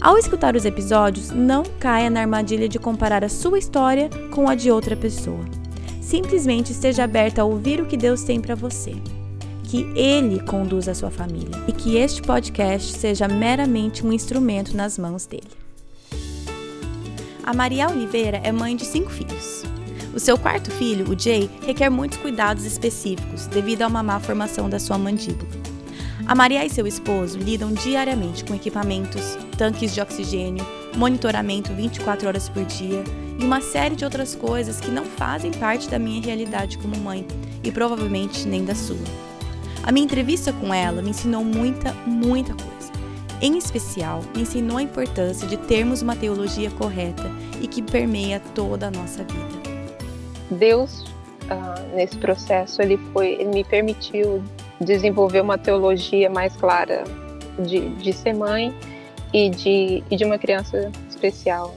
Ao 0.00 0.16
escutar 0.16 0.54
os 0.54 0.64
episódios, 0.64 1.30
não 1.30 1.64
caia 1.80 2.08
na 2.08 2.20
armadilha 2.20 2.68
de 2.68 2.78
comparar 2.78 3.24
a 3.24 3.28
sua 3.28 3.58
história 3.58 4.08
com 4.30 4.48
a 4.48 4.54
de 4.54 4.70
outra 4.70 4.96
pessoa. 4.96 5.44
Simplesmente 6.00 6.70
esteja 6.70 7.02
aberta 7.02 7.42
a 7.42 7.44
ouvir 7.44 7.80
o 7.80 7.86
que 7.86 7.96
Deus 7.96 8.22
tem 8.22 8.40
para 8.40 8.54
você. 8.54 8.94
Que 9.64 9.82
Ele 9.96 10.40
conduza 10.40 10.92
a 10.92 10.94
sua 10.94 11.10
família 11.10 11.50
e 11.66 11.72
que 11.72 11.96
este 11.96 12.22
podcast 12.22 12.96
seja 12.96 13.26
meramente 13.26 14.06
um 14.06 14.12
instrumento 14.12 14.76
nas 14.76 14.96
mãos 14.96 15.26
dele. 15.26 15.50
A 17.42 17.52
Maria 17.52 17.90
Oliveira 17.90 18.40
é 18.44 18.52
mãe 18.52 18.76
de 18.76 18.84
cinco 18.84 19.10
filhos. 19.10 19.64
O 20.14 20.20
seu 20.20 20.38
quarto 20.38 20.70
filho, 20.70 21.10
o 21.10 21.18
Jay, 21.18 21.50
requer 21.66 21.90
muitos 21.90 22.18
cuidados 22.18 22.64
específicos 22.64 23.46
devido 23.48 23.82
a 23.82 23.88
uma 23.88 24.02
má 24.02 24.20
formação 24.20 24.70
da 24.70 24.78
sua 24.78 24.96
mandíbula. 24.96 25.67
A 26.28 26.34
Maria 26.34 26.62
e 26.62 26.68
seu 26.68 26.86
esposo 26.86 27.38
lidam 27.38 27.72
diariamente 27.72 28.44
com 28.44 28.54
equipamentos, 28.54 29.38
tanques 29.56 29.94
de 29.94 30.00
oxigênio, 30.02 30.62
monitoramento 30.94 31.72
24 31.72 32.28
horas 32.28 32.50
por 32.50 32.66
dia 32.66 33.02
e 33.40 33.42
uma 33.42 33.62
série 33.62 33.96
de 33.96 34.04
outras 34.04 34.34
coisas 34.34 34.78
que 34.78 34.90
não 34.90 35.06
fazem 35.06 35.50
parte 35.50 35.88
da 35.88 35.98
minha 35.98 36.20
realidade 36.20 36.76
como 36.76 36.98
mãe 36.98 37.26
e 37.64 37.72
provavelmente 37.72 38.46
nem 38.46 38.62
da 38.62 38.74
sua. 38.74 38.98
A 39.82 39.90
minha 39.90 40.04
entrevista 40.04 40.52
com 40.52 40.74
ela 40.74 41.00
me 41.00 41.08
ensinou 41.08 41.42
muita, 41.42 41.94
muita 42.06 42.52
coisa. 42.52 42.92
Em 43.40 43.56
especial, 43.56 44.22
me 44.36 44.42
ensinou 44.42 44.76
a 44.76 44.82
importância 44.82 45.48
de 45.48 45.56
termos 45.56 46.02
uma 46.02 46.14
teologia 46.14 46.70
correta 46.72 47.30
e 47.58 47.66
que 47.66 47.80
permeia 47.80 48.38
toda 48.54 48.88
a 48.88 48.90
nossa 48.90 49.24
vida. 49.24 49.78
Deus, 50.50 51.04
uh, 51.44 51.96
nesse 51.96 52.18
processo, 52.18 52.82
ele 52.82 52.98
foi, 53.14 53.28
ele 53.28 53.46
me 53.46 53.64
permitiu 53.64 54.44
desenvolver 54.80 55.40
uma 55.40 55.58
teologia 55.58 56.30
mais 56.30 56.54
clara 56.56 57.04
de, 57.58 57.88
de 57.96 58.12
ser 58.12 58.34
mãe 58.34 58.74
e 59.32 59.50
de, 59.50 60.02
e 60.10 60.16
de 60.16 60.24
uma 60.24 60.38
criança 60.38 60.90
especial. 61.08 61.74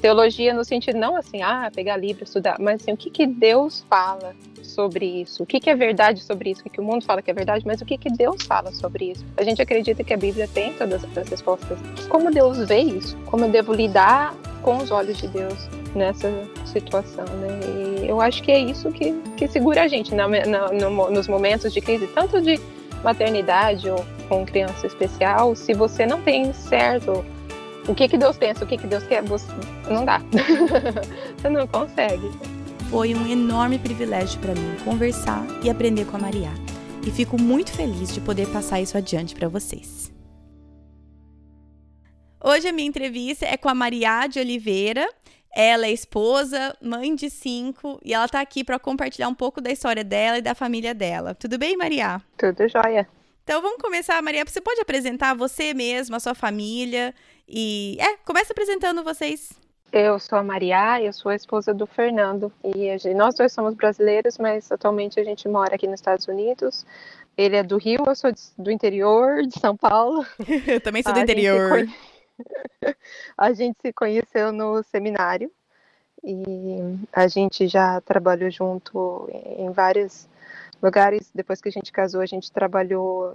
Teologia 0.00 0.54
no 0.54 0.64
sentido 0.64 0.98
não 0.98 1.16
assim, 1.16 1.42
ah, 1.42 1.70
pegar 1.74 1.96
livro, 1.96 2.24
estudar, 2.24 2.56
mas 2.58 2.80
assim, 2.80 2.92
o 2.92 2.96
que, 2.96 3.10
que 3.10 3.26
Deus 3.26 3.84
fala 3.88 4.34
sobre 4.62 5.04
isso? 5.04 5.42
O 5.42 5.46
que, 5.46 5.60
que 5.60 5.68
é 5.68 5.74
verdade 5.74 6.22
sobre 6.22 6.50
isso? 6.50 6.60
O 6.60 6.64
que, 6.64 6.70
que 6.70 6.80
o 6.80 6.84
mundo 6.84 7.04
fala 7.04 7.20
que 7.20 7.30
é 7.30 7.34
verdade, 7.34 7.66
mas 7.66 7.80
o 7.80 7.84
que, 7.84 7.98
que 7.98 8.10
Deus 8.10 8.42
fala 8.44 8.72
sobre 8.72 9.10
isso? 9.10 9.24
A 9.36 9.42
gente 9.42 9.60
acredita 9.60 10.02
que 10.02 10.14
a 10.14 10.16
Bíblia 10.16 10.48
tem 10.48 10.72
todas 10.72 11.04
as 11.04 11.28
respostas. 11.28 11.78
Como 12.08 12.30
Deus 12.30 12.66
vê 12.66 12.78
isso? 12.78 13.16
Como 13.26 13.44
eu 13.44 13.50
devo 13.50 13.72
lidar 13.72 14.34
com 14.62 14.76
os 14.78 14.90
olhos 14.90 15.18
de 15.18 15.28
Deus 15.28 15.68
nessa 15.94 16.30
situação, 16.64 17.24
né? 17.24 17.60
E 18.02 18.08
eu 18.08 18.20
acho 18.20 18.42
que 18.42 18.52
é 18.52 18.58
isso 18.58 18.90
que, 18.92 19.12
que 19.36 19.48
segura 19.48 19.82
a 19.82 19.88
gente 19.88 20.14
na, 20.14 20.28
na, 20.28 20.72
no, 20.72 21.10
nos 21.10 21.28
momentos 21.28 21.72
de 21.72 21.80
crise, 21.80 22.06
tanto 22.08 22.40
de 22.40 22.60
maternidade 23.02 23.88
ou 23.90 24.04
com 24.28 24.44
criança 24.44 24.86
especial, 24.86 25.54
se 25.56 25.74
você 25.74 26.06
não 26.06 26.20
tem 26.20 26.52
certo 26.52 27.24
o 27.88 27.94
que 27.94 28.08
que 28.08 28.18
Deus 28.18 28.36
pensa, 28.36 28.64
o 28.64 28.66
que 28.66 28.76
que 28.76 28.86
Deus 28.86 29.04
quer, 29.04 29.22
você 29.22 29.46
não 29.88 30.04
dá. 30.04 30.18
você 31.36 31.48
não 31.48 31.66
consegue. 31.66 32.30
Foi 32.90 33.14
um 33.14 33.26
enorme 33.26 33.78
privilégio 33.78 34.40
para 34.40 34.54
mim 34.54 34.76
conversar 34.84 35.46
e 35.62 35.70
aprender 35.70 36.04
com 36.06 36.16
a 36.16 36.20
Maria. 36.20 36.50
E 37.06 37.10
fico 37.10 37.40
muito 37.40 37.72
feliz 37.72 38.12
de 38.12 38.20
poder 38.20 38.48
passar 38.48 38.80
isso 38.80 38.96
adiante 38.96 39.34
para 39.34 39.48
vocês. 39.48 40.12
Hoje 42.42 42.68
a 42.68 42.72
minha 42.72 42.88
entrevista 42.88 43.46
é 43.46 43.56
com 43.56 43.68
a 43.68 43.74
Maria 43.74 44.26
de 44.26 44.38
Oliveira. 44.38 45.08
Ela 45.54 45.86
é 45.86 45.92
esposa, 45.92 46.76
mãe 46.80 47.14
de 47.14 47.28
cinco, 47.28 48.00
e 48.04 48.14
ela 48.14 48.26
está 48.26 48.40
aqui 48.40 48.62
para 48.62 48.78
compartilhar 48.78 49.28
um 49.28 49.34
pouco 49.34 49.60
da 49.60 49.70
história 49.70 50.04
dela 50.04 50.38
e 50.38 50.42
da 50.42 50.54
família 50.54 50.94
dela. 50.94 51.34
Tudo 51.34 51.58
bem, 51.58 51.76
Maria? 51.76 52.20
Tudo 52.36 52.68
jóia. 52.68 53.08
Então 53.42 53.60
vamos 53.60 53.82
começar, 53.82 54.22
Maria. 54.22 54.44
Você 54.46 54.60
pode 54.60 54.80
apresentar 54.80 55.34
você 55.34 55.74
mesma, 55.74 56.18
a 56.18 56.20
sua 56.20 56.34
família 56.34 57.12
e 57.50 57.96
é, 58.00 58.16
começa 58.18 58.52
apresentando 58.52 59.02
vocês. 59.02 59.52
Eu 59.92 60.20
sou 60.20 60.38
a 60.38 60.42
Maria, 60.42 61.02
eu 61.02 61.12
sou 61.12 61.30
a 61.32 61.34
esposa 61.34 61.74
do 61.74 61.84
Fernando 61.84 62.52
e 62.62 62.96
gente, 62.96 63.12
nós 63.12 63.34
dois 63.34 63.52
somos 63.52 63.74
brasileiros, 63.74 64.38
mas 64.38 64.70
atualmente 64.70 65.18
a 65.18 65.24
gente 65.24 65.48
mora 65.48 65.74
aqui 65.74 65.86
nos 65.86 65.98
Estados 65.98 66.28
Unidos. 66.28 66.86
Ele 67.36 67.56
é 67.56 67.62
do 67.62 67.76
Rio, 67.76 68.04
eu 68.06 68.14
sou 68.14 68.30
de, 68.30 68.40
do 68.56 68.70
interior 68.70 69.44
de 69.44 69.58
São 69.58 69.76
Paulo. 69.76 70.24
eu 70.68 70.80
também 70.80 71.02
sou 71.02 71.12
do 71.12 71.18
a 71.18 71.22
interior. 71.22 71.80
Gente 71.80 72.10
a 73.36 73.52
gente 73.52 73.76
se 73.80 73.92
conheceu 73.92 74.52
no 74.52 74.82
seminário 74.84 75.50
e 76.22 76.78
a 77.12 77.26
gente 77.28 77.66
já 77.66 78.00
trabalhou 78.00 78.50
junto 78.50 79.28
em 79.32 79.70
vários 79.70 80.28
lugares. 80.82 81.30
Depois 81.34 81.60
que 81.60 81.68
a 81.68 81.72
gente 81.72 81.92
casou, 81.92 82.20
a 82.20 82.26
gente 82.26 82.50
trabalhou 82.50 83.32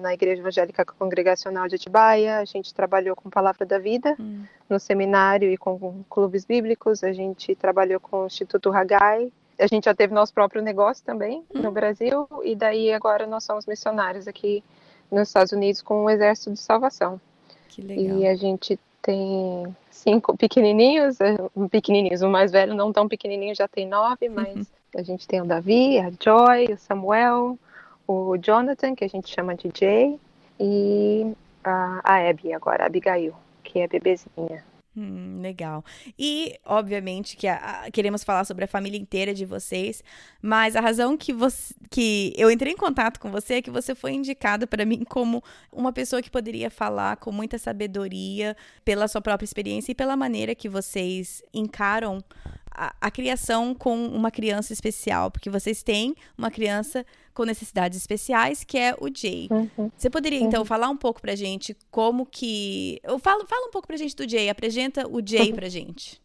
na 0.00 0.14
Igreja 0.14 0.40
Evangélica 0.40 0.84
Congregacional 0.84 1.68
de 1.68 1.76
Atibaia, 1.76 2.38
a 2.38 2.44
gente 2.44 2.74
trabalhou 2.74 3.16
com 3.16 3.30
Palavra 3.30 3.64
da 3.64 3.78
Vida 3.78 4.14
hum. 4.18 4.44
no 4.68 4.78
seminário 4.78 5.50
e 5.50 5.56
com 5.56 6.04
clubes 6.08 6.44
bíblicos, 6.44 7.02
a 7.02 7.12
gente 7.12 7.54
trabalhou 7.54 8.00
com 8.00 8.22
o 8.22 8.26
Instituto 8.26 8.72
Hagai. 8.72 9.32
A 9.58 9.66
gente 9.66 9.84
já 9.84 9.94
teve 9.94 10.12
nosso 10.12 10.32
próprio 10.32 10.62
negócio 10.62 11.04
também 11.04 11.44
hum. 11.54 11.60
no 11.60 11.70
Brasil 11.70 12.28
e 12.44 12.54
daí 12.54 12.92
agora 12.92 13.26
nós 13.26 13.44
somos 13.44 13.66
missionários 13.66 14.28
aqui 14.28 14.62
nos 15.10 15.28
Estados 15.28 15.52
Unidos 15.52 15.82
com 15.82 16.04
o 16.04 16.10
Exército 16.10 16.52
de 16.52 16.60
Salvação. 16.60 17.20
Que 17.68 17.82
legal. 17.82 18.18
E 18.18 18.26
a 18.26 18.34
gente 18.34 18.78
tem 19.00 19.76
cinco 19.90 20.36
pequenininhos, 20.36 21.18
pequenininhos, 21.70 22.22
o 22.22 22.28
mais 22.28 22.52
velho 22.52 22.74
não 22.74 22.92
tão 22.92 23.08
pequenininho, 23.08 23.54
já 23.54 23.66
tem 23.66 23.86
nove, 23.86 24.28
uhum. 24.30 24.64
A 24.96 25.02
gente 25.02 25.26
tem 25.26 25.40
o 25.40 25.46
Davi, 25.46 25.98
a 25.98 26.10
Joy, 26.22 26.72
o 26.72 26.78
Samuel, 26.78 27.58
o 28.06 28.36
Jonathan, 28.38 28.94
que 28.94 29.04
a 29.04 29.08
gente 29.08 29.28
chama 29.28 29.54
de 29.54 29.70
Jay, 29.74 30.18
e 30.60 31.32
a, 31.64 32.00
a 32.04 32.28
Abby 32.28 32.52
agora, 32.52 32.84
a 32.84 32.86
Abigail, 32.86 33.34
que 33.62 33.80
é 33.80 33.88
bebezinha. 33.88 34.64
Hum, 34.94 35.40
legal. 35.40 35.82
E, 36.18 36.58
obviamente, 36.66 37.34
que 37.34 37.48
a, 37.48 37.84
a, 37.84 37.90
queremos 37.90 38.22
falar 38.22 38.44
sobre 38.44 38.66
a 38.66 38.68
família 38.68 38.98
inteira 38.98 39.32
de 39.32 39.46
vocês, 39.46 40.04
mas 40.42 40.76
a 40.76 40.82
razão 40.82 41.16
que, 41.16 41.32
você, 41.32 41.74
que 41.90 42.34
eu 42.36 42.50
entrei 42.50 42.74
em 42.74 42.76
contato 42.76 43.18
com 43.18 43.30
você 43.30 43.54
é 43.54 43.62
que 43.62 43.70
você 43.70 43.94
foi 43.94 44.12
indicada 44.12 44.66
para 44.66 44.84
mim 44.84 45.02
como 45.02 45.42
uma 45.72 45.94
pessoa 45.94 46.20
que 46.20 46.30
poderia 46.30 46.70
falar 46.70 47.16
com 47.16 47.32
muita 47.32 47.56
sabedoria 47.56 48.54
pela 48.84 49.08
sua 49.08 49.22
própria 49.22 49.46
experiência 49.46 49.92
e 49.92 49.94
pela 49.94 50.14
maneira 50.14 50.54
que 50.54 50.68
vocês 50.68 51.42
encaram 51.54 52.22
a, 52.74 52.94
a, 53.00 53.10
criação 53.10 53.74
com 53.74 54.06
uma 54.06 54.30
criança 54.30 54.72
especial, 54.72 55.30
porque 55.30 55.50
vocês 55.50 55.82
têm 55.82 56.14
uma 56.36 56.50
criança 56.50 57.04
com 57.34 57.44
necessidades 57.44 57.98
especiais, 57.98 58.64
que 58.64 58.78
é 58.78 58.94
o 59.00 59.08
Jay. 59.14 59.48
Uhum. 59.50 59.90
Você 59.96 60.10
poderia, 60.10 60.40
então, 60.40 60.60
uhum. 60.60 60.66
falar 60.66 60.88
um 60.88 60.96
pouco 60.96 61.20
pra 61.20 61.34
gente 61.34 61.76
como 61.90 62.26
que... 62.26 63.00
Fala, 63.20 63.46
fala 63.46 63.66
um 63.66 63.70
pouco 63.70 63.86
pra 63.86 63.96
gente 63.96 64.14
do 64.16 64.28
Jay, 64.28 64.48
apresenta 64.48 65.08
o 65.08 65.20
Jay 65.24 65.50
uhum. 65.50 65.54
pra 65.54 65.68
gente. 65.68 66.20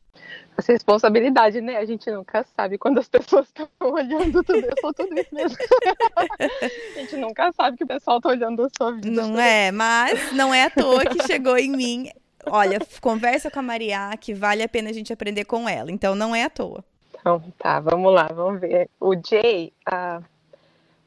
Essa 0.58 0.74
responsabilidade, 0.74 1.62
né? 1.62 1.78
A 1.78 1.86
gente 1.86 2.10
nunca 2.10 2.44
sabe 2.56 2.78
quando 2.78 2.98
as 2.98 3.08
pessoas 3.08 3.48
estão 3.48 3.70
olhando 3.80 4.44
tudo, 4.44 4.66
eu 4.66 4.74
sou 4.82 4.94
tudo 4.94 5.14
isso 5.18 5.34
mesmo. 5.34 5.58
a 6.40 7.00
gente 7.00 7.16
nunca 7.18 7.52
sabe 7.54 7.78
que 7.78 7.84
o 7.84 7.88
pessoal 7.88 8.18
está 8.18 8.30
olhando 8.30 8.64
a 8.64 8.70
sua 8.76 8.92
vida. 8.94 9.10
Não 9.10 9.40
é, 9.40 9.72
mas 9.72 10.32
não 10.34 10.52
é 10.54 10.64
à 10.64 10.70
toa 10.70 11.06
que 11.06 11.26
chegou 11.28 11.58
em 11.58 11.70
mim 11.70 12.12
Olha, 12.52 12.80
conversa 13.02 13.52
com 13.52 13.60
a 13.60 13.64
Maria, 13.64 14.10
que 14.20 14.34
vale 14.34 14.64
a 14.64 14.70
pena 14.70 14.90
a 14.90 14.94
gente 14.94 15.12
aprender 15.12 15.46
com 15.46 15.68
ela. 15.68 15.92
Então 15.92 16.16
não 16.16 16.36
é 16.36 16.44
à 16.44 16.50
toa. 16.50 16.84
Então, 17.20 17.44
tá, 17.58 17.80
vamos 17.80 18.14
lá, 18.14 18.28
vamos 18.28 18.62
ver. 18.62 18.90
O 19.00 19.14
Jay, 19.16 19.74
uh, 19.90 20.24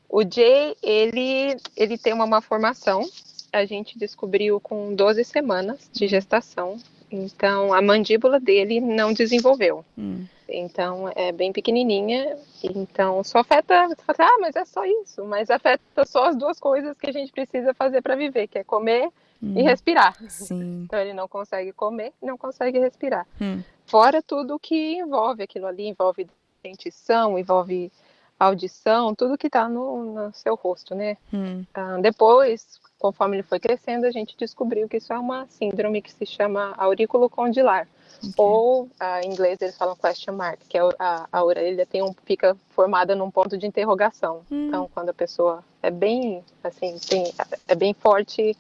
o 0.09 0.23
Jay, 0.23 0.77
ele, 0.83 1.57
ele 1.77 1.97
tem 1.97 2.13
uma 2.13 2.27
má 2.27 2.41
formação. 2.41 3.09
A 3.53 3.65
gente 3.65 3.99
descobriu 3.99 4.61
com 4.61 4.95
12 4.95 5.25
semanas 5.25 5.89
de 5.93 6.07
gestação. 6.07 6.79
Então, 7.11 7.73
a 7.73 7.81
mandíbula 7.81 8.39
dele 8.39 8.81
não 8.81 9.13
desenvolveu. 9.13 9.85
Hum. 9.97 10.27
Então, 10.49 11.11
é 11.15 11.33
bem 11.33 11.53
pequenininha. 11.53 12.37
Então, 12.63 13.25
só 13.25 13.39
afeta, 13.39 13.89
ah, 14.19 14.39
mas 14.41 14.57
é 14.57 14.65
só 14.65 14.85
isso. 14.85 15.25
Mas 15.25 15.51
afeta 15.51 16.05
só 16.05 16.27
as 16.27 16.37
duas 16.37 16.61
coisas 16.61 16.97
que 16.99 17.09
a 17.09 17.13
gente 17.13 17.33
precisa 17.33 17.73
fazer 17.73 18.03
para 18.03 18.15
viver, 18.15 18.47
que 18.47 18.59
é 18.59 18.65
comer 18.65 19.09
hum. 19.43 19.55
e 19.57 19.63
respirar. 19.63 20.17
Sim. 20.29 20.85
Então 20.91 20.99
ele 20.99 21.13
não 21.13 21.29
consegue 21.29 21.73
comer, 21.73 22.13
não 22.21 22.37
consegue 22.37 22.79
respirar. 22.79 23.27
Hum. 23.41 23.63
Fora 23.87 24.23
tudo 24.23 24.59
que 24.59 24.99
envolve 24.99 25.43
aquilo 25.43 25.67
ali, 25.67 25.87
envolve 25.87 26.29
dentição, 26.63 27.39
envolve 27.39 27.93
audição, 28.39 29.15
tudo 29.15 29.37
que 29.37 29.49
está 29.49 29.69
no, 29.69 30.15
no, 30.15 30.33
seu 30.33 30.55
rosto, 30.55 30.95
né? 30.95 31.17
Hum. 31.33 31.65
Ah, 31.75 31.99
depois, 32.01 32.81
conforme 32.99 33.37
ele 33.37 33.43
foi 33.43 33.61
crescendo, 33.61 34.07
a 34.07 34.11
gente 34.11 34.35
descobriu 34.37 34.89
que 34.89 34.97
isso 34.97 35.13
é 35.13 35.19
uma 35.19 35.47
síndrome 35.47 36.01
que 36.01 36.11
se 36.11 36.25
chama 36.25 36.73
aurículo 36.77 37.29
condilar. 37.29 37.87
Okay. 38.19 38.33
Ou 38.37 38.89
a, 38.99 39.21
em 39.23 39.31
inglês 39.31 39.59
eles 39.61 39.77
falam 39.77 39.95
question 39.97 40.35
mark, 40.35 40.61
que 40.69 40.79
é 40.79 40.81
a, 40.99 41.29
a 41.31 41.45
orelha 41.45 41.87
tem 41.87 42.03
um, 42.03 42.15
fica 42.25 42.57
formada 42.71 43.15
num 43.15 43.31
ponto 43.31 43.57
de 43.59 43.67
interrogação. 43.67 44.43
Hum. 44.51 44.69
Então, 44.69 44.91
quando 44.93 45.11
a 45.11 45.15
pessoa 45.15 45.63
é 45.83 45.91
bem, 45.91 46.43
assim, 46.65 46.99
tem, 46.99 47.33
é 47.69 47.75
bem 47.75 47.95
forte 47.95 48.57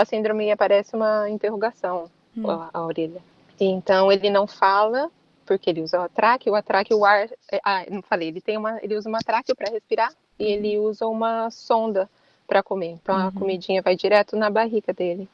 a 0.00 0.04
síndrome 0.04 0.50
aparece 0.50 0.94
uma 0.94 1.28
interrogação 1.28 2.10
hum. 2.36 2.50
a, 2.50 2.70
a, 2.72 2.84
orelha. 2.84 3.22
E, 3.58 3.64
então 3.64 4.10
ele 4.10 4.30
não 4.30 4.46
fala 4.46 5.10
porque 5.46 5.70
ele 5.70 5.82
usa 5.82 5.98
o 5.98 6.02
atraque, 6.02 6.48
o 6.48 6.54
atraque, 6.54 6.94
o 6.94 7.04
ar, 7.04 7.28
é, 7.50 7.60
ah, 7.64 7.84
não 7.90 8.02
falei, 8.02 8.28
ele 8.28 8.40
tem 8.40 8.56
uma, 8.56 8.78
ele 8.82 8.96
usa 8.96 9.08
uma 9.08 9.18
atraque 9.18 9.54
para 9.54 9.70
respirar 9.70 10.12
e 10.38 10.44
ele 10.44 10.78
usa 10.78 11.06
uma 11.06 11.50
sonda 11.50 12.08
para 12.46 12.62
comer. 12.62 12.98
Então 13.02 13.16
uhum. 13.16 13.28
a 13.28 13.32
comidinha 13.32 13.82
vai 13.82 13.96
direto 13.96 14.36
na 14.36 14.48
barriga 14.48 14.92
dele. 14.92 15.28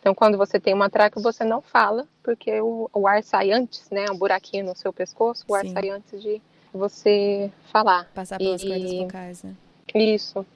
Então, 0.00 0.14
quando 0.14 0.38
você 0.38 0.60
tem 0.60 0.72
uma 0.72 0.88
traca, 0.88 1.20
você 1.20 1.44
não 1.44 1.60
fala, 1.60 2.06
porque 2.22 2.60
o, 2.60 2.88
o 2.92 3.06
ar 3.06 3.22
sai 3.22 3.50
antes, 3.50 3.90
né? 3.90 4.06
Um 4.10 4.16
buraquinho 4.16 4.64
no 4.64 4.76
seu 4.76 4.92
pescoço, 4.92 5.44
o 5.48 5.54
ar 5.54 5.64
Sim. 5.64 5.72
sai 5.72 5.90
antes 5.90 6.22
de 6.22 6.40
você 6.72 7.50
falar. 7.72 8.08
Passar 8.14 8.38
pelas 8.38 8.62
e, 8.62 8.68
cordas 8.68 8.92
vocais, 8.92 9.42
né? 9.42 9.54
Isso. 9.94 10.46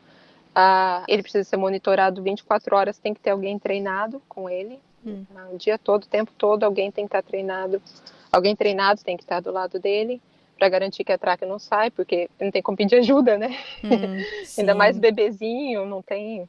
Ah, 0.54 1.04
ele 1.08 1.22
precisa 1.22 1.44
ser 1.44 1.56
monitorado 1.56 2.22
24 2.22 2.76
horas, 2.76 2.98
tem 2.98 3.14
que 3.14 3.20
ter 3.20 3.30
alguém 3.30 3.58
treinado 3.58 4.22
com 4.28 4.48
ele. 4.48 4.78
Hum. 5.04 5.24
O 5.52 5.56
dia 5.56 5.78
todo, 5.78 6.04
o 6.04 6.08
tempo 6.08 6.30
todo, 6.36 6.64
alguém 6.64 6.90
tem 6.90 7.06
que 7.06 7.08
estar 7.08 7.22
treinado. 7.22 7.82
Alguém 8.30 8.54
treinado 8.54 9.02
tem 9.02 9.16
que 9.16 9.22
estar 9.22 9.40
do 9.40 9.50
lado 9.50 9.78
dele 9.78 10.20
para 10.58 10.68
garantir 10.68 11.04
que 11.04 11.12
a 11.12 11.18
traca 11.18 11.44
não 11.44 11.58
sai, 11.58 11.90
porque 11.90 12.28
não 12.40 12.50
tem 12.50 12.62
como 12.62 12.76
pedir 12.76 12.96
ajuda, 12.96 13.36
né? 13.36 13.56
Hum, 13.82 14.22
Ainda 14.58 14.74
mais 14.74 14.98
bebezinho, 14.98 15.84
não 15.84 16.02
tem 16.02 16.48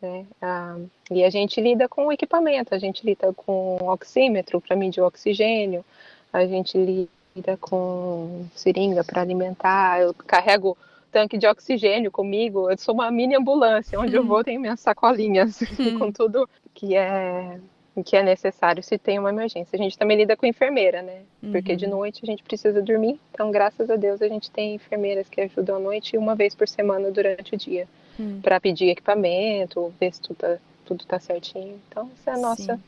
né? 0.00 0.26
Ah, 0.40 0.76
e 1.10 1.22
a 1.22 1.30
gente 1.30 1.60
lida 1.60 1.88
com 1.88 2.06
o 2.06 2.12
equipamento, 2.12 2.74
a 2.74 2.78
gente 2.78 3.04
lida 3.04 3.32
com 3.34 3.76
oxímetro 3.82 4.60
para 4.60 4.76
medir 4.76 5.00
o 5.00 5.06
oxigênio, 5.06 5.84
a 6.32 6.46
gente 6.46 6.76
lida 6.78 7.56
com 7.58 8.46
seringa 8.54 9.04
para 9.04 9.20
alimentar, 9.20 10.00
eu 10.00 10.14
carrego 10.14 10.76
tanque 11.10 11.36
de 11.36 11.46
oxigênio 11.46 12.10
comigo, 12.10 12.70
eu 12.70 12.76
sou 12.78 12.94
uma 12.94 13.10
mini 13.10 13.36
ambulância, 13.36 13.98
onde 13.98 14.14
eu 14.14 14.24
vou 14.24 14.44
tenho 14.44 14.60
minhas 14.60 14.80
sacolinhas 14.80 15.58
com 15.98 16.10
tudo 16.10 16.48
que 16.74 16.96
é 16.96 17.58
que 18.04 18.16
é 18.16 18.22
necessário 18.22 18.82
se 18.82 18.96
tem 18.96 19.18
uma 19.18 19.30
emergência. 19.30 19.76
A 19.76 19.82
gente 19.82 19.98
também 19.98 20.16
lida 20.16 20.36
com 20.36 20.46
enfermeira, 20.46 21.02
né? 21.02 21.22
Uhum. 21.42 21.52
Porque 21.52 21.76
de 21.76 21.84
uhum. 21.84 21.90
noite 21.90 22.20
a 22.22 22.26
gente 22.26 22.42
precisa 22.42 22.80
dormir. 22.80 23.20
Então, 23.30 23.50
graças 23.50 23.90
a 23.90 23.96
Deus, 23.96 24.22
a 24.22 24.28
gente 24.28 24.50
tem 24.50 24.74
enfermeiras 24.74 25.28
que 25.28 25.40
ajudam 25.40 25.76
à 25.76 25.78
noite 25.78 26.16
uma 26.16 26.34
vez 26.34 26.54
por 26.54 26.68
semana 26.68 27.10
durante 27.10 27.54
o 27.54 27.58
dia 27.58 27.86
hum. 28.18 28.40
para 28.40 28.60
pedir 28.60 28.88
equipamento, 28.88 29.92
ver 30.00 30.14
se 30.14 30.20
tudo 30.20 30.36
tá, 30.36 30.58
tudo 30.84 31.04
tá 31.04 31.18
certinho. 31.18 31.80
Então, 31.88 32.10
essa 32.18 32.30
é 32.30 32.34
a 32.34 32.38
nossa 32.38 32.76
Sim. 32.76 32.82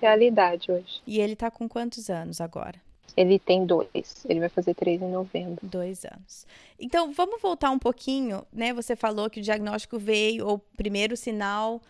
realidade 0.00 0.72
hoje. 0.72 1.00
E 1.06 1.20
ele 1.20 1.36
tá 1.36 1.50
com 1.50 1.68
quantos 1.68 2.08
anos 2.08 2.40
agora? 2.40 2.85
Ele 3.16 3.38
tem 3.38 3.66
dois. 3.66 4.24
Ele 4.28 4.40
vai 4.40 4.48
fazer 4.48 4.74
três 4.74 5.02
em 5.02 5.10
novembro. 5.10 5.58
Dois 5.62 6.04
anos. 6.04 6.46
Então, 6.78 7.12
vamos 7.12 7.40
voltar 7.40 7.70
um 7.70 7.78
pouquinho, 7.78 8.46
né? 8.52 8.72
Você 8.72 8.96
falou 8.96 9.28
que 9.28 9.40
o 9.40 9.42
diagnóstico 9.42 9.98
veio, 9.98 10.48
o 10.48 10.58
primeiro 10.58 11.16
sinal 11.16 11.80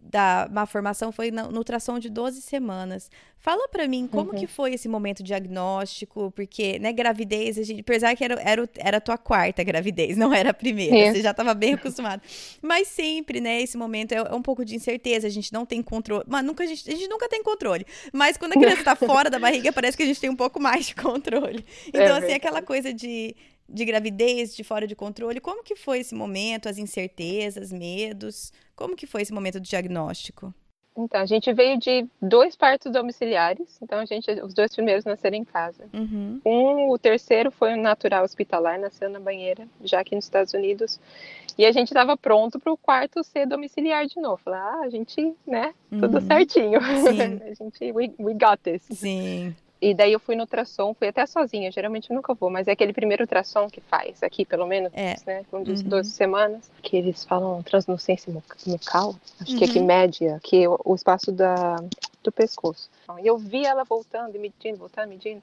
da 0.00 0.48
má 0.50 0.66
formação 0.66 1.12
foi 1.12 1.30
na, 1.30 1.44
no 1.44 1.58
ultrassom 1.58 1.98
de 1.98 2.08
12 2.08 2.40
semanas. 2.40 3.10
Fala 3.38 3.68
para 3.68 3.88
mim 3.88 4.06
como 4.06 4.32
uhum. 4.32 4.38
que 4.38 4.46
foi 4.46 4.74
esse 4.74 4.88
momento 4.88 5.22
diagnóstico, 5.22 6.30
porque, 6.32 6.78
né, 6.78 6.92
gravidez, 6.92 7.58
a 7.58 7.62
gente, 7.62 7.80
apesar 7.80 8.14
que 8.14 8.22
era, 8.22 8.34
era, 8.42 8.68
era 8.76 8.96
a 8.98 9.00
tua 9.00 9.16
quarta 9.16 9.64
gravidez, 9.64 10.16
não 10.18 10.32
era 10.32 10.50
a 10.50 10.54
primeira, 10.54 10.96
é. 10.96 11.12
você 11.12 11.22
já 11.22 11.30
estava 11.30 11.54
bem 11.54 11.74
acostumado. 11.74 12.22
Mas 12.60 12.88
sempre, 12.88 13.40
né, 13.40 13.62
esse 13.62 13.78
momento 13.78 14.12
é, 14.12 14.16
é, 14.16 14.34
um 14.34 14.42
pouco 14.42 14.64
de 14.64 14.74
incerteza, 14.74 15.26
a 15.26 15.30
gente 15.30 15.52
não 15.52 15.64
tem 15.64 15.82
controle, 15.82 16.24
mas 16.26 16.44
nunca 16.44 16.64
a 16.64 16.66
gente, 16.66 16.88
a 16.90 16.94
gente 16.94 17.08
nunca 17.08 17.28
tem 17.28 17.42
controle. 17.42 17.86
Mas 18.12 18.36
quando 18.36 18.52
a 18.52 18.56
criança 18.56 18.80
está 18.80 18.96
fora 18.96 19.30
da 19.30 19.38
barriga, 19.38 19.72
parece 19.72 19.96
que 19.96 20.02
a 20.02 20.06
gente 20.06 20.20
tem 20.20 20.28
um 20.28 20.36
pouco 20.36 20.60
mais 20.60 20.86
de 20.86 20.94
controle. 20.94 21.64
É 21.92 22.04
então, 22.04 22.16
é 22.16 22.18
assim, 22.18 22.32
aquela 22.32 22.60
coisa 22.60 22.92
de 22.92 23.34
de 23.70 23.84
gravidez, 23.84 24.54
de 24.54 24.64
fora 24.64 24.86
de 24.86 24.96
controle. 24.96 25.40
Como 25.40 25.62
que 25.62 25.76
foi 25.76 26.00
esse 26.00 26.14
momento, 26.14 26.68
as 26.68 26.78
incertezas, 26.78 27.72
medos? 27.72 28.52
Como 28.74 28.96
que 28.96 29.06
foi 29.06 29.22
esse 29.22 29.32
momento 29.32 29.60
do 29.60 29.66
diagnóstico? 29.66 30.52
Então, 30.96 31.20
a 31.20 31.26
gente 31.26 31.52
veio 31.52 31.78
de 31.78 32.06
dois 32.20 32.56
partos 32.56 32.92
domiciliares. 32.92 33.78
Então, 33.80 33.98
a 33.98 34.04
gente, 34.04 34.30
os 34.42 34.52
dois 34.52 34.74
primeiros 34.74 35.04
nasceram 35.04 35.36
em 35.36 35.44
casa. 35.44 35.88
Uhum. 35.92 36.40
Um, 36.44 36.90
o 36.90 36.98
terceiro 36.98 37.50
foi 37.50 37.74
um 37.74 37.80
natural 37.80 38.24
hospitalar, 38.24 38.78
nasceu 38.78 39.08
na 39.08 39.20
banheira, 39.20 39.66
já 39.82 40.00
aqui 40.00 40.14
nos 40.14 40.24
Estados 40.24 40.52
Unidos. 40.52 41.00
E 41.56 41.64
a 41.64 41.72
gente 41.72 41.88
estava 41.88 42.16
pronto 42.16 42.58
para 42.58 42.72
o 42.72 42.76
quarto 42.76 43.22
ser 43.22 43.46
domiciliar 43.46 44.06
de 44.06 44.20
novo. 44.20 44.38
Falar, 44.38 44.60
ah, 44.60 44.80
a 44.84 44.90
gente, 44.90 45.34
né, 45.46 45.72
tudo 45.90 46.18
uhum. 46.18 46.26
certinho. 46.26 46.80
A 47.50 47.54
gente, 47.54 47.92
we, 47.92 48.12
we 48.18 48.34
got 48.34 48.58
this. 48.62 48.82
Sim. 48.92 49.54
E 49.80 49.94
daí 49.94 50.12
eu 50.12 50.20
fui 50.20 50.36
no 50.36 50.42
ultrassom, 50.42 50.92
fui 50.92 51.08
até 51.08 51.24
sozinha, 51.24 51.72
geralmente 51.72 52.10
eu 52.10 52.16
nunca 52.16 52.34
vou, 52.34 52.50
mas 52.50 52.68
é 52.68 52.72
aquele 52.72 52.92
primeiro 52.92 53.22
ultrassom 53.22 53.68
que 53.70 53.80
faz, 53.80 54.22
aqui 54.22 54.44
pelo 54.44 54.66
menos, 54.66 54.92
é. 54.94 55.16
né, 55.26 55.44
com 55.50 55.58
uhum. 55.58 55.64
12 55.64 56.10
semanas, 56.10 56.70
que 56.82 56.98
eles 56.98 57.24
falam 57.24 57.62
translucência 57.62 58.30
nucal, 58.66 59.16
acho 59.40 59.52
uhum. 59.52 59.58
que 59.58 59.64
é 59.64 59.68
que 59.68 59.78
uhum. 59.78 59.86
mede 59.86 60.28
aqui 60.28 60.68
o, 60.68 60.94
espaço 60.94 61.32
da, 61.32 61.76
do 62.22 62.30
pescoço. 62.30 62.90
E 63.22 63.26
eu 63.26 63.38
vi 63.38 63.64
ela 63.64 63.84
voltando 63.84 64.36
e 64.36 64.38
medindo, 64.38 64.76
voltando, 64.76 65.08
medindo. 65.08 65.42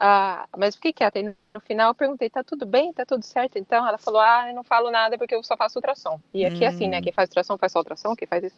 Ah, 0.00 0.46
mas 0.56 0.76
o 0.76 0.80
que 0.80 0.92
que 0.92 1.02
é? 1.02 1.10
No 1.52 1.60
final 1.60 1.90
eu 1.90 1.94
perguntei, 1.94 2.30
tá 2.30 2.44
tudo 2.44 2.64
bem? 2.64 2.92
Tá 2.92 3.04
tudo 3.04 3.24
certo? 3.24 3.58
Então 3.58 3.86
ela 3.86 3.98
falou, 3.98 4.20
ah, 4.20 4.46
eu 4.48 4.54
não 4.54 4.62
falo 4.62 4.90
nada 4.90 5.18
porque 5.18 5.34
eu 5.34 5.42
só 5.42 5.56
faço 5.56 5.78
ultrassom. 5.78 6.20
E 6.32 6.46
aqui 6.46 6.64
é 6.64 6.68
assim, 6.68 6.86
né? 6.86 6.98
Hum. 6.98 7.02
Quem 7.02 7.12
faz 7.12 7.28
ultrassom 7.28 7.58
faz 7.58 7.72
só 7.72 7.80
ultrassom, 7.80 8.14
quem 8.14 8.28
faz 8.28 8.44
isso. 8.44 8.56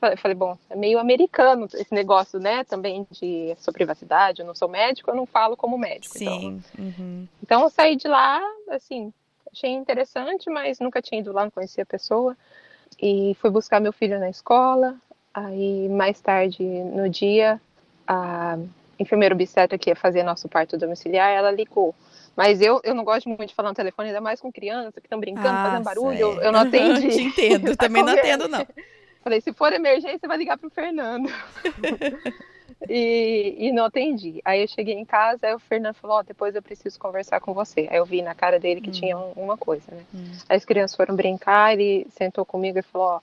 Eu 0.00 0.16
falei, 0.18 0.34
bom, 0.34 0.56
é 0.70 0.76
meio 0.76 0.98
americano 0.98 1.66
esse 1.74 1.92
negócio, 1.92 2.38
né? 2.38 2.64
Também 2.64 3.06
de 3.10 3.54
sua 3.58 3.72
privacidade. 3.72 4.40
Eu 4.40 4.46
não 4.46 4.54
sou 4.54 4.68
médico, 4.68 5.10
eu 5.10 5.14
não 5.14 5.26
falo 5.26 5.56
como 5.56 5.76
médico. 5.76 6.16
Sim. 6.16 6.62
Então, 6.76 6.84
uhum. 6.84 7.28
então 7.42 7.62
eu 7.62 7.70
saí 7.70 7.96
de 7.96 8.06
lá, 8.06 8.40
assim, 8.70 9.12
achei 9.52 9.70
interessante, 9.70 10.48
mas 10.48 10.78
nunca 10.78 11.02
tinha 11.02 11.20
ido 11.20 11.32
lá, 11.32 11.44
não 11.44 11.50
conhecia 11.50 11.82
a 11.82 11.86
pessoa. 11.86 12.36
E 13.00 13.36
fui 13.40 13.50
buscar 13.50 13.80
meu 13.80 13.92
filho 13.92 14.18
na 14.18 14.30
escola. 14.30 14.96
Aí, 15.34 15.88
mais 15.88 16.20
tarde 16.20 16.62
no 16.62 17.08
dia, 17.08 17.60
a 18.06 18.58
enfermeira 18.98 19.34
obstetra 19.34 19.78
que 19.78 19.90
ia 19.90 19.96
fazer 19.96 20.22
nosso 20.22 20.48
parto 20.48 20.76
domiciliar, 20.76 21.30
ela 21.30 21.50
ligou. 21.50 21.94
Mas 22.36 22.60
eu, 22.60 22.80
eu 22.84 22.94
não 22.94 23.04
gosto 23.04 23.28
muito 23.28 23.46
de 23.46 23.54
falar 23.54 23.70
no 23.70 23.74
telefone, 23.74 24.08
ainda 24.08 24.20
mais 24.20 24.40
com 24.40 24.52
criança 24.52 25.00
que 25.00 25.06
estão 25.06 25.18
brincando, 25.18 25.48
ah, 25.48 25.64
fazendo 25.64 25.84
barulho. 25.84 26.18
Eu, 26.18 26.40
eu, 26.40 26.52
não 26.52 26.60
atendi. 26.66 27.08
Te 27.08 27.22
entendo, 27.22 27.74
também 27.76 28.02
não 28.02 28.12
atendo, 28.12 28.48
não. 28.48 28.66
Falei, 29.28 29.42
se 29.42 29.52
for 29.52 29.70
emergência, 29.74 30.26
vai 30.26 30.38
ligar 30.38 30.56
pro 30.56 30.70
Fernando. 30.70 31.28
e, 32.88 33.56
e 33.58 33.72
não 33.72 33.84
atendi. 33.84 34.40
Aí 34.42 34.62
eu 34.62 34.66
cheguei 34.66 34.94
em 34.94 35.04
casa, 35.04 35.40
aí 35.42 35.54
o 35.54 35.58
Fernando 35.58 35.96
falou, 35.96 36.20
oh, 36.20 36.22
depois 36.22 36.54
eu 36.54 36.62
preciso 36.62 36.98
conversar 36.98 37.38
com 37.38 37.52
você. 37.52 37.86
Aí 37.90 37.98
eu 37.98 38.06
vi 38.06 38.22
na 38.22 38.34
cara 38.34 38.58
dele 38.58 38.80
que 38.80 38.88
hum. 38.88 38.92
tinha 38.92 39.18
um, 39.18 39.32
uma 39.36 39.58
coisa, 39.58 39.84
né? 39.92 40.02
Hum. 40.14 40.32
Aí 40.48 40.56
as 40.56 40.64
crianças 40.64 40.96
foram 40.96 41.14
brincar, 41.14 41.74
ele 41.74 42.06
sentou 42.10 42.42
comigo 42.46 42.78
e 42.78 42.82
falou, 42.82 43.08
ó, 43.08 43.20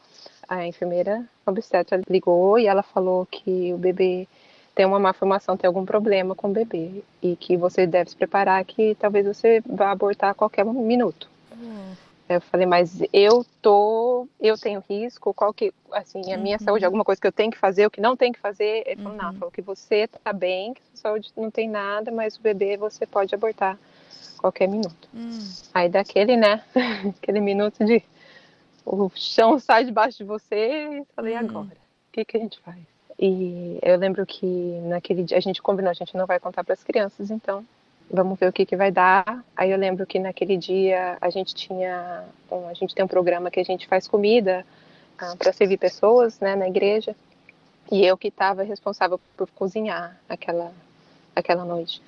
a 0.48 0.68
enfermeira 0.68 1.25
obstetra 1.44 2.00
ligou 2.08 2.60
e 2.60 2.68
ela 2.68 2.84
falou 2.84 3.25
que 3.25 3.74
o 3.74 3.77
bebê 3.80 4.27
tem 4.75 4.86
uma 4.86 5.00
má 5.00 5.12
formação, 5.12 5.58
tem 5.58 5.68
algum 5.68 5.86
problema 5.86 6.36
com 6.36 6.50
o 6.50 6.53
bebê 6.53 7.03
e 7.20 7.36
que 7.36 7.58
você 7.58 7.88
deve 7.88 8.12
se 8.12 8.15
preparar 8.15 8.63
que 8.63 8.94
talvez 8.94 9.25
você 9.25 9.60
vá 9.65 9.89
abortar 9.89 10.30
a 10.30 10.36
qualquer 10.36 10.65
minuto. 10.65 11.27
Hum. 11.51 11.94
Eu 12.27 12.41
falei, 12.41 12.65
mas 12.65 13.03
eu 13.13 13.46
tô, 13.62 14.27
eu 14.39 14.58
tenho 14.58 14.84
risco, 14.89 15.32
qual 15.32 15.53
que, 15.53 15.72
assim, 15.91 16.34
a 16.34 16.38
minha 16.38 16.58
uhum. 16.60 16.63
saúde, 16.65 16.86
alguma 16.86 17.05
coisa 17.05 17.22
que 17.22 17.27
eu 17.27 17.32
tenho 17.32 17.51
que 17.51 17.58
fazer, 17.58 17.86
o 17.86 17.91
que 17.91 18.01
não 18.01 18.17
tem 18.17 18.32
que 18.32 18.39
fazer. 18.39 18.84
Ele 18.88 19.03
falou, 19.03 19.17
uhum. 19.17 19.24
não, 19.24 19.34
falou 19.36 19.51
que 19.51 19.62
você 19.62 20.08
tá 20.08 20.34
bem, 20.34 20.74
que 20.74 20.82
sua 20.94 21.12
saúde 21.12 21.32
não 21.38 21.51
tem 21.51 21.70
nada, 21.70 22.12
mas 22.12 22.36
o 22.36 22.41
bebê 22.41 22.77
você 22.77 23.05
pode 23.05 23.36
abortar 23.36 23.77
qualquer 24.39 24.67
minuto. 24.67 25.08
Uhum. 25.13 25.50
Aí 25.72 25.88
daquele, 25.88 26.36
né, 26.36 26.63
aquele 27.22 27.39
minuto 27.39 27.86
de 27.86 28.03
o 28.86 29.10
chão 29.15 29.60
sai 29.60 29.84
debaixo 29.84 30.20
de 30.20 30.24
você, 30.24 31.00
eu 31.00 31.08
falei, 31.15 31.36
hum. 31.36 31.39
agora, 31.39 31.67
o 31.67 32.12
que 32.12 32.24
que 32.24 32.38
a 32.38 32.39
gente 32.39 32.60
faz? 32.60 32.77
E 33.17 33.79
eu 33.82 33.98
lembro 33.98 34.25
que 34.25 34.46
naquele 34.84 35.24
dia 35.24 35.38
a 35.38 35.41
gente 35.41 35.62
combinou, 35.62 35.89
a 35.89 35.94
gente 35.94 36.15
não 36.15 36.25
vai 36.25 36.39
contar 36.39 36.63
para 36.63 36.74
as 36.74 36.84
crianças, 36.84 37.32
então 37.32 37.65
vamos 38.10 38.40
ver 38.40 38.50
o 38.50 38.54
que, 38.54 38.66
que 38.66 38.76
vai 38.76 38.92
dar. 38.92 39.44
Aí 39.56 39.72
eu 39.72 39.78
lembro 39.78 40.06
que 40.06 40.20
naquele 40.20 40.58
dia 40.58 41.18
a 41.20 41.30
gente 41.30 41.54
tinha, 41.54 42.24
a 42.52 42.74
gente 42.74 42.94
tem 42.94 43.04
um 43.04 43.08
programa 43.08 43.52
que 43.52 43.60
a 43.60 43.64
gente 43.64 43.88
faz 43.88 44.08
comida 44.08 44.66
ah, 45.18 45.36
para 45.38 45.54
servir 45.54 45.78
pessoas, 45.78 46.40
né, 46.40 46.56
na 46.56 46.68
igreja. 46.68 47.16
E 47.92 48.06
eu 48.06 48.18
que 48.18 48.30
estava 48.30 48.64
responsável 48.64 49.20
por 49.38 49.50
cozinhar 49.52 50.20
aquela 50.28 50.72
aquela 51.36 51.66
noite. 51.66 52.02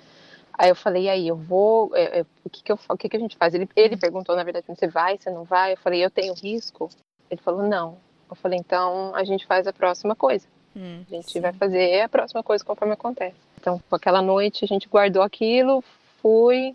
Aí 0.58 0.70
eu 0.70 0.76
falei, 0.76 1.08
aí, 1.08 1.28
eu 1.28 1.36
vou, 1.36 1.96
é, 1.96 2.20
é, 2.20 2.26
o, 2.44 2.50
que 2.50 2.64
que 2.64 2.72
eu, 2.72 2.80
o 2.90 2.98
que 2.98 3.08
que 3.08 3.18
a 3.18 3.20
gente 3.20 3.38
faz? 3.38 3.54
Ele, 3.54 3.70
ele 3.76 3.96
perguntou, 3.96 4.36
na 4.36 4.44
verdade, 4.44 4.66
você 4.68 4.88
vai, 4.88 5.18
você 5.18 5.30
não 5.30 5.44
vai? 5.44 5.74
Eu 5.74 5.78
falei, 5.78 6.04
eu 6.04 6.10
tenho 6.10 6.34
risco? 6.34 6.90
Ele 7.30 7.40
falou, 7.40 7.62
não. 7.62 7.98
Eu 8.28 8.36
falei, 8.36 8.58
então 8.58 9.14
a 9.14 9.24
gente 9.24 9.46
faz 9.46 9.68
a 9.68 9.74
próxima 9.74 10.16
coisa. 10.16 10.48
Hum, 10.76 11.04
a 11.08 11.16
gente 11.16 11.32
sim. 11.32 11.42
vai 11.42 11.54
fazer 11.54 12.02
a 12.02 12.10
próxima 12.10 12.42
coisa 12.42 12.66
conforme 12.66 12.94
acontece. 12.94 13.38
Então, 13.68 13.82
aquela 13.92 14.22
noite 14.22 14.64
a 14.64 14.68
gente 14.68 14.88
guardou 14.88 15.22
aquilo, 15.22 15.84
fui, 16.22 16.74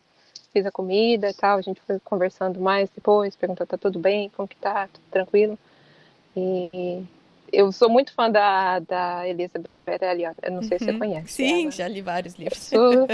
fiz 0.53 0.67
a 0.67 0.71
comida 0.71 1.31
e 1.31 1.33
tal, 1.33 1.57
a 1.57 1.63
gente 1.63 1.81
foi 1.87 1.99
conversando 2.01 2.61
mais 2.61 2.91
depois, 2.91 3.35
perguntou, 3.35 3.67
tá 3.67 3.79
tudo 3.79 3.99
bem, 3.99 4.31
como 4.37 4.47
que 4.47 4.57
tá, 4.57 4.87
tudo 4.93 5.03
tranquilo? 5.11 5.59
E 6.37 7.03
eu 7.51 7.73
sou 7.73 7.89
muito 7.89 8.13
fã 8.13 8.31
da, 8.31 8.79
da 8.81 9.27
Elizabeth 9.27 9.71
Elliot. 10.03 10.37
Eu 10.43 10.51
não 10.51 10.59
uhum. 10.59 10.69
sei 10.69 10.79
se 10.79 10.85
você 10.85 10.91
uhum. 10.91 10.99
conhece. 10.99 11.33
Sim, 11.33 11.63
ela. 11.63 11.71
já 11.71 11.89
li 11.89 12.03
vários 12.03 12.35
livros. 12.35 12.59
Sou 12.59 13.09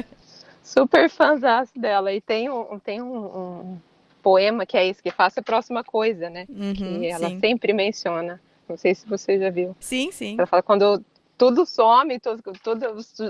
super 0.65 1.09
fãzão 1.09 1.65
dela. 1.77 2.13
E 2.13 2.21
tem 2.21 2.51
um, 2.51 2.81
tem 2.81 3.01
um, 3.01 3.17
um, 3.17 3.79
poema 4.21 4.67
que 4.67 4.77
é 4.77 4.89
isso, 4.89 5.01
que 5.01 5.13
faça 5.13 5.39
a 5.39 5.43
próxima 5.43 5.85
coisa, 5.85 6.29
né? 6.29 6.47
Uhum, 6.49 6.75
que 6.75 7.07
ela 7.07 7.29
sim. 7.29 7.39
sempre 7.39 7.73
menciona. 7.73 8.41
Não 8.69 8.77
sei 8.77 8.95
se 8.95 9.07
você 9.07 9.39
já 9.39 9.51
viu. 9.51 9.77
Sim, 9.79 10.11
sim. 10.11 10.35
Ela 10.37 10.47
fala 10.49 10.63
quando 10.63 11.01
tudo 11.39 11.65
some, 11.65 12.19
todo, 12.19 12.43
todo 12.63 12.85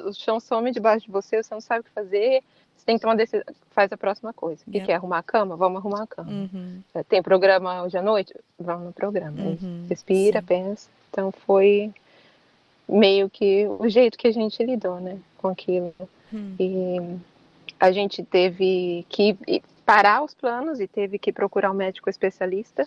o 0.09 0.15
chão 0.15 0.41
some 0.41 0.73
debaixo 0.73 1.07
de 1.07 1.13
você, 1.13 1.43
você 1.43 1.55
não 1.55 1.61
sabe 1.61 1.81
o 1.81 1.85
que 1.85 1.91
fazer, 1.91 2.43
você 2.75 2.87
tem 2.87 2.97
que 2.97 3.03
tomar 3.03 3.15
decisão, 3.15 3.45
faz 3.71 3.93
a 3.93 3.97
próxima 3.99 4.33
coisa. 4.33 4.63
O 4.67 4.71
que, 4.71 4.81
que 4.81 4.91
é 4.91 4.95
arrumar 4.95 5.19
a 5.19 5.23
cama? 5.23 5.57
Vamos 5.57 5.79
arrumar 5.79 6.05
a 6.05 6.07
cama. 6.07 6.31
Uhum. 6.31 6.83
Tem 7.07 7.23
programa 7.23 7.83
hoje 7.83 7.99
à 7.99 8.03
noite? 8.03 8.35
Vamos 8.59 8.87
no 8.87 8.93
programa. 8.93 9.39
Uhum, 9.39 9.87
Respira, 9.89 10.41
sim. 10.41 10.47
pensa. 10.47 10.89
Então 11.11 11.31
foi 11.31 11.93
meio 12.89 13.29
que 13.29 13.67
o 13.67 13.87
jeito 13.89 14.17
que 14.17 14.27
a 14.27 14.33
gente 14.33 14.63
lidou, 14.65 14.99
né, 14.99 15.19
com 15.37 15.49
aquilo. 15.49 15.95
Uhum. 16.33 16.57
E 16.59 17.19
a 17.79 17.93
gente 17.93 18.23
teve 18.23 19.05
que 19.09 19.37
parar 19.85 20.23
os 20.23 20.35
planos 20.35 20.81
e 20.81 20.87
teve 20.87 21.19
que 21.19 21.33
procurar 21.33 21.71
um 21.71 21.75
médico 21.75 22.09
especialista 22.09 22.87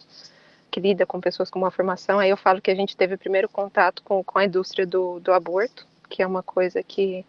que 0.72 0.80
lida 0.80 1.06
com 1.06 1.20
pessoas 1.20 1.52
com 1.52 1.60
uma 1.60 1.70
formação, 1.70 2.18
aí 2.18 2.30
eu 2.30 2.38
falo 2.38 2.62
que 2.62 2.72
a 2.72 2.76
gente 2.76 2.96
teve 2.96 3.16
o 3.16 3.18
primeiro 3.18 3.50
contato 3.50 4.02
com, 4.02 4.24
com 4.24 4.40
a 4.40 4.46
indústria 4.46 4.88
do, 4.88 5.20
do 5.20 5.34
aborto, 5.34 5.86
que 6.10 6.24
é 6.24 6.28
uma 6.28 6.42
coisa 6.42 6.82
que 6.82 7.26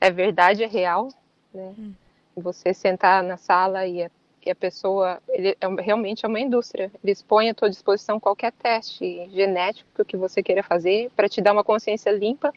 é 0.00 0.10
verdade, 0.10 0.64
é 0.64 0.66
real, 0.66 1.08
né? 1.54 1.72
Hum. 1.78 1.92
Você 2.36 2.74
sentar 2.74 3.22
na 3.22 3.36
sala 3.36 3.86
e 3.86 4.02
a, 4.02 4.10
e 4.44 4.50
a 4.50 4.54
pessoa, 4.54 5.20
ele 5.28 5.56
é, 5.60 5.82
realmente 5.82 6.24
é 6.24 6.28
uma 6.28 6.40
indústria, 6.40 6.90
eles 7.02 7.22
põem 7.22 7.50
à 7.50 7.54
tua 7.54 7.70
disposição 7.70 8.18
qualquer 8.18 8.52
teste 8.52 9.28
genético 9.30 10.04
que 10.04 10.16
você 10.16 10.42
queira 10.42 10.62
fazer 10.62 11.10
para 11.14 11.28
te 11.28 11.40
dar 11.40 11.52
uma 11.52 11.64
consciência 11.64 12.10
limpa 12.10 12.52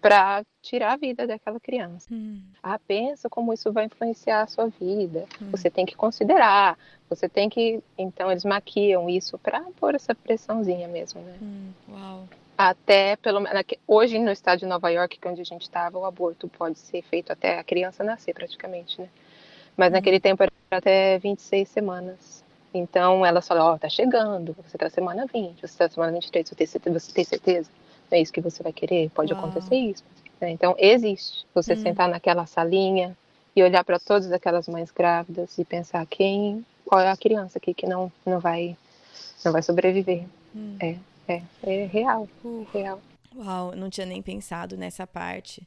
para 0.00 0.44
tirar 0.62 0.92
a 0.92 0.96
vida 0.96 1.26
daquela 1.26 1.60
criança. 1.60 2.08
Hum. 2.12 2.40
Ah, 2.62 2.78
pensa 2.78 3.28
como 3.28 3.52
isso 3.52 3.72
vai 3.72 3.84
influenciar 3.84 4.42
a 4.42 4.46
sua 4.46 4.68
vida. 4.68 5.26
Hum. 5.40 5.50
Você 5.50 5.70
tem 5.70 5.84
que 5.84 5.94
considerar, 5.94 6.78
você 7.08 7.28
tem 7.28 7.48
que. 7.48 7.82
Então, 7.96 8.30
eles 8.30 8.44
maquiam 8.44 9.08
isso 9.08 9.38
para 9.38 9.60
pôr 9.78 9.94
essa 9.94 10.14
pressãozinha 10.14 10.88
mesmo, 10.88 11.20
né? 11.20 11.38
Hum. 11.42 11.72
Uau. 11.90 12.28
Até, 12.56 13.16
pelo 13.16 13.42
hoje 13.86 14.18
no 14.18 14.30
estado 14.30 14.58
de 14.58 14.66
Nova 14.66 14.90
York, 14.90 15.18
que 15.18 15.26
é 15.26 15.30
onde 15.30 15.40
a 15.40 15.44
gente 15.44 15.62
estava, 15.62 15.98
o 15.98 16.04
aborto 16.04 16.46
pode 16.46 16.78
ser 16.78 17.02
feito 17.02 17.32
até 17.32 17.58
a 17.58 17.64
criança 17.64 18.04
nascer, 18.04 18.34
praticamente, 18.34 19.00
né? 19.00 19.08
Mas 19.76 19.90
hum. 19.90 19.92
naquele 19.92 20.20
tempo 20.20 20.42
era 20.42 20.52
até 20.70 21.18
26 21.18 21.68
semanas. 21.68 22.44
Então, 22.72 23.26
elas 23.26 23.46
falam: 23.46 23.66
Ó, 23.66 23.74
oh, 23.74 23.78
tá 23.78 23.88
chegando, 23.88 24.54
você 24.62 24.78
tá 24.78 24.88
semana 24.88 25.26
20, 25.26 25.60
você 25.60 25.76
tá 25.76 25.88
semana 25.88 26.12
23, 26.12 26.48
você 26.48 26.54
tem 26.54 26.66
certeza? 26.66 27.00
Você 27.00 27.12
tem 27.12 27.24
certeza? 27.24 27.70
É 28.10 28.20
isso 28.20 28.32
que 28.32 28.40
você 28.40 28.62
vai 28.62 28.72
querer, 28.72 29.10
pode 29.10 29.32
ah. 29.32 29.36
acontecer 29.36 29.76
isso. 29.76 30.04
Né? 30.40 30.50
Então, 30.50 30.74
existe 30.78 31.46
você 31.54 31.74
hum. 31.74 31.82
sentar 31.82 32.08
naquela 32.08 32.46
salinha 32.46 33.16
e 33.54 33.62
olhar 33.62 33.84
para 33.84 33.98
todas 33.98 34.30
aquelas 34.32 34.68
mães 34.68 34.90
grávidas 34.90 35.58
e 35.58 35.64
pensar 35.64 36.06
quem, 36.06 36.64
qual 36.84 37.00
é 37.00 37.10
a 37.10 37.16
criança 37.16 37.58
aqui 37.58 37.74
que 37.74 37.86
não, 37.86 38.10
não 38.24 38.40
vai 38.40 38.76
não 39.44 39.52
vai 39.52 39.62
sobreviver. 39.62 40.24
Hum. 40.54 40.76
É, 40.80 40.96
é, 41.28 41.42
é 41.62 41.86
real, 41.86 42.28
uh. 42.44 42.66
real. 42.72 43.00
Uau, 43.36 43.74
não 43.76 43.88
tinha 43.88 44.06
nem 44.06 44.20
pensado 44.20 44.76
nessa 44.76 45.06
parte. 45.06 45.66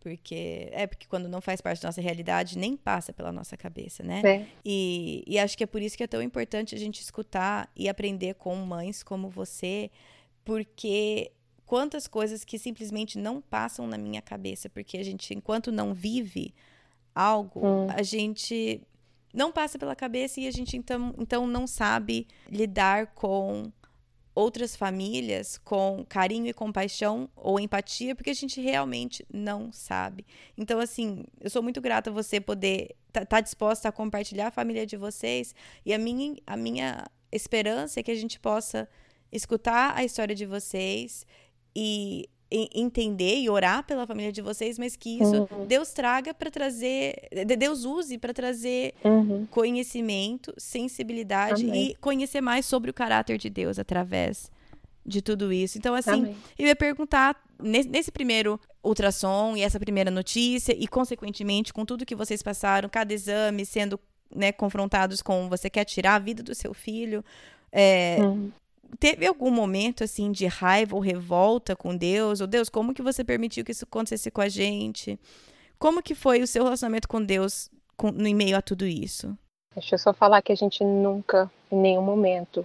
Porque 0.00 0.68
é 0.72 0.86
porque 0.86 1.06
quando 1.08 1.30
não 1.30 1.40
faz 1.40 1.62
parte 1.62 1.80
da 1.80 1.88
nossa 1.88 2.00
realidade, 2.00 2.58
nem 2.58 2.76
passa 2.76 3.10
pela 3.10 3.32
nossa 3.32 3.56
cabeça, 3.56 4.02
né? 4.02 4.20
É. 4.22 4.46
E, 4.62 5.24
e 5.26 5.38
acho 5.38 5.56
que 5.56 5.64
é 5.64 5.66
por 5.66 5.80
isso 5.80 5.96
que 5.96 6.02
é 6.02 6.06
tão 6.06 6.20
importante 6.20 6.74
a 6.74 6.78
gente 6.78 7.00
escutar 7.00 7.70
e 7.74 7.88
aprender 7.88 8.34
com 8.34 8.54
mães 8.56 9.02
como 9.02 9.30
você, 9.30 9.90
porque 10.44 11.32
quantas 11.66 12.06
coisas 12.06 12.44
que 12.44 12.58
simplesmente 12.58 13.18
não 13.18 13.40
passam 13.40 13.86
na 13.86 13.98
minha 13.98 14.22
cabeça, 14.22 14.68
porque 14.68 14.98
a 14.98 15.04
gente, 15.04 15.34
enquanto 15.34 15.72
não 15.72 15.94
vive 15.94 16.54
algo, 17.14 17.66
hum. 17.66 17.86
a 17.90 18.02
gente 18.02 18.82
não 19.32 19.50
passa 19.50 19.78
pela 19.78 19.96
cabeça 19.96 20.40
e 20.40 20.46
a 20.46 20.50
gente 20.50 20.76
então, 20.76 21.14
então 21.18 21.46
não 21.46 21.66
sabe 21.66 22.26
lidar 22.48 23.08
com 23.08 23.72
outras 24.34 24.74
famílias 24.74 25.58
com 25.58 26.04
carinho 26.08 26.48
e 26.48 26.52
compaixão 26.52 27.28
ou 27.36 27.60
empatia, 27.60 28.14
porque 28.14 28.30
a 28.30 28.34
gente 28.34 28.60
realmente 28.60 29.24
não 29.32 29.72
sabe. 29.72 30.26
Então, 30.58 30.80
assim, 30.80 31.24
eu 31.40 31.48
sou 31.48 31.62
muito 31.62 31.80
grata 31.80 32.10
a 32.10 32.12
você 32.12 32.40
poder 32.40 32.96
estar 33.08 33.20
tá, 33.20 33.26
tá 33.26 33.40
disposta 33.40 33.88
a 33.88 33.92
compartilhar 33.92 34.48
a 34.48 34.50
família 34.50 34.84
de 34.84 34.96
vocês 34.96 35.54
e 35.86 35.94
a 35.94 35.98
minha, 35.98 36.36
a 36.46 36.56
minha 36.56 37.04
esperança 37.30 38.00
é 38.00 38.02
que 38.02 38.10
a 38.10 38.16
gente 38.16 38.40
possa 38.40 38.88
escutar 39.30 39.96
a 39.96 40.04
história 40.04 40.34
de 40.34 40.46
vocês 40.46 41.26
e 41.74 42.28
entender 42.50 43.40
e 43.40 43.50
orar 43.50 43.84
pela 43.84 44.06
família 44.06 44.30
de 44.30 44.40
vocês, 44.40 44.78
mas 44.78 44.94
que 44.94 45.18
isso 45.18 45.48
uhum. 45.50 45.66
Deus 45.66 45.92
traga 45.92 46.32
para 46.32 46.50
trazer, 46.50 47.28
Deus 47.58 47.84
use 47.84 48.16
para 48.18 48.32
trazer 48.32 48.94
uhum. 49.02 49.46
conhecimento, 49.46 50.54
sensibilidade 50.56 51.64
Amém. 51.64 51.90
e 51.90 51.94
conhecer 51.96 52.40
mais 52.40 52.64
sobre 52.66 52.90
o 52.90 52.94
caráter 52.94 53.38
de 53.38 53.50
Deus 53.50 53.78
através 53.78 54.50
de 55.04 55.20
tudo 55.20 55.52
isso. 55.52 55.78
Então, 55.78 55.94
assim, 55.94 56.10
Amém. 56.10 56.36
eu 56.58 56.66
ia 56.66 56.76
perguntar 56.76 57.42
nesse, 57.60 57.88
nesse, 57.88 58.12
primeiro 58.12 58.60
ultrassom 58.82 59.56
e 59.56 59.62
essa 59.62 59.80
primeira 59.80 60.10
notícia, 60.10 60.74
e 60.78 60.86
consequentemente 60.86 61.72
com 61.72 61.84
tudo 61.84 62.06
que 62.06 62.14
vocês 62.14 62.42
passaram, 62.42 62.88
cada 62.88 63.12
exame 63.12 63.66
sendo 63.66 63.98
né, 64.34 64.52
confrontados 64.52 65.20
com 65.20 65.48
você 65.48 65.68
quer 65.68 65.84
tirar 65.84 66.14
a 66.14 66.18
vida 66.18 66.42
do 66.42 66.54
seu 66.54 66.72
filho. 66.72 67.24
É, 67.72 68.18
uhum 68.20 68.52
teve 68.98 69.26
algum 69.26 69.50
momento 69.50 70.04
assim 70.04 70.32
de 70.32 70.46
raiva 70.46 70.94
ou 70.94 71.00
revolta 71.00 71.76
com 71.76 71.96
Deus? 71.96 72.40
Ou 72.40 72.46
Deus, 72.46 72.68
como 72.68 72.94
que 72.94 73.02
você 73.02 73.24
permitiu 73.24 73.64
que 73.64 73.72
isso 73.72 73.84
acontecesse 73.84 74.30
com 74.30 74.40
a 74.40 74.48
gente? 74.48 75.18
Como 75.78 76.02
que 76.02 76.14
foi 76.14 76.42
o 76.42 76.46
seu 76.46 76.64
relacionamento 76.64 77.08
com 77.08 77.22
Deus 77.22 77.70
com, 77.96 78.10
no 78.10 78.34
meio 78.34 78.56
a 78.56 78.62
tudo 78.62 78.86
isso? 78.86 79.36
Deixa 79.74 79.94
eu 79.94 79.98
só 79.98 80.12
falar 80.12 80.40
que 80.40 80.52
a 80.52 80.56
gente 80.56 80.84
nunca, 80.84 81.50
em 81.70 81.76
nenhum 81.76 82.02
momento, 82.02 82.64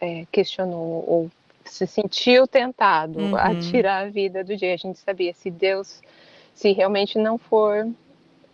é, 0.00 0.26
questionou 0.30 1.04
ou 1.06 1.30
se 1.64 1.86
sentiu 1.86 2.46
tentado 2.46 3.18
uhum. 3.18 3.36
a 3.36 3.58
tirar 3.58 4.06
a 4.06 4.08
vida 4.10 4.44
do 4.44 4.56
dia. 4.56 4.74
A 4.74 4.76
gente 4.76 4.98
sabia 4.98 5.32
se 5.32 5.50
Deus, 5.50 6.00
se 6.54 6.72
realmente 6.72 7.18
não 7.18 7.38
for 7.38 7.88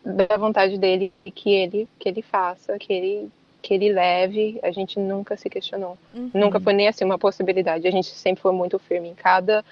da 0.04 0.36
vontade 0.36 0.78
dele 0.78 1.12
que 1.34 1.50
ele 1.50 1.88
que 1.98 2.08
ele 2.08 2.22
faça, 2.22 2.78
que 2.78 2.92
ele 2.92 3.30
que 3.66 3.74
ele 3.74 3.92
leve, 3.92 4.60
a 4.62 4.70
gente 4.70 4.96
nunca 5.00 5.36
se 5.36 5.50
questionou. 5.50 5.98
Uhum. 6.14 6.30
Nunca 6.32 6.60
foi 6.60 6.72
nem 6.72 6.86
assim 6.86 7.04
uma 7.04 7.18
possibilidade. 7.18 7.88
A 7.88 7.90
gente 7.90 8.06
sempre 8.10 8.40
foi 8.40 8.52
muito 8.52 8.78
firme 8.78 9.08
em 9.08 9.14
cada 9.14 9.64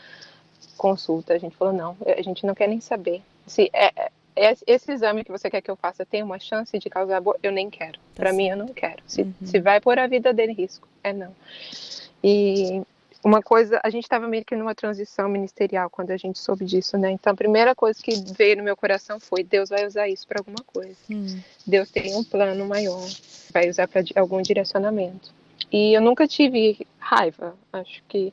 consulta. 0.76 1.32
A 1.32 1.38
gente 1.38 1.54
falou, 1.54 1.72
não, 1.72 1.96
a 2.04 2.20
gente 2.20 2.44
não 2.44 2.56
quer 2.56 2.66
nem 2.66 2.80
saber. 2.80 3.22
Se 3.46 3.70
é, 3.72 4.10
é, 4.34 4.56
esse 4.66 4.90
exame 4.90 5.22
que 5.22 5.30
você 5.30 5.48
quer 5.48 5.60
que 5.60 5.70
eu 5.70 5.76
faça 5.76 6.04
tem 6.04 6.24
uma 6.24 6.40
chance 6.40 6.76
de 6.76 6.90
causar 6.90 7.18
aborto, 7.18 7.38
eu 7.40 7.52
nem 7.52 7.70
quero. 7.70 7.92
Tá 7.92 8.22
Para 8.24 8.32
mim, 8.32 8.48
eu 8.48 8.56
não 8.56 8.66
quero. 8.66 9.00
Se, 9.06 9.22
uhum. 9.22 9.32
se 9.44 9.60
vai 9.60 9.80
pôr 9.80 9.96
a 9.96 10.08
vida 10.08 10.32
dele 10.32 10.50
em 10.50 10.56
risco, 10.56 10.88
é 11.04 11.12
não. 11.12 11.32
E 12.22 12.82
uma 13.24 13.42
coisa, 13.42 13.80
a 13.82 13.88
gente 13.88 14.04
estava 14.04 14.28
meio 14.28 14.44
que 14.44 14.54
numa 14.54 14.74
transição 14.74 15.28
ministerial 15.30 15.88
quando 15.88 16.10
a 16.10 16.16
gente 16.16 16.38
soube 16.38 16.64
disso, 16.66 16.98
né? 16.98 17.10
Então 17.10 17.32
a 17.32 17.36
primeira 17.36 17.74
coisa 17.74 18.00
que 18.00 18.12
veio 18.36 18.58
no 18.58 18.62
meu 18.62 18.76
coração 18.76 19.18
foi: 19.18 19.42
Deus 19.42 19.70
vai 19.70 19.86
usar 19.86 20.08
isso 20.08 20.26
para 20.28 20.40
alguma 20.40 20.62
coisa. 20.66 20.96
Hum. 21.10 21.40
Deus 21.66 21.90
tem 21.90 22.14
um 22.14 22.22
plano 22.22 22.66
maior, 22.66 23.02
vai 23.50 23.70
usar 23.70 23.88
para 23.88 24.02
algum 24.16 24.42
direcionamento. 24.42 25.32
E 25.72 25.94
eu 25.94 26.02
nunca 26.02 26.28
tive 26.28 26.86
raiva. 26.98 27.56
Acho 27.72 28.02
que 28.06 28.32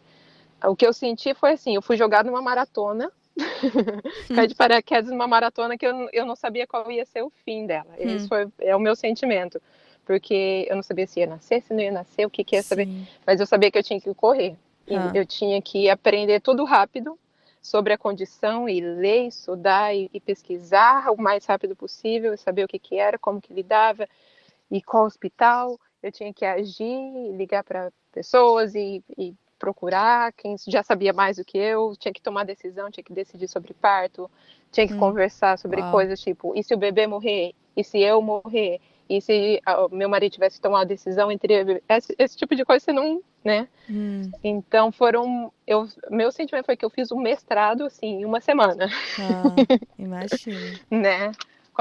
o 0.66 0.76
que 0.76 0.86
eu 0.86 0.92
senti 0.92 1.34
foi 1.34 1.54
assim: 1.54 1.74
eu 1.76 1.82
fui 1.82 1.96
jogada 1.96 2.30
numa 2.30 2.42
maratona, 2.42 3.10
caí 4.36 4.48
de 4.48 4.56
paraquedas 4.56 5.10
numa 5.10 5.28
maratona 5.28 5.78
que 5.78 5.88
eu, 5.88 6.10
eu 6.12 6.26
não 6.26 6.36
sabia 6.36 6.68
qual 6.68 6.92
ia 6.92 7.06
ser 7.06 7.24
o 7.24 7.32
fim 7.46 7.66
dela. 7.66 7.92
Hum. 7.98 8.16
Esse 8.16 8.28
foi 8.28 8.46
é 8.60 8.76
o 8.76 8.80
meu 8.80 8.96
sentimento 8.96 9.62
porque 10.04 10.68
eu 10.70 10.76
não 10.76 10.84
sabia 10.84 11.08
se 11.08 11.20
ia 11.22 11.28
nascer, 11.28 11.62
se 11.62 11.74
não 11.74 11.80
ia 11.80 11.92
nascer, 11.92 12.26
o 12.26 12.30
que, 12.30 12.44
que 12.44 12.56
ia 12.56 12.64
saber, 12.64 12.88
mas 13.26 13.40
eu 13.40 13.46
sabia 13.46 13.72
que 13.72 13.78
eu 13.78 13.84
tinha 13.84 14.02
que 14.02 14.14
correr. 14.14 14.58
Ah. 14.96 15.12
Eu 15.14 15.26
tinha 15.26 15.62
que 15.62 15.90
aprender 15.90 16.40
tudo 16.42 16.64
rápido 16.64 17.18
sobre 17.62 17.94
a 17.94 17.98
condição 17.98 18.68
e 18.68 18.82
ler, 18.82 19.28
estudar 19.28 19.94
e, 19.96 20.10
e 20.14 20.20
pesquisar 20.20 21.12
o 21.12 21.22
mais 21.22 21.46
rápido 21.46 21.76
possível, 21.76 22.36
saber 22.38 22.66
o 22.66 22.68
que, 22.68 22.80
que 22.80 22.98
era, 22.98 23.20
como 23.20 23.42
que 23.42 23.54
lidava 23.54 24.08
e 24.70 24.82
qual 24.82 25.06
hospital. 25.06 25.80
Eu 26.02 26.12
tinha 26.12 26.34
que 26.34 26.44
agir, 26.44 27.32
ligar 27.36 27.64
para 27.64 27.92
pessoas 28.12 28.74
e, 28.74 29.04
e 29.18 29.36
procurar 29.60 30.34
quem 30.34 30.56
já 30.68 30.82
sabia 30.82 31.14
mais 31.14 31.38
do 31.38 31.46
que 31.46 31.58
eu, 31.58 31.96
tinha 31.96 32.12
que 32.12 32.22
tomar 32.22 32.44
decisão, 32.44 32.90
tinha 32.90 33.04
que 33.04 33.14
decidir 33.14 33.48
sobre 33.48 33.76
parto, 33.76 34.30
tinha 34.72 34.88
que 34.88 34.94
hum. 34.94 35.00
conversar 35.00 35.60
sobre 35.60 35.82
Uau. 35.82 35.92
coisas 35.92 36.20
tipo, 36.20 36.54
e 36.56 36.64
se 36.64 36.74
o 36.74 36.78
bebê 36.78 37.06
morrer? 37.06 37.54
E 37.78 37.84
se 37.84 38.00
eu 38.00 38.22
morrer? 38.24 38.82
E 39.10 39.22
se 39.22 39.62
meu 39.92 40.08
marido 40.10 40.32
tivesse 40.32 40.62
tomar 40.62 40.80
uma 40.80 40.86
decisão 40.86 41.32
entre 41.32 41.82
esse, 41.90 42.16
esse 42.18 42.38
tipo 42.38 42.56
de 42.56 42.64
coisa, 42.64 42.86
você 42.86 42.94
não, 42.94 43.22
né? 43.44 43.68
Hum. 43.90 44.32
Então 44.44 44.92
foram, 44.92 45.52
eu, 45.68 45.88
meu 46.10 46.32
sentimento 46.32 46.66
foi 46.66 46.78
que 46.78 46.86
eu 46.86 46.90
fiz 46.90 47.12
o 47.12 47.16
um 47.16 47.22
mestrado 47.22 47.84
assim 47.84 48.22
em 48.22 48.26
uma 48.26 48.40
semana. 48.40 48.90
Ah, 49.20 49.56
imagina. 49.98 50.80
né? 50.90 51.32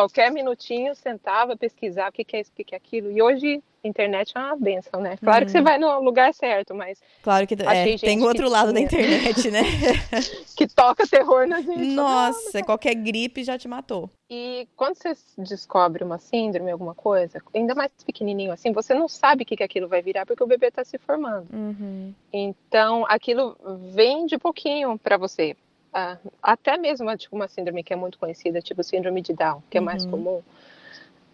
Qualquer 0.01 0.31
minutinho 0.33 0.95
sentava, 0.95 1.57
pesquisava 1.57 2.09
o 2.09 2.13
que, 2.13 2.25
que 2.25 2.37
é 2.37 2.41
isso, 2.41 2.51
o 2.51 2.55
que, 2.55 2.65
que 2.65 2.75
é 2.75 2.79
aquilo. 2.79 3.11
E 3.11 3.21
hoje 3.21 3.63
a 3.85 3.89
internet 3.89 4.33
é 4.35 4.41
uma 4.41 4.57
benção, 4.57 5.01
né? 5.01 5.17
Claro 5.19 5.41
uhum. 5.41 5.45
que 5.47 5.53
você 5.53 5.59
uhum. 5.59 5.65
vai 5.65 5.79
no 5.79 6.01
lugar 6.01 6.33
certo, 6.33 6.75
mas. 6.75 7.03
Claro 7.23 7.47
que 7.47 7.55
é, 7.55 7.99
tem 7.99 8.23
outro 8.23 8.49
lado 8.49 8.73
da 8.73 8.81
internet, 8.81 9.51
né? 9.51 9.61
que 10.57 10.67
toca 10.67 11.07
terror 11.07 11.47
na 11.47 11.61
gente. 11.61 11.95
Nossa, 11.95 12.63
qualquer 12.63 12.95
gripe 12.95 13.45
já 13.45 13.59
te 13.59 13.69
matou. 13.69 14.09
E 14.31 14.67
quando 14.75 14.95
você 14.95 15.13
descobre 15.37 16.03
uma 16.03 16.19
síndrome, 16.19 16.71
alguma 16.71 16.95
coisa, 16.95 17.43
ainda 17.55 17.75
mais 17.75 17.91
pequenininho 18.05 18.53
assim, 18.53 18.73
você 18.73 18.95
não 18.95 19.09
sabe 19.09 19.43
o 19.43 19.47
que, 19.47 19.57
que 19.57 19.63
aquilo 19.63 19.89
vai 19.89 20.01
virar 20.01 20.25
porque 20.25 20.43
o 20.43 20.47
bebê 20.47 20.69
está 20.69 20.85
se 20.85 20.97
formando. 20.99 21.47
Uhum. 21.53 22.15
Então, 22.33 23.05
aquilo 23.07 23.57
vem 23.93 24.27
de 24.27 24.39
pouquinho 24.39 24.99
para 24.99 25.19
você. 25.19 25.57
Ah, 25.93 26.19
até 26.43 26.79
mesmo 26.79 27.15
tipo, 27.17 27.35
uma 27.35 27.49
síndrome 27.49 27.83
que 27.83 27.93
é 27.93 27.97
muito 27.97 28.19
conhecida, 28.19 28.63
tipo 28.63 28.83
síndrome 28.83 29.21
de 29.21 29.33
Down, 29.33 29.63
que 29.69 29.79
é 29.79 29.81
mais 29.81 30.05
uhum. 30.05 30.11
comum 30.11 30.43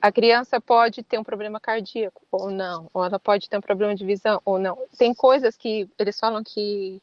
a 0.01 0.13
criança 0.13 0.61
pode 0.61 1.03
ter 1.03 1.19
um 1.19 1.25
problema 1.25 1.59
cardíaco 1.59 2.23
ou 2.31 2.51
não, 2.51 2.89
ou 2.93 3.05
ela 3.05 3.19
pode 3.19 3.49
ter 3.49 3.57
um 3.57 3.61
problema 3.61 3.95
de 3.95 4.05
visão 4.05 4.41
ou 4.45 4.59
não. 4.59 4.79
Tem 4.97 5.15
coisas 5.15 5.57
que 5.57 5.89
eles 5.99 6.19
falam 6.19 6.43
que 6.45 7.01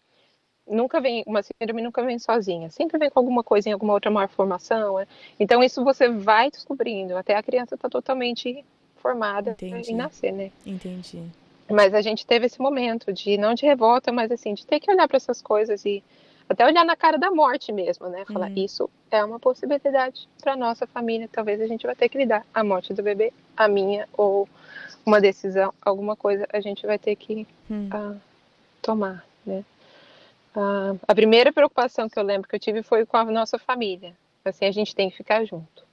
nunca 0.67 1.01
vem, 1.01 1.23
uma 1.27 1.41
síndrome 1.43 1.81
nunca 1.81 2.03
vem 2.03 2.17
sozinha, 2.17 2.69
sempre 2.69 2.97
vem 2.97 3.09
com 3.09 3.19
alguma 3.19 3.43
coisa 3.43 3.69
em 3.69 3.73
alguma 3.73 3.93
outra 3.93 4.09
malformação. 4.09 4.97
Né? 4.97 5.07
Então 5.39 5.63
isso 5.63 5.83
você 5.83 6.07
vai 6.07 6.49
descobrindo 6.49 7.17
até 7.17 7.35
a 7.35 7.43
criança 7.43 7.75
estar 7.75 7.89
tá 7.89 7.91
totalmente 7.91 8.63
formada 8.97 9.51
Entendi. 9.51 9.91
e 9.91 9.95
nascer, 9.95 10.31
né? 10.31 10.51
Entendi. 10.65 11.21
Mas 11.69 11.93
a 11.93 12.01
gente 12.01 12.25
teve 12.25 12.45
esse 12.45 12.61
momento 12.61 13.11
de 13.11 13.37
não 13.37 13.53
de 13.53 13.65
revolta, 13.65 14.11
mas 14.11 14.31
assim 14.31 14.53
de 14.53 14.65
ter 14.65 14.79
que 14.79 14.89
olhar 14.89 15.07
para 15.07 15.17
essas 15.17 15.41
coisas 15.41 15.83
e 15.85 16.03
até 16.47 16.65
olhar 16.65 16.85
na 16.85 16.95
cara 16.95 17.17
da 17.17 17.31
morte 17.31 17.71
mesmo, 17.71 18.07
né? 18.09 18.25
Falar, 18.25 18.49
uhum. 18.49 18.55
isso 18.57 18.89
é 19.09 19.23
uma 19.23 19.39
possibilidade 19.39 20.27
para 20.41 20.55
nossa 20.55 20.85
família. 20.85 21.29
Talvez 21.31 21.61
a 21.61 21.67
gente 21.67 21.85
vai 21.85 21.95
ter 21.95 22.09
que 22.09 22.17
lidar. 22.17 22.45
A 22.53 22.63
morte 22.63 22.93
do 22.93 23.01
bebê, 23.01 23.33
a 23.55 23.67
minha, 23.67 24.07
ou 24.13 24.47
uma 25.05 25.19
decisão, 25.19 25.73
alguma 25.81 26.15
coisa 26.15 26.47
a 26.51 26.59
gente 26.59 26.85
vai 26.85 26.99
ter 26.99 27.15
que 27.15 27.47
uhum. 27.69 27.89
uh, 27.93 28.21
tomar, 28.81 29.25
né? 29.45 29.63
Uh, 30.55 30.99
a 31.07 31.15
primeira 31.15 31.51
preocupação 31.51 32.07
que 32.07 32.19
eu 32.19 32.23
lembro 32.23 32.47
que 32.47 32.55
eu 32.55 32.59
tive 32.59 32.83
foi 32.83 33.05
com 33.05 33.17
a 33.17 33.25
nossa 33.25 33.57
família. 33.57 34.15
Assim, 34.45 34.65
a 34.65 34.71
gente 34.71 34.95
tem 34.95 35.09
que 35.09 35.17
ficar 35.17 35.43
junto 35.45 35.83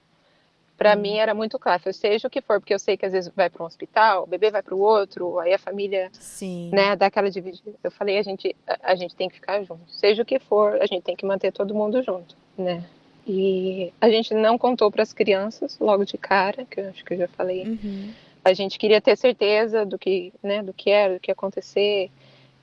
para 0.80 0.96
mim 0.96 1.18
era 1.18 1.34
muito 1.34 1.58
claro, 1.58 1.92
seja 1.92 2.26
o 2.26 2.30
que 2.30 2.40
for, 2.40 2.58
porque 2.58 2.72
eu 2.72 2.78
sei 2.78 2.96
que 2.96 3.04
às 3.04 3.12
vezes 3.12 3.30
vai 3.36 3.50
para 3.50 3.62
um 3.62 3.66
hospital, 3.66 4.22
o 4.22 4.26
bebê 4.26 4.50
vai 4.50 4.62
para 4.62 4.74
o 4.74 4.80
outro, 4.80 5.38
aí 5.38 5.52
a 5.52 5.58
família, 5.58 6.08
Sim. 6.14 6.70
né, 6.72 6.96
dá 6.96 7.04
aquela 7.04 7.30
dividida. 7.30 7.74
Eu 7.84 7.90
falei, 7.90 8.16
a 8.16 8.22
gente, 8.22 8.56
a, 8.66 8.92
a, 8.92 8.94
gente 8.94 9.14
tem 9.14 9.28
que 9.28 9.34
ficar 9.34 9.62
junto, 9.62 9.82
seja 9.88 10.22
o 10.22 10.24
que 10.24 10.38
for, 10.38 10.80
a 10.80 10.86
gente 10.86 11.02
tem 11.02 11.14
que 11.14 11.26
manter 11.26 11.52
todo 11.52 11.74
mundo 11.74 12.02
junto, 12.02 12.34
né? 12.56 12.82
E 13.26 13.92
a 14.00 14.08
gente 14.08 14.32
não 14.32 14.56
contou 14.56 14.90
para 14.90 15.02
as 15.02 15.12
crianças 15.12 15.78
logo 15.78 16.06
de 16.06 16.16
cara, 16.16 16.64
que 16.64 16.80
eu 16.80 16.88
acho 16.88 17.04
que 17.04 17.12
eu 17.12 17.18
já 17.18 17.28
falei. 17.28 17.66
Uhum. 17.66 18.14
A 18.42 18.54
gente 18.54 18.78
queria 18.78 19.02
ter 19.02 19.18
certeza 19.18 19.84
do 19.84 19.98
que, 19.98 20.32
né, 20.42 20.62
do 20.62 20.72
que 20.72 20.88
era, 20.88 21.12
do 21.12 21.20
que 21.20 21.30
ia 21.30 21.34
acontecer, 21.34 22.10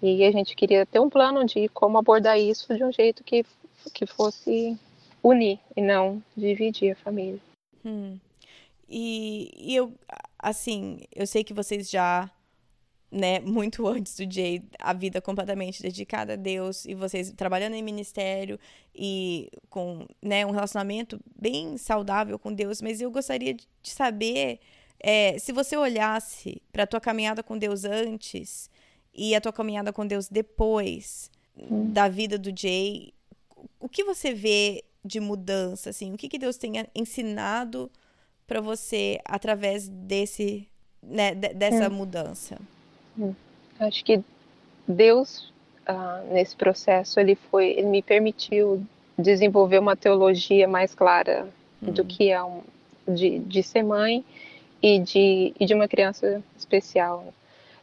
e 0.02 0.26
a 0.26 0.32
gente 0.32 0.56
queria 0.56 0.88
ter 0.88 1.00
um 1.00 1.08
plano 1.08 1.46
de 1.46 1.70
como 1.70 2.00
abordar 2.00 2.40
isso 2.40 2.76
de 2.76 2.84
um 2.84 2.92
jeito 2.92 3.24
que 3.24 3.46
que 3.94 4.08
fosse 4.08 4.76
unir 5.24 5.60
e 5.76 5.82
não 5.82 6.22
dividir 6.36 6.92
a 6.92 6.96
família. 6.96 7.40
Hum. 7.88 8.20
E, 8.90 9.52
e 9.56 9.76
eu, 9.76 9.94
assim, 10.38 11.00
eu 11.14 11.26
sei 11.26 11.44
que 11.44 11.54
vocês 11.54 11.90
já, 11.90 12.30
né, 13.12 13.40
muito 13.40 13.86
antes 13.88 14.16
do 14.16 14.32
Jay, 14.32 14.64
a 14.80 14.94
vida 14.94 15.22
completamente 15.22 15.82
dedicada 15.82 16.34
a 16.34 16.36
Deus 16.36 16.86
e 16.86 16.94
vocês 16.94 17.32
trabalhando 17.32 17.74
em 17.74 17.84
ministério 17.84 18.60
e 18.94 19.50
com, 19.70 20.06
né, 20.22 20.46
um 20.46 20.52
relacionamento 20.52 21.20
bem 21.40 21.78
saudável 21.78 22.38
com 22.38 22.54
Deus, 22.54 22.82
mas 22.82 23.02
eu 23.02 23.12
gostaria 23.12 23.54
de 23.54 23.68
saber 23.84 24.60
é, 25.00 25.38
se 25.38 25.52
você 25.52 25.78
olhasse 25.78 26.62
para 26.72 26.84
a 26.84 26.88
tua 26.88 27.00
caminhada 27.00 27.44
com 27.44 27.58
Deus 27.58 27.84
antes 27.84 28.70
e 29.14 29.36
a 29.36 29.42
tua 29.42 29.54
caminhada 29.54 29.94
com 29.94 30.06
Deus 30.06 30.28
depois 30.28 31.30
hum. 31.56 31.92
da 31.92 32.08
vida 32.08 32.38
do 32.38 32.52
Jay, 32.58 33.14
o 33.80 33.88
que 33.88 34.04
você 34.04 34.34
vê 34.34 34.84
de 35.08 35.20
mudança, 35.20 35.90
assim? 35.90 36.14
O 36.14 36.18
que, 36.18 36.28
que 36.28 36.38
Deus 36.38 36.58
tenha 36.58 36.86
ensinado 36.94 37.90
para 38.46 38.62
você 38.62 39.20
através 39.26 39.88
desse, 39.88 40.68
né, 41.02 41.34
dessa 41.34 41.86
é. 41.86 41.90
mudança? 41.90 42.60
Hum. 43.18 43.34
Acho 43.80 44.04
que 44.04 44.22
Deus, 44.88 45.54
uh, 45.88 46.34
nesse 46.34 46.56
processo, 46.56 47.20
ele 47.20 47.36
foi, 47.36 47.70
ele 47.72 47.88
me 47.88 48.02
permitiu 48.02 48.86
desenvolver 49.18 49.80
uma 49.80 49.96
teologia 49.96 50.68
mais 50.68 50.94
clara 50.94 51.48
hum. 51.82 51.92
do 51.92 52.06
que 52.06 52.30
é 52.30 52.44
um, 52.44 52.62
de, 53.08 53.40
de 53.40 53.64
ser 53.64 53.84
mãe 53.84 54.24
e 54.82 55.00
de, 55.00 55.54
e 55.60 55.66
de 55.66 55.74
uma 55.74 55.88
criança 55.88 56.44
especial. 56.58 57.34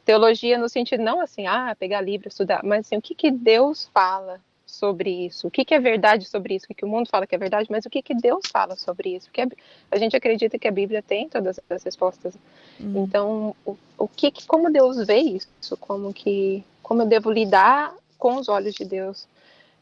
Teologia 0.04 0.58
no 0.58 0.68
sentido 0.68 1.02
não 1.02 1.20
assim, 1.20 1.46
ah, 1.46 1.74
pegar 1.78 2.00
livro, 2.00 2.28
estudar, 2.28 2.62
mas 2.62 2.86
assim, 2.86 2.96
o 2.96 3.02
que, 3.02 3.14
que 3.14 3.30
Deus 3.30 3.90
fala 3.92 4.40
sobre 4.74 5.10
isso, 5.26 5.46
o 5.46 5.50
que, 5.50 5.64
que 5.64 5.74
é 5.74 5.80
verdade 5.80 6.26
sobre 6.26 6.54
isso, 6.54 6.64
o 6.64 6.68
que, 6.68 6.74
que 6.74 6.84
o 6.84 6.88
mundo 6.88 7.08
fala 7.08 7.26
que 7.26 7.34
é 7.34 7.38
verdade, 7.38 7.68
mas 7.70 7.86
o 7.86 7.90
que, 7.90 8.02
que 8.02 8.14
Deus 8.14 8.46
fala 8.52 8.76
sobre 8.76 9.16
isso, 9.16 9.28
porque 9.28 9.56
a 9.90 9.98
gente 9.98 10.16
acredita 10.16 10.58
que 10.58 10.68
a 10.68 10.72
Bíblia 10.72 11.02
tem 11.02 11.28
todas 11.28 11.60
as 11.70 11.82
respostas. 11.82 12.34
Uhum. 12.78 13.04
Então, 13.04 13.56
o, 13.64 13.76
o 13.98 14.08
que, 14.08 14.32
como 14.46 14.70
Deus 14.70 15.06
vê 15.06 15.18
isso, 15.18 15.76
como 15.78 16.12
que, 16.12 16.64
como 16.82 17.02
eu 17.02 17.06
devo 17.06 17.30
lidar 17.30 17.94
com 18.18 18.36
os 18.36 18.48
olhos 18.48 18.74
de 18.74 18.84
Deus 18.84 19.26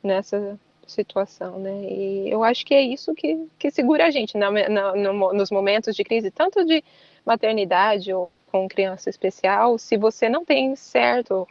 nessa 0.02 0.58
situação, 0.86 1.58
né? 1.58 1.84
E 1.84 2.30
eu 2.30 2.42
acho 2.42 2.66
que 2.66 2.74
é 2.74 2.82
isso 2.82 3.14
que, 3.14 3.46
que 3.58 3.70
segura 3.70 4.06
a 4.06 4.10
gente 4.10 4.36
na, 4.36 4.50
na, 4.50 4.94
no, 4.94 5.32
nos 5.32 5.50
momentos 5.50 5.94
de 5.94 6.04
crise, 6.04 6.30
tanto 6.30 6.64
de 6.64 6.82
maternidade 7.24 8.12
ou 8.12 8.30
com 8.50 8.68
criança 8.68 9.08
especial, 9.08 9.78
se 9.78 9.96
você 9.96 10.28
não 10.28 10.44
tem 10.44 10.76
certo 10.76 11.48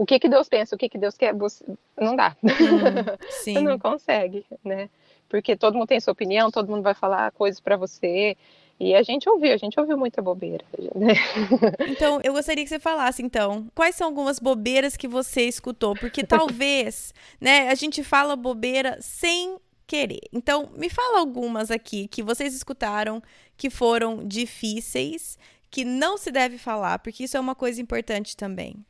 o 0.00 0.06
que 0.06 0.18
que 0.18 0.30
Deus 0.30 0.48
pensa, 0.48 0.74
o 0.74 0.78
que 0.78 0.88
que 0.88 0.96
Deus 0.96 1.14
quer, 1.14 1.34
você, 1.34 1.62
não 2.00 2.16
dá. 2.16 2.34
Hum, 2.42 2.48
não 3.62 3.78
consegue, 3.78 4.46
né? 4.64 4.88
Porque 5.28 5.54
todo 5.54 5.74
mundo 5.74 5.88
tem 5.88 6.00
sua 6.00 6.14
opinião, 6.14 6.50
todo 6.50 6.70
mundo 6.70 6.82
vai 6.82 6.94
falar 6.94 7.30
coisas 7.32 7.60
para 7.60 7.76
você. 7.76 8.34
E 8.80 8.94
a 8.94 9.02
gente 9.02 9.28
ouviu, 9.28 9.52
a 9.52 9.58
gente 9.58 9.78
ouviu 9.78 9.98
muita 9.98 10.22
bobeira. 10.22 10.64
Né? 10.94 11.12
Então, 11.86 12.18
eu 12.24 12.32
gostaria 12.32 12.64
que 12.64 12.70
você 12.70 12.78
falasse, 12.78 13.22
então, 13.22 13.66
quais 13.74 13.94
são 13.94 14.06
algumas 14.06 14.38
bobeiras 14.38 14.96
que 14.96 15.06
você 15.06 15.42
escutou? 15.42 15.94
Porque 15.94 16.24
talvez, 16.24 17.12
né, 17.38 17.68
a 17.68 17.74
gente 17.74 18.02
fala 18.02 18.34
bobeira 18.34 18.96
sem 19.02 19.58
querer. 19.86 20.22
Então, 20.32 20.70
me 20.78 20.88
fala 20.88 21.18
algumas 21.18 21.70
aqui 21.70 22.08
que 22.08 22.22
vocês 22.22 22.54
escutaram 22.54 23.22
que 23.54 23.68
foram 23.68 24.26
difíceis, 24.26 25.38
que 25.70 25.84
não 25.84 26.16
se 26.16 26.32
deve 26.32 26.56
falar, 26.56 27.00
porque 27.00 27.24
isso 27.24 27.36
é 27.36 27.40
uma 27.40 27.54
coisa 27.54 27.82
importante 27.82 28.34
também. 28.34 28.82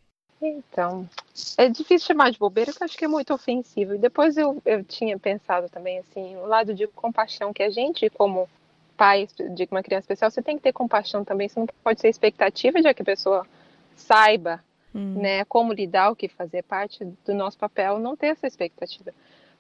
Então, 0.43 1.09
é 1.59 1.69
difícil 1.69 2.07
chamar 2.07 2.31
de 2.31 2.39
bobeira, 2.39 2.73
porque 2.73 2.83
eu 2.83 2.87
acho 2.87 2.97
que 2.97 3.05
é 3.05 3.09
muito 3.09 3.35
ofensivo. 3.35 3.95
E 3.95 3.99
depois 3.99 4.37
eu, 4.37 4.61
eu 4.65 4.83
tinha 4.83 5.19
pensado 5.19 5.69
também, 5.69 5.99
assim, 5.99 6.37
o 6.37 6.47
lado 6.47 6.73
de 6.75 6.87
compaixão, 6.87 7.53
que 7.53 7.63
a 7.63 7.69
gente, 7.69 8.09
como 8.09 8.49
pai 8.97 9.29
de 9.55 9.69
uma 9.71 9.83
criança 9.83 10.05
especial, 10.05 10.31
você 10.31 10.43
tem 10.43 10.57
que 10.57 10.63
ter 10.63 10.73
compaixão 10.73 11.25
também. 11.25 11.49
Você 11.49 11.61
não 11.61 11.67
pode 11.85 12.01
ser 12.01 12.09
expectativa 12.09 12.81
de 12.81 12.95
que 12.95 13.03
a 13.03 13.05
pessoa 13.05 13.47
saiba, 13.95 14.65
hum. 14.95 15.21
né, 15.21 15.45
como 15.45 15.75
lidar, 15.75 16.11
o 16.11 16.17
que 16.17 16.29
fazer. 16.29 16.63
Parte 16.63 17.05
do 17.05 17.35
nosso 17.35 17.59
papel 17.59 17.99
não 17.99 18.17
ter 18.17 18.29
essa 18.29 18.47
expectativa. 18.47 19.13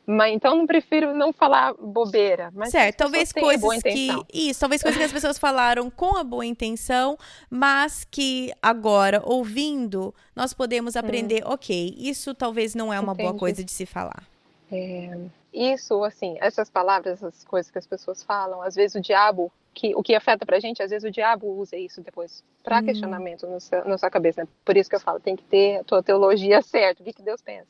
Mas 0.07 0.35
então 0.35 0.57
não 0.57 0.67
prefiro 0.67 1.15
não 1.15 1.33
falar 1.33 1.75
bobeira. 1.75 2.51
Mas 2.53 2.71
certo, 2.71 2.97
talvez 2.97 3.33
coisas 3.33 3.83
que. 3.83 4.09
Isso, 4.33 4.61
talvez 4.61 4.83
coisas 4.83 4.99
que 4.99 5.05
as 5.05 5.13
pessoas 5.13 5.39
falaram 5.39 5.89
com 5.91 6.17
a 6.17 6.25
boa 6.25 6.45
intenção, 6.45 7.17
mas 7.49 8.05
que 8.11 8.53
agora, 8.61 9.23
ouvindo, 9.25 10.15
nós 10.35 10.53
podemos 10.53 10.97
hum. 10.97 10.99
aprender, 10.99 11.45
hum. 11.45 11.53
ok, 11.53 11.95
isso 11.99 12.35
talvez 12.35 12.75
não 12.75 12.93
é 12.93 12.99
uma 12.99 13.13
Entendi. 13.13 13.29
boa 13.29 13.39
coisa 13.39 13.63
de 13.63 13.71
se 13.71 13.87
falar. 13.87 14.25
É, 14.73 15.17
isso, 15.53 16.03
assim, 16.05 16.37
essas 16.41 16.71
palavras, 16.71 17.23
essas 17.23 17.45
coisas 17.45 17.71
que 17.71 17.79
as 17.79 17.87
pessoas 17.87 18.23
falam, 18.23 18.63
às 18.63 18.75
vezes 18.75 18.95
o 18.95 19.01
diabo, 19.01 19.53
que, 19.75 19.95
o 19.95 20.03
que 20.03 20.15
afeta 20.15 20.47
pra 20.47 20.61
gente, 20.61 20.83
às 20.83 20.91
vezes 20.91 21.09
o 21.09 21.13
diabo 21.13 21.47
usa 21.47 21.77
isso 21.77 22.01
depois 22.01 22.43
para 22.63 22.79
hum. 22.79 22.85
questionamento 22.85 23.47
no 23.47 23.61
seu, 23.61 23.85
na 23.85 23.99
sua 23.99 24.11
cabeça. 24.11 24.43
Né? 24.43 24.49
Por 24.65 24.77
isso 24.77 24.89
que 24.89 24.97
eu 24.97 25.01
falo, 25.01 25.21
tem 25.21 25.37
que 25.37 25.45
ter 25.45 25.81
a 25.81 25.85
tua 25.85 26.03
teologia 26.03 26.63
certa, 26.63 27.03
o 27.03 27.05
que, 27.05 27.13
que 27.13 27.23
Deus 27.23 27.41
pensa. 27.43 27.67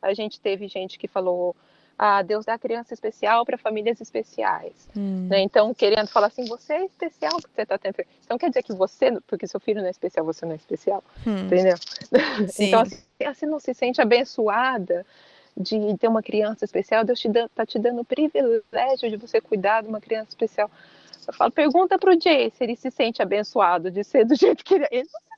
A 0.00 0.14
gente 0.14 0.40
teve 0.40 0.68
gente 0.68 0.98
que 0.98 1.08
falou 1.08 1.54
a 1.98 2.22
Deus 2.22 2.44
dá 2.44 2.58
criança 2.58 2.94
especial 2.94 3.44
para 3.44 3.56
famílias 3.56 4.00
especiais. 4.00 4.88
Hum. 4.96 5.28
Né? 5.30 5.40
Então, 5.40 5.72
querendo 5.72 6.08
falar 6.08 6.28
assim, 6.28 6.44
você 6.46 6.72
é 6.72 6.84
especial 6.86 7.32
porque 7.40 7.54
você 7.54 7.62
está 7.62 7.78
tendo. 7.78 7.94
Então, 8.24 8.38
quer 8.38 8.48
dizer 8.48 8.62
que 8.62 8.72
você, 8.72 9.20
porque 9.26 9.46
seu 9.46 9.60
filho 9.60 9.80
não 9.80 9.86
é 9.86 9.90
especial, 9.90 10.24
você 10.24 10.44
não 10.44 10.52
é 10.52 10.56
especial. 10.56 11.04
Hum. 11.26 11.46
Entendeu? 11.46 11.76
Sim. 12.48 12.66
Então, 12.66 12.80
assim, 12.80 13.02
você 13.24 13.46
não 13.46 13.60
se 13.60 13.72
sente 13.72 14.00
abençoada 14.00 15.06
de 15.56 15.96
ter 15.98 16.08
uma 16.08 16.22
criança 16.22 16.64
especial, 16.64 17.04
Deus 17.04 17.22
está 17.24 17.66
te 17.66 17.78
dando 17.78 18.00
o 18.00 18.04
privilégio 18.04 19.10
de 19.10 19.16
você 19.16 19.40
cuidar 19.40 19.82
de 19.82 19.88
uma 19.88 20.00
criança 20.00 20.30
especial. 20.30 20.70
Eu 21.26 21.32
falo, 21.34 21.52
pergunta 21.52 21.98
para 21.98 22.10
o 22.10 22.20
Jay 22.20 22.50
se 22.50 22.64
ele 22.64 22.74
se 22.74 22.90
sente 22.90 23.22
abençoado 23.22 23.90
de 23.90 24.02
ser 24.02 24.24
do 24.24 24.34
jeito 24.34 24.64
que 24.64 24.74
ele 24.74 24.84
é. 24.84 24.88
Ele 24.90 25.08
não 25.12 25.31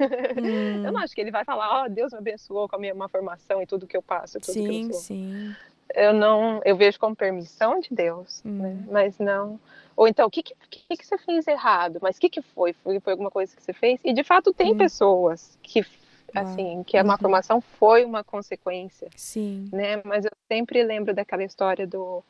Hum. 0.00 0.84
Eu 0.84 0.92
não 0.92 1.00
acho 1.00 1.14
que 1.14 1.20
ele 1.20 1.30
vai 1.30 1.44
falar, 1.44 1.82
ó, 1.82 1.84
oh, 1.84 1.88
Deus 1.88 2.12
me 2.12 2.18
abençoou 2.18 2.68
com 2.68 2.74
a 2.74 2.78
minha 2.78 2.92
uma 2.92 3.08
formação 3.08 3.62
e 3.62 3.66
tudo 3.66 3.86
que 3.86 3.96
eu 3.96 4.02
passo. 4.02 4.40
Tudo 4.40 4.52
sim, 4.52 4.88
que 4.88 4.94
eu 4.94 4.98
sim. 4.98 5.56
eu 5.94 6.12
não, 6.12 6.60
eu 6.64 6.76
vejo 6.76 6.98
como 6.98 7.14
permissão 7.14 7.78
de 7.78 7.88
Deus, 7.92 8.42
né? 8.44 8.50
uhum. 8.50 8.74
né? 8.74 8.84
Mas 8.90 9.18
não. 9.18 9.60
Ou 9.96 10.08
então, 10.08 10.26
o 10.26 10.30
que, 10.30 10.42
que, 10.42 10.54
que, 10.68 10.96
que 10.96 11.06
você 11.06 11.16
fez 11.18 11.46
errado? 11.46 12.00
Mas 12.02 12.16
o 12.16 12.20
que, 12.20 12.28
que 12.28 12.42
foi? 12.42 12.72
foi? 12.72 12.98
Foi 12.98 13.12
alguma 13.12 13.30
coisa 13.30 13.54
que 13.54 13.62
você 13.62 13.72
fez? 13.72 14.00
E 14.02 14.12
de 14.12 14.24
fato 14.24 14.52
tem 14.52 14.72
uhum. 14.72 14.78
pessoas 14.78 15.56
que 15.62 15.84
assim, 16.34 16.82
que 16.82 16.96
a 16.96 17.04
malformação 17.04 17.56
uhum. 17.56 17.62
foi 17.78 18.04
uma 18.04 18.24
consequência. 18.24 19.08
Sim. 19.14 19.68
Né? 19.72 20.02
Mas 20.04 20.24
eu 20.24 20.32
sempre 20.48 20.82
lembro 20.82 21.14
daquela 21.14 21.44
história 21.44 21.86
do, 21.86 22.24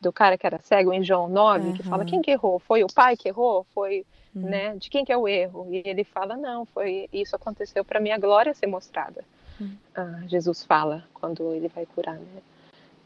do 0.00 0.12
cara 0.12 0.36
que 0.36 0.46
era 0.46 0.58
cego 0.62 0.92
em 0.92 1.02
João 1.02 1.28
9, 1.28 1.68
uhum. 1.68 1.72
que 1.74 1.82
fala 1.82 2.04
quem 2.04 2.22
que 2.22 2.30
errou? 2.30 2.58
Foi 2.58 2.84
o 2.84 2.86
pai 2.86 3.16
que 3.16 3.28
errou? 3.28 3.66
Foi, 3.74 4.04
uhum. 4.34 4.42
né? 4.42 4.76
De 4.76 4.90
quem 4.90 5.04
que 5.04 5.12
é 5.12 5.16
o 5.16 5.26
erro? 5.26 5.66
E 5.70 5.82
ele 5.84 6.04
fala 6.04 6.36
não, 6.36 6.64
foi 6.66 7.08
isso 7.12 7.34
aconteceu 7.34 7.84
para 7.84 8.00
minha 8.00 8.18
glória 8.18 8.54
ser 8.54 8.66
mostrada. 8.66 9.24
Uhum. 9.60 9.76
Ah, 9.94 10.20
Jesus 10.26 10.64
fala 10.64 11.04
quando 11.14 11.52
ele 11.54 11.68
vai 11.68 11.86
curar, 11.86 12.16
né? 12.16 12.42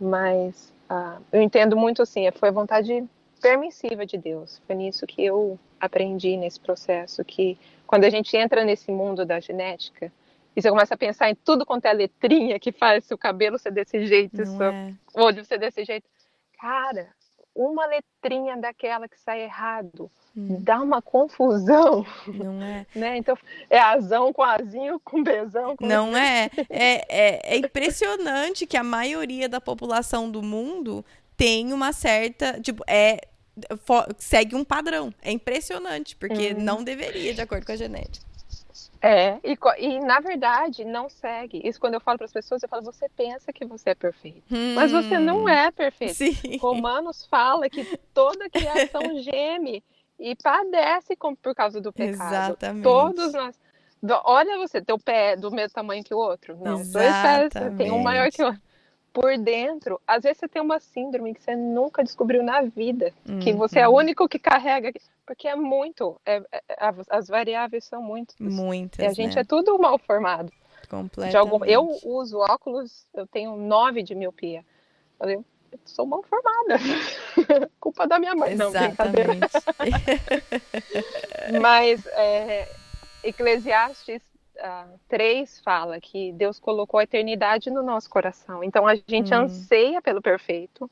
Mas 0.01 0.73
ah, 0.89 1.19
eu 1.33 1.41
entendo 1.41 1.77
muito 1.77 2.03
assim, 2.03 2.29
foi 2.33 2.49
a 2.49 2.53
vontade 2.53 3.05
permissiva 3.41 4.05
de 4.05 4.19
Deus. 4.19 4.61
Foi 4.67 4.75
nisso 4.77 5.07
que 5.07 5.25
eu 5.25 5.59
aprendi 5.81 6.37
nesse 6.37 6.61
processo 6.61 7.25
que 7.25 7.59
quando 7.87 8.05
a 8.05 8.11
gente 8.11 8.37
entra 8.37 8.65
nesse 8.65 8.93
mundo 8.93 9.25
da 9.25 9.41
genética 9.41 10.13
e 10.55 10.61
você 10.61 10.69
começa 10.69 10.95
a 10.95 10.99
pensar 10.99 11.31
em 11.31 11.35
tudo 11.35 11.65
quanto 11.65 11.87
é 11.87 11.93
letrinha 11.93 12.59
que 12.59 12.73
faz 12.73 13.11
o 13.11 13.19
cabelo 13.19 13.59
ser 13.59 13.73
desse 13.73 14.05
jeito, 14.07 14.45
seu 14.45 14.63
é. 14.63 14.95
olho 15.15 15.45
ser 15.45 15.59
desse 15.59 15.85
jeito, 15.85 16.09
cara, 16.61 17.09
uma 17.55 17.87
letrinha 17.87 18.57
daquela 18.57 19.09
que 19.09 19.19
sai 19.19 19.43
errado 19.43 20.11
hum. 20.37 20.59
dá 20.61 20.81
uma 20.81 21.03
confusão. 21.03 22.05
Não 22.27 22.63
é? 22.63 22.87
né? 22.95 23.17
Então, 23.17 23.37
é 23.69 23.79
azão 23.79 24.33
com 24.33 24.43
azinho, 24.43 25.01
com 25.01 25.23
bezão. 25.23 25.77
Com 25.77 25.87
Não 25.87 26.15
é. 26.17 26.51
é. 26.69 27.05
É, 27.09 27.55
é 27.55 27.57
impressionante 27.57 28.67
que 28.67 28.77
a 28.77 28.85
maioria 28.85 29.49
da 29.49 29.61
população 29.61 30.31
do 30.31 30.43
mundo 30.43 31.05
tem 31.37 31.73
uma 31.73 31.93
certa. 31.93 32.61
Tipo, 32.61 32.83
é. 32.87 33.19
Segue 34.17 34.55
um 34.55 34.65
padrão. 34.65 35.13
É 35.21 35.31
impressionante, 35.31 36.17
porque 36.17 36.55
hum. 36.55 36.61
não 36.61 36.83
deveria, 36.83 37.35
de 37.35 37.43
acordo 37.43 37.67
com 37.67 37.73
a 37.73 37.77
genética. 37.77 38.30
É, 39.03 39.39
e, 39.43 39.59
e, 39.79 40.01
na 40.01 40.21
verdade 40.21 40.85
não 40.85 41.09
segue. 41.09 41.61
Isso 41.65 41.81
quando 41.81 41.95
eu 41.95 42.01
falo 42.01 42.19
para 42.19 42.27
as 42.27 42.33
pessoas, 42.33 42.63
eu 42.63 42.69
falo, 42.69 42.83
você 42.83 43.09
pensa 43.09 43.53
que 43.53 43.65
você 43.65 43.91
é 43.91 43.95
perfeito, 43.95 44.43
hum, 44.53 44.75
mas 44.75 44.93
você 44.93 45.19
não 45.19 45.45
hum. 45.45 45.49
é 45.49 45.71
perfeito. 45.71 46.15
Sim. 46.15 46.59
Romanos 46.59 47.25
fala 47.27 47.71
que 47.71 47.85
toda 48.13 48.51
criação 48.51 49.03
geme 49.23 49.83
e 50.19 50.37
padece 50.37 51.17
com, 51.17 51.35
por 51.35 51.55
causa 51.55 51.81
do 51.81 51.93
pecado. 51.93 52.53
Exatamente. 52.53 52.83
Todos 52.83 53.33
nós. 53.33 53.59
Olha 54.25 54.59
você, 54.59 54.83
teu 54.83 54.99
pé 54.99 55.33
é 55.33 55.37
do 55.37 55.51
mesmo 55.51 55.75
tamanho 55.75 56.05
que 56.05 56.15
o 56.15 56.19
outro. 56.19 56.57
Não, 56.57 56.81
Exatamente. 56.81 57.53
dois 57.53 57.53
pés, 57.53 57.77
tem 57.77 57.91
um 57.91 58.03
maior 58.03 58.31
que 58.31 58.43
o 58.43 58.47
outro. 58.47 58.63
Por 59.13 59.37
dentro, 59.39 60.01
às 60.07 60.23
vezes 60.23 60.39
você 60.39 60.49
tem 60.49 60.63
uma 60.63 60.79
síndrome 60.79 61.35
que 61.35 61.43
você 61.43 61.57
nunca 61.57 62.03
descobriu 62.03 62.43
na 62.43 62.63
vida, 62.63 63.13
hum, 63.29 63.41
que 63.41 63.53
você 63.53 63.81
é 63.81 63.89
o 63.89 63.97
único 63.97 64.29
que 64.29 64.39
carrega 64.39 64.93
porque 65.31 65.47
é 65.47 65.55
muito, 65.55 66.21
é, 66.27 66.43
é, 66.51 66.63
as 67.09 67.29
variáveis 67.29 67.85
são 67.85 68.03
muitas. 68.03 68.35
Muitas. 68.41 68.99
E 68.99 69.07
a 69.07 69.13
gente 69.13 69.37
né? 69.37 69.43
é 69.43 69.45
tudo 69.45 69.79
mal 69.79 69.97
formado. 69.97 70.53
Completamente. 70.89 71.37
Algum, 71.37 71.65
eu 71.65 72.01
uso 72.03 72.39
óculos, 72.39 73.07
eu 73.15 73.29
tenho 73.29 73.57
nove 73.57 74.03
de 74.03 74.13
miopia. 74.13 74.65
Eu 75.21 75.45
sou 75.85 76.05
mal 76.05 76.21
formada. 76.25 76.81
Culpa 77.79 78.09
da 78.09 78.19
minha 78.19 78.35
mãe, 78.35 78.55
Exatamente. 78.55 79.55
não, 81.53 81.61
Mas 81.63 82.05
é, 82.09 82.69
Eclesiastes 83.23 84.23
uh, 84.61 84.99
3 85.09 85.61
fala 85.61 86.01
que 86.01 86.33
Deus 86.33 86.59
colocou 86.61 87.01
a 87.01 87.05
eternidade 87.05 87.71
no 87.71 87.83
nosso 87.83 88.09
coração. 88.09 88.63
Então 88.63 88.87
a 88.87 88.95
gente 88.95 89.35
hum. 89.35 89.39
anseia 89.39 90.01
pelo 90.01 90.23
perfeito 90.23 90.91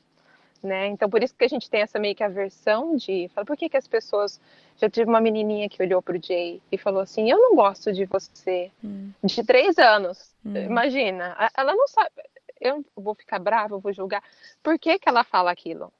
né? 0.61 0.87
Então 0.87 1.09
por 1.09 1.23
isso 1.23 1.35
que 1.35 1.45
a 1.45 1.47
gente 1.47 1.69
tem 1.69 1.81
essa 1.81 1.99
meio 1.99 2.15
que 2.15 2.23
aversão 2.23 2.95
de, 2.95 3.29
fala, 3.33 3.45
por 3.45 3.57
que 3.57 3.69
que 3.69 3.77
as 3.77 3.87
pessoas 3.87 4.39
já 4.77 4.89
tive 4.89 5.09
uma 5.09 5.21
menininha 5.21 5.69
que 5.69 5.81
olhou 5.81 6.01
pro 6.01 6.21
Jay 6.21 6.61
e 6.71 6.77
falou 6.77 7.01
assim, 7.01 7.29
eu 7.29 7.37
não 7.37 7.55
gosto 7.55 7.91
de 7.91 8.05
você, 8.05 8.71
hum. 8.83 9.11
de 9.23 9.43
três 9.43 9.77
anos, 9.77 10.33
hum. 10.45 10.55
imagina, 10.55 11.35
ela 11.57 11.73
não 11.73 11.87
sabe, 11.87 12.11
eu 12.59 12.85
vou 12.95 13.15
ficar 13.15 13.39
brava, 13.39 13.75
eu 13.75 13.79
vou 13.79 13.93
julgar, 13.93 14.23
por 14.61 14.77
que 14.77 14.99
que 14.99 15.07
ela 15.07 15.23
fala 15.23 15.51
aquilo? 15.51 15.91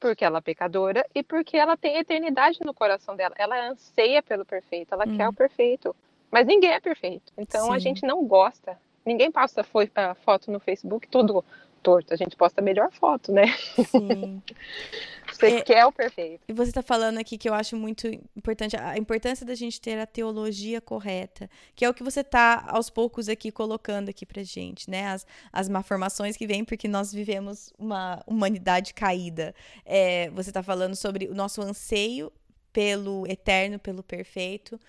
Porque 0.00 0.24
ela 0.24 0.38
é 0.38 0.42
pecadora 0.42 1.06
e 1.14 1.22
porque 1.22 1.56
ela 1.56 1.76
tem 1.76 1.96
eternidade 1.96 2.58
no 2.64 2.74
coração 2.74 3.14
dela, 3.14 3.34
ela 3.38 3.68
anseia 3.68 4.22
pelo 4.22 4.44
perfeito, 4.44 4.92
ela 4.94 5.06
hum. 5.06 5.16
quer 5.16 5.28
o 5.28 5.32
perfeito, 5.32 5.94
mas 6.32 6.46
ninguém 6.46 6.70
é 6.70 6.80
perfeito, 6.80 7.32
então 7.36 7.66
Sim. 7.66 7.74
a 7.74 7.78
gente 7.78 8.04
não 8.04 8.26
gosta, 8.26 8.76
ninguém 9.06 9.30
passa 9.30 9.62
foto 9.62 10.50
no 10.50 10.58
Facebook 10.58 11.06
todo 11.06 11.44
torto, 11.82 12.14
a 12.14 12.16
gente 12.16 12.36
posta 12.36 12.60
a 12.60 12.64
melhor 12.64 12.90
foto, 12.92 13.32
né? 13.32 13.46
Sim. 13.90 14.40
você 15.30 15.56
é, 15.56 15.60
quer 15.60 15.84
o 15.84 15.92
perfeito. 15.92 16.42
E 16.48 16.52
você 16.52 16.70
está 16.70 16.82
falando 16.82 17.18
aqui 17.18 17.36
que 17.36 17.48
eu 17.48 17.54
acho 17.54 17.76
muito 17.76 18.06
importante, 18.36 18.76
a 18.76 18.96
importância 18.96 19.44
da 19.44 19.54
gente 19.54 19.80
ter 19.80 19.98
a 19.98 20.06
teologia 20.06 20.80
correta, 20.80 21.50
que 21.74 21.84
é 21.84 21.90
o 21.90 21.94
que 21.94 22.02
você 22.02 22.20
está 22.20 22.64
aos 22.68 22.88
poucos 22.88 23.28
aqui 23.28 23.50
colocando 23.50 24.08
aqui 24.08 24.24
pra 24.24 24.42
gente, 24.42 24.88
né? 24.88 25.08
As, 25.08 25.26
as 25.52 25.68
malformações 25.68 26.36
que 26.36 26.46
vêm 26.46 26.64
porque 26.64 26.86
nós 26.86 27.12
vivemos 27.12 27.72
uma 27.78 28.22
humanidade 28.26 28.94
caída. 28.94 29.54
É, 29.84 30.30
você 30.30 30.50
está 30.50 30.62
falando 30.62 30.94
sobre 30.94 31.26
o 31.26 31.34
nosso 31.34 31.60
anseio 31.60 32.32
pelo 32.72 33.26
eterno, 33.26 33.78
pelo 33.78 34.02
perfeito, 34.02 34.80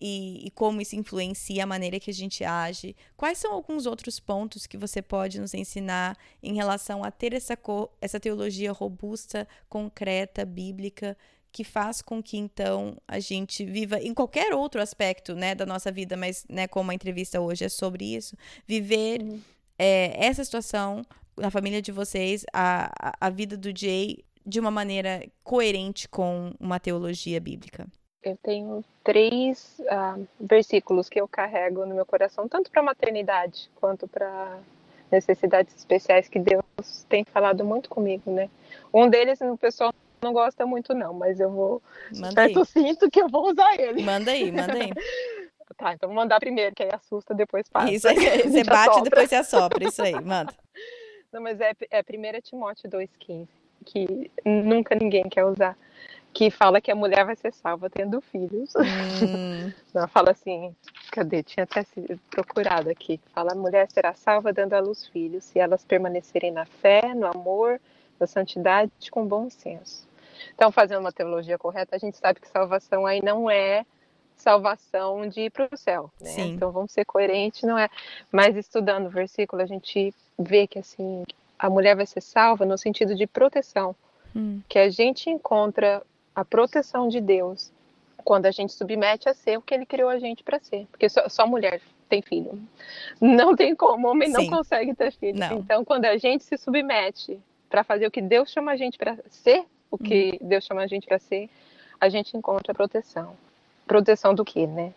e, 0.00 0.46
e, 0.46 0.50
como 0.50 0.80
isso 0.80 0.94
influencia 0.94 1.64
a 1.64 1.66
maneira 1.66 1.98
que 1.98 2.10
a 2.10 2.14
gente 2.14 2.44
age. 2.44 2.94
Quais 3.16 3.38
são 3.38 3.52
alguns 3.52 3.86
outros 3.86 4.20
pontos 4.20 4.66
que 4.66 4.76
você 4.76 5.00
pode 5.00 5.40
nos 5.40 5.54
ensinar 5.54 6.16
em 6.42 6.54
relação 6.54 7.02
a 7.02 7.10
ter 7.10 7.32
essa, 7.32 7.58
essa 8.00 8.20
teologia 8.20 8.72
robusta, 8.72 9.48
concreta, 9.68 10.44
bíblica, 10.44 11.16
que 11.50 11.64
faz 11.64 12.02
com 12.02 12.22
que 12.22 12.36
então 12.36 12.98
a 13.08 13.18
gente 13.18 13.64
viva 13.64 13.98
em 13.98 14.12
qualquer 14.12 14.52
outro 14.52 14.80
aspecto 14.82 15.34
né, 15.34 15.54
da 15.54 15.64
nossa 15.64 15.90
vida, 15.90 16.14
mas 16.14 16.44
né, 16.48 16.68
como 16.68 16.90
a 16.90 16.94
entrevista 16.94 17.40
hoje 17.40 17.64
é 17.64 17.68
sobre 17.70 18.14
isso, 18.14 18.36
viver 18.66 19.22
uhum. 19.22 19.40
é, 19.78 20.26
essa 20.26 20.44
situação 20.44 21.02
na 21.34 21.50
família 21.50 21.80
de 21.80 21.92
vocês, 21.92 22.44
a, 22.52 22.90
a, 23.00 23.26
a 23.26 23.30
vida 23.30 23.56
do 23.56 23.74
Jay 23.74 24.18
de 24.44 24.60
uma 24.60 24.70
maneira 24.70 25.26
coerente 25.42 26.06
com 26.08 26.52
uma 26.60 26.78
teologia 26.78 27.40
bíblica 27.40 27.86
eu 28.28 28.36
tenho 28.42 28.84
três 29.04 29.78
uh, 29.80 30.26
versículos 30.40 31.08
que 31.08 31.20
eu 31.20 31.28
carrego 31.28 31.86
no 31.86 31.94
meu 31.94 32.04
coração, 32.04 32.48
tanto 32.48 32.70
para 32.70 32.82
maternidade 32.82 33.70
quanto 33.76 34.08
para 34.08 34.58
necessidades 35.10 35.74
especiais 35.76 36.28
que 36.28 36.40
Deus 36.40 36.64
tem 37.08 37.24
falado 37.24 37.64
muito 37.64 37.88
comigo, 37.88 38.30
né? 38.30 38.50
Um 38.92 39.08
deles 39.08 39.40
o 39.40 39.56
pessoal 39.56 39.94
não 40.20 40.32
gosta 40.32 40.66
muito 40.66 40.92
não, 40.92 41.14
mas 41.14 41.38
eu 41.38 41.50
vou 41.50 41.80
manda 42.16 42.50
eu 42.50 42.64
sinto 42.64 43.08
que 43.08 43.20
eu 43.20 43.28
vou 43.28 43.50
usar 43.50 43.78
ele. 43.78 44.02
Manda 44.02 44.32
aí, 44.32 44.50
manda 44.50 44.74
aí. 44.74 44.90
tá, 45.76 45.92
então 45.94 46.08
vou 46.08 46.16
mandar 46.16 46.40
primeiro, 46.40 46.74
que 46.74 46.82
aí 46.82 46.90
assusta, 46.92 47.32
depois 47.32 47.68
passa. 47.68 47.92
Isso 47.92 48.08
aí, 48.08 48.16
você 48.42 48.64
bate 48.64 48.98
e 48.98 49.02
depois 49.02 49.28
você 49.28 49.36
assopra, 49.36 49.84
isso 49.84 50.02
aí, 50.02 50.14
manda. 50.20 50.52
Não, 51.32 51.40
mas 51.40 51.60
é, 51.60 51.72
é 51.90 52.00
1 52.00 52.40
Timóteo 52.42 52.90
2,15, 52.90 53.46
que 53.84 54.30
nunca 54.44 54.96
ninguém 54.96 55.28
quer 55.28 55.44
usar 55.44 55.76
que 56.36 56.50
fala 56.50 56.82
que 56.82 56.90
a 56.90 56.94
mulher 56.94 57.24
vai 57.24 57.34
ser 57.34 57.50
salva 57.50 57.88
tendo 57.88 58.20
filhos. 58.20 58.74
Hum. 58.76 59.72
Ela 59.94 60.06
fala 60.06 60.32
assim, 60.32 60.76
cadê? 61.10 61.42
Tinha 61.42 61.64
até 61.64 61.82
procurado 62.30 62.90
aqui. 62.90 63.18
Fala, 63.32 63.52
a 63.52 63.54
mulher 63.54 63.90
será 63.90 64.12
salva 64.12 64.52
dando 64.52 64.74
à 64.74 64.80
luz 64.80 65.06
filhos, 65.06 65.44
se 65.44 65.58
elas 65.58 65.82
permanecerem 65.82 66.52
na 66.52 66.66
fé, 66.66 67.14
no 67.14 67.26
amor, 67.26 67.80
na 68.20 68.26
santidade, 68.26 68.92
com 69.10 69.26
bom 69.26 69.48
senso. 69.48 70.06
Então, 70.54 70.70
fazendo 70.70 71.00
uma 71.00 71.10
teologia 71.10 71.56
correta, 71.56 71.96
a 71.96 71.98
gente 71.98 72.18
sabe 72.18 72.38
que 72.38 72.48
salvação 72.48 73.06
aí 73.06 73.22
não 73.24 73.50
é 73.50 73.86
salvação 74.36 75.26
de 75.26 75.40
ir 75.46 75.50
para 75.50 75.66
o 75.72 75.76
céu, 75.78 76.10
né? 76.20 76.34
Então, 76.40 76.70
vamos 76.70 76.92
ser 76.92 77.06
coerentes, 77.06 77.62
não 77.62 77.78
é? 77.78 77.88
Mas 78.30 78.54
estudando 78.56 79.06
o 79.06 79.10
versículo, 79.10 79.62
a 79.62 79.66
gente 79.66 80.12
vê 80.38 80.66
que, 80.66 80.78
assim, 80.78 81.24
a 81.58 81.70
mulher 81.70 81.96
vai 81.96 82.04
ser 82.04 82.20
salva 82.20 82.66
no 82.66 82.76
sentido 82.76 83.14
de 83.14 83.26
proteção. 83.26 83.96
Hum. 84.34 84.60
Que 84.68 84.78
a 84.78 84.90
gente 84.90 85.30
encontra 85.30 86.02
a 86.36 86.44
proteção 86.44 87.08
de 87.08 87.18
Deus 87.18 87.72
quando 88.22 88.44
a 88.44 88.50
gente 88.50 88.74
submete 88.74 89.26
a 89.26 89.32
ser 89.34 89.56
o 89.56 89.62
que 89.62 89.72
ele 89.72 89.86
criou 89.86 90.10
a 90.10 90.18
gente 90.18 90.42
para 90.44 90.58
ser. 90.58 90.86
Porque 90.90 91.08
só, 91.08 91.26
só, 91.30 91.46
mulher 91.46 91.80
tem 92.08 92.20
filho. 92.20 92.60
Não 93.20 93.56
tem 93.56 93.74
como, 93.74 94.08
homem 94.08 94.28
não 94.28 94.46
consegue 94.48 94.94
ter 94.94 95.12
filho. 95.12 95.38
Não. 95.38 95.58
Então, 95.58 95.84
quando 95.84 96.04
a 96.04 96.18
gente 96.18 96.44
se 96.44 96.58
submete 96.58 97.38
para 97.70 97.82
fazer 97.82 98.06
o 98.06 98.10
que 98.10 98.20
Deus 98.20 98.50
chama 98.50 98.72
a 98.72 98.76
gente 98.76 98.98
para 98.98 99.16
ser, 99.30 99.64
o 99.90 99.96
que 99.96 100.38
hum. 100.42 100.46
Deus 100.46 100.64
chama 100.64 100.82
a 100.82 100.86
gente 100.86 101.06
para 101.06 101.18
ser, 101.18 101.48
a 101.98 102.08
gente 102.08 102.36
encontra 102.36 102.74
proteção. 102.74 103.34
Proteção 103.86 104.34
do 104.34 104.44
quê, 104.44 104.66
né? 104.66 104.92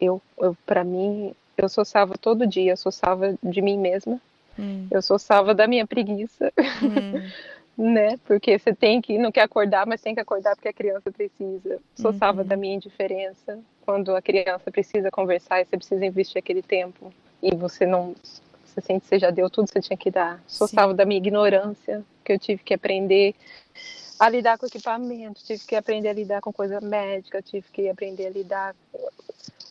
Eu, 0.00 0.22
eu 0.38 0.56
para 0.66 0.84
mim, 0.84 1.34
eu 1.56 1.68
sou 1.68 1.84
salva 1.84 2.14
todo 2.18 2.46
dia, 2.46 2.72
eu 2.72 2.76
sou 2.76 2.92
salva 2.92 3.34
de 3.42 3.60
mim 3.60 3.78
mesma. 3.78 4.20
Hum. 4.58 4.86
Eu 4.90 5.02
sou 5.02 5.18
salva 5.18 5.54
da 5.54 5.66
minha 5.66 5.86
preguiça. 5.86 6.52
Hum. 6.82 7.28
né? 7.76 8.18
Porque 8.24 8.58
você 8.58 8.74
tem 8.74 9.00
que, 9.00 9.18
não 9.18 9.32
quer 9.32 9.42
acordar, 9.42 9.86
mas 9.86 10.00
tem 10.00 10.14
que 10.14 10.20
acordar 10.20 10.54
porque 10.54 10.68
a 10.68 10.72
criança 10.72 11.10
precisa. 11.10 11.80
Sou 11.94 12.12
uhum. 12.12 12.18
salva 12.18 12.44
da 12.44 12.56
minha 12.56 12.74
indiferença. 12.74 13.58
Quando 13.84 14.14
a 14.14 14.22
criança 14.22 14.70
precisa 14.70 15.10
conversar 15.10 15.60
e 15.60 15.64
você 15.64 15.76
precisa 15.76 16.06
investir 16.06 16.38
aquele 16.38 16.62
tempo 16.62 17.12
e 17.42 17.54
você 17.54 17.84
não 17.84 18.14
você 18.64 18.80
sente 18.80 19.02
que 19.02 19.06
você 19.06 19.18
já 19.18 19.30
deu 19.30 19.48
tudo 19.48 19.66
que 19.66 19.72
você 19.74 19.80
tinha 19.80 19.96
que 19.96 20.10
dar. 20.10 20.42
Sou 20.48 20.66
Sim. 20.66 20.74
salvo 20.74 20.94
da 20.94 21.04
minha 21.04 21.18
ignorância, 21.18 22.04
que 22.24 22.32
eu 22.32 22.38
tive 22.38 22.62
que 22.62 22.74
aprender 22.74 23.34
a 24.18 24.28
lidar 24.28 24.58
com 24.58 24.66
equipamento, 24.66 25.44
tive 25.44 25.64
que 25.64 25.76
aprender 25.76 26.08
a 26.08 26.12
lidar 26.12 26.40
com 26.40 26.52
coisa 26.52 26.80
médica, 26.80 27.42
tive 27.42 27.66
que 27.70 27.88
aprender 27.88 28.26
a 28.26 28.30
lidar 28.30 28.74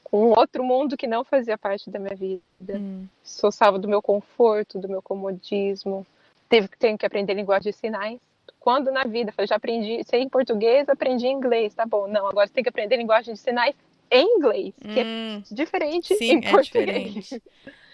com 0.03 0.29
outro 0.29 0.63
mundo 0.63 0.95
que 0.95 1.07
não 1.07 1.23
fazia 1.23 1.57
parte 1.57 1.89
da 1.89 1.99
minha 1.99 2.15
vida. 2.15 2.41
Hum. 2.69 3.07
Sou 3.23 3.51
salvo 3.51 3.79
do 3.79 3.87
meu 3.87 4.01
conforto, 4.01 4.79
do 4.79 4.87
meu 4.87 5.01
comodismo. 5.01 6.05
Teve, 6.53 6.67
tenho 6.77 6.95
que 6.99 7.05
aprender 7.05 7.33
linguagem 7.33 7.71
de 7.71 7.75
sinais. 7.75 8.19
Quando 8.59 8.91
na 8.91 9.05
vida, 9.05 9.31
falei, 9.31 9.47
já 9.47 9.55
aprendi, 9.55 10.03
sei 10.03 10.21
em 10.21 10.29
português, 10.29 10.87
aprendi 10.87 11.25
inglês, 11.25 11.73
tá 11.73 11.83
bom. 11.83 12.07
Não, 12.07 12.27
agora 12.27 12.45
você 12.45 12.53
tem 12.53 12.61
que 12.63 12.69
aprender 12.69 12.95
linguagem 12.95 13.33
de 13.33 13.39
sinais 13.39 13.73
em 14.11 14.37
inglês, 14.37 14.71
que 14.79 14.99
é 14.99 15.03
hum. 15.03 15.41
é 15.49 15.55
diferente 15.55 16.15
Sim, 16.15 16.33
em 16.33 16.45
é 16.45 16.51
português. 16.51 17.11
Diferente. 17.11 17.43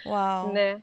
Uau. 0.05 0.51
Né? 0.51 0.81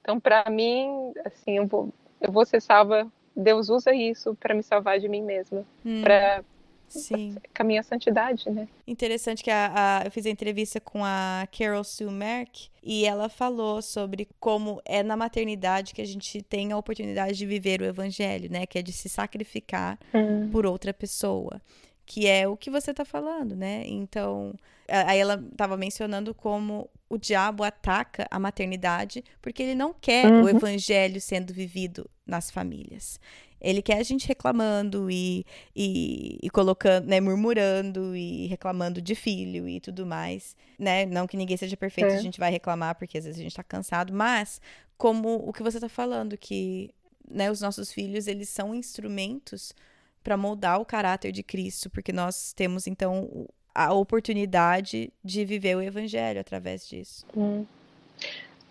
Então, 0.00 0.20
para 0.20 0.48
mim, 0.48 1.12
assim, 1.24 1.56
eu 1.56 1.66
vou, 1.66 1.92
eu 2.20 2.30
vou 2.30 2.46
ser 2.46 2.62
salva. 2.62 3.10
Deus 3.34 3.70
usa 3.70 3.92
isso 3.92 4.36
para 4.36 4.54
me 4.54 4.62
salvar 4.62 5.00
de 5.00 5.08
mim 5.08 5.22
mesma, 5.22 5.64
hum. 5.84 6.02
para 6.02 6.44
Sim. 6.88 7.36
caminhar 7.52 7.80
a 7.80 7.84
santidade, 7.84 8.48
né? 8.50 8.68
Interessante 8.86 9.42
que 9.42 9.50
a, 9.50 9.72
a, 9.74 10.04
eu 10.04 10.10
fiz 10.10 10.26
a 10.26 10.30
entrevista 10.30 10.80
com 10.80 11.04
a 11.04 11.46
Carol 11.56 11.84
Sue 11.84 12.10
Merck 12.10 12.68
e 12.82 13.04
ela 13.04 13.28
falou 13.28 13.82
sobre 13.82 14.28
como 14.38 14.80
é 14.84 15.02
na 15.02 15.16
maternidade 15.16 15.94
que 15.94 16.02
a 16.02 16.06
gente 16.06 16.42
tem 16.42 16.72
a 16.72 16.76
oportunidade 16.76 17.36
de 17.36 17.46
viver 17.46 17.82
o 17.82 17.84
evangelho, 17.84 18.50
né? 18.50 18.66
Que 18.66 18.78
é 18.78 18.82
de 18.82 18.92
se 18.92 19.08
sacrificar 19.08 19.98
hum. 20.14 20.48
por 20.50 20.66
outra 20.66 20.92
pessoa 20.92 21.60
que 22.06 22.28
é 22.28 22.46
o 22.46 22.56
que 22.56 22.70
você 22.70 22.92
está 22.92 23.04
falando, 23.04 23.56
né? 23.56 23.82
Então, 23.84 24.54
aí 24.88 25.18
ela 25.18 25.44
estava 25.50 25.76
mencionando 25.76 26.32
como 26.32 26.88
o 27.08 27.18
diabo 27.18 27.64
ataca 27.64 28.26
a 28.30 28.38
maternidade 28.38 29.24
porque 29.42 29.62
ele 29.62 29.74
não 29.74 29.92
quer 29.92 30.26
uhum. 30.26 30.44
o 30.44 30.48
evangelho 30.48 31.20
sendo 31.20 31.52
vivido 31.52 32.08
nas 32.24 32.50
famílias. 32.50 33.20
Ele 33.60 33.82
quer 33.82 33.98
a 33.98 34.02
gente 34.02 34.28
reclamando 34.28 35.10
e, 35.10 35.44
e, 35.74 36.38
e, 36.42 36.50
colocando, 36.50 37.06
né, 37.06 37.20
murmurando 37.20 38.14
e 38.14 38.46
reclamando 38.46 39.00
de 39.00 39.14
filho 39.14 39.68
e 39.68 39.80
tudo 39.80 40.06
mais, 40.06 40.54
né? 40.78 41.06
Não 41.06 41.26
que 41.26 41.36
ninguém 41.36 41.56
seja 41.56 41.76
perfeito, 41.76 42.10
é. 42.10 42.16
a 42.16 42.22
gente 42.22 42.38
vai 42.38 42.50
reclamar 42.50 42.94
porque 42.96 43.18
às 43.18 43.24
vezes 43.24 43.40
a 43.40 43.42
gente 43.42 43.56
tá 43.56 43.62
cansado, 43.64 44.12
mas 44.12 44.60
como 44.98 45.36
o 45.36 45.52
que 45.52 45.62
você 45.62 45.80
tá 45.80 45.88
falando, 45.88 46.36
que 46.36 46.90
né, 47.28 47.50
os 47.50 47.60
nossos 47.60 47.92
filhos, 47.92 48.26
eles 48.26 48.48
são 48.48 48.74
instrumentos 48.74 49.74
para 50.22 50.36
moldar 50.36 50.80
o 50.80 50.84
caráter 50.84 51.32
de 51.32 51.42
Cristo, 51.42 51.90
porque 51.90 52.12
nós 52.12 52.52
temos 52.52 52.86
então 52.86 53.48
a 53.74 53.92
oportunidade 53.92 55.12
de 55.22 55.44
viver 55.44 55.76
o 55.76 55.82
evangelho 55.82 56.40
através 56.40 56.88
disso. 56.88 57.26
Hum. 57.36 57.64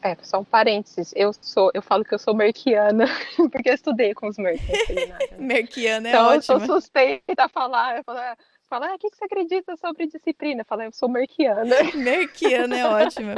É, 0.06 0.16
só 0.22 0.42
um 0.42 0.44
parênteses. 0.44 1.12
Eu 1.16 1.34
sou, 1.42 1.72
eu 1.74 1.82
falo 1.82 2.06
que 2.06 2.14
eu 2.14 2.20
sou 2.20 2.36
merquiana, 2.36 3.06
porque 3.52 3.72
eu 3.72 3.74
estudei 3.74 4.14
com 4.14 4.28
os 4.28 4.38
mercs. 4.38 4.64
merquiana 5.40 6.10
é 6.10 6.12
então, 6.12 6.28
ótimo. 6.28 6.38
eu 6.38 6.42
sou 6.44 6.76
suspeita 6.76 7.46
a 7.46 7.50
falar. 7.50 7.98
Eu 7.98 8.04
falo, 8.04 8.20
ah, 8.20 8.38
fala, 8.70 8.92
ah, 8.92 8.94
o 8.94 9.00
que 9.00 9.10
você 9.10 9.26
acredita 9.26 9.76
sobre 9.78 10.06
disciplina? 10.06 10.64
Fala, 10.64 10.86
eu 10.86 10.92
sou 10.92 11.10
merquiana. 11.10 11.64
Merquiana 11.96 12.78
é 12.78 12.86
ótima. 12.86 13.34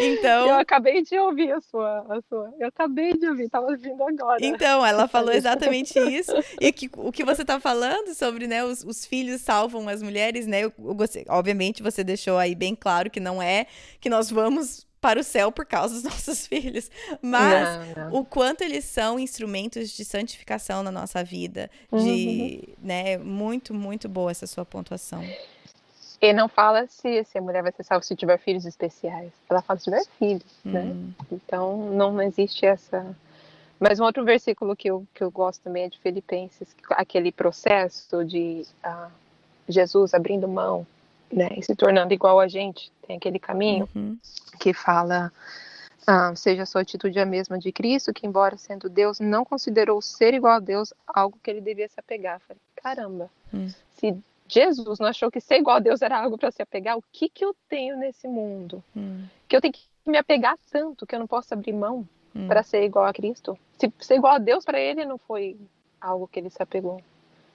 Então. 0.00 0.48
Eu 0.48 0.54
acabei 0.58 1.02
de 1.02 1.16
ouvir 1.20 1.52
a 1.52 1.60
sua, 1.60 2.00
a 2.08 2.20
sua. 2.28 2.52
Eu 2.58 2.66
acabei 2.66 3.12
de 3.12 3.28
ouvir, 3.28 3.44
estava 3.44 3.66
ouvindo 3.66 4.02
agora. 4.02 4.44
Então, 4.44 4.84
ela 4.84 5.06
falou 5.06 5.32
exatamente 5.32 5.96
isso. 6.00 6.32
E 6.60 6.72
que, 6.72 6.90
o 6.96 7.12
que 7.12 7.24
você 7.24 7.42
está 7.42 7.60
falando 7.60 8.12
sobre, 8.12 8.48
né, 8.48 8.64
os, 8.64 8.82
os, 8.82 9.06
filhos 9.06 9.40
salvam 9.40 9.88
as 9.88 10.02
mulheres, 10.02 10.48
né? 10.48 10.64
Eu, 10.64 10.72
eu 10.78 10.96
obviamente, 11.28 11.80
você 11.80 12.02
deixou 12.02 12.38
aí 12.38 12.56
bem 12.56 12.74
claro 12.74 13.08
que 13.08 13.20
não 13.20 13.40
é 13.40 13.66
que 14.00 14.10
nós 14.10 14.32
vamos 14.32 14.87
para 15.00 15.20
o 15.20 15.22
céu 15.22 15.50
por 15.52 15.64
causa 15.64 15.94
dos 15.94 16.02
nossos 16.04 16.46
filhos, 16.46 16.90
mas 17.22 17.96
não, 17.96 18.10
não. 18.10 18.20
o 18.20 18.24
quanto 18.24 18.62
eles 18.62 18.84
são 18.84 19.18
instrumentos 19.18 19.90
de 19.90 20.04
santificação 20.04 20.82
na 20.82 20.90
nossa 20.90 21.22
vida, 21.22 21.70
de, 21.92 22.64
uhum. 22.68 22.74
né, 22.82 23.18
muito, 23.18 23.74
muito 23.74 24.08
boa 24.08 24.30
essa 24.30 24.46
sua 24.46 24.64
pontuação. 24.64 25.22
E 26.20 26.32
não 26.32 26.48
fala 26.48 26.86
se, 26.88 27.22
se 27.24 27.38
a 27.38 27.40
mulher 27.40 27.62
vai 27.62 27.70
ser 27.70 27.84
salva 27.84 28.04
se 28.04 28.16
tiver 28.16 28.38
filhos 28.38 28.66
especiais. 28.66 29.30
Ela 29.48 29.62
fala 29.62 29.78
se 29.78 29.84
tiver 29.84 30.04
filhos, 30.18 30.58
né? 30.64 30.82
Hum. 30.82 31.12
Então 31.30 31.90
não 31.92 32.20
existe 32.20 32.66
essa. 32.66 33.16
Mas 33.78 34.00
um 34.00 34.04
outro 34.04 34.24
versículo 34.24 34.74
que 34.74 34.90
eu, 34.90 35.06
que 35.14 35.22
eu 35.22 35.30
gosto 35.30 35.62
também 35.62 35.84
é 35.84 35.88
de 35.88 35.96
Filipenses, 36.00 36.74
aquele 36.90 37.30
processo 37.30 38.24
de 38.24 38.66
uh, 38.84 39.12
Jesus 39.68 40.12
abrindo 40.12 40.48
mão 40.48 40.84
né, 41.32 41.48
e 41.56 41.62
se 41.62 41.74
tornando 41.74 42.12
igual 42.12 42.40
a 42.40 42.48
gente. 42.48 42.90
Tem 43.06 43.16
aquele 43.16 43.38
caminho 43.38 43.88
uhum. 43.94 44.18
que 44.58 44.72
fala: 44.72 45.32
ah, 46.06 46.34
seja 46.34 46.62
a 46.62 46.66
sua 46.66 46.82
atitude 46.82 47.18
a 47.18 47.26
mesma 47.26 47.58
de 47.58 47.70
Cristo, 47.70 48.12
que, 48.12 48.26
embora 48.26 48.56
sendo 48.56 48.88
Deus, 48.88 49.20
não 49.20 49.44
considerou 49.44 50.00
ser 50.00 50.34
igual 50.34 50.54
a 50.54 50.60
Deus 50.60 50.92
algo 51.06 51.38
que 51.42 51.50
ele 51.50 51.60
devia 51.60 51.88
se 51.88 51.98
apegar. 51.98 52.40
Falei, 52.40 52.60
caramba, 52.76 53.30
uhum. 53.52 53.68
se 53.96 54.16
Jesus 54.48 54.98
não 54.98 55.08
achou 55.08 55.30
que 55.30 55.40
ser 55.40 55.56
igual 55.56 55.76
a 55.76 55.80
Deus 55.80 56.00
era 56.00 56.18
algo 56.18 56.38
para 56.38 56.50
se 56.50 56.62
apegar, 56.62 56.96
o 56.96 57.04
que, 57.12 57.28
que 57.28 57.44
eu 57.44 57.54
tenho 57.68 57.96
nesse 57.96 58.26
mundo? 58.26 58.82
Uhum. 58.96 59.24
Que 59.46 59.56
eu 59.56 59.60
tenho 59.60 59.74
que 59.74 59.82
me 60.06 60.16
apegar 60.16 60.56
tanto 60.70 61.06
que 61.06 61.14
eu 61.14 61.18
não 61.18 61.26
posso 61.26 61.52
abrir 61.52 61.72
mão 61.72 62.08
para 62.46 62.62
ser 62.62 62.84
igual 62.84 63.04
a 63.04 63.12
Cristo? 63.12 63.58
Se 63.78 63.92
ser 64.00 64.14
igual 64.14 64.34
a 64.34 64.38
Deus 64.38 64.64
para 64.64 64.78
ele 64.78 65.04
não 65.04 65.18
foi 65.18 65.56
algo 66.00 66.28
que 66.28 66.38
ele 66.38 66.50
se 66.50 66.62
apegou. 66.62 67.02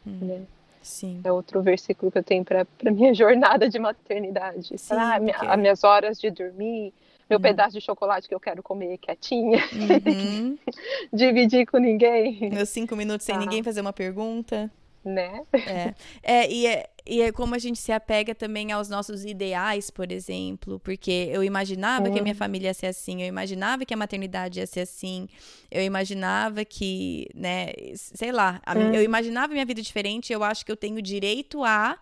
Né? 0.05 0.45
Sim. 0.83 1.21
É 1.23 1.31
outro 1.31 1.61
versículo 1.61 2.11
que 2.11 2.17
eu 2.17 2.23
tenho 2.23 2.43
para 2.43 2.67
minha 2.91 3.13
jornada 3.15 3.67
de 3.69 3.79
maternidade. 3.79 4.77
Sim, 4.77 4.93
ah, 4.93 5.19
porque... 5.19 5.45
As 5.45 5.59
minhas 5.59 5.83
horas 5.83 6.19
de 6.19 6.29
dormir, 6.29 6.93
meu 7.29 7.39
uhum. 7.39 7.41
pedaço 7.41 7.73
de 7.73 7.81
chocolate 7.81 8.27
que 8.27 8.35
eu 8.35 8.39
quero 8.39 8.61
comer 8.61 8.97
quietinha, 8.97 9.63
uhum. 9.73 10.57
dividir 11.11 11.65
com 11.65 11.77
ninguém. 11.77 12.49
Meus 12.51 12.69
cinco 12.69 12.95
minutos 12.95 13.25
sem 13.25 13.35
ah. 13.35 13.39
ninguém 13.39 13.63
fazer 13.63 13.81
uma 13.81 13.93
pergunta 13.93 14.71
né? 15.03 15.41
É, 15.53 15.93
é, 16.23 16.51
e 16.51 16.65
é, 16.65 16.89
e 17.05 17.21
é 17.21 17.31
como 17.31 17.53
a 17.53 17.59
gente 17.59 17.79
se 17.79 17.91
apega 17.91 18.33
também 18.33 18.71
aos 18.71 18.87
nossos 18.87 19.25
ideais, 19.25 19.89
por 19.89 20.11
exemplo, 20.11 20.79
porque 20.79 21.29
eu 21.31 21.43
imaginava 21.43 22.09
que 22.09 22.17
a 22.17 22.21
minha 22.21 22.35
família 22.35 22.69
ia 22.69 22.73
ser 22.73 22.87
assim, 22.87 23.21
eu 23.21 23.27
imaginava 23.27 23.85
que 23.85 23.93
a 23.93 23.97
maternidade 23.97 24.59
ia 24.59 24.67
ser 24.67 24.81
assim, 24.81 25.27
eu 25.69 25.83
imaginava 25.83 26.63
que, 26.63 27.27
né, 27.35 27.73
sei 27.95 28.31
lá, 28.31 28.61
a, 28.65 28.77
eu 28.77 29.03
imaginava 29.03 29.51
minha 29.51 29.65
vida 29.65 29.81
diferente, 29.81 30.31
eu 30.31 30.43
acho 30.43 30.65
que 30.65 30.71
eu 30.71 30.77
tenho 30.77 31.01
direito 31.01 31.63
a 31.63 31.97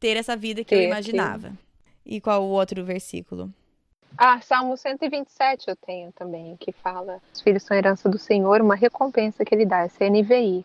ter 0.00 0.16
essa 0.16 0.34
vida 0.36 0.64
que 0.64 0.74
eu 0.74 0.80
imaginava. 0.80 1.52
E 2.04 2.20
qual 2.20 2.42
o 2.42 2.48
outro 2.48 2.84
versículo? 2.84 3.52
Ah, 4.16 4.40
Salmo 4.40 4.76
127 4.76 5.68
eu 5.68 5.76
tenho 5.76 6.12
também, 6.12 6.56
que 6.56 6.72
fala: 6.72 7.20
os 7.34 7.40
filhos 7.42 7.62
são 7.64 7.76
herança 7.76 8.08
do 8.08 8.18
Senhor, 8.18 8.62
uma 8.62 8.74
recompensa 8.74 9.44
que 9.44 9.54
ele 9.54 9.66
dá, 9.66 9.84
é 9.84 10.08
NVI. 10.08 10.64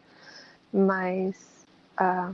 Mas 0.72 1.66
ah, 1.98 2.32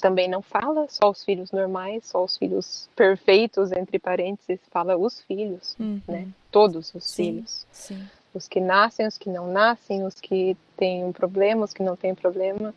também 0.00 0.28
não 0.28 0.42
fala 0.42 0.86
só 0.88 1.10
os 1.10 1.24
filhos 1.24 1.50
normais, 1.50 2.06
só 2.06 2.22
os 2.22 2.36
filhos 2.36 2.88
perfeitos, 2.94 3.72
entre 3.72 3.98
parênteses, 3.98 4.60
fala 4.70 4.96
os 4.96 5.20
filhos, 5.22 5.76
uhum. 5.78 6.00
né? 6.06 6.28
Todos 6.50 6.94
os 6.94 7.04
sim, 7.04 7.24
filhos. 7.24 7.66
Sim. 7.70 8.08
Os 8.32 8.46
que 8.46 8.60
nascem, 8.60 9.06
os 9.06 9.18
que 9.18 9.28
não 9.28 9.50
nascem, 9.50 10.04
os 10.04 10.20
que 10.20 10.56
têm 10.76 11.04
um 11.04 11.12
problema, 11.12 11.64
os 11.64 11.72
que 11.72 11.82
não 11.82 11.96
têm 11.96 12.14
problema. 12.14 12.74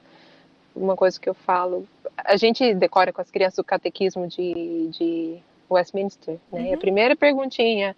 Uma 0.75 0.95
coisa 0.95 1.19
que 1.19 1.29
eu 1.29 1.35
falo, 1.35 1.87
a 2.17 2.35
gente 2.35 2.73
decora 2.73 3.13
com 3.13 3.21
as 3.21 3.29
crianças 3.29 3.59
o 3.59 3.63
catequismo 3.63 4.27
de, 4.27 4.87
de 4.87 5.37
Westminster, 5.69 6.39
né? 6.51 6.59
Uhum. 6.59 6.65
E 6.65 6.69
a 6.69 6.71
uhum. 6.71 6.79
primeira 6.79 7.15
perguntinha, 7.15 7.95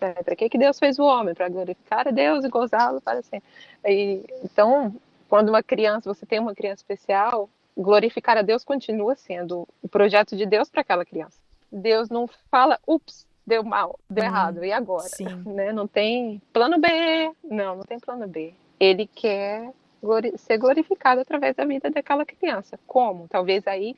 é, 0.00 0.22
para 0.22 0.36
que, 0.36 0.48
que 0.48 0.58
Deus 0.58 0.78
fez 0.78 0.98
o 0.98 1.04
homem? 1.04 1.34
Para 1.34 1.48
glorificar 1.48 2.08
a 2.08 2.10
Deus 2.10 2.44
e 2.44 2.48
gozá-lo 2.48 3.00
para 3.00 3.22
sempre. 3.22 3.48
E, 3.86 4.24
então, 4.42 4.94
quando 5.28 5.48
uma 5.48 5.62
criança, 5.62 6.12
você 6.12 6.26
tem 6.26 6.38
uma 6.38 6.54
criança 6.54 6.76
especial, 6.76 7.48
glorificar 7.76 8.36
a 8.36 8.42
Deus 8.42 8.64
continua 8.64 9.14
sendo 9.14 9.66
o 9.82 9.88
projeto 9.88 10.36
de 10.36 10.46
Deus 10.46 10.68
para 10.68 10.80
aquela 10.82 11.04
criança. 11.04 11.38
Deus 11.70 12.08
não 12.08 12.28
fala, 12.50 12.78
ups, 12.86 13.26
deu 13.46 13.64
mal, 13.64 13.98
deu 14.08 14.24
hum, 14.24 14.26
errado, 14.26 14.64
e 14.64 14.72
agora? 14.72 15.08
Né? 15.44 15.72
Não 15.72 15.86
tem 15.86 16.40
plano 16.52 16.78
B, 16.78 16.88
não, 17.42 17.76
não 17.76 17.84
tem 17.84 17.98
plano 17.98 18.26
B. 18.26 18.54
Ele 18.78 19.06
quer 19.06 19.72
ser 20.36 20.58
glorificado 20.58 21.20
através 21.20 21.56
da 21.56 21.64
vida 21.64 21.90
daquela 21.90 22.24
criança. 22.24 22.78
Como? 22.86 23.26
Talvez 23.28 23.66
aí, 23.66 23.96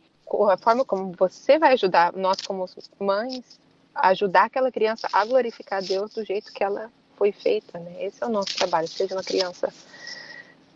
a 0.50 0.56
forma 0.56 0.84
como 0.84 1.12
você 1.12 1.58
vai 1.58 1.72
ajudar, 1.72 2.12
nós 2.12 2.40
como 2.40 2.64
mães, 2.98 3.60
ajudar 3.94 4.44
aquela 4.44 4.70
criança 4.70 5.08
a 5.12 5.24
glorificar 5.24 5.82
Deus 5.82 6.14
do 6.14 6.24
jeito 6.24 6.52
que 6.52 6.62
ela 6.62 6.90
foi 7.16 7.32
feita, 7.32 7.78
né? 7.78 8.04
Esse 8.04 8.22
é 8.22 8.26
o 8.26 8.30
nosso 8.30 8.56
trabalho, 8.56 8.86
seja 8.86 9.14
uma 9.14 9.24
criança 9.24 9.72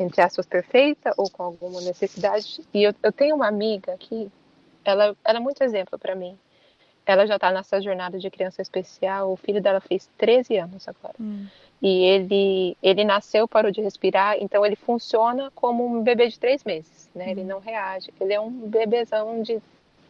entre 0.01 0.23
aspas, 0.23 0.47
perfeita 0.47 1.13
ou 1.17 1.31
com 1.31 1.43
alguma 1.43 1.81
necessidade. 1.83 2.63
E 2.73 2.83
eu, 2.83 2.95
eu 3.03 3.13
tenho 3.13 3.37
uma 3.37 3.47
amiga 3.47 3.95
que 3.99 4.31
ela, 4.83 5.15
ela 5.23 5.39
é 5.39 5.41
muito 5.41 5.63
exemplo 5.63 5.99
para 5.99 6.15
mim. 6.15 6.39
Ela 7.05 7.27
já 7.27 7.37
está 7.37 7.51
nessa 7.51 7.81
jornada 7.83 8.19
de 8.19 8.31
criança 8.31 8.63
especial. 8.63 9.31
O 9.31 9.37
filho 9.37 9.61
dela 9.61 9.81
fez 9.81 10.09
13 10.17 10.57
anos 10.57 10.89
agora. 10.89 11.15
Hum. 11.21 11.47
E 11.83 12.05
ele, 12.05 12.77
ele 12.83 13.05
nasceu, 13.05 13.47
parou 13.47 13.71
de 13.71 13.81
respirar, 13.81 14.37
então 14.41 14.65
ele 14.65 14.77
funciona 14.77 15.51
como 15.55 15.87
um 15.87 16.03
bebê 16.03 16.29
de 16.29 16.39
três 16.39 16.63
meses, 16.65 17.09
né? 17.15 17.27
Hum. 17.27 17.31
Ele 17.31 17.45
não 17.45 17.59
reage. 17.59 18.11
Ele 18.19 18.33
é 18.33 18.41
um 18.41 18.51
bebezão 18.51 19.43
de 19.43 19.61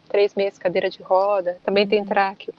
três 0.08 0.34
meses, 0.34 0.58
cadeira 0.58 0.88
de 0.88 1.02
roda, 1.02 1.58
também 1.64 1.84
hum. 1.84 1.88
tem 1.88 2.04
tráqueo. 2.04 2.54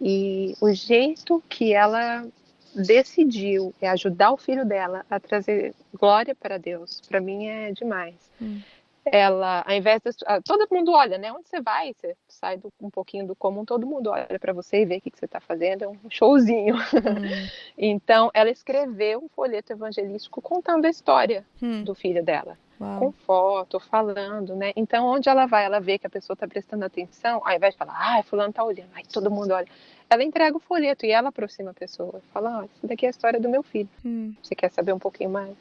E 0.00 0.56
o 0.60 0.72
jeito 0.72 1.40
que 1.48 1.72
ela 1.72 2.26
decidiu 2.74 3.74
ajudar 3.82 4.32
o 4.32 4.36
filho 4.36 4.64
dela 4.64 5.04
a 5.10 5.20
trazer 5.20 5.74
glória 5.94 6.34
para 6.34 6.58
Deus, 6.58 7.00
para 7.08 7.20
mim 7.20 7.46
é 7.46 7.72
demais. 7.72 8.14
Hum. 8.40 8.60
Ela, 9.04 9.64
ao 9.66 9.74
invés 9.74 10.00
de. 10.00 10.10
Todo 10.44 10.68
mundo 10.70 10.92
olha, 10.92 11.18
né? 11.18 11.32
Onde 11.32 11.48
você 11.48 11.60
vai? 11.60 11.92
Você 11.92 12.16
sai 12.28 12.56
do, 12.56 12.72
um 12.80 12.88
pouquinho 12.88 13.26
do 13.26 13.34
comum, 13.34 13.64
todo 13.64 13.84
mundo 13.84 14.10
olha 14.10 14.38
para 14.38 14.52
você 14.52 14.82
e 14.82 14.84
vê 14.84 14.98
o 14.98 15.00
que, 15.00 15.10
que 15.10 15.18
você 15.18 15.24
está 15.24 15.40
fazendo, 15.40 15.82
é 15.82 15.88
um 15.88 15.98
showzinho. 16.08 16.76
Hum. 16.76 17.48
então, 17.76 18.30
ela 18.32 18.48
escreveu 18.48 19.18
um 19.18 19.28
folheto 19.28 19.72
evangelístico 19.72 20.40
contando 20.40 20.84
a 20.84 20.88
história 20.88 21.44
hum. 21.60 21.82
do 21.82 21.96
filho 21.96 22.24
dela. 22.24 22.56
Uau. 22.82 22.98
com 22.98 23.12
foto, 23.12 23.78
falando, 23.80 24.56
né? 24.56 24.72
Então, 24.74 25.06
onde 25.06 25.28
ela 25.28 25.46
vai, 25.46 25.64
ela 25.64 25.80
vê 25.80 25.98
que 25.98 26.06
a 26.06 26.10
pessoa 26.10 26.34
está 26.34 26.48
prestando 26.48 26.84
atenção, 26.84 27.40
ao 27.44 27.54
invés 27.54 27.74
de 27.74 27.78
falar, 27.78 27.94
ah, 27.96 28.22
fulano 28.22 28.50
está 28.50 28.64
olhando, 28.64 28.90
aí 28.94 29.04
todo 29.04 29.30
mundo 29.30 29.52
olha. 29.52 29.68
Ela 30.10 30.24
entrega 30.24 30.56
o 30.56 30.60
folheto 30.60 31.06
e 31.06 31.10
ela 31.10 31.28
aproxima 31.28 31.70
a 31.70 31.74
pessoa. 31.74 32.20
Fala, 32.32 32.60
ó, 32.60 32.64
isso 32.64 32.86
daqui 32.86 33.06
é 33.06 33.08
a 33.08 33.10
história 33.10 33.40
do 33.40 33.48
meu 33.48 33.62
filho. 33.62 33.88
Hum. 34.04 34.34
Você 34.42 34.54
quer 34.54 34.70
saber 34.70 34.92
um 34.92 34.98
pouquinho 34.98 35.30
mais? 35.30 35.56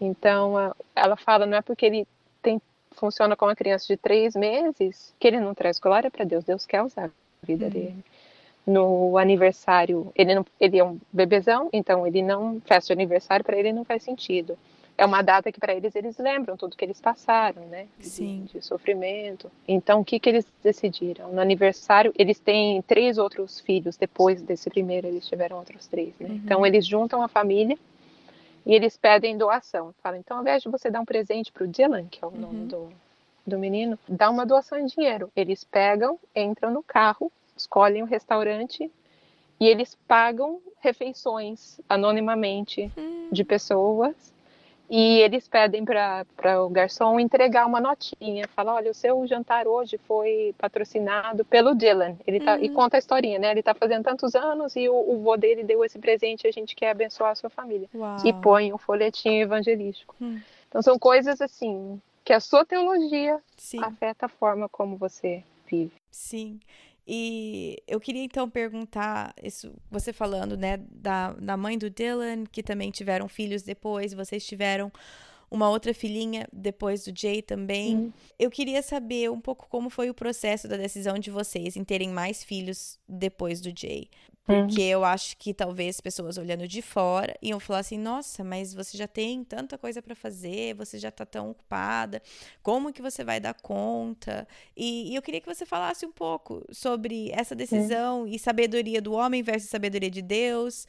Então, 0.00 0.54
ela 0.94 1.16
fala, 1.16 1.46
não 1.46 1.56
é 1.56 1.62
porque 1.62 1.86
ele 1.86 2.06
tem, 2.42 2.60
funciona 2.92 3.34
com 3.34 3.46
uma 3.46 3.56
criança 3.56 3.86
de 3.86 3.96
três 3.96 4.36
meses 4.36 5.14
que 5.18 5.26
ele 5.26 5.40
não 5.40 5.54
traz 5.54 5.78
glória 5.78 6.10
para 6.10 6.24
Deus. 6.24 6.44
Deus 6.44 6.66
quer 6.66 6.82
usar 6.82 7.06
a 7.06 7.46
vida 7.46 7.66
hum. 7.66 7.70
dele 7.70 8.04
no 8.66 9.16
aniversário, 9.18 10.12
ele 10.14 10.34
não, 10.34 10.46
ele 10.60 10.78
é 10.78 10.84
um 10.84 11.00
bebezão, 11.10 11.68
então 11.72 12.06
ele 12.06 12.22
não 12.22 12.60
festa 12.60 12.88
de 12.88 12.92
aniversário 12.92 13.44
para 13.44 13.56
ele 13.56 13.72
não 13.72 13.84
faz 13.84 14.02
sentido 14.02 14.56
é 15.00 15.06
uma 15.06 15.22
data 15.22 15.50
que 15.50 15.58
para 15.58 15.74
eles 15.74 15.96
eles 15.96 16.18
lembram 16.18 16.58
tudo 16.58 16.76
que 16.76 16.84
eles 16.84 17.00
passaram, 17.00 17.62
né? 17.68 17.88
Sim. 18.00 18.44
De, 18.44 18.58
de, 18.58 18.64
sofrimento. 18.64 19.50
Então, 19.66 20.00
o 20.00 20.04
que 20.04 20.20
que 20.20 20.28
eles 20.28 20.46
decidiram? 20.62 21.32
No 21.32 21.40
aniversário, 21.40 22.12
eles 22.18 22.38
têm 22.38 22.82
três 22.82 23.16
outros 23.16 23.60
filhos. 23.60 23.96
Depois 23.96 24.42
desse 24.42 24.68
primeiro, 24.68 25.06
eles 25.06 25.26
tiveram 25.26 25.56
outros 25.56 25.86
três, 25.86 26.12
né? 26.20 26.28
Uhum. 26.28 26.34
Então, 26.36 26.66
eles 26.66 26.86
juntam 26.86 27.22
a 27.22 27.28
família 27.28 27.78
e 28.66 28.74
eles 28.74 28.98
pedem 28.98 29.38
doação. 29.38 29.94
Falam, 30.02 30.18
então, 30.18 30.36
ao 30.36 30.42
invés 30.42 30.62
de 30.62 30.68
você 30.68 30.90
dar 30.90 31.00
um 31.00 31.06
presente 31.06 31.50
para 31.50 31.64
o 31.64 31.66
Dylan, 31.66 32.04
que 32.04 32.22
é 32.22 32.26
o 32.26 32.30
uhum. 32.30 32.38
nome 32.38 32.66
do, 32.66 32.92
do 33.46 33.58
menino, 33.58 33.98
dá 34.06 34.28
uma 34.28 34.44
doação 34.44 34.78
em 34.78 34.84
dinheiro. 34.84 35.32
Eles 35.34 35.64
pegam, 35.64 36.18
entram 36.36 36.70
no 36.70 36.82
carro, 36.82 37.32
escolhem 37.56 38.02
o 38.02 38.04
um 38.04 38.08
restaurante 38.08 38.90
e 39.58 39.66
eles 39.66 39.96
pagam 40.06 40.60
refeições 40.78 41.80
anonimamente 41.88 42.92
hum. 42.98 43.28
de 43.32 43.44
pessoas 43.44 44.14
e 44.90 45.20
eles 45.20 45.46
pedem 45.46 45.84
para 45.84 46.26
o 46.64 46.68
garçom 46.68 47.20
entregar 47.20 47.64
uma 47.64 47.80
notinha. 47.80 48.48
Fala, 48.48 48.74
olha, 48.74 48.90
o 48.90 48.94
seu 48.94 49.24
jantar 49.24 49.68
hoje 49.68 49.96
foi 49.98 50.52
patrocinado 50.58 51.44
pelo 51.44 51.76
Dylan. 51.76 52.16
Ele 52.26 52.40
tá, 52.40 52.56
uhum. 52.56 52.64
E 52.64 52.68
conta 52.70 52.96
a 52.96 52.98
historinha, 52.98 53.38
né? 53.38 53.52
Ele 53.52 53.60
está 53.60 53.72
fazendo 53.72 54.02
tantos 54.02 54.34
anos 54.34 54.74
e 54.74 54.88
o, 54.88 54.94
o 54.94 55.22
vô 55.22 55.36
dele 55.36 55.62
deu 55.62 55.84
esse 55.84 55.96
presente 55.96 56.44
e 56.44 56.48
a 56.48 56.52
gente 56.52 56.74
quer 56.74 56.90
abençoar 56.90 57.30
a 57.30 57.34
sua 57.36 57.48
família. 57.48 57.88
Uau. 57.94 58.16
E 58.24 58.32
põe 58.32 58.72
um 58.72 58.78
folhetinho 58.78 59.42
evangelístico. 59.42 60.16
Uhum. 60.20 60.40
Então 60.68 60.82
são 60.82 60.98
coisas 60.98 61.40
assim 61.40 62.02
que 62.24 62.32
a 62.32 62.40
sua 62.40 62.64
teologia 62.64 63.40
Sim. 63.56 63.78
afeta 63.84 64.26
a 64.26 64.28
forma 64.28 64.68
como 64.68 64.96
você 64.96 65.44
vive. 65.68 65.92
Sim. 66.10 66.58
E 67.12 67.82
eu 67.88 67.98
queria 67.98 68.22
então 68.22 68.48
perguntar, 68.48 69.34
isso, 69.42 69.74
você 69.90 70.12
falando, 70.12 70.56
né, 70.56 70.76
da, 70.76 71.32
da 71.32 71.56
mãe 71.56 71.76
do 71.76 71.90
Dylan, 71.90 72.44
que 72.44 72.62
também 72.62 72.92
tiveram 72.92 73.26
filhos 73.26 73.64
depois, 73.64 74.14
vocês 74.14 74.46
tiveram 74.46 74.92
uma 75.50 75.68
outra 75.68 75.92
filhinha 75.92 76.46
depois 76.52 77.04
do 77.04 77.12
Jay 77.12 77.42
também. 77.42 77.96
Uhum. 77.96 78.12
Eu 78.38 78.48
queria 78.48 78.80
saber 78.80 79.28
um 79.28 79.40
pouco 79.40 79.66
como 79.68 79.90
foi 79.90 80.08
o 80.08 80.14
processo 80.14 80.68
da 80.68 80.76
decisão 80.76 81.18
de 81.18 81.32
vocês 81.32 81.76
em 81.76 81.82
terem 81.82 82.10
mais 82.10 82.44
filhos 82.44 82.96
depois 83.08 83.60
do 83.60 83.76
Jay. 83.76 84.08
Porque 84.44 84.80
eu 84.82 85.04
acho 85.04 85.36
que 85.36 85.54
talvez 85.54 86.00
pessoas 86.00 86.36
olhando 86.36 86.66
de 86.66 86.82
fora 86.82 87.36
iam 87.40 87.60
falar 87.60 87.80
assim: 87.80 87.98
nossa, 87.98 88.42
mas 88.42 88.74
você 88.74 88.96
já 88.96 89.06
tem 89.06 89.44
tanta 89.44 89.78
coisa 89.78 90.02
para 90.02 90.14
fazer, 90.14 90.74
você 90.74 90.98
já 90.98 91.10
tá 91.10 91.24
tão 91.24 91.50
ocupada, 91.50 92.20
como 92.62 92.92
que 92.92 93.02
você 93.02 93.22
vai 93.22 93.38
dar 93.38 93.54
conta? 93.54 94.48
E, 94.76 95.12
e 95.12 95.14
eu 95.14 95.22
queria 95.22 95.40
que 95.40 95.52
você 95.52 95.64
falasse 95.64 96.04
um 96.04 96.12
pouco 96.12 96.64
sobre 96.72 97.30
essa 97.32 97.54
decisão 97.54 98.26
e 98.26 98.38
sabedoria 98.38 99.00
do 99.00 99.12
homem 99.12 99.42
versus 99.42 99.70
sabedoria 99.70 100.10
de 100.10 100.22
Deus, 100.22 100.86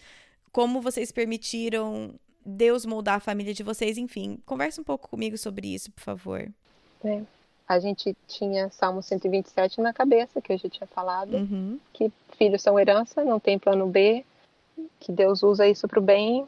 como 0.51 0.81
vocês 0.81 1.11
permitiram 1.11 2.15
Deus 2.43 2.85
moldar 2.85 3.15
a 3.15 3.19
família 3.19 3.53
de 3.53 3.61
vocês, 3.63 3.97
enfim. 3.97 4.39
Conversa 4.45 4.81
um 4.81 4.83
pouco 4.83 5.07
comigo 5.07 5.37
sobre 5.37 5.67
isso, 5.73 5.91
por 5.91 6.01
favor. 6.01 6.51
É 7.03 7.21
a 7.71 7.79
gente 7.79 8.13
tinha 8.27 8.69
Salmo 8.69 9.01
127 9.01 9.79
na 9.79 9.93
cabeça, 9.93 10.41
que 10.41 10.51
eu 10.51 10.57
já 10.57 10.67
tinha 10.67 10.87
falado, 10.87 11.37
uhum. 11.37 11.79
que 11.93 12.11
filhos 12.41 12.63
são 12.63 12.79
herança, 12.79 13.23
não 13.23 13.39
tem 13.39 13.59
plano 13.59 13.85
B, 13.85 14.25
que 14.99 15.11
Deus 15.11 15.43
usa 15.43 15.67
isso 15.67 15.87
para 15.87 15.99
o 15.99 16.01
bem. 16.01 16.47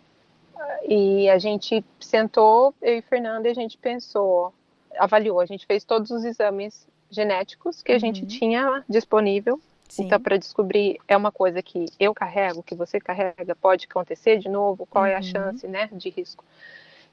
E 0.90 1.30
a 1.30 1.38
gente 1.38 1.86
sentou, 2.00 2.74
eu 2.82 2.98
e 2.98 3.02
Fernanda, 3.04 3.48
e 3.48 3.52
a 3.52 3.54
gente 3.54 3.78
pensou, 3.78 4.52
avaliou, 4.98 5.40
a 5.40 5.46
gente 5.46 5.68
fez 5.68 5.84
todos 5.84 6.10
os 6.10 6.26
exames 6.26 6.88
genéticos 7.12 7.84
que 7.84 7.92
a 7.92 7.96
uhum. 7.96 8.00
gente 8.00 8.26
tinha 8.26 8.84
disponível. 8.90 9.62
Sim. 9.88 10.06
Então, 10.06 10.20
para 10.20 10.38
descobrir, 10.38 11.00
é 11.08 11.16
uma 11.16 11.32
coisa 11.32 11.62
que 11.62 11.86
eu 12.00 12.12
carrego, 12.12 12.64
que 12.64 12.74
você 12.74 13.00
carrega, 13.00 13.56
pode 13.56 13.86
acontecer 13.88 14.40
de 14.40 14.50
novo, 14.50 14.88
qual 14.88 15.04
uhum. 15.04 15.12
é 15.12 15.14
a 15.14 15.18
uhum. 15.18 15.24
chance 15.24 15.68
né, 15.68 15.90
de 15.92 16.10
risco. 16.10 16.44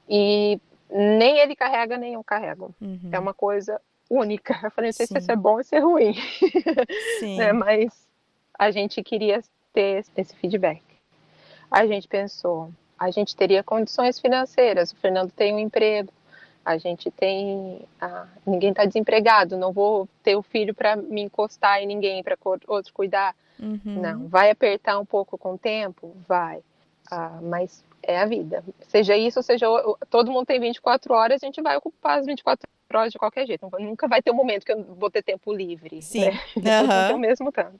E 0.09 0.59
nem 0.89 1.37
ele 1.37 1.55
carrega, 1.55 1.97
nem 1.97 2.15
eu 2.15 2.23
carrego. 2.23 2.73
Uhum. 2.81 3.09
É 3.11 3.19
uma 3.19 3.33
coisa 3.33 3.79
única. 4.09 4.59
Eu 4.63 4.71
falei, 4.71 4.87
não 4.87 4.93
sei 4.93 5.05
Sim. 5.05 5.13
se 5.13 5.19
isso 5.19 5.31
é 5.31 5.35
bom 5.35 5.57
ou 5.57 5.63
se 5.63 5.75
é 5.75 5.79
ruim. 5.79 6.15
Né? 7.37 7.53
Mas 7.53 8.10
a 8.61 8.69
gente 8.69 9.01
queria 9.01 9.41
ter 9.73 10.05
esse 10.15 10.35
feedback. 10.35 10.83
A 11.71 11.87
gente 11.87 12.07
pensou, 12.07 12.71
a 12.99 13.09
gente 13.09 13.35
teria 13.35 13.63
condições 13.63 14.19
financeiras. 14.19 14.91
O 14.91 14.95
Fernando 14.97 15.31
tem 15.31 15.51
um 15.55 15.57
emprego, 15.57 16.13
a 16.63 16.77
gente 16.77 17.09
tem. 17.09 17.81
Ah, 17.99 18.27
ninguém 18.45 18.69
está 18.69 18.85
desempregado, 18.85 19.57
não 19.57 19.71
vou 19.71 20.07
ter 20.21 20.35
o 20.35 20.43
filho 20.43 20.75
para 20.75 20.95
me 20.95 21.21
encostar 21.21 21.81
em 21.81 21.87
ninguém, 21.87 22.21
para 22.21 22.37
outro 22.67 22.93
cuidar. 22.93 23.35
Uhum. 23.59 23.79
Não, 23.83 24.27
vai 24.27 24.51
apertar 24.51 24.99
um 24.99 25.05
pouco 25.05 25.39
com 25.39 25.53
o 25.53 25.57
tempo? 25.57 26.15
Vai. 26.27 26.61
Ah, 27.09 27.39
mas 27.41 27.83
é 28.03 28.19
a 28.19 28.25
vida. 28.25 28.63
Seja 28.87 29.17
isso, 29.17 29.41
seja 29.41 29.65
todo 30.07 30.31
mundo 30.31 30.45
tem 30.45 30.59
24 30.59 31.15
horas, 31.15 31.41
a 31.41 31.45
gente 31.47 31.63
vai 31.63 31.77
ocupar 31.77 32.19
as 32.19 32.27
24 32.27 32.69
horas 32.93 33.11
de 33.11 33.17
qualquer 33.17 33.47
jeito. 33.47 33.67
Nunca 33.79 34.07
vai 34.07 34.21
ter 34.21 34.29
um 34.29 34.35
momento 34.35 34.63
que 34.63 34.71
eu 34.71 34.83
vou 34.83 35.09
ter 35.09 35.23
tempo 35.23 35.51
livre. 35.51 35.99
Sim. 36.03 36.25
Né? 36.25 36.39
Uhum. 37.11 37.17
mesmo 37.17 37.51
tanto. 37.51 37.79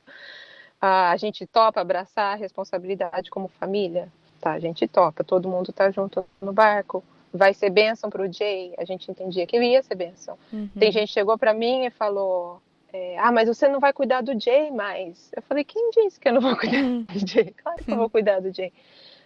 A 0.82 1.16
gente 1.18 1.46
topa 1.46 1.80
abraçar 1.80 2.34
a 2.34 2.36
responsabilidade 2.36 3.30
como 3.30 3.48
família? 3.48 4.12
Tá, 4.40 4.54
a 4.54 4.60
gente 4.60 4.88
topa. 4.88 5.24
Todo 5.24 5.48
mundo 5.48 5.72
tá 5.72 5.92
junto 5.92 6.26
no 6.42 6.52
barco. 6.52 7.04
Vai 7.32 7.54
ser 7.54 7.70
bênção 7.70 8.10
para 8.10 8.24
o 8.24 8.34
Jay? 8.34 8.74
A 8.78 8.84
gente 8.84 9.10
entendia 9.10 9.46
que 9.46 9.58
ia 9.58 9.84
ser 9.84 9.96
bênção. 9.96 10.38
Uhum. 10.52 10.68
Tem 10.78 10.92
gente 10.92 11.08
que 11.08 11.14
chegou 11.14 11.38
para 11.38 11.54
mim 11.54 11.86
e 11.86 11.92
falou: 11.92 12.60
é, 12.92 13.18
ah, 13.20 13.32
mas 13.32 13.48
você 13.48 13.68
não 13.68 13.80
vai 13.80 13.94
cuidar 13.94 14.22
do 14.22 14.38
Jay 14.38 14.72
mais. 14.72 15.32
Eu 15.36 15.42
falei, 15.44 15.64
quem 15.64 15.92
disse 15.92 16.20
que 16.20 16.28
eu 16.28 16.34
não 16.34 16.42
vou 16.42 16.58
cuidar 16.58 16.84
uhum. 16.84 17.04
do 17.04 17.28
Jay? 17.28 17.54
Claro 17.64 17.84
que 17.84 17.92
eu 17.92 17.98
vou 17.98 18.10
cuidar 18.10 18.42
do 18.42 18.54
Jay. 18.54 18.74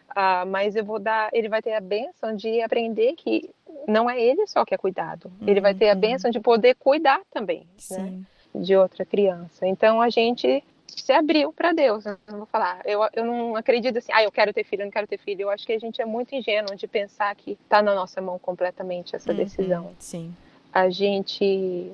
Ah, 0.09 0.45
mas 0.45 0.75
eu 0.75 0.85
vou 0.85 0.99
dar, 0.99 1.29
ele 1.33 1.49
vai 1.49 1.61
ter 1.61 1.73
a 1.73 1.81
benção 1.81 2.35
de 2.35 2.61
aprender 2.61 3.13
que 3.13 3.49
não 3.87 4.09
é 4.09 4.21
ele 4.21 4.45
só 4.45 4.63
que 4.63 4.75
é 4.75 4.77
cuidado. 4.77 5.31
Uhum. 5.41 5.47
Ele 5.47 5.61
vai 5.61 5.73
ter 5.73 5.89
a 5.89 5.93
uhum. 5.93 5.99
benção 5.99 6.29
de 6.29 6.39
poder 6.39 6.75
cuidar 6.75 7.21
também 7.31 7.65
né, 7.91 8.21
de 8.53 8.75
outra 8.75 9.03
criança. 9.03 9.65
Então 9.65 9.99
a 9.99 10.09
gente 10.09 10.63
se 10.87 11.11
abriu 11.11 11.53
para 11.53 11.71
Deus. 11.71 12.05
Eu 12.05 12.17
não 12.27 12.37
vou 12.39 12.45
falar, 12.47 12.81
eu, 12.85 13.01
eu 13.13 13.25
não 13.25 13.55
acredito 13.55 13.97
assim, 13.97 14.11
ah, 14.13 14.23
eu 14.23 14.31
quero 14.31 14.53
ter 14.53 14.63
filho, 14.63 14.81
eu 14.81 14.85
não 14.85 14.91
quero 14.91 15.07
ter 15.07 15.17
filho. 15.17 15.43
Eu 15.43 15.49
acho 15.49 15.65
que 15.65 15.73
a 15.73 15.79
gente 15.79 16.01
é 16.01 16.05
muito 16.05 16.33
ingênuo 16.33 16.75
de 16.75 16.87
pensar 16.87 17.33
que 17.35 17.51
está 17.51 17.81
na 17.81 17.93
nossa 17.93 18.21
mão 18.21 18.39
completamente 18.39 19.15
essa 19.15 19.31
uhum. 19.31 19.37
decisão. 19.37 19.95
Sim. 19.99 20.35
A 20.73 20.89
gente 20.89 21.91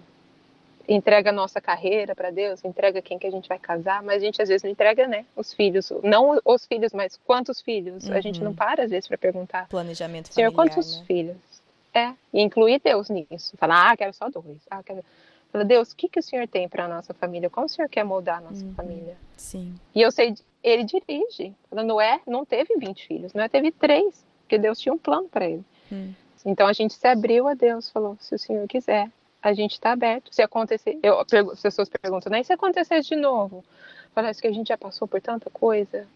entrega 0.88 1.30
a 1.30 1.34
nossa 1.34 1.62
carreira 1.62 2.16
para 2.16 2.32
Deus, 2.32 2.64
entrega 2.66 3.02
quem 3.02 3.18
que 3.18 3.28
a 3.28 3.32
gente 3.32 3.48
vai 3.48 3.60
casar, 3.60 4.02
mas 4.02 4.18
a 4.18 4.26
gente 4.26 4.42
às 4.42 4.50
vezes 4.50 4.64
não 4.64 4.72
entrega, 4.72 5.08
né, 5.08 5.26
os 5.36 5.54
filhos, 5.54 5.92
não 6.04 6.40
os 6.44 6.66
filhos, 6.66 6.92
mas 6.92 7.20
quantos 7.26 7.62
filhos? 7.62 8.08
Uhum. 8.08 8.16
A 8.16 8.22
gente 8.22 8.42
não 8.42 8.52
uhum. 8.52 8.56
para 8.56 8.84
às 8.84 8.90
vezes 8.90 9.08
para 9.08 9.18
perguntar. 9.18 9.68
Planejamento 9.70 10.34
Senhor, 10.34 10.52
familiar, 10.52 10.76
quantos 10.76 11.00
né? 11.00 11.06
filhos? 11.06 11.38
É, 11.94 12.14
e 12.34 12.42
incluir 12.42 12.80
Deus 12.84 13.10
nisso. 13.10 13.56
Falar, 13.58 13.92
ah, 13.92 13.98
quero 13.98 14.14
só 14.14 14.30
dois. 14.30 14.58
Ah, 14.70 14.82
quero... 14.84 15.04
Fala, 15.52 15.66
Deus, 15.66 15.92
o 15.92 15.96
que, 15.96 16.08
que 16.08 16.20
o 16.20 16.24
Senhor 16.24 16.48
tem 16.48 16.70
para 16.70 16.86
a 16.86 16.88
nossa 16.88 17.14
família? 17.14 17.50
Como 17.50 17.66
o 17.66 17.70
Senhor 17.70 17.90
quer 17.90 18.06
moldar 18.06 18.38
a 18.38 18.42
nossa 18.42 18.64
uhum. 18.64 18.74
família? 18.74 19.18
Sim. 19.36 19.76
E 19.94 20.02
eu 20.02 20.12
sei, 20.12 20.34
ele 20.64 20.84
dirige. 20.84 21.54
Noé 21.72 22.22
não 22.26 22.46
teve 22.46 22.76
20 22.78 23.08
filhos, 23.08 23.34
Noé 23.34 23.50
teve 23.50 23.72
três, 23.72 24.26
porque 24.42 24.58
Deus 24.58 24.80
tinha 24.80 24.94
um 24.94 24.98
plano 24.98 25.28
para 25.28 25.46
ele. 25.46 25.64
Hum. 25.92 26.14
Então 26.46 26.68
a 26.68 26.74
gente 26.74 26.94
se 26.94 27.08
abriu 27.08 27.48
a 27.48 27.54
Deus, 27.54 27.90
falou, 27.90 28.18
se 28.20 28.34
o 28.34 28.40
Senhor 28.40 28.68
quiser, 28.68 29.10
a 29.42 29.54
gente 29.54 29.74
está 29.74 29.92
aberto. 29.92 30.34
Se 30.34 30.42
acontecer, 30.42 30.98
eu, 31.02 31.20
as 31.20 31.62
pessoas 31.62 31.90
perguntam, 31.90 32.32
né? 32.32 32.42
E 32.42 32.44
se 32.44 32.54
acontecer 32.54 33.02
de 33.02 33.16
novo? 33.16 33.64
Parece 34.14 34.42
que 34.42 34.48
a 34.48 34.52
gente 34.52 34.68
já 34.68 34.78
passou 34.78 35.08
por 35.08 35.22
tanta 35.22 35.50
coisa. 35.50 36.08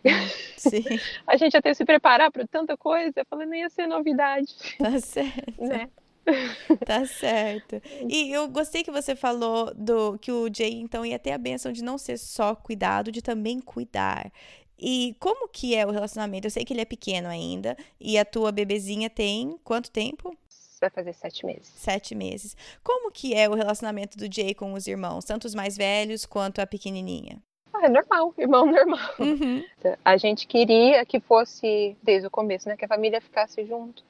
Sim. 0.57 0.83
a 1.25 1.37
gente 1.37 1.53
já 1.53 1.61
teve 1.61 1.73
que 1.73 1.77
se 1.77 1.85
preparar 1.85 2.31
para 2.31 2.45
tanta 2.45 2.75
coisa. 2.75 3.13
Eu 3.15 3.25
falei, 3.25 3.47
não 3.47 3.55
ia 3.55 3.69
ser 3.69 3.87
novidade. 3.87 4.53
Tá 4.77 4.99
certo. 4.99 5.63
Né? 5.63 5.89
Tá 6.85 7.05
certo. 7.05 7.81
E 8.09 8.31
eu 8.31 8.47
gostei 8.47 8.83
que 8.83 8.91
você 8.91 9.15
falou 9.15 9.73
do 9.73 10.17
que 10.17 10.31
o 10.31 10.49
Jay 10.53 10.73
então 10.73 11.05
ia 11.05 11.19
ter 11.19 11.31
a 11.31 11.37
benção 11.37 11.71
de 11.71 11.83
não 11.83 11.97
ser 11.97 12.17
só 12.17 12.55
cuidado, 12.55 13.11
de 13.11 13.21
também 13.21 13.59
cuidar. 13.59 14.31
E 14.77 15.15
como 15.19 15.47
que 15.47 15.75
é 15.75 15.85
o 15.85 15.91
relacionamento? 15.91 16.47
Eu 16.47 16.51
sei 16.51 16.65
que 16.65 16.73
ele 16.73 16.81
é 16.81 16.85
pequeno 16.85 17.29
ainda. 17.29 17.77
E 17.99 18.17
a 18.17 18.25
tua 18.25 18.51
bebezinha 18.51 19.09
tem 19.09 19.57
quanto 19.63 19.89
tempo? 19.89 20.35
Vai 20.81 20.89
fazer 20.89 21.13
sete 21.13 21.45
meses. 21.45 21.71
Sete 21.75 22.13
meses. 22.13 22.55
Como 22.83 23.09
que 23.11 23.33
é 23.33 23.47
o 23.47 23.53
relacionamento 23.53 24.17
do 24.17 24.31
Jay 24.33 24.53
com 24.53 24.73
os 24.73 24.85
irmãos? 24.87 25.23
Tanto 25.23 25.45
os 25.45 25.55
mais 25.55 25.77
velhos 25.77 26.25
quanto 26.25 26.59
a 26.59 26.67
pequenininha? 26.67 27.41
Ah, 27.73 27.85
é 27.85 27.89
normal, 27.89 28.33
irmão 28.37 28.65
normal. 28.65 29.15
Uhum. 29.19 29.63
A 30.03 30.17
gente 30.17 30.45
queria 30.47 31.05
que 31.05 31.19
fosse, 31.19 31.95
desde 32.03 32.27
o 32.27 32.31
começo, 32.31 32.67
né? 32.67 32.75
Que 32.75 32.85
a 32.85 32.89
família 32.89 33.21
ficasse 33.21 33.65
junto. 33.65 34.03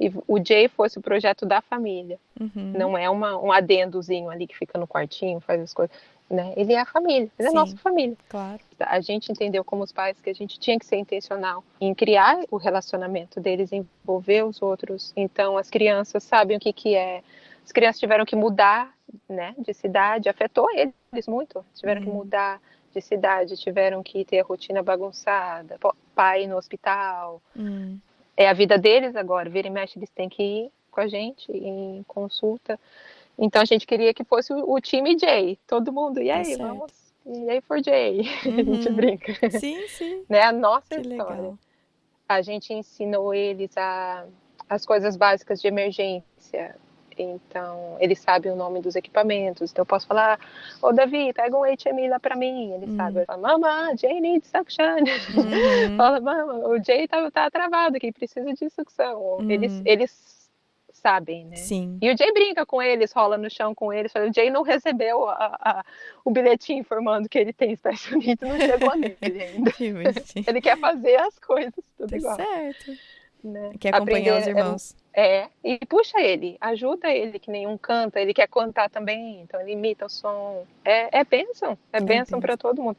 E 0.00 0.10
o 0.26 0.42
Jay 0.42 0.66
fosse 0.66 0.98
o 0.98 1.02
projeto 1.02 1.44
da 1.44 1.60
família. 1.60 2.18
Uhum. 2.40 2.72
Não 2.76 2.96
é 2.96 3.08
uma, 3.10 3.38
um 3.38 3.52
adendozinho 3.52 4.30
ali 4.30 4.46
que 4.46 4.56
fica 4.56 4.78
no 4.78 4.86
quartinho, 4.88 5.40
faz 5.40 5.60
as 5.60 5.74
coisas 5.74 5.94
né? 6.30 6.54
Ele 6.56 6.72
é 6.72 6.80
a 6.80 6.86
família, 6.86 7.28
ele 7.38 7.48
Sim, 7.48 7.56
é 7.56 7.58
a 7.58 7.60
nossa 7.60 7.76
família. 7.76 8.16
Claro. 8.28 8.60
A 8.78 9.00
gente 9.00 9.32
entendeu 9.32 9.64
como 9.64 9.82
os 9.82 9.90
pais 9.90 10.16
que 10.20 10.30
a 10.30 10.32
gente 10.32 10.60
tinha 10.60 10.78
que 10.78 10.86
ser 10.86 10.96
intencional 10.96 11.64
em 11.80 11.92
criar 11.92 12.38
o 12.50 12.56
relacionamento 12.56 13.40
deles, 13.40 13.72
envolver 13.72 14.44
os 14.44 14.62
outros. 14.62 15.12
Então 15.16 15.58
as 15.58 15.68
crianças 15.68 16.22
sabem 16.22 16.56
o 16.56 16.60
que 16.60 16.72
que 16.72 16.94
é. 16.94 17.22
As 17.64 17.72
crianças 17.72 17.98
tiveram 17.98 18.24
que 18.24 18.36
mudar, 18.36 18.94
né, 19.28 19.54
de 19.58 19.74
cidade, 19.74 20.28
afetou 20.28 20.68
eles 20.70 21.26
muito. 21.26 21.64
Tiveram 21.74 22.00
uhum. 22.00 22.06
que 22.06 22.12
mudar 22.12 22.60
de 22.94 23.00
cidade, 23.00 23.56
tiveram 23.56 24.02
que 24.02 24.24
ter 24.24 24.40
a 24.40 24.44
rotina 24.44 24.82
bagunçada, 24.82 25.78
pai 26.14 26.46
no 26.46 26.56
hospital. 26.56 27.42
Uhum. 27.56 27.98
É 28.36 28.48
a 28.48 28.52
vida 28.52 28.78
deles 28.78 29.16
agora, 29.16 29.50
vira 29.50 29.68
e 29.68 29.70
mexe, 29.70 29.98
eles 29.98 30.10
têm 30.10 30.28
que 30.28 30.42
ir 30.42 30.72
com 30.90 31.00
a 31.00 31.08
gente 31.08 31.50
em 31.52 32.02
consulta. 32.06 32.78
Então 33.38 33.62
a 33.62 33.64
gente 33.64 33.86
queria 33.86 34.12
que 34.12 34.24
fosse 34.24 34.52
o, 34.52 34.72
o 34.72 34.80
time 34.80 35.18
Jay, 35.18 35.58
todo 35.66 35.92
mundo. 35.92 36.20
E 36.20 36.28
tá 36.28 36.36
aí, 36.36 36.56
tá 36.56 36.66
vamos. 36.66 36.92
E 37.26 37.50
aí 37.50 37.60
for 37.60 37.82
Jay, 37.82 38.20
uhum. 38.44 38.54
a 38.60 38.62
gente 38.62 38.88
uhum. 38.88 38.94
brinca. 38.94 39.50
Sim, 39.50 39.86
sim. 39.88 40.24
né? 40.28 40.42
A 40.42 40.52
nossa 40.52 41.00
que 41.00 41.08
história. 41.08 41.36
Legal. 41.36 41.58
A 42.28 42.42
gente 42.42 42.72
ensinou 42.72 43.34
eles 43.34 43.76
a, 43.76 44.24
as 44.68 44.86
coisas 44.86 45.16
básicas 45.16 45.60
de 45.60 45.68
emergência. 45.68 46.76
Então, 47.22 47.96
eles 48.00 48.18
sabem 48.18 48.50
o 48.50 48.56
nome 48.56 48.80
dos 48.80 48.96
equipamentos. 48.96 49.70
Então, 49.70 49.82
eu 49.82 49.86
posso 49.86 50.06
falar: 50.06 50.38
Ô, 50.82 50.92
Davi, 50.92 51.32
pega 51.32 51.56
um 51.56 51.62
HMI 51.62 52.08
lá 52.08 52.18
pra 52.18 52.36
mim. 52.36 52.72
Ele 52.72 52.86
uhum. 52.86 52.96
sabe. 52.96 53.18
Ele 53.18 53.26
fala: 53.26 53.38
Mama, 53.38 53.96
Jay 53.96 54.20
needs 54.20 54.48
suction. 54.50 54.98
Uhum. 55.36 55.96
fala: 55.98 56.20
Mama, 56.20 56.68
o 56.68 56.82
Jay 56.82 57.06
tá, 57.06 57.30
tá 57.30 57.50
travado 57.50 57.96
aqui, 57.96 58.12
precisa 58.12 58.52
de 58.52 58.70
sucção. 58.70 59.20
Uhum. 59.38 59.50
Eles, 59.50 59.82
eles 59.84 60.40
sabem, 61.00 61.46
né? 61.46 61.56
Sim. 61.56 61.98
E 62.00 62.12
o 62.12 62.16
Jay 62.16 62.32
brinca 62.32 62.64
com 62.66 62.80
eles, 62.82 63.12
rola 63.12 63.36
no 63.38 63.50
chão 63.50 63.74
com 63.74 63.92
eles. 63.92 64.12
O 64.14 64.32
Jay 64.32 64.50
não 64.50 64.62
recebeu 64.62 65.28
a, 65.28 65.56
a, 65.60 65.84
o 66.24 66.30
bilhetinho 66.30 66.80
informando 66.80 67.28
que 67.28 67.38
ele 67.38 67.52
tem 67.52 67.74
Special 67.74 68.18
Needs, 68.18 68.48
não 68.48 68.58
chegou 68.58 68.94
nele 68.96 69.42
ainda. 69.42 69.72
ele 70.46 70.60
quer 70.60 70.78
fazer 70.78 71.16
as 71.16 71.38
coisas 71.38 71.84
tudo 71.96 72.10
tá 72.10 72.16
igual. 72.16 72.36
certo. 72.36 72.92
Né? 73.42 73.72
Quer 73.80 73.94
acompanhar 73.94 74.36
Aprender, 74.36 74.40
os 74.40 74.46
irmãos. 74.46 74.96
É, 75.12 75.38
é, 75.38 75.48
e 75.64 75.78
puxa 75.86 76.20
ele, 76.20 76.56
ajuda 76.60 77.10
ele, 77.10 77.38
que 77.38 77.50
nenhum 77.50 77.76
canta, 77.76 78.20
ele 78.20 78.34
quer 78.34 78.48
cantar 78.48 78.90
também, 78.90 79.40
então 79.40 79.60
ele 79.60 79.72
imita 79.72 80.06
o 80.06 80.10
som. 80.10 80.64
É, 80.84 81.20
é 81.20 81.24
bênção, 81.24 81.76
é, 81.92 81.98
é 81.98 82.00
bênção 82.00 82.40
para 82.40 82.56
todo 82.56 82.82
mundo. 82.82 82.96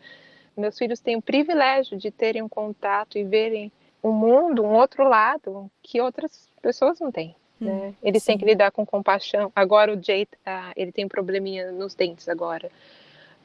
Meus 0.57 0.77
filhos 0.77 0.99
têm 0.99 1.15
o 1.15 1.21
privilégio 1.21 1.97
de 1.97 2.11
terem 2.11 2.41
um 2.41 2.49
contato 2.49 3.17
e 3.17 3.23
verem 3.23 3.71
um 4.03 4.11
mundo, 4.11 4.63
um 4.63 4.73
outro 4.73 5.07
lado 5.07 5.69
que 5.81 6.01
outras 6.01 6.49
pessoas 6.61 6.99
não 6.99 7.11
têm. 7.11 7.35
Né? 7.59 7.71
Hum, 7.71 7.93
Eles 8.01 8.23
sim. 8.23 8.31
têm 8.31 8.39
que 8.39 8.45
lidar 8.45 8.71
com 8.71 8.85
compaixão. 8.85 9.51
Agora 9.55 9.93
o 9.93 10.03
Jay, 10.03 10.27
ah, 10.45 10.71
ele 10.75 10.91
tem 10.91 11.05
um 11.05 11.09
probleminha 11.09 11.71
nos 11.71 11.93
dentes 11.93 12.27
agora. 12.27 12.71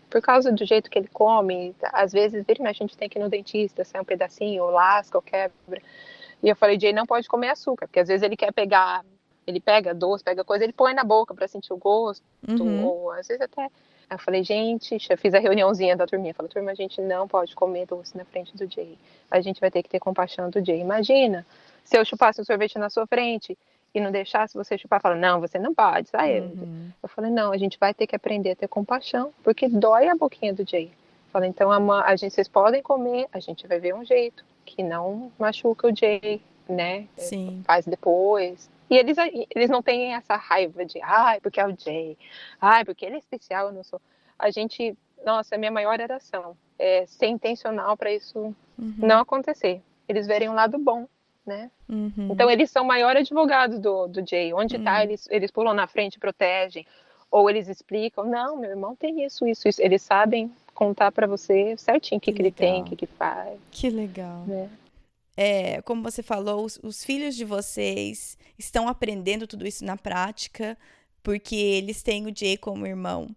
Por 0.09 0.23
causa 0.23 0.51
do 0.51 0.65
jeito 0.65 0.91
que 0.91 0.99
ele 0.99 1.09
come, 1.13 1.75
às 1.93 2.13
vezes 2.13 2.45
vira, 2.47 2.69
a 2.69 2.73
gente 2.73 2.97
tem 2.97 3.09
que 3.09 3.19
ir 3.19 3.23
no 3.23 3.29
dentista, 3.29 3.85
sai 3.85 4.01
um 4.01 4.05
pedacinho, 4.05 4.65
ou 4.65 4.71
lasca, 4.71 5.19
ou 5.19 5.23
quebra. 5.23 5.83
E 6.43 6.49
eu 6.49 6.57
falei, 6.57 6.79
Jay 6.79 6.93
não 6.93 7.07
pode 7.07 7.29
comer 7.29 7.51
açúcar, 7.51 7.87
porque 7.87 8.01
às 8.01 8.09
vezes 8.09 8.23
ele 8.23 8.37
quer 8.37 8.53
pegar, 8.53 9.05
ele 9.47 9.61
pega 9.61 9.95
doce, 9.95 10.23
pega 10.23 10.45
coisa, 10.45 10.65
ele 10.65 10.73
põe 10.73 10.95
na 10.95 11.05
boca 11.05 11.35
para 11.35 11.49
sentir 11.49 11.73
o 11.73 11.77
gosto, 11.77 12.25
uhum. 12.47 12.85
ou 12.85 13.11
às 13.11 13.27
vezes 13.29 13.41
até. 13.41 13.63
Aí 14.09 14.15
eu 14.15 14.19
falei, 14.19 14.45
gente, 14.45 14.99
já 14.99 15.17
fiz 15.17 15.35
a 15.35 15.39
reuniãozinha 15.39 15.97
da 15.97 16.07
turminha. 16.07 16.33
Falei, 16.33 16.51
turma, 16.51 16.71
a 16.71 16.75
gente 16.75 17.01
não 17.01 17.27
pode 17.27 17.55
comer 17.57 17.87
doce 17.87 18.17
na 18.17 18.25
frente 18.25 18.57
do 18.57 18.71
Jay. 18.71 18.97
A 19.31 19.41
gente 19.41 19.61
vai 19.61 19.71
ter 19.71 19.83
que 19.83 19.89
ter 19.89 19.99
compaixão 19.99 20.49
do 20.49 20.65
Jay. 20.65 20.81
Imagina 20.81 21.45
se 21.85 21.99
eu 21.99 22.05
chupasse 22.05 22.41
um 22.41 22.45
sorvete 22.45 22.79
na 22.79 22.89
sua 22.89 23.07
frente 23.07 23.59
e 23.93 24.01
não 24.01 24.13
deixasse 24.13 24.55
você 24.55 24.77
chupar, 24.77 25.01
fala, 25.01 25.17
não, 25.17 25.41
você 25.41 25.59
não 25.59 25.75
pode, 25.75 26.09
sai. 26.11 26.41
Uhum. 26.41 26.91
Eu 27.03 27.09
falei, 27.09 27.31
não, 27.31 27.51
a 27.51 27.57
gente 27.57 27.79
vai 27.79 27.95
ter 27.95 28.07
que 28.07 28.15
aprender 28.15 28.51
a 28.51 28.57
ter 28.57 28.69
compaixão, 28.69 29.33
porque 29.43 29.69
dói 29.69 30.09
a 30.09 30.15
boquinha 30.15 30.53
do 30.53 30.69
Jay. 30.69 30.93
Falei, 31.33 31.49
então 31.49 31.73
a, 31.73 32.05
a 32.05 32.15
gente, 32.15 32.35
vocês 32.35 32.47
podem 32.47 32.83
comer, 32.83 33.27
a 33.33 33.41
gente 33.41 33.67
vai 33.67 33.81
ver 33.81 33.95
um 33.95 34.05
jeito 34.05 34.45
que 34.67 34.83
não 34.83 35.33
machuca 35.39 35.89
o 35.89 35.97
Jay, 35.97 36.43
né? 36.69 37.07
Sim. 37.17 37.63
Faz 37.65 37.87
depois. 37.87 38.69
E 38.91 38.97
eles, 38.97 39.17
eles 39.55 39.71
não 39.71 39.83
têm 39.83 40.15
essa 40.15 40.37
raiva 40.37 40.85
de, 40.85 41.01
ai, 41.03 41.41
porque 41.41 41.59
é 41.59 41.67
o 41.67 41.75
Jay, 41.77 42.19
ai, 42.61 42.85
porque 42.85 43.07
ele 43.07 43.17
é 43.17 43.19
especial, 43.19 43.69
eu 43.69 43.73
não 43.73 43.83
sou. 43.83 44.01
A 44.39 44.51
gente, 44.51 44.95
nossa, 45.25 45.55
é 45.55 45.59
minha 45.59 45.73
maior 45.73 45.99
oração 45.99 46.57
é 46.79 47.07
ser 47.07 47.27
intencional 47.27 47.97
para 47.97 48.13
isso 48.13 48.39
uhum. 48.39 48.95
não 48.99 49.21
acontecer. 49.21 49.81
Eles 50.07 50.27
verem 50.27 50.51
um 50.51 50.55
lado 50.55 50.79
bom 50.79 51.09
né? 51.47 51.71
Uhum. 51.89 52.29
Então 52.33 52.51
eles 52.51 52.71
são 52.71 52.85
maiores 52.85 53.23
advogados 53.23 53.79
do, 53.79 54.09
do 54.09 54.27
Jay. 54.29 54.53
Onde 54.53 54.75
tá, 54.75 54.79
uhum. 54.79 54.85
tá, 54.85 55.05
eles, 55.05 55.29
eles 55.31 55.51
pulam 55.51 55.73
na 55.73 55.87
frente, 55.87 56.19
protegem. 56.19 56.85
Ou 57.31 57.51
eles 57.51 57.69
explicam, 57.69 58.25
não, 58.25 58.57
meu 58.57 58.71
irmão 58.71 58.95
tem 58.95 59.25
isso, 59.25 59.47
isso, 59.47 59.69
isso. 59.69 59.83
Eles 59.83 60.03
sabem 60.03 60.51
contar 60.75 61.11
para 61.11 61.27
você 61.27 61.77
certinho 61.77 62.19
o 62.19 62.21
que, 62.21 62.31
que, 62.31 62.37
que 62.37 62.43
ele 62.43 62.53
tem, 62.53 62.83
o 62.83 62.85
que, 62.85 62.97
que 62.97 63.07
faz. 63.07 63.59
Que 63.71 63.91
legal. 63.91 64.45
Né? 64.47 64.71
É, 65.37 65.83
como 65.83 66.03
você 66.03 66.23
falou, 66.23 66.65
os, 66.65 66.79
os 66.83 67.05
filhos 67.05 67.35
de 67.35 67.45
vocês 67.45 68.39
estão 68.59 68.89
aprendendo 68.89 69.47
tudo 69.47 69.67
isso 69.67 69.85
na 69.85 69.97
prática, 69.97 70.79
porque 71.23 71.57
eles 71.57 72.03
têm 72.03 72.27
o 72.27 72.35
Jay 72.35 72.57
como 72.57 72.87
irmão. 72.87 73.29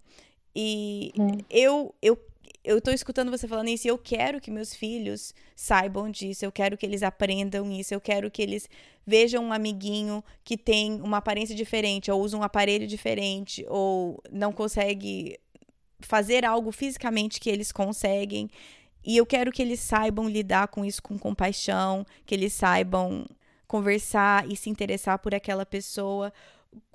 E 0.56 1.12
hum. 1.18 1.38
eu, 1.50 1.94
eu 2.02 2.18
eu 2.64 2.82
tô 2.82 2.92
escutando 2.92 3.32
você 3.32 3.48
falando 3.48 3.70
isso 3.70 3.88
e 3.88 3.90
eu 3.90 3.98
quero 3.98 4.42
que 4.42 4.52
meus 4.52 4.74
filhos 4.74 5.34
saibam 5.56 6.12
disso, 6.12 6.44
eu 6.44 6.52
quero 6.52 6.78
que 6.78 6.86
eles 6.86 7.04
aprendam 7.04 7.72
isso, 7.72 7.94
eu 7.94 8.02
quero 8.02 8.30
que 8.30 8.42
eles 8.42 8.70
vejam 9.06 9.46
um 9.46 9.54
amiguinho 9.54 10.24
que 10.44 10.58
tem 10.58 11.02
uma 11.02 11.18
aparência 11.18 11.56
diferente, 11.56 12.12
ou 12.12 12.22
usa 12.22 12.38
um 12.38 12.44
aparelho 12.44 12.86
diferente, 12.86 13.66
ou 13.68 14.22
não 14.32 14.52
consegue 14.52 15.40
fazer 16.02 16.46
algo 16.46 16.72
fisicamente 16.72 17.40
que 17.40 17.50
eles 17.50 17.72
conseguem. 17.72 18.50
E 19.04 19.18
eu 19.18 19.26
quero 19.26 19.52
que 19.52 19.62
eles 19.62 19.80
saibam 19.80 20.28
lidar 20.30 20.68
com 20.68 20.84
isso 20.84 21.02
com 21.02 21.18
compaixão, 21.18 22.06
que 22.26 22.36
eles 22.36 22.54
saibam 22.54 23.26
conversar 23.68 24.50
e 24.50 24.56
se 24.56 24.70
interessar 24.70 25.20
por 25.20 25.34
aquela 25.34 25.66
pessoa. 25.66 26.34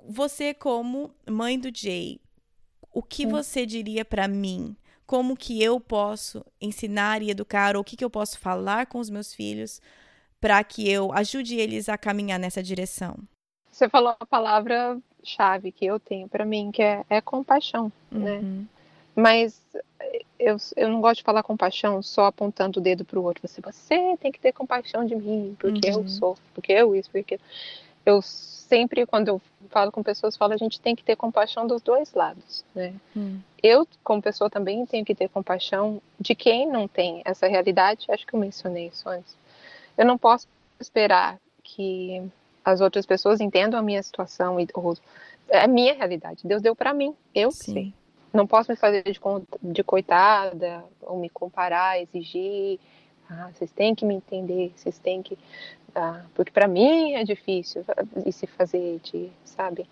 Você, 0.07 0.53
como 0.53 1.13
mãe 1.29 1.59
do 1.59 1.75
Jay, 1.75 2.19
o 2.93 3.01
que 3.01 3.25
você 3.25 3.65
diria 3.65 4.05
para 4.05 4.27
mim 4.27 4.75
como 5.05 5.35
que 5.35 5.61
eu 5.61 5.79
posso 5.79 6.45
ensinar 6.59 7.21
e 7.21 7.29
educar, 7.29 7.75
ou 7.75 7.81
o 7.81 7.85
que, 7.85 7.95
que 7.95 8.03
eu 8.03 8.09
posso 8.09 8.39
falar 8.39 8.87
com 8.87 8.99
os 8.99 9.09
meus 9.09 9.33
filhos 9.33 9.81
para 10.39 10.63
que 10.63 10.89
eu 10.89 11.11
ajude 11.13 11.55
eles 11.55 11.89
a 11.89 11.97
caminhar 11.97 12.39
nessa 12.39 12.61
direção. 12.61 13.17
Você 13.71 13.89
falou 13.89 14.15
a 14.19 14.25
palavra 14.25 14.97
chave 15.23 15.71
que 15.71 15.85
eu 15.85 15.99
tenho 15.99 16.27
para 16.27 16.45
mim, 16.45 16.71
que 16.71 16.81
é, 16.81 17.03
é 17.09 17.19
compaixão, 17.19 17.91
né? 18.11 18.37
uhum. 18.37 18.41
né? 18.41 18.65
Mas 19.15 19.61
eu, 20.37 20.57
eu 20.75 20.89
não 20.89 20.99
gosto 20.99 21.17
de 21.17 21.23
falar 21.23 21.41
compaixão 21.41 22.01
só 22.01 22.25
apontando 22.25 22.79
o 22.79 22.83
dedo 22.83 23.05
para 23.05 23.17
o 23.17 23.23
outro. 23.23 23.47
Você, 23.47 23.61
você 23.61 24.17
tem 24.17 24.31
que 24.31 24.39
ter 24.39 24.51
compaixão 24.51 25.05
de 25.05 25.15
mim, 25.15 25.55
porque 25.57 25.89
uhum. 25.89 26.01
eu 26.01 26.07
sou, 26.07 26.37
porque 26.53 26.73
eu 26.73 26.93
isso, 26.93 27.09
porque 27.09 27.39
eu 28.05 28.21
sempre, 28.21 29.05
quando 29.05 29.29
eu 29.29 29.41
falo 29.69 29.91
com 29.91 30.03
pessoas, 30.03 30.37
falo 30.37 30.53
a 30.53 30.57
gente 30.57 30.79
tem 30.79 30.95
que 30.95 31.03
ter 31.03 31.15
compaixão 31.15 31.65
dos 31.65 31.81
dois 31.81 32.13
lados, 32.13 32.63
né? 32.73 32.93
Hum. 33.15 33.39
Eu, 33.61 33.87
como 34.03 34.21
pessoa, 34.21 34.49
também 34.49 34.85
tenho 34.85 35.03
que 35.03 35.15
ter 35.15 35.27
compaixão 35.29 36.01
de 36.19 36.35
quem 36.35 36.67
não 36.67 36.87
tem 36.87 37.21
essa 37.25 37.47
realidade. 37.47 38.05
Acho 38.09 38.25
que 38.25 38.35
eu 38.35 38.39
mencionei 38.39 38.87
isso 38.87 39.09
antes. 39.09 39.35
Eu 39.97 40.05
não 40.05 40.17
posso 40.17 40.47
esperar 40.79 41.37
que 41.63 42.21
as 42.63 42.81
outras 42.81 43.05
pessoas 43.05 43.39
entendam 43.39 43.79
a 43.79 43.83
minha 43.83 44.01
situação 44.03 44.59
e 44.59 44.67
ou, 44.73 44.95
é 45.49 45.61
a 45.61 45.67
minha 45.67 45.93
realidade. 45.93 46.41
Deus 46.43 46.61
deu 46.61 46.75
para 46.75 46.93
mim, 46.93 47.15
eu 47.33 47.51
Sim. 47.51 47.73
sei. 47.73 47.93
Não 48.33 48.45
posso 48.45 48.69
me 48.69 48.75
fazer 48.75 49.03
de, 49.03 49.19
de 49.63 49.83
coitada 49.83 50.83
ou 51.01 51.17
me 51.17 51.29
comparar, 51.29 52.01
exigir. 52.01 52.79
Ah, 53.29 53.49
vocês 53.53 53.71
têm 53.71 53.95
que 53.95 54.05
me 54.05 54.15
entender, 54.15 54.71
vocês 54.75 54.99
têm 54.99 55.21
que 55.21 55.37
tá? 55.95 56.25
Porque 56.35 56.51
para 56.51 56.67
mim 56.67 57.13
é 57.13 57.23
difícil 57.23 57.83
e 58.25 58.31
se 58.31 58.45
fazer 58.45 58.99
de, 58.99 59.31
sabe? 59.45 59.87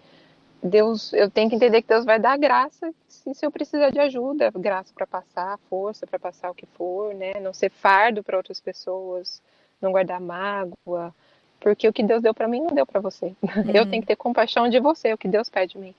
Deus, 0.61 1.11
eu 1.13 1.29
tenho 1.29 1.49
que 1.49 1.55
entender 1.55 1.81
que 1.81 1.87
Deus 1.87 2.05
vai 2.05 2.19
dar 2.19 2.37
graça 2.37 2.93
se, 3.07 3.33
se 3.33 3.45
eu 3.45 3.51
precisar 3.51 3.89
de 3.89 3.99
ajuda, 3.99 4.51
graça 4.51 4.93
para 4.93 5.07
passar, 5.07 5.57
força 5.69 6.05
para 6.05 6.19
passar 6.19 6.51
o 6.51 6.55
que 6.55 6.65
for, 6.65 7.13
né? 7.15 7.33
Não 7.41 7.53
ser 7.53 7.69
fardo 7.69 8.21
para 8.21 8.37
outras 8.37 8.59
pessoas, 8.59 9.41
não 9.81 9.91
guardar 9.91 10.21
mágoa, 10.21 11.13
porque 11.59 11.87
o 11.87 11.93
que 11.93 12.03
Deus 12.03 12.21
deu 12.21 12.33
para 12.33 12.47
mim 12.47 12.61
não 12.61 12.75
deu 12.75 12.85
para 12.85 12.99
você. 12.99 13.33
Uhum. 13.43 13.71
Eu 13.73 13.89
tenho 13.89 14.01
que 14.01 14.07
ter 14.07 14.15
compaixão 14.15 14.69
de 14.69 14.79
você, 14.79 15.13
o 15.13 15.17
que 15.17 15.27
Deus 15.27 15.49
pede 15.49 15.73
de 15.73 15.79
mim. 15.79 15.95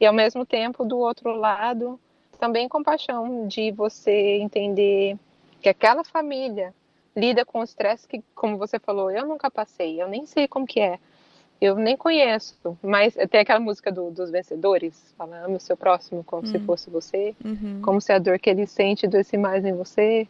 E 0.00 0.06
ao 0.06 0.12
mesmo 0.12 0.44
tempo, 0.44 0.84
do 0.84 0.98
outro 0.98 1.34
lado, 1.34 1.98
também 2.38 2.68
compaixão 2.68 3.46
de 3.46 3.70
você 3.72 4.38
entender 4.38 5.16
que 5.60 5.68
aquela 5.68 6.04
família 6.04 6.74
lida 7.16 7.44
com 7.44 7.60
o 7.60 7.64
estresse 7.64 8.06
que, 8.06 8.22
como 8.34 8.56
você 8.56 8.78
falou, 8.78 9.10
eu 9.10 9.26
nunca 9.26 9.50
passei, 9.50 10.00
eu 10.00 10.08
nem 10.08 10.24
sei 10.24 10.46
como 10.46 10.66
que 10.66 10.80
é. 10.80 10.98
Eu 11.60 11.74
nem 11.74 11.96
conheço, 11.96 12.78
mas 12.80 13.14
tem 13.28 13.40
aquela 13.40 13.58
música 13.58 13.90
do, 13.90 14.12
dos 14.12 14.30
vencedores, 14.30 15.12
fala, 15.18 15.44
ame 15.44 15.56
o 15.56 15.60
seu 15.60 15.76
próximo 15.76 16.22
como 16.22 16.42
uhum. 16.42 16.52
se 16.52 16.58
fosse 16.60 16.88
você, 16.88 17.34
uhum. 17.44 17.80
como 17.82 18.00
se 18.00 18.12
a 18.12 18.18
dor 18.20 18.38
que 18.38 18.48
ele 18.48 18.64
sente 18.64 19.08
doesse 19.08 19.36
mais 19.36 19.64
em 19.64 19.72
você, 19.72 20.28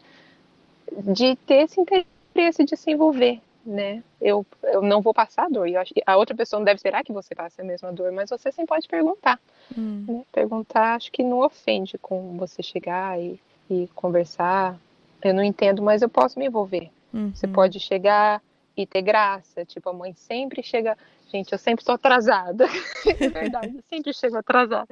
de 0.91 1.37
ter 1.37 1.65
esse 1.65 1.79
interesse 1.79 2.65
de 2.65 2.75
se 2.79 2.91
envolver, 2.91 3.43
né? 3.65 4.03
Eu, 4.19 4.47
eu 4.63 4.81
não 4.81 5.03
vou 5.03 5.13
passar 5.13 5.45
a 5.45 5.49
dor, 5.51 5.69
que 5.85 6.03
a 6.07 6.17
outra 6.17 6.35
pessoa 6.35 6.59
não 6.59 6.65
deve 6.65 6.77
esperar 6.77 7.05
que 7.05 7.13
você 7.13 7.35
passe 7.35 7.61
a 7.61 7.65
mesma 7.65 7.93
dor, 7.93 8.11
mas 8.11 8.31
você 8.31 8.51
sempre 8.51 8.69
pode 8.69 8.89
perguntar, 8.89 9.39
uhum. 9.77 10.07
né? 10.09 10.25
Perguntar, 10.33 10.95
acho 10.95 11.13
que 11.13 11.23
não 11.23 11.41
ofende 11.41 11.99
com 11.99 12.39
você 12.39 12.63
chegar 12.63 13.21
e, 13.21 13.39
e 13.69 13.87
conversar, 13.95 14.79
eu 15.23 15.35
não 15.35 15.43
entendo, 15.43 15.83
mas 15.83 16.03
eu 16.03 16.09
posso 16.09 16.39
me 16.39 16.47
envolver. 16.47 16.91
Você 17.35 17.47
uhum. 17.47 17.53
pode 17.53 17.81
chegar 17.81 18.43
e 18.77 18.87
ter 18.87 19.03
graça, 19.03 19.65
tipo, 19.65 19.89
a 19.89 19.93
mãe 19.93 20.13
sempre 20.15 20.63
chega 20.63 20.97
Gente, 21.31 21.53
eu 21.53 21.59
sempre 21.59 21.83
estou 21.83 21.95
atrasada. 21.95 22.65
é 23.07 23.29
verdade, 23.29 23.77
eu 23.77 23.83
sempre 23.89 24.13
chego 24.15 24.37
atrasada. 24.37 24.89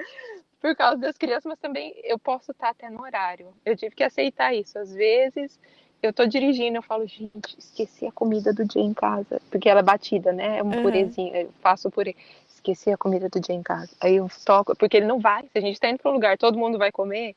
Por 0.60 0.74
causa 0.76 0.98
das 0.98 1.16
crianças, 1.16 1.46
mas 1.46 1.58
também 1.58 1.94
eu 2.04 2.18
posso 2.18 2.50
estar 2.50 2.70
até 2.70 2.90
no 2.90 3.02
horário. 3.02 3.48
Eu 3.64 3.76
tive 3.76 3.94
que 3.94 4.04
aceitar 4.04 4.54
isso. 4.54 4.78
Às 4.78 4.92
vezes, 4.92 5.58
eu 6.02 6.10
estou 6.10 6.26
dirigindo, 6.26 6.76
eu 6.76 6.82
falo, 6.82 7.06
gente, 7.06 7.58
esqueci 7.58 8.06
a 8.06 8.12
comida 8.12 8.52
do 8.52 8.64
dia 8.64 8.82
em 8.82 8.92
casa. 8.92 9.40
Porque 9.50 9.68
ela 9.68 9.80
é 9.80 9.82
batida, 9.82 10.32
né? 10.32 10.58
É 10.58 10.62
um 10.62 10.66
uhum. 10.66 10.82
purezinho, 10.82 11.34
eu 11.34 11.50
faço 11.60 11.90
purê. 11.90 12.14
Esqueci 12.48 12.90
a 12.90 12.98
comida 12.98 13.28
do 13.28 13.40
dia 13.40 13.54
em 13.54 13.62
casa. 13.62 13.90
Aí 14.00 14.16
eu 14.16 14.28
toco, 14.44 14.76
porque 14.76 14.96
ele 14.96 15.06
não 15.06 15.20
vai. 15.20 15.42
Se 15.44 15.58
a 15.58 15.60
gente 15.60 15.74
está 15.74 15.88
indo 15.88 15.98
para 15.98 16.10
um 16.10 16.14
lugar, 16.14 16.36
todo 16.36 16.58
mundo 16.58 16.76
vai 16.78 16.92
comer 16.92 17.34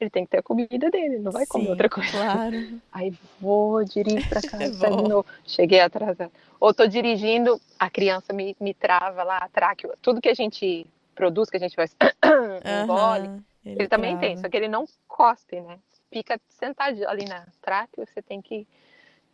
ele 0.00 0.10
tem 0.10 0.24
que 0.24 0.30
ter 0.30 0.38
a 0.38 0.42
comida 0.42 0.90
dele, 0.90 1.18
não 1.18 1.32
vai 1.32 1.44
Sim, 1.44 1.50
comer 1.50 1.70
outra 1.70 1.88
coisa. 1.88 2.10
Claro. 2.10 2.80
Aí 2.92 3.12
vou, 3.40 3.84
dirijo 3.84 4.28
para 4.28 4.40
casa, 4.48 4.86
é 4.86 5.24
cheguei 5.44 5.80
atrasada. 5.80 6.30
Ou 6.60 6.72
tô 6.74 6.86
dirigindo, 6.86 7.60
a 7.78 7.88
criança 7.90 8.32
me, 8.32 8.56
me 8.60 8.74
trava 8.74 9.22
lá, 9.22 9.38
atraque, 9.38 9.88
tudo 10.02 10.20
que 10.20 10.28
a 10.28 10.34
gente 10.34 10.86
produz, 11.14 11.48
que 11.48 11.56
a 11.56 11.60
gente 11.60 11.76
vai 11.76 11.86
uhum, 11.86 13.16
ele, 13.64 13.78
ele 13.80 13.88
também 13.88 14.16
tem, 14.18 14.36
só 14.36 14.48
que 14.48 14.56
ele 14.56 14.68
não 14.68 14.86
cospe, 15.06 15.60
né? 15.60 15.78
Fica 16.12 16.40
sentado 16.48 17.06
ali 17.08 17.24
na 17.24 17.46
tráqueo, 17.60 18.06
você 18.06 18.22
tem 18.22 18.40
que 18.40 18.66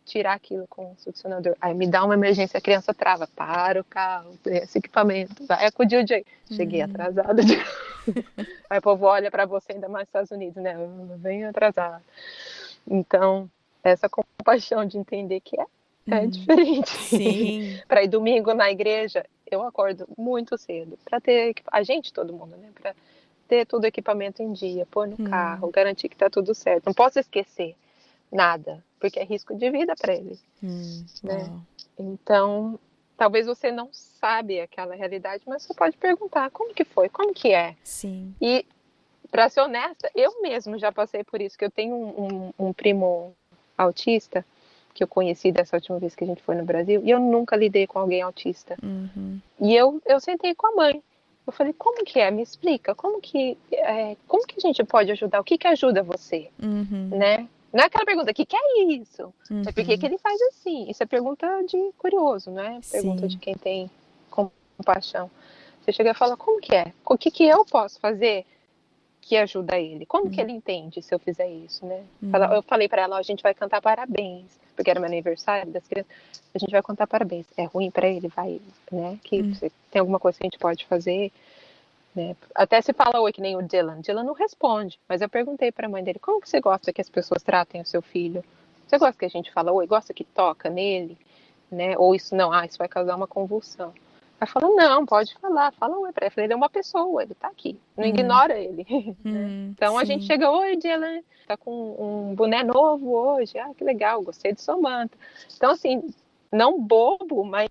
tirar 0.05 0.33
aquilo 0.33 0.67
com 0.67 0.91
o 0.91 0.95
succionador. 0.97 1.55
Aí 1.61 1.73
me 1.73 1.87
dá 1.87 2.03
uma 2.03 2.13
emergência, 2.13 2.57
a 2.57 2.61
criança 2.61 2.93
trava, 2.93 3.27
para 3.27 3.81
o 3.81 3.83
carro, 3.83 4.37
esse 4.45 4.79
equipamento, 4.79 5.45
vai 5.45 5.65
acudir 5.65 5.97
o 5.97 6.03
dia. 6.03 6.23
Cheguei 6.51 6.83
uhum. 6.83 6.89
atrasada. 6.89 7.41
Aí 8.69 8.79
o 8.79 8.81
povo 8.81 9.05
olha 9.05 9.29
para 9.29 9.45
você, 9.45 9.73
ainda 9.73 9.87
mais 9.87 10.03
nos 10.03 10.09
Estados 10.09 10.31
Unidos, 10.31 10.61
né? 10.61 10.75
Venho 11.17 11.49
atrasada. 11.49 12.01
Então, 12.87 13.49
essa 13.83 14.09
compaixão 14.09 14.85
de 14.85 14.97
entender 14.97 15.39
que 15.39 15.59
é, 15.59 15.65
é 16.09 16.19
uhum. 16.19 16.29
diferente. 16.29 16.89
Sim. 16.89 17.79
para 17.87 18.03
ir 18.03 18.07
domingo 18.07 18.53
na 18.53 18.71
igreja, 18.71 19.25
eu 19.49 19.63
acordo 19.63 20.07
muito 20.17 20.57
cedo 20.57 20.97
para 21.05 21.21
ter 21.21 21.55
a 21.71 21.83
gente 21.83 22.11
todo 22.11 22.33
mundo, 22.33 22.55
né? 22.57 22.69
Para 22.79 22.95
ter 23.47 23.65
todo 23.65 23.83
o 23.83 23.87
equipamento 23.87 24.41
em 24.41 24.53
dia, 24.53 24.85
pôr 24.89 25.07
no 25.07 25.15
uhum. 25.19 25.29
carro, 25.29 25.69
garantir 25.71 26.09
que 26.09 26.15
tá 26.15 26.29
tudo 26.29 26.55
certo. 26.55 26.85
Não 26.85 26.93
posso 26.93 27.19
esquecer 27.19 27.75
nada, 28.31 28.81
porque 29.01 29.19
é 29.19 29.23
risco 29.23 29.55
de 29.55 29.69
vida 29.71 29.95
para 29.99 30.13
ele. 30.13 30.39
Hum, 30.63 31.03
né? 31.23 31.51
Então, 31.97 32.79
talvez 33.17 33.47
você 33.47 33.71
não 33.71 33.89
sabe 33.91 34.61
aquela 34.61 34.95
realidade, 34.95 35.43
mas 35.47 35.63
você 35.63 35.73
pode 35.73 35.97
perguntar 35.97 36.51
como 36.51 36.73
que 36.73 36.85
foi, 36.85 37.09
como 37.09 37.33
que 37.33 37.51
é. 37.51 37.75
Sim. 37.83 38.33
E 38.39 38.63
para 39.31 39.49
ser 39.49 39.61
honesta, 39.61 40.09
eu 40.15 40.41
mesmo 40.41 40.77
já 40.77 40.91
passei 40.91 41.23
por 41.23 41.41
isso, 41.41 41.57
que 41.57 41.65
eu 41.65 41.71
tenho 41.71 41.95
um, 41.95 42.53
um, 42.59 42.67
um, 42.67 42.73
primo 42.73 43.33
autista 43.75 44.45
que 44.93 45.03
eu 45.03 45.07
conheci 45.07 45.51
dessa 45.51 45.77
última 45.77 45.97
vez 45.97 46.15
que 46.15 46.23
a 46.23 46.27
gente 46.27 46.43
foi 46.43 46.53
no 46.53 46.65
Brasil, 46.65 47.01
e 47.03 47.09
eu 47.09 47.19
nunca 47.19 47.55
lidei 47.55 47.87
com 47.87 47.97
alguém 47.97 48.21
autista. 48.21 48.77
Uhum. 48.83 49.39
E 49.59 49.73
eu, 49.73 50.01
eu 50.05 50.19
sentei 50.19 50.53
com 50.53 50.67
a 50.67 50.75
mãe. 50.75 51.01
Eu 51.47 51.53
falei, 51.53 51.73
como 51.73 52.03
que 52.03 52.19
é? 52.19 52.29
Me 52.29 52.43
explica, 52.43 52.93
como 52.93 53.19
que, 53.19 53.57
é, 53.71 54.15
como 54.27 54.45
que 54.45 54.55
a 54.57 54.61
gente 54.61 54.83
pode 54.83 55.09
ajudar? 55.11 55.39
O 55.39 55.43
que 55.43 55.57
que 55.57 55.67
ajuda 55.67 56.03
você? 56.03 56.49
Uhum. 56.61 57.09
Né? 57.09 57.47
Não 57.73 57.83
é 57.83 57.87
aquela 57.87 58.05
pergunta, 58.05 58.31
o 58.31 58.33
que, 58.33 58.45
que 58.45 58.55
é 58.55 58.83
isso? 58.83 59.33
Uhum. 59.49 59.61
É 59.61 59.71
por 59.71 59.85
que, 59.85 60.05
ele 60.05 60.17
faz 60.17 60.41
assim? 60.43 60.89
Isso 60.89 61.01
é 61.01 61.05
pergunta 61.05 61.47
de 61.63 61.91
curioso, 61.97 62.51
não 62.51 62.61
é? 62.61 62.79
Pergunta 62.91 63.21
Sim. 63.21 63.27
de 63.27 63.37
quem 63.37 63.55
tem 63.55 63.89
compaixão. 64.29 65.31
Você 65.81 65.91
chega 65.91 66.11
e 66.11 66.13
fala, 66.13 66.35
como 66.35 66.59
que 66.59 66.75
é? 66.75 66.93
O 67.05 67.17
que, 67.17 67.31
que 67.31 67.43
eu 67.43 67.65
posso 67.65 67.99
fazer 67.99 68.45
que 69.21 69.37
ajuda 69.37 69.79
ele? 69.79 70.05
Como 70.05 70.25
uhum. 70.25 70.31
que 70.31 70.41
ele 70.41 70.51
entende 70.51 71.01
se 71.01 71.13
eu 71.13 71.19
fizer 71.19 71.49
isso, 71.49 71.85
né? 71.85 72.03
Uhum. 72.21 72.31
Eu 72.55 72.61
falei 72.61 72.89
para 72.89 73.03
ela, 73.03 73.17
a 73.17 73.21
gente 73.21 73.41
vai 73.41 73.53
cantar 73.53 73.81
parabéns, 73.81 74.59
porque 74.75 74.89
era 74.91 74.99
meu 74.99 75.07
aniversário 75.07 75.71
das 75.71 75.87
crianças. 75.87 76.11
A 76.53 76.59
gente 76.59 76.71
vai 76.71 76.83
cantar 76.83 77.07
parabéns. 77.07 77.45
É 77.55 77.63
ruim 77.63 77.89
para 77.89 78.07
ele, 78.07 78.27
vai, 78.27 78.59
né? 78.91 79.17
Que 79.23 79.41
uhum. 79.41 79.53
tem 79.89 79.99
alguma 79.99 80.19
coisa 80.19 80.37
que 80.37 80.43
a 80.43 80.49
gente 80.49 80.59
pode 80.59 80.85
fazer. 80.85 81.31
Né? 82.15 82.35
Até 82.53 82.81
se 82.81 82.91
fala 82.93 83.21
oi, 83.21 83.31
que 83.31 83.41
nem 83.41 83.55
o 83.55 83.61
Dylan. 83.61 84.01
Dylan 84.01 84.23
não 84.23 84.33
responde, 84.33 84.99
mas 85.07 85.21
eu 85.21 85.29
perguntei 85.29 85.71
para 85.71 85.87
a 85.87 85.89
mãe 85.89 86.03
dele: 86.03 86.19
como 86.19 86.41
que 86.41 86.49
você 86.49 86.59
gosta 86.59 86.91
que 86.91 87.01
as 87.01 87.09
pessoas 87.09 87.41
tratem 87.41 87.81
o 87.81 87.85
seu 87.85 88.01
filho? 88.01 88.43
Você 88.85 88.97
gosta 88.97 89.17
que 89.17 89.25
a 89.25 89.29
gente 89.29 89.51
fala 89.51 89.71
oi? 89.71 89.87
Gosta 89.87 90.13
que 90.13 90.25
toca 90.25 90.69
nele? 90.69 91.17
Né? 91.71 91.97
Ou 91.97 92.13
isso 92.13 92.35
não, 92.35 92.51
ah, 92.51 92.65
isso 92.65 92.77
vai 92.77 92.89
causar 92.89 93.15
uma 93.15 93.27
convulsão. 93.27 93.93
Ela 94.41 94.47
falou: 94.47 94.75
não, 94.75 95.05
pode 95.05 95.33
falar, 95.35 95.71
fala 95.71 95.97
oi 95.99 96.11
para 96.11 96.25
ele. 96.25 96.33
Ele 96.37 96.53
é 96.53 96.55
uma 96.55 96.69
pessoa, 96.69 97.23
ele 97.23 97.33
tá 97.33 97.47
aqui, 97.47 97.79
não 97.95 98.03
hum. 98.03 98.07
ignora 98.07 98.59
ele. 98.59 98.85
Hum, 99.23 99.71
então 99.75 99.93
sim. 99.93 100.01
a 100.01 100.03
gente 100.03 100.25
chega: 100.25 100.51
oi, 100.51 100.75
Dylan, 100.75 101.21
tá 101.47 101.55
com 101.55 101.71
um 101.71 102.35
boné 102.35 102.63
novo 102.63 103.11
hoje, 103.11 103.57
ah, 103.57 103.71
que 103.73 103.83
legal, 103.83 104.21
gostei 104.21 104.51
de 104.51 104.61
sua 104.61 104.75
manta. 104.77 105.17
Então, 105.55 105.71
assim, 105.71 106.03
não 106.51 106.81
bobo, 106.81 107.45
mas 107.45 107.69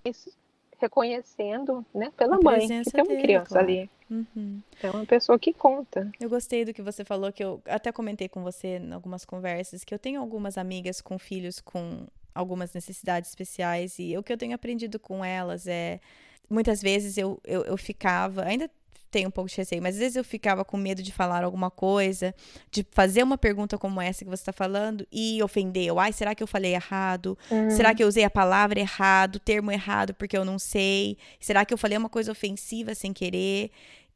reconhecendo, 0.79 1.85
né, 1.95 2.11
pela 2.17 2.37
a 2.37 2.41
mãe, 2.41 2.67
que 2.67 2.91
tem 2.91 3.03
uma 3.03 3.09
dele, 3.09 3.23
criança 3.23 3.49
claro. 3.51 3.67
ali. 3.67 3.91
Uhum. 4.11 4.61
É 4.83 4.91
uma 4.91 5.07
pessoa 5.07 5.39
que 5.39 5.53
conta. 5.53 6.11
Eu 6.21 6.29
gostei 6.29 6.65
do 6.65 6.75
que 6.75 6.83
você 6.83 7.05
falou, 7.05 7.33
que 7.33 7.45
eu 7.45 7.63
até 7.67 7.93
comentei 7.93 8.29
com 8.29 8.43
você 8.43 8.79
em 8.79 8.93
algumas 8.93 9.25
conversas, 9.25 9.85
que 9.85 9.95
eu 9.95 9.99
tenho 9.99 10.21
algumas 10.21 10.59
amigas 10.59 11.01
com 11.01 11.19
filhos 11.19 11.61
com 11.61 12.07
algumas 12.35 12.73
necessidades 12.73 13.31
especiais, 13.31 13.99
e 13.99 14.17
o 14.17 14.23
que 14.23 14.33
eu 14.33 14.39
tenho 14.39 14.55
aprendido 14.55 14.99
com 14.99 15.25
elas 15.25 15.67
é. 15.67 16.01
Muitas 16.49 16.83
vezes 16.83 17.17
eu, 17.17 17.41
eu, 17.45 17.63
eu 17.63 17.77
ficava, 17.77 18.43
ainda 18.43 18.69
tenho 19.11 19.29
um 19.29 19.31
pouco 19.31 19.51
de 19.51 19.57
receio, 19.57 19.83
mas 19.83 19.97
às 19.97 20.01
vezes 20.01 20.17
eu 20.17 20.25
ficava 20.25 20.65
com 20.65 20.77
medo 20.77 21.03
de 21.03 21.13
falar 21.13 21.43
alguma 21.43 21.71
coisa, 21.71 22.35
de 22.71 22.87
fazer 22.93 23.23
uma 23.23 23.37
pergunta 23.37 23.77
como 23.77 24.01
essa 24.01 24.25
que 24.25 24.31
você 24.31 24.43
está 24.43 24.53
falando 24.53 25.07
e 25.11 25.43
ofender. 25.43 25.87
Eu, 25.87 25.99
ai, 25.99 26.13
será 26.13 26.35
que 26.35 26.43
eu 26.43 26.47
falei 26.47 26.75
errado? 26.75 27.37
Uhum. 27.51 27.71
Será 27.71 27.95
que 27.95 28.03
eu 28.03 28.09
usei 28.09 28.25
a 28.25 28.31
palavra 28.31 28.79
errado, 28.79 29.37
o 29.37 29.41
termo 29.41 29.71
errado 29.73 30.15
porque 30.15 30.37
eu 30.37 30.45
não 30.45 30.59
sei? 30.59 31.19
Será 31.41 31.65
que 31.65 31.75
eu 31.75 31.79
falei 31.79 31.99
uma 31.99 32.09
coisa 32.09 32.31
ofensiva 32.31 32.95
sem 32.95 33.13
querer? 33.13 33.71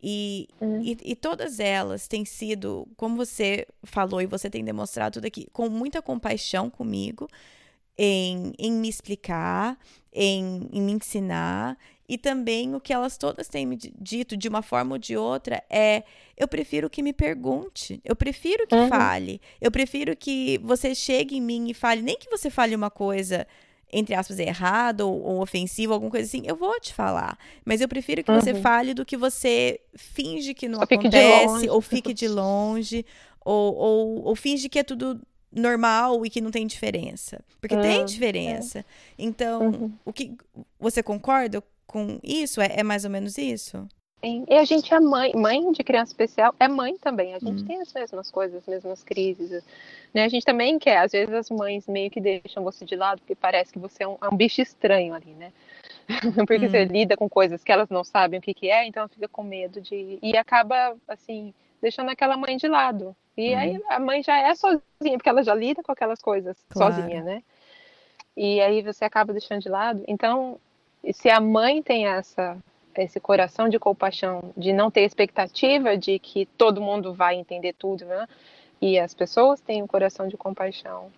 E, 0.06 0.48
uhum. 0.60 0.82
e, 0.82 0.98
e, 1.02 1.16
todas 1.16 1.58
elas 1.58 2.06
têm 2.06 2.26
sido, 2.26 2.86
como 2.94 3.16
você 3.16 3.66
falou 3.82 4.20
e 4.20 4.26
você 4.26 4.50
tem 4.50 4.62
demonstrado 4.62 5.14
tudo 5.14 5.24
aqui, 5.24 5.48
com 5.50 5.70
muita 5.70 6.02
compaixão 6.02 6.68
comigo, 6.68 7.26
em, 7.96 8.52
em 8.58 8.70
me 8.70 8.86
explicar, 8.86 9.78
em, 10.12 10.68
em 10.70 10.82
me 10.82 10.92
ensinar 10.92 11.78
e 12.06 12.18
também 12.18 12.74
o 12.74 12.80
que 12.80 12.92
elas 12.92 13.16
todas 13.16 13.48
têm 13.48 13.64
me 13.64 13.76
dito 13.76 14.36
de 14.36 14.46
uma 14.46 14.60
forma 14.60 14.96
ou 14.96 14.98
de 14.98 15.16
outra 15.16 15.62
é: 15.70 16.02
eu 16.36 16.46
prefiro 16.46 16.90
que 16.90 17.02
me 17.02 17.14
pergunte, 17.14 17.98
eu 18.04 18.14
prefiro 18.14 18.66
que 18.66 18.74
uhum. 18.74 18.88
fale, 18.88 19.40
eu 19.58 19.70
prefiro 19.70 20.14
que 20.14 20.58
você 20.62 20.94
chegue 20.94 21.36
em 21.36 21.40
mim 21.40 21.70
e 21.70 21.74
fale, 21.74 22.02
nem 22.02 22.18
que 22.18 22.28
você 22.28 22.50
fale 22.50 22.76
uma 22.76 22.90
coisa 22.90 23.46
entre 23.94 24.14
aspas 24.14 24.38
errada 24.38 25.06
ou, 25.06 25.22
ou 25.22 25.42
ofensiva, 25.42 25.94
alguma 25.94 26.10
coisa 26.10 26.26
assim, 26.26 26.42
eu 26.44 26.56
vou 26.56 26.78
te 26.80 26.92
falar, 26.92 27.38
mas 27.64 27.80
eu 27.80 27.88
prefiro 27.88 28.22
que 28.22 28.30
uhum. 28.30 28.40
você 28.40 28.54
fale 28.54 28.92
do 28.92 29.04
que 29.04 29.16
você 29.16 29.80
finge 29.94 30.52
que 30.52 30.68
não 30.68 30.78
Só 30.78 30.84
acontece 30.84 31.68
ou 31.70 31.80
fique 31.80 32.12
de 32.12 32.26
longe 32.26 33.06
ou, 33.44 33.74
ou, 33.74 34.24
ou 34.24 34.36
finge 34.36 34.68
que 34.68 34.78
é 34.78 34.82
tudo 34.82 35.20
normal 35.52 36.26
e 36.26 36.30
que 36.30 36.40
não 36.40 36.50
tem 36.50 36.66
diferença. 36.66 37.40
Porque 37.60 37.76
tem 37.76 38.00
é. 38.00 38.04
diferença. 38.04 38.80
É. 38.80 38.84
Então, 39.18 39.68
uhum. 39.68 39.92
o 40.04 40.12
que 40.12 40.36
você 40.78 41.02
concorda 41.02 41.62
com 41.86 42.18
isso? 42.22 42.60
É, 42.60 42.72
é, 42.76 42.82
mais 42.82 43.04
ou 43.04 43.10
menos 43.10 43.38
isso? 43.38 43.86
Sim. 44.24 44.46
E 44.48 44.54
a 44.54 44.64
gente 44.64 44.92
é 44.92 44.98
mãe, 44.98 45.32
mãe 45.34 45.70
de 45.72 45.84
criança 45.84 46.12
especial 46.12 46.54
é 46.58 46.66
mãe 46.66 46.96
também. 46.96 47.34
A 47.34 47.38
gente 47.38 47.62
hum. 47.62 47.66
tem 47.66 47.80
as 47.80 47.92
mesmas 47.92 48.30
coisas, 48.30 48.56
as 48.56 48.66
mesmas 48.66 49.02
crises. 49.02 49.62
Né? 50.14 50.24
A 50.24 50.28
gente 50.28 50.44
também 50.44 50.78
quer, 50.78 50.98
às 50.98 51.12
vezes 51.12 51.34
as 51.34 51.50
mães 51.50 51.86
meio 51.86 52.10
que 52.10 52.20
deixam 52.20 52.64
você 52.64 52.86
de 52.86 52.96
lado 52.96 53.18
porque 53.18 53.34
parece 53.34 53.72
que 53.72 53.78
você 53.78 54.02
é 54.02 54.08
um, 54.08 54.16
é 54.22 54.28
um 54.28 54.36
bicho 54.36 54.62
estranho 54.62 55.12
ali, 55.12 55.32
né? 55.34 55.52
porque 56.46 56.68
você 56.68 56.84
lida 56.86 57.16
com 57.16 57.28
coisas 57.28 57.62
que 57.62 57.70
elas 57.70 57.90
não 57.90 58.02
sabem 58.02 58.38
o 58.38 58.42
que, 58.42 58.54
que 58.54 58.70
é, 58.70 58.86
então 58.86 59.08
fica 59.08 59.28
com 59.28 59.42
medo 59.42 59.80
de. 59.80 60.18
E 60.22 60.36
acaba, 60.36 60.96
assim, 61.06 61.52
deixando 61.82 62.08
aquela 62.08 62.36
mãe 62.36 62.56
de 62.56 62.66
lado. 62.66 63.14
E 63.36 63.54
hum. 63.54 63.58
aí 63.58 63.82
a 63.88 64.00
mãe 64.00 64.22
já 64.22 64.38
é 64.38 64.54
sozinha, 64.54 65.18
porque 65.18 65.28
ela 65.28 65.42
já 65.42 65.54
lida 65.54 65.82
com 65.82 65.92
aquelas 65.92 66.22
coisas 66.22 66.56
claro. 66.70 66.94
sozinha, 66.94 67.22
né? 67.22 67.42
E 68.34 68.60
aí 68.60 68.82
você 68.82 69.04
acaba 69.04 69.32
deixando 69.32 69.60
de 69.60 69.68
lado. 69.68 70.02
Então, 70.08 70.58
se 71.12 71.28
a 71.28 71.40
mãe 71.40 71.82
tem 71.82 72.06
essa 72.06 72.56
esse 73.02 73.18
coração 73.18 73.68
de 73.68 73.78
compaixão, 73.78 74.52
de 74.56 74.72
não 74.72 74.90
ter 74.90 75.02
expectativa 75.02 75.96
de 75.96 76.18
que 76.18 76.46
todo 76.46 76.80
mundo 76.80 77.12
vai 77.12 77.34
entender 77.36 77.72
tudo, 77.72 78.04
né? 78.04 78.26
E 78.80 78.98
as 78.98 79.14
pessoas 79.14 79.60
têm 79.60 79.82
um 79.82 79.86
coração 79.86 80.28
de 80.28 80.36
compaixão, 80.36 81.10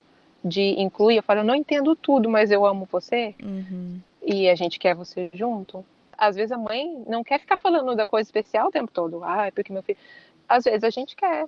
de 0.45 0.81
incluir, 0.81 1.17
eu 1.17 1.23
falo, 1.23 1.41
eu 1.41 1.45
não 1.45 1.55
entendo 1.55 1.97
tudo, 1.97 2.31
mas 2.31 2.51
eu 2.51 2.65
amo 2.65 2.89
você 2.91 3.35
Uhum. 3.43 4.01
e 4.25 4.49
a 4.49 4.55
gente 4.55 4.79
quer 4.79 4.95
você 4.95 5.31
junto. 5.33 5.85
Às 6.17 6.37
vezes 6.37 6.53
a 6.53 6.59
mãe 6.59 7.05
não 7.07 7.23
quer 7.23 7.39
ficar 7.41 7.57
falando 7.57 7.95
da 7.95 8.09
coisa 8.09 8.27
especial 8.27 8.69
o 8.69 8.73
tempo 8.73 8.91
todo. 8.91 9.23
Ah, 9.23 9.47
é 9.47 9.51
porque 9.51 9.73
meu 9.73 9.83
filho. 9.83 9.99
Às 10.49 10.65
vezes 10.65 10.85
a 10.85 10.91
gente 10.91 11.15
quer. 11.15 11.47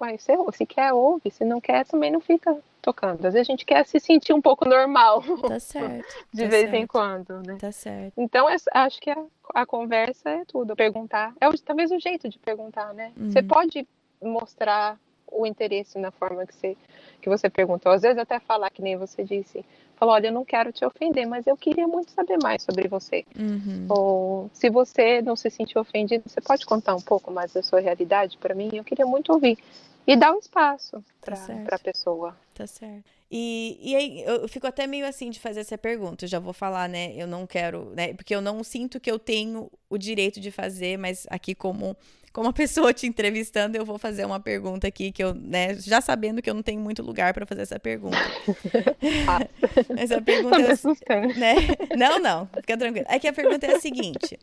Ué, 0.00 0.16
se, 0.18 0.32
se 0.52 0.66
quer, 0.66 0.92
ouve. 0.92 1.30
Se 1.30 1.44
não 1.44 1.60
quer, 1.60 1.84
também 1.86 2.10
não 2.10 2.20
fica 2.20 2.56
tocando. 2.82 3.24
Às 3.26 3.32
vezes 3.34 3.48
a 3.48 3.52
gente 3.52 3.64
quer 3.64 3.84
se 3.86 3.98
sentir 3.98 4.32
um 4.32 4.40
pouco 4.40 4.68
normal 4.68 5.22
Tá 5.48 5.58
certo. 5.60 6.06
de 6.32 6.42
tá 6.42 6.48
vez 6.48 6.68
em 6.68 6.70
certo, 6.70 6.88
quando, 6.90 7.42
né? 7.42 7.56
Tá 7.58 7.72
certo. 7.72 8.12
Então, 8.16 8.48
é- 8.48 8.56
acho 8.74 9.00
que 9.00 9.10
a, 9.10 9.16
a 9.54 9.66
conversa 9.66 10.30
é 10.30 10.44
tudo. 10.44 10.76
Perguntar. 10.76 11.32
É 11.40 11.48
talvez 11.64 11.90
o 11.90 11.98
jeito 11.98 12.28
de 12.28 12.38
perguntar, 12.38 12.92
né? 12.94 13.12
Você 13.16 13.40
Uhum. 13.40 13.46
pode 13.48 13.88
mostrar 14.22 14.98
o 15.30 15.46
interesse 15.46 15.98
na 15.98 16.10
forma 16.10 16.46
que 16.46 16.54
você, 16.54 16.76
que 17.20 17.28
você 17.28 17.50
perguntou. 17.50 17.92
Às 17.92 18.02
vezes 18.02 18.18
até 18.18 18.38
falar, 18.38 18.70
que 18.70 18.82
nem 18.82 18.96
você 18.96 19.24
disse. 19.24 19.64
Falou, 19.96 20.14
olha, 20.14 20.28
eu 20.28 20.32
não 20.32 20.44
quero 20.44 20.72
te 20.72 20.84
ofender, 20.84 21.26
mas 21.26 21.46
eu 21.46 21.56
queria 21.56 21.88
muito 21.88 22.10
saber 22.10 22.36
mais 22.42 22.62
sobre 22.62 22.86
você. 22.86 23.24
Uhum. 23.38 23.86
Ou 23.88 24.50
se 24.52 24.68
você 24.68 25.22
não 25.22 25.34
se 25.34 25.48
sentiu 25.48 25.80
ofendido, 25.80 26.24
você 26.26 26.40
pode 26.40 26.66
contar 26.66 26.94
um 26.94 27.00
pouco 27.00 27.30
mais 27.30 27.52
da 27.52 27.62
sua 27.62 27.80
realidade 27.80 28.36
para 28.36 28.54
mim? 28.54 28.70
Eu 28.72 28.84
queria 28.84 29.06
muito 29.06 29.32
ouvir. 29.32 29.58
E 30.06 30.14
dar 30.14 30.32
um 30.32 30.38
espaço 30.38 31.02
Tá 31.20 31.32
para 31.32 31.36
certo. 31.36 31.72
a 31.72 31.78
pessoa. 31.78 32.36
Tá 32.54 32.66
certo. 32.66 33.04
E, 33.28 33.76
e 33.82 33.96
aí, 33.96 34.22
eu 34.22 34.42
eu 34.42 34.48
fico 34.48 34.66
até 34.66 34.86
meio 34.86 35.04
assim 35.04 35.30
de 35.30 35.40
fazer 35.40 35.60
essa 35.60 35.76
pergunta. 35.76 36.24
Eu 36.24 36.28
já 36.28 36.38
vou 36.38 36.52
falar, 36.52 36.88
né? 36.88 37.12
Eu 37.16 37.26
não 37.26 37.44
quero, 37.44 37.90
né? 37.96 38.14
Porque 38.14 38.32
eu 38.34 38.40
não 38.40 38.62
sinto 38.62 39.00
que 39.00 39.10
eu 39.10 39.18
tenho 39.18 39.68
o 39.90 39.98
direito 39.98 40.38
de 40.40 40.52
fazer, 40.52 40.96
mas 40.96 41.26
aqui, 41.28 41.54
como, 41.54 41.96
como 42.36 42.50
a 42.50 42.52
pessoa 42.52 42.92
te 42.92 43.06
entrevistando, 43.06 43.78
eu 43.78 43.84
vou 43.86 43.96
fazer 43.96 44.26
uma 44.26 44.38
pergunta 44.38 44.86
aqui 44.86 45.10
que 45.10 45.24
eu, 45.24 45.32
né? 45.32 45.74
Já 45.76 46.02
sabendo 46.02 46.42
que 46.42 46.50
eu 46.50 46.54
não 46.54 46.62
tenho 46.62 46.78
muito 46.78 47.02
lugar 47.02 47.32
para 47.32 47.46
fazer 47.46 47.62
essa 47.62 47.80
pergunta. 47.80 48.18
Mas 49.96 50.12
a 50.12 50.20
pergunta 50.20 50.60
é, 50.60 50.72
assustando. 50.72 51.34
né? 51.34 51.54
Não, 51.96 52.18
não, 52.18 52.46
fica 52.46 52.76
tranquilo. 52.76 53.06
É 53.08 53.18
que 53.18 53.26
a 53.26 53.32
pergunta 53.32 53.64
é 53.64 53.76
a 53.76 53.80
seguinte: 53.80 54.38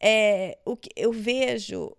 é, 0.00 0.56
o 0.64 0.74
que 0.74 0.88
eu 0.96 1.12
vejo 1.12 1.94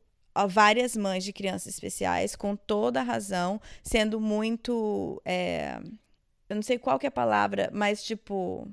várias 0.50 0.98
mães 0.98 1.24
de 1.24 1.32
crianças 1.32 1.76
especiais, 1.76 2.36
com 2.36 2.56
toda 2.56 3.02
a 3.02 3.04
razão, 3.04 3.62
sendo 3.84 4.20
muito. 4.20 5.22
é, 5.24 5.80
eu 6.50 6.56
não 6.56 6.64
sei 6.64 6.80
qual 6.80 6.98
que 6.98 7.06
é 7.06 7.10
a 7.10 7.12
palavra, 7.12 7.70
mas 7.72 8.04
tipo. 8.04 8.68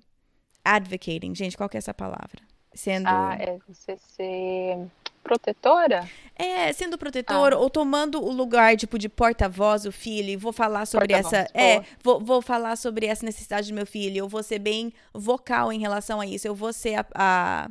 Advocating, 0.64 1.34
gente, 1.34 1.56
qual 1.56 1.68
que 1.68 1.76
é 1.76 1.78
essa 1.78 1.92
palavra? 1.92 2.40
Sendo. 2.72 3.08
Ah, 3.08 3.36
é 3.38 3.58
você 3.68 3.98
ser 3.98 4.88
protetora? 5.22 6.08
É, 6.34 6.72
sendo 6.72 6.98
protetor 6.98 7.52
ou 7.52 7.68
tomando 7.70 8.22
o 8.22 8.32
lugar, 8.32 8.76
tipo, 8.76 8.98
de 8.98 9.08
porta-voz 9.08 9.82
do 9.84 9.92
filho, 9.92 10.30
e 10.30 10.36
vou 10.36 10.52
falar 10.52 10.86
sobre 10.86 11.12
essa. 11.18 11.46
É, 11.54 11.82
vou, 12.02 12.18
vou 12.20 12.42
falar 12.42 12.76
sobre 12.76 13.06
essa 13.06 13.24
necessidade 13.24 13.68
do 13.68 13.74
meu 13.74 13.86
filho, 13.86 14.18
eu 14.18 14.28
vou 14.28 14.42
ser 14.42 14.58
bem 14.58 14.92
vocal 15.12 15.72
em 15.72 15.78
relação 15.78 16.20
a 16.20 16.26
isso, 16.26 16.46
eu 16.46 16.54
vou 16.54 16.72
ser 16.72 16.96
a. 16.96 17.06
a- 17.14 17.68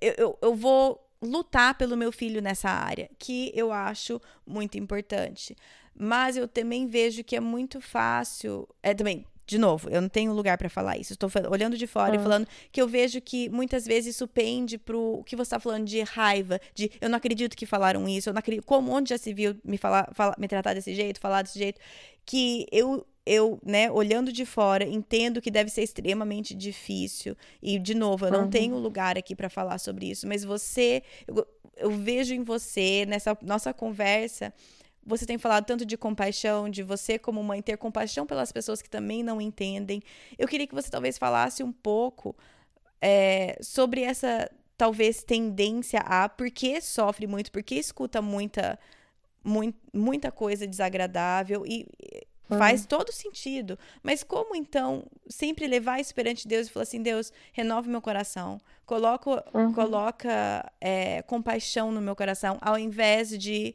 eu, 0.00 0.14
eu, 0.18 0.38
eu 0.42 0.54
vou 0.54 1.02
lutar 1.22 1.74
pelo 1.74 1.96
meu 1.96 2.12
filho 2.12 2.40
nessa 2.40 2.70
área, 2.70 3.08
que 3.18 3.50
eu 3.54 3.72
acho 3.72 4.20
muito 4.46 4.78
importante. 4.78 5.56
Mas 5.94 6.36
eu 6.36 6.48
também 6.48 6.86
vejo 6.86 7.22
que 7.24 7.36
é 7.36 7.40
muito 7.40 7.80
fácil. 7.80 8.66
É 8.82 8.94
também. 8.94 9.26
De 9.50 9.58
novo, 9.58 9.90
eu 9.90 10.00
não 10.00 10.08
tenho 10.08 10.32
lugar 10.32 10.56
para 10.56 10.68
falar 10.68 10.96
isso. 10.96 11.12
Estou 11.12 11.28
olhando 11.50 11.76
de 11.76 11.84
fora 11.88 12.14
e 12.14 12.18
Hum. 12.18 12.22
falando 12.22 12.46
que 12.70 12.80
eu 12.80 12.86
vejo 12.86 13.20
que 13.20 13.48
muitas 13.48 13.84
vezes 13.84 14.14
isso 14.14 14.28
pende 14.28 14.78
pro 14.78 15.00
o 15.18 15.24
que 15.24 15.34
você 15.34 15.42
está 15.48 15.58
falando 15.58 15.84
de 15.86 16.00
raiva, 16.02 16.60
de 16.72 16.88
eu 17.00 17.08
não 17.10 17.16
acredito 17.18 17.56
que 17.56 17.66
falaram 17.66 18.08
isso, 18.08 18.28
eu 18.28 18.32
não 18.32 18.38
acredito. 18.38 18.64
Como 18.64 18.92
onde 18.92 19.10
já 19.10 19.18
se 19.18 19.34
viu 19.34 19.56
me 19.64 19.76
falar, 19.76 20.08
fala- 20.14 20.36
me 20.38 20.46
tratar 20.46 20.72
desse 20.74 20.94
jeito, 20.94 21.18
falar 21.18 21.42
desse 21.42 21.58
jeito, 21.58 21.80
que 22.24 22.64
eu 22.70 23.04
eu, 23.26 23.60
né, 23.64 23.90
olhando 23.90 24.32
de 24.32 24.44
fora, 24.46 24.82
entendo 24.84 25.40
que 25.42 25.50
deve 25.50 25.68
ser 25.70 25.82
extremamente 25.82 26.54
difícil. 26.54 27.36
E 27.62 27.78
de 27.78 27.94
novo, 27.94 28.26
eu 28.26 28.30
não 28.32 28.42
Uhum. 28.44 28.50
tenho 28.50 28.76
lugar 28.78 29.18
aqui 29.18 29.34
para 29.36 29.48
falar 29.50 29.78
sobre 29.78 30.06
isso, 30.10 30.26
mas 30.28 30.42
você 30.44 31.02
eu, 31.28 31.46
eu 31.76 31.90
vejo 31.90 32.34
em 32.34 32.42
você 32.44 33.04
nessa 33.06 33.36
nossa 33.42 33.74
conversa 33.74 34.52
você 35.04 35.24
tem 35.26 35.38
falado 35.38 35.64
tanto 35.64 35.84
de 35.84 35.96
compaixão, 35.96 36.68
de 36.68 36.82
você 36.82 37.18
como 37.18 37.42
mãe 37.42 37.62
ter 37.62 37.76
compaixão 37.76 38.26
pelas 38.26 38.52
pessoas 38.52 38.82
que 38.82 38.90
também 38.90 39.22
não 39.22 39.40
entendem. 39.40 40.02
Eu 40.38 40.46
queria 40.46 40.66
que 40.66 40.74
você 40.74 40.90
talvez 40.90 41.16
falasse 41.18 41.62
um 41.62 41.72
pouco 41.72 42.36
é, 43.00 43.58
sobre 43.62 44.02
essa 44.02 44.50
talvez 44.76 45.22
tendência 45.22 46.00
a 46.00 46.28
por 46.28 46.50
que 46.50 46.80
sofre 46.80 47.26
muito, 47.26 47.50
por 47.52 47.62
que 47.62 47.74
escuta 47.76 48.22
muita 48.22 48.78
mui- 49.44 49.74
muita 49.92 50.30
coisa 50.30 50.66
desagradável 50.66 51.64
e 51.66 51.86
e 52.52 52.58
faz 52.58 52.84
todo 52.84 53.12
sentido. 53.12 53.78
Mas 54.02 54.24
como 54.24 54.56
então 54.56 55.04
sempre 55.28 55.68
levar 55.68 56.00
isso 56.00 56.12
perante 56.12 56.48
Deus 56.48 56.66
e 56.66 56.70
falar 56.70 56.82
assim, 56.82 57.00
Deus, 57.00 57.32
renova 57.52 57.88
meu 57.88 58.02
coração, 58.02 58.60
coloca, 58.84 59.44
Uhum. 59.54 59.72
coloca 59.72 60.72
é, 60.80 61.22
compaixão 61.22 61.92
no 61.92 62.00
meu 62.00 62.16
coração, 62.16 62.58
ao 62.60 62.76
invés 62.76 63.38
de 63.38 63.72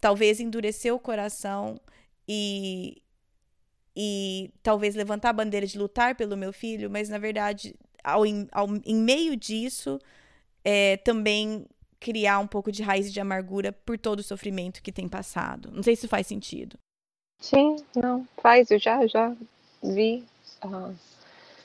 talvez 0.00 0.40
endurecer 0.40 0.94
o 0.94 0.98
coração 0.98 1.80
e 2.28 3.02
e 3.96 4.52
talvez 4.62 4.94
levantar 4.94 5.30
a 5.30 5.32
bandeira 5.32 5.66
de 5.66 5.78
lutar 5.78 6.14
pelo 6.14 6.36
meu 6.36 6.52
filho, 6.52 6.88
mas 6.88 7.08
na 7.08 7.18
verdade, 7.18 7.74
ao, 8.02 8.24
em- 8.24 8.48
ao- 8.52 8.68
em 8.84 8.94
meio 8.94 9.36
disso, 9.36 9.98
é, 10.64 10.96
também 10.98 11.66
criar 12.00 12.38
um 12.38 12.46
pouco 12.46 12.70
de 12.70 12.82
raiz 12.82 13.12
de 13.12 13.20
amargura 13.20 13.72
por 13.72 13.98
todo 13.98 14.20
o 14.20 14.22
sofrimento 14.22 14.82
que 14.82 14.92
tem 14.92 15.08
passado. 15.08 15.70
Não 15.72 15.82
sei 15.82 15.96
se 15.96 16.06
faz 16.06 16.26
sentido. 16.26 16.78
Sim, 17.40 17.76
não, 17.96 18.26
faz. 18.40 18.70
Eu 18.70 18.78
já, 18.78 19.06
já 19.06 19.34
vi 19.82 20.24
ah, 20.62 20.92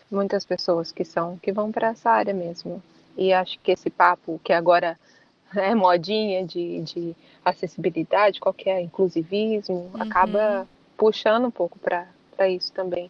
muitas 0.09 0.45
pessoas 0.45 0.91
que 0.91 1.05
são, 1.05 1.37
que 1.37 1.51
vão 1.51 1.71
para 1.71 1.89
essa 1.89 2.09
área 2.09 2.33
mesmo. 2.33 2.81
E 3.17 3.31
acho 3.31 3.59
que 3.59 3.71
esse 3.71 3.89
papo 3.89 4.39
que 4.43 4.51
agora 4.53 4.99
é 5.55 5.73
modinha 5.75 6.45
de, 6.45 6.81
de 6.81 7.15
acessibilidade, 7.43 8.39
qualquer 8.39 8.81
inclusivismo, 8.81 9.91
acaba 9.99 10.67
puxando 10.97 11.45
um 11.45 11.51
pouco 11.51 11.77
para 11.79 12.07
isso 12.49 12.71
também. 12.73 13.09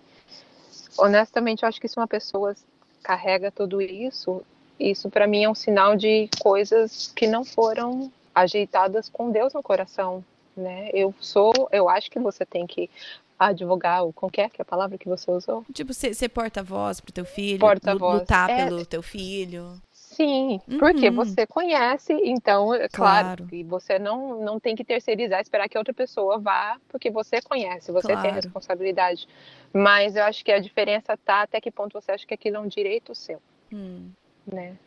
Honestamente, 0.98 1.64
eu 1.64 1.70
acho 1.70 1.82
que 1.82 1.88
se 1.88 1.98
uma 1.98 2.08
pessoa 2.08 2.56
carrega 3.02 3.52
tudo 3.52 3.82
isso, 3.82 4.42
isso 4.80 5.10
para 5.10 5.28
mim 5.28 5.44
é 5.44 5.50
um 5.50 5.56
sinal 5.56 5.96
de 5.96 6.30
coisas 6.40 7.12
que 7.16 7.28
não 7.28 7.44
foram 7.44 8.12
ajeitadas 8.34 9.10
com 9.10 9.32
Deus 9.32 9.54
no 9.54 9.62
coração, 9.64 10.24
né? 10.56 10.90
Eu 10.94 11.14
sou, 11.20 11.52
eu 11.72 11.90
acho 11.90 12.10
que 12.10 12.20
você 12.20 12.46
tem 12.46 12.66
que 12.66 12.90
advogar, 13.38 14.06
o 14.06 14.14
como 14.14 14.32
que 14.32 14.40
é 14.40 14.48
que 14.50 14.62
é 14.62 14.64
a 14.64 14.66
palavra 14.66 14.98
que 14.98 15.10
você 15.10 15.30
usou? 15.30 15.66
Tipo, 15.74 15.94
ser, 15.94 16.14
ser 16.14 16.30
porta-voz 16.30 17.02
pro 17.02 17.12
teu 17.12 17.26
filho, 17.26 17.60
Porta-voz. 17.60 18.14
lu- 18.14 18.20
lutar 18.20 18.50
É. 18.50 18.64
pelo 18.66 18.86
teu 18.86 19.02
filho. 19.04 19.82
Sim, 20.14 20.62
porque 20.80 21.10
Uhum. 21.10 21.16
você 21.16 21.48
conhece, 21.48 22.14
então, 22.24 22.74
é 22.74 22.88
claro, 22.88 23.46
que 23.48 23.64
você 23.64 23.98
não, 23.98 24.40
não 24.44 24.60
tem 24.60 24.76
que 24.76 24.84
terceirizar, 24.84 25.42
esperar 25.42 25.68
que 25.68 25.78
outra 25.78 25.94
pessoa 25.94 26.38
vá, 26.38 26.80
porque 26.88 27.10
você 27.10 27.42
conhece, 27.42 27.92
você 27.92 28.08
tem 28.08 28.16
a 28.16 28.22
Claro. 28.22 28.36
responsabilidade. 28.36 29.28
Mas 29.74 30.16
eu 30.16 30.24
acho 30.24 30.46
que 30.46 30.52
a 30.52 30.60
diferença 30.60 31.18
tá 31.18 31.42
até 31.42 31.60
que 31.60 31.72
ponto 31.72 31.94
você 32.00 32.12
acha 32.12 32.28
que 32.28 32.34
aquilo 32.34 32.58
é 32.58 32.60
um 32.60 32.68
direito 32.68 33.16
seu. 33.16 33.42
Hum, 33.72 34.12
né? 34.46 34.78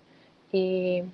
E 0.54 1.04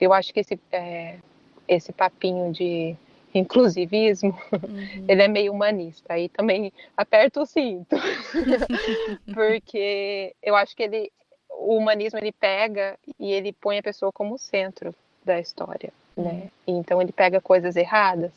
eu 0.00 0.12
acho 0.12 0.32
que 0.32 0.40
esse, 0.40 0.58
é, 0.70 1.18
esse 1.66 1.92
papinho 1.92 2.52
de 2.52 2.96
inclusivismo, 3.34 4.38
uhum. 4.52 5.04
ele 5.08 5.22
é 5.22 5.28
meio 5.28 5.52
humanista. 5.52 6.12
Aí 6.12 6.28
também 6.28 6.72
aperta 6.96 7.40
o 7.40 7.46
cinto, 7.46 7.96
porque 9.34 10.34
eu 10.42 10.54
acho 10.54 10.76
que 10.76 10.82
ele, 10.82 11.12
o 11.58 11.76
humanismo 11.76 12.18
ele 12.18 12.32
pega 12.32 12.98
e 13.18 13.30
ele 13.32 13.52
põe 13.52 13.78
a 13.78 13.82
pessoa 13.82 14.12
como 14.12 14.38
centro 14.38 14.94
da 15.24 15.38
história, 15.38 15.92
né? 16.16 16.48
Então 16.66 17.00
ele 17.00 17.12
pega 17.12 17.40
coisas 17.40 17.76
erradas 17.76 18.32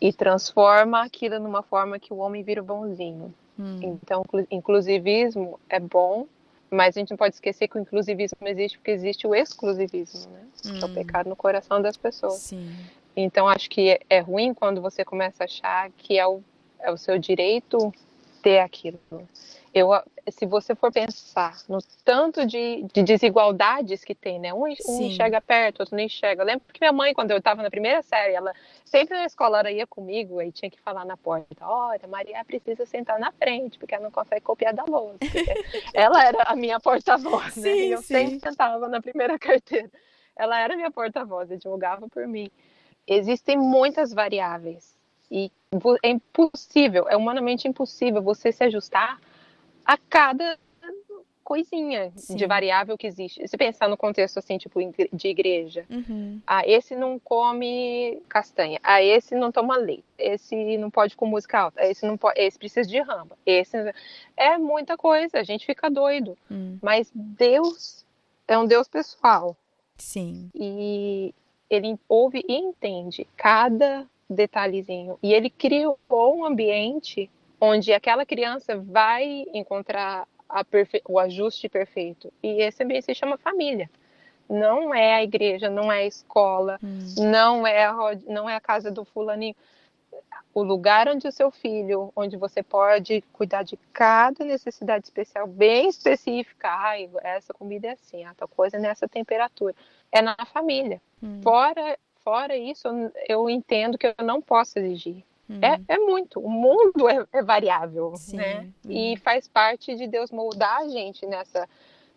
e 0.00 0.12
transforma 0.12 1.02
aquilo 1.04 1.38
numa 1.40 1.62
forma 1.62 1.98
que 1.98 2.12
o 2.12 2.18
homem 2.18 2.42
vira 2.42 2.60
o 2.60 2.64
bonzinho. 2.64 3.34
Hum, 3.58 3.78
Então, 3.82 4.22
inclu- 4.22 4.46
inclusivismo 4.50 5.58
é 5.68 5.80
bom, 5.80 6.26
mas 6.70 6.96
a 6.96 7.00
gente 7.00 7.10
não 7.10 7.16
pode 7.16 7.34
esquecer 7.34 7.68
que 7.68 7.78
o 7.78 7.80
inclusivismo 7.80 8.46
existe 8.46 8.78
porque 8.78 8.90
existe 8.90 9.26
o 9.26 9.34
exclusivismo, 9.34 10.30
né? 10.30 10.46
Que 10.62 10.68
é 10.84 10.86
o 10.86 10.88
hum, 10.88 10.92
pecado 10.94 11.28
no 11.28 11.36
coração 11.36 11.80
das 11.80 11.96
pessoas. 11.96 12.34
Sim. 12.34 12.76
Então, 13.16 13.48
acho 13.48 13.70
que 13.70 13.88
é- 13.90 14.00
é 14.10 14.18
ruim 14.20 14.52
quando 14.52 14.82
você 14.82 15.04
começa 15.04 15.44
a 15.44 15.46
achar 15.46 15.90
que 15.96 16.18
é 16.18 16.26
o, 16.26 16.42
é 16.80 16.90
o 16.92 16.98
seu 16.98 17.18
direito 17.18 17.92
ter 18.42 18.58
aquilo. 18.58 19.00
Eu, 19.78 19.90
se 20.30 20.46
você 20.46 20.74
for 20.74 20.90
pensar 20.90 21.54
no 21.68 21.80
tanto 22.02 22.46
de, 22.46 22.86
de 22.94 23.02
desigualdades 23.02 24.02
que 24.02 24.14
tem, 24.14 24.38
né? 24.38 24.54
Um, 24.54 24.62
um 24.62 25.02
enxerga 25.02 25.38
perto, 25.38 25.80
outro 25.80 25.94
não 25.94 26.02
enxerga. 26.02 26.40
Eu 26.40 26.46
lembro 26.46 26.64
que 26.72 26.80
minha 26.80 26.94
mãe, 26.94 27.12
quando 27.12 27.30
eu 27.30 27.36
estava 27.36 27.62
na 27.62 27.68
primeira 27.68 28.00
série, 28.00 28.32
ela 28.32 28.54
sempre 28.86 29.14
na 29.14 29.26
escola 29.26 29.58
ela 29.58 29.70
ia 29.70 29.86
comigo 29.86 30.40
e 30.40 30.50
tinha 30.50 30.70
que 30.70 30.80
falar 30.80 31.04
na 31.04 31.14
porta: 31.14 31.46
olha, 31.60 32.08
Maria 32.08 32.42
precisa 32.42 32.86
sentar 32.86 33.18
na 33.18 33.30
frente, 33.32 33.78
porque 33.78 33.94
ela 33.94 34.04
não 34.04 34.10
consegue 34.10 34.40
copiar 34.40 34.72
da 34.72 34.82
lousa. 34.84 35.18
Ela 35.92 36.24
era 36.24 36.42
a 36.44 36.56
minha 36.56 36.80
porta-voz, 36.80 37.56
né? 37.56 37.76
E 37.76 37.90
eu 37.90 37.98
sim. 37.98 38.14
sempre 38.14 38.40
sentava 38.40 38.88
na 38.88 39.02
primeira 39.02 39.36
carteira. 39.38 39.90
Ela 40.34 40.58
era 40.58 40.74
minha 40.74 40.90
porta-voz, 40.90 41.52
advogava 41.52 42.08
por 42.08 42.26
mim. 42.26 42.50
Existem 43.06 43.58
muitas 43.58 44.10
variáveis 44.10 44.96
e 45.30 45.52
é 46.02 46.08
impossível, 46.08 47.06
é 47.10 47.16
humanamente 47.16 47.68
impossível 47.68 48.22
você 48.22 48.50
se 48.50 48.64
ajustar 48.64 49.20
a 49.86 49.96
cada 49.96 50.58
coisinha 51.46 52.12
Sim. 52.16 52.34
de 52.34 52.44
variável 52.44 52.98
que 52.98 53.06
existe. 53.06 53.46
Se 53.46 53.56
pensar 53.56 53.88
no 53.88 53.96
contexto 53.96 54.38
assim, 54.38 54.58
tipo, 54.58 54.80
de 55.12 55.28
igreja. 55.28 55.86
Uhum. 55.88 56.40
Ah, 56.44 56.66
esse 56.66 56.96
não 56.96 57.20
come 57.20 58.20
castanha. 58.28 58.80
Ah, 58.82 59.00
esse 59.00 59.36
não 59.36 59.52
toma 59.52 59.76
leite. 59.76 60.02
Esse 60.18 60.76
não 60.76 60.90
pode 60.90 61.14
com 61.14 61.24
música 61.24 61.60
alta. 61.60 61.86
Esse 61.86 62.04
não 62.04 62.16
pode, 62.16 62.40
esse 62.40 62.58
precisa 62.58 62.88
de 62.88 63.00
ramba. 63.00 63.38
Esse 63.46 63.94
é 64.36 64.58
muita 64.58 64.96
coisa, 64.96 65.38
a 65.38 65.44
gente 65.44 65.64
fica 65.64 65.88
doido. 65.88 66.36
Uhum. 66.50 66.80
Mas 66.82 67.12
Deus 67.14 68.04
é 68.48 68.58
um 68.58 68.66
Deus 68.66 68.88
pessoal. 68.88 69.56
Sim. 69.96 70.50
E 70.52 71.32
ele 71.70 71.96
ouve 72.08 72.44
e 72.48 72.56
entende 72.56 73.24
cada 73.36 74.04
detalhezinho. 74.28 75.16
E 75.22 75.32
ele 75.32 75.48
criou 75.48 75.96
um 76.10 76.44
ambiente 76.44 77.30
onde 77.66 77.92
aquela 77.92 78.24
criança 78.24 78.76
vai 78.76 79.44
encontrar 79.52 80.26
o 81.08 81.18
ajuste 81.18 81.68
perfeito. 81.68 82.32
E 82.42 82.62
esse 82.62 82.82
ambiente 82.82 83.06
se 83.06 83.14
chama 83.14 83.36
família. 83.36 83.90
Não 84.48 84.94
é 84.94 85.14
a 85.14 85.22
igreja, 85.24 85.68
não 85.68 85.90
é 85.90 86.02
a 86.02 86.06
escola, 86.06 86.78
hum. 86.82 86.98
não 87.30 87.66
é 87.66 87.84
a 87.84 88.18
não 88.28 88.48
é 88.48 88.54
a 88.54 88.60
casa 88.60 88.90
do 88.90 89.04
fulaninho. 89.04 89.56
O 90.54 90.62
lugar 90.62 91.08
onde 91.08 91.26
o 91.26 91.32
seu 91.32 91.50
filho, 91.50 92.12
onde 92.14 92.36
você 92.36 92.62
pode 92.62 93.22
cuidar 93.32 93.64
de 93.64 93.76
cada 93.92 94.44
necessidade 94.44 95.04
especial, 95.04 95.46
bem 95.46 95.88
específica. 95.88 96.68
Ai, 96.68 97.10
essa 97.22 97.52
comida 97.52 97.88
é 97.88 97.90
assim, 97.92 98.24
a 98.24 98.32
tal 98.34 98.48
coisa 98.48 98.76
é 98.76 98.80
nessa 98.80 99.08
temperatura. 99.08 99.74
É 100.12 100.22
na 100.22 100.36
família. 100.46 101.02
Hum. 101.20 101.40
Fora, 101.42 101.98
fora 102.22 102.56
isso, 102.56 102.88
eu 103.28 103.50
entendo 103.50 103.98
que 103.98 104.06
eu 104.06 104.24
não 104.24 104.40
posso 104.40 104.78
exigir. 104.78 105.24
É, 105.48 105.94
é 105.94 105.98
muito. 105.98 106.40
O 106.40 106.50
mundo 106.50 107.08
é, 107.08 107.24
é 107.32 107.42
variável, 107.42 108.14
Sim. 108.16 108.36
né? 108.36 108.68
E 108.88 109.16
faz 109.18 109.46
parte 109.46 109.94
de 109.94 110.06
Deus 110.06 110.30
moldar 110.30 110.78
a 110.78 110.88
gente 110.88 111.24
nessa 111.24 111.68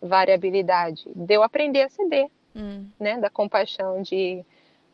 variabilidade. 0.02 1.08
De 1.14 1.34
eu 1.34 1.42
aprender 1.42 1.82
a 1.82 1.88
ceder, 1.88 2.28
hum. 2.54 2.86
né? 2.98 3.18
Da 3.18 3.30
compaixão 3.30 4.02
de, 4.02 4.44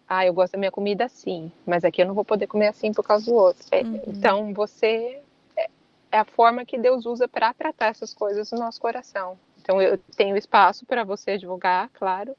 ah, 0.06 0.26
eu 0.26 0.34
gosto 0.34 0.52
da 0.52 0.58
minha 0.58 0.70
comida 0.70 1.04
assim, 1.04 1.50
mas 1.64 1.84
aqui 1.84 2.02
eu 2.02 2.06
não 2.06 2.14
vou 2.14 2.24
poder 2.24 2.46
comer 2.46 2.68
assim 2.68 2.92
por 2.92 3.04
causa 3.04 3.26
do 3.26 3.34
outro. 3.34 3.66
É, 3.70 3.80
uhum. 3.80 4.00
Então, 4.06 4.52
você 4.52 5.22
é, 5.56 5.70
é 6.12 6.18
a 6.18 6.24
forma 6.24 6.64
que 6.64 6.78
Deus 6.78 7.06
usa 7.06 7.26
para 7.26 7.54
tratar 7.54 7.86
essas 7.86 8.12
coisas 8.12 8.50
no 8.52 8.58
nosso 8.58 8.80
coração. 8.80 9.38
Então, 9.62 9.80
eu 9.80 9.98
tenho 10.16 10.36
espaço 10.36 10.84
para 10.84 11.04
você 11.04 11.38
divulgar, 11.38 11.88
claro. 11.94 12.36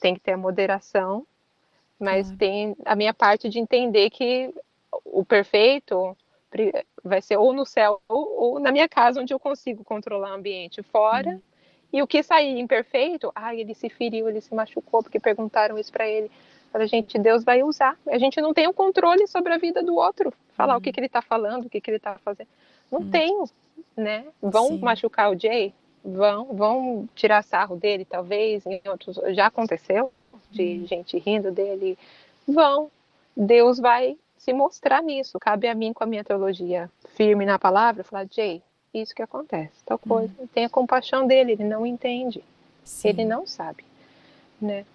Tem 0.00 0.14
que 0.14 0.20
ter 0.20 0.32
a 0.32 0.36
moderação, 0.36 1.26
mas 1.98 2.30
tem 2.32 2.76
a 2.84 2.94
minha 2.94 3.12
parte 3.12 3.48
de 3.48 3.58
entender 3.58 4.10
que 4.10 4.54
o 5.12 5.24
perfeito 5.24 6.16
vai 7.04 7.20
ser 7.20 7.36
ou 7.36 7.52
no 7.52 7.66
céu 7.66 8.00
ou, 8.08 8.40
ou, 8.40 8.60
na 8.60 8.72
minha 8.72 8.88
casa, 8.88 9.20
onde 9.20 9.32
eu 9.32 9.38
consigo 9.38 9.84
controlar 9.84 10.32
o 10.32 10.34
ambiente 10.34 10.82
fora. 10.82 11.30
Uhum. 11.30 11.42
E 11.92 12.02
o 12.02 12.06
que 12.06 12.22
sair 12.22 12.58
imperfeito, 12.58 13.32
ah, 13.34 13.54
ele 13.54 13.74
se 13.74 13.88
feriu, 13.88 14.28
ele 14.28 14.40
se 14.40 14.54
machucou, 14.54 15.02
porque 15.02 15.18
perguntaram 15.18 15.78
isso 15.78 15.90
para 15.90 16.06
ele. 16.06 16.30
Para 16.70 16.86
gente, 16.86 17.18
Deus 17.18 17.44
vai 17.44 17.62
usar. 17.62 17.98
A 18.06 18.18
gente 18.18 18.40
não 18.40 18.52
tem 18.52 18.66
o 18.66 18.70
um 18.70 18.74
controle 18.74 19.26
sobre 19.26 19.54
a 19.54 19.58
vida 19.58 19.82
do 19.82 19.94
outro. 19.94 20.32
Falar 20.54 20.74
uhum. 20.74 20.78
o 20.78 20.82
que, 20.82 20.92
que 20.92 21.00
ele 21.00 21.06
está 21.06 21.22
falando, 21.22 21.64
o 21.64 21.70
que, 21.70 21.80
que 21.80 21.90
ele 21.90 21.96
está 21.96 22.16
fazendo. 22.16 22.48
Não 22.90 23.00
uhum. 23.00 23.10
tenho, 23.10 23.44
né? 23.96 24.26
Vão 24.40 24.68
Sim. 24.68 24.78
machucar 24.78 25.30
o 25.30 25.38
Jay? 25.38 25.72
Vão, 26.04 26.44
vão 26.54 27.08
tirar 27.14 27.42
sarro 27.42 27.76
dele, 27.76 28.04
talvez, 28.04 28.66
em 28.66 28.80
outros. 28.86 29.18
Já 29.34 29.46
aconteceu 29.46 30.12
de 30.50 30.62
uhum. 30.62 30.86
gente 30.86 31.18
rindo 31.18 31.50
dele. 31.50 31.98
Vão. 32.46 32.90
Deus 33.34 33.78
vai 33.78 34.16
se 34.38 34.52
mostrar 34.52 35.02
nisso. 35.02 35.38
Cabe 35.38 35.68
a 35.68 35.74
mim, 35.74 35.92
com 35.92 36.04
a 36.04 36.06
minha 36.06 36.24
teologia 36.24 36.90
firme 37.14 37.44
na 37.44 37.58
palavra, 37.58 38.04
falar, 38.04 38.26
Jay, 38.30 38.62
isso 38.92 39.14
que 39.14 39.22
acontece, 39.22 39.72
tal 39.84 39.98
coisa. 39.98 40.32
Hum. 40.38 40.46
Tenha 40.52 40.68
compaixão 40.68 41.26
dele, 41.26 41.52
ele 41.52 41.64
não 41.64 41.84
entende. 41.86 42.42
Sim. 42.84 43.08
Ele 43.08 43.24
não 43.24 43.46
sabe, 43.46 43.84
né? 44.60 44.86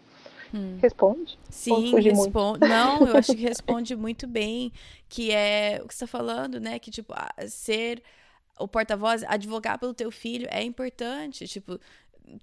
Hum. 0.54 0.78
Responde? 0.82 1.38
Sim, 1.50 1.96
responde. 2.00 2.68
Não, 2.68 3.08
eu 3.08 3.18
acho 3.18 3.36
que 3.36 3.42
responde 3.42 3.96
muito 3.96 4.28
bem, 4.28 4.72
que 5.10 5.32
é 5.32 5.80
o 5.84 5.88
que 5.88 5.94
você 5.94 6.06
está 6.06 6.08
falando, 6.08 6.60
né? 6.60 6.80
Que, 6.80 6.92
tipo, 6.92 7.14
ser 7.48 8.04
o 8.60 8.68
porta-voz, 8.68 9.24
advogar 9.24 9.80
pelo 9.80 9.94
teu 9.94 10.12
filho 10.12 10.48
é 10.52 10.64
importante. 10.64 11.48
Tipo, 11.48 11.80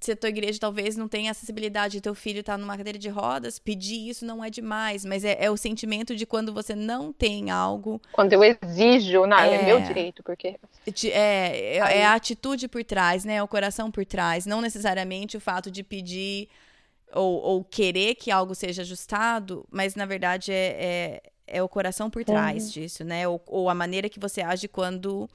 se 0.00 0.12
a 0.12 0.16
tua 0.16 0.28
igreja 0.28 0.58
talvez 0.58 0.96
não 0.96 1.08
tenha 1.08 1.30
acessibilidade 1.30 1.96
e 1.96 2.00
teu 2.00 2.14
filho 2.14 2.40
está 2.40 2.56
numa 2.56 2.76
cadeira 2.76 2.98
de 2.98 3.08
rodas, 3.08 3.58
pedir 3.58 4.08
isso 4.08 4.24
não 4.24 4.44
é 4.44 4.50
demais, 4.50 5.04
mas 5.04 5.24
é, 5.24 5.36
é, 5.40 5.50
o 5.50 5.56
sentimento 5.56 6.14
de 6.14 6.26
quando 6.26 6.52
você 6.52 6.74
não 6.74 7.12
tem 7.12 7.50
algo. 7.50 8.00
Quando 8.12 8.32
eu 8.32 8.42
exijo, 8.42 9.26
não, 9.26 9.38
é, 9.38 9.54
é 9.54 9.62
meu 9.64 9.80
direito, 9.80 10.22
porque. 10.22 10.56
É, 11.06 11.76
é, 11.76 11.76
é, 11.76 12.06
a 12.06 12.14
atitude 12.14 12.68
por 12.68 12.84
trás, 12.84 13.24
né? 13.24 13.36
É 13.36 13.42
o 13.42 13.48
coração 13.48 13.90
por 13.90 14.04
trás, 14.04 14.46
não 14.46 14.60
necessariamente 14.60 15.36
o 15.36 15.40
fato 15.40 15.70
de 15.70 15.82
pedir 15.82 16.48
ou, 17.12 17.40
ou 17.40 17.64
querer 17.64 18.14
que 18.14 18.30
algo 18.30 18.54
seja 18.54 18.82
ajustado, 18.82 19.66
mas 19.70 19.94
na 19.94 20.06
verdade 20.06 20.52
é, 20.52 21.20
é, 21.46 21.56
é 21.58 21.62
o 21.62 21.68
coração 21.68 22.08
por 22.08 22.24
trás 22.24 22.64
uhum. 22.64 22.70
disso, 22.70 23.04
né? 23.04 23.26
Ou, 23.26 23.42
ou, 23.46 23.68
a 23.68 23.74
maneira 23.74 24.08
que 24.08 24.20
você 24.20 24.40
age 24.40 24.68
quando 24.68 25.28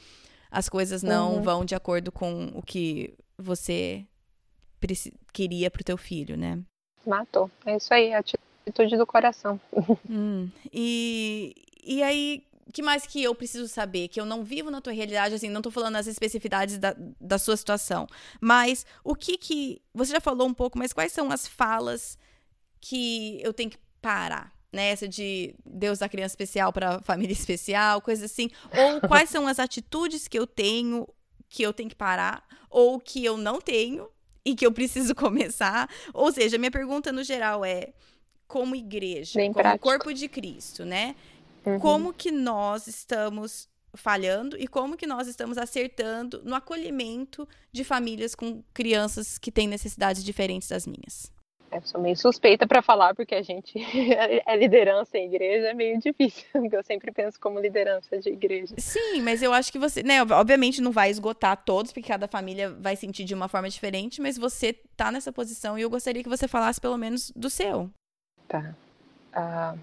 as 0.49 0.69
coisas 0.69 1.03
não 1.03 1.35
uhum. 1.35 1.41
vão 1.41 1.65
de 1.65 1.75
acordo 1.75 2.11
com 2.11 2.51
o 2.55 2.61
que 2.61 3.13
você 3.37 4.05
queria 5.33 5.71
pro 5.71 5.83
teu 5.83 5.97
filho, 5.97 6.37
né? 6.37 6.59
Matou. 7.05 7.49
É 7.65 7.77
isso 7.77 7.93
aí, 7.93 8.13
a 8.13 8.19
atitude 8.19 8.97
do 8.97 9.05
coração. 9.05 9.59
Hum, 10.09 10.49
e, 10.71 11.55
e 11.83 12.01
aí, 12.01 12.43
que 12.73 12.81
mais 12.81 13.05
que 13.05 13.23
eu 13.23 13.33
preciso 13.35 13.67
saber? 13.67 14.07
Que 14.07 14.19
eu 14.19 14.25
não 14.25 14.43
vivo 14.43 14.71
na 14.71 14.81
tua 14.81 14.93
realidade, 14.93 15.35
assim, 15.35 15.49
não 15.49 15.61
tô 15.61 15.71
falando 15.71 15.95
as 15.95 16.07
especificidades 16.07 16.77
da, 16.77 16.95
da 17.19 17.37
sua 17.37 17.55
situação. 17.55 18.07
Mas 18.41 18.85
o 19.03 19.15
que 19.15 19.37
que. 19.37 19.81
Você 19.93 20.13
já 20.13 20.19
falou 20.19 20.47
um 20.47 20.53
pouco, 20.53 20.77
mas 20.77 20.93
quais 20.93 21.11
são 21.11 21.31
as 21.31 21.47
falas 21.47 22.17
que 22.81 23.39
eu 23.41 23.53
tenho 23.53 23.69
que 23.69 23.77
parar? 24.01 24.53
Né, 24.73 24.89
essa 24.89 25.07
de 25.07 25.55
Deus 25.65 25.99
da 25.99 26.09
criança 26.09 26.33
especial 26.33 26.73
para 26.73 27.01
família 27.01 27.31
especial, 27.33 28.01
coisa 28.01 28.25
assim. 28.25 28.49
Ou 28.77 29.07
quais 29.07 29.29
são 29.29 29.47
as 29.47 29.57
atitudes 29.57 30.27
que 30.27 30.37
eu 30.37 30.45
tenho 30.45 31.07
que 31.47 31.63
eu 31.63 31.71
tenho 31.71 31.89
que 31.89 31.95
parar, 31.95 32.45
ou 32.69 32.99
que 32.99 33.23
eu 33.23 33.37
não 33.37 33.61
tenho 33.61 34.09
e 34.45 34.55
que 34.55 34.65
eu 34.65 34.71
preciso 34.71 35.13
começar. 35.15 35.89
Ou 36.13 36.31
seja, 36.31 36.57
minha 36.57 36.71
pergunta 36.71 37.11
no 37.11 37.23
geral 37.23 37.65
é: 37.65 37.93
como 38.47 38.75
igreja, 38.75 39.39
Bem 39.39 39.51
como 39.51 39.63
prático. 39.63 39.89
corpo 39.89 40.13
de 40.13 40.27
Cristo, 40.27 40.85
né? 40.85 41.15
Uhum. 41.65 41.79
Como 41.79 42.13
que 42.13 42.31
nós 42.31 42.87
estamos 42.87 43.67
falhando 43.95 44.57
e 44.59 44.67
como 44.67 44.97
que 44.97 45.07
nós 45.07 45.27
estamos 45.27 45.57
acertando 45.57 46.41
no 46.43 46.53
acolhimento 46.53 47.47
de 47.71 47.83
famílias 47.83 48.35
com 48.35 48.61
crianças 48.73 49.37
que 49.37 49.51
têm 49.51 49.67
necessidades 49.67 50.23
diferentes 50.23 50.67
das 50.67 50.85
minhas? 50.85 51.31
Eu 51.75 51.81
sou 51.83 51.99
meio 51.99 52.15
suspeita 52.15 52.65
para 52.65 52.81
falar, 52.81 53.13
porque 53.13 53.35
a 53.35 53.41
gente 53.41 53.73
é 54.45 54.55
liderança 54.55 55.17
em 55.17 55.25
igreja 55.25 55.67
é 55.67 55.73
meio 55.73 55.99
difícil, 55.99 56.45
porque 56.53 56.75
eu 56.75 56.83
sempre 56.83 57.11
penso 57.11 57.39
como 57.39 57.59
liderança 57.59 58.17
de 58.17 58.29
igreja. 58.29 58.75
Sim, 58.77 59.21
mas 59.21 59.41
eu 59.41 59.53
acho 59.53 59.71
que 59.71 59.79
você, 59.79 60.01
né, 60.03 60.21
obviamente 60.21 60.81
não 60.81 60.91
vai 60.91 61.09
esgotar 61.09 61.63
todos, 61.63 61.91
porque 61.91 62.07
cada 62.07 62.27
família 62.27 62.69
vai 62.69 62.95
sentir 62.95 63.23
de 63.23 63.33
uma 63.33 63.47
forma 63.47 63.69
diferente, 63.69 64.21
mas 64.21 64.37
você 64.37 64.73
tá 64.95 65.11
nessa 65.11 65.31
posição 65.31 65.77
e 65.77 65.81
eu 65.81 65.89
gostaria 65.89 66.23
que 66.23 66.29
você 66.29 66.47
falasse 66.47 66.79
pelo 66.79 66.97
menos 66.97 67.31
do 67.35 67.49
seu. 67.49 67.89
Tá. 68.47 68.73
Uh, 69.35 69.77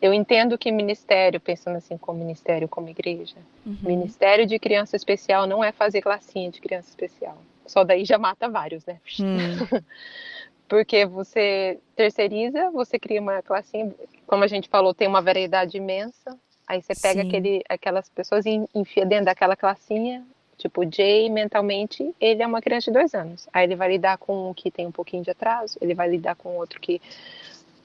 eu 0.00 0.14
entendo 0.14 0.56
que 0.56 0.72
ministério, 0.72 1.38
pensando 1.38 1.76
assim 1.76 1.98
como 1.98 2.18
ministério, 2.18 2.66
como 2.66 2.88
igreja, 2.88 3.36
uhum. 3.66 3.76
ministério 3.82 4.46
de 4.46 4.58
criança 4.58 4.96
especial 4.96 5.46
não 5.46 5.62
é 5.62 5.72
fazer 5.72 6.00
classinha 6.00 6.50
de 6.50 6.60
criança 6.60 6.88
especial. 6.88 7.36
Só 7.66 7.84
daí 7.84 8.04
já 8.04 8.18
mata 8.18 8.48
vários, 8.48 8.84
né? 8.86 8.98
Hum. 9.20 9.36
porque 10.70 11.04
você 11.04 11.80
terceiriza, 11.96 12.70
você 12.70 12.96
cria 12.96 13.20
uma 13.20 13.42
classinha, 13.42 13.92
como 14.24 14.44
a 14.44 14.46
gente 14.46 14.68
falou, 14.68 14.94
tem 14.94 15.08
uma 15.08 15.20
variedade 15.20 15.76
imensa. 15.76 16.38
Aí 16.64 16.80
você 16.80 16.92
pega 16.94 17.22
aquele, 17.22 17.64
aquelas 17.68 18.08
pessoas 18.08 18.46
e 18.46 18.62
enfia 18.72 19.04
dentro 19.04 19.24
daquela 19.24 19.56
classinha. 19.56 20.24
Tipo, 20.56 20.88
Jay, 20.88 21.28
mentalmente, 21.28 22.14
ele 22.20 22.40
é 22.40 22.46
uma 22.46 22.62
criança 22.62 22.84
de 22.84 22.96
dois 22.96 23.12
anos. 23.14 23.48
Aí 23.52 23.64
ele 23.64 23.74
vai 23.74 23.88
lidar 23.88 24.16
com 24.18 24.50
um 24.50 24.54
que 24.54 24.70
tem 24.70 24.86
um 24.86 24.92
pouquinho 24.92 25.24
de 25.24 25.30
atraso, 25.32 25.76
ele 25.80 25.92
vai 25.92 26.08
lidar 26.08 26.36
com 26.36 26.56
outro 26.56 26.80
que. 26.80 27.02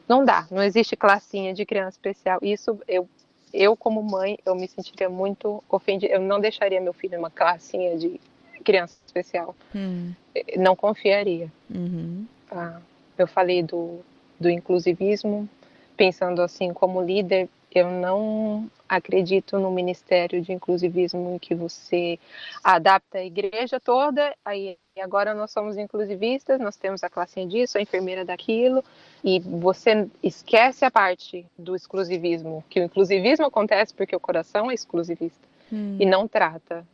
Não 0.08 0.24
dá, 0.24 0.46
não 0.52 0.62
existe 0.62 0.96
classinha 0.96 1.56
de 1.56 1.66
criança 1.66 1.98
especial. 1.98 2.38
Isso, 2.44 2.80
eu, 2.88 3.10
eu 3.52 3.76
como 3.76 4.04
mãe, 4.04 4.38
eu 4.46 4.54
me 4.54 4.68
sentiria 4.68 5.10
muito 5.10 5.64
ofendida. 5.68 6.14
Eu 6.14 6.22
não 6.22 6.40
deixaria 6.40 6.80
meu 6.80 6.94
filho 6.94 7.18
numa 7.18 7.32
classinha 7.32 7.98
de 7.98 8.22
criança 8.64 8.96
especial. 9.08 9.56
Hum. 9.74 10.14
Não 10.56 10.76
confiaria. 10.76 11.52
Uhum. 11.74 12.28
Ah, 12.52 12.80
eu 13.18 13.28
falei 13.28 13.64
do, 13.64 14.00
do 14.40 14.50
inclusivismo, 14.50 15.50
pensando 15.96 16.42
assim, 16.42 16.74
como 16.74 17.02
líder, 17.02 17.50
eu 17.72 17.92
não 17.92 18.70
acredito 18.88 19.60
no 19.60 19.70
ministério 19.70 20.42
de 20.42 20.54
inclusivismo 20.54 21.36
em 21.36 21.40
que 21.40 21.54
você 21.54 22.18
adapta 22.64 23.18
a 23.18 23.26
igreja 23.26 23.80
toda, 23.80 24.34
aí 24.46 24.78
agora 24.98 25.34
nós 25.34 25.52
somos 25.52 25.78
inclusivistas, 25.78 26.60
nós 26.60 26.78
temos 26.78 27.04
a 27.04 27.10
classe 27.10 27.46
disso, 27.46 27.78
a 27.78 27.82
enfermeira 27.82 28.24
daquilo, 28.24 28.82
e 29.22 29.40
você 29.40 30.08
esquece 30.24 30.86
a 30.86 30.92
parte 30.92 31.46
do 31.58 31.76
exclusivismo, 31.76 32.64
que 32.70 32.80
o 32.80 32.84
inclusivismo 32.84 33.46
acontece 33.46 33.94
porque 33.94 34.16
o 34.16 34.20
coração 34.22 34.72
é 34.72 34.74
exclusivista 34.74 35.46
hum. 35.72 35.98
e 36.00 36.06
não 36.06 36.28
trata 36.28 36.88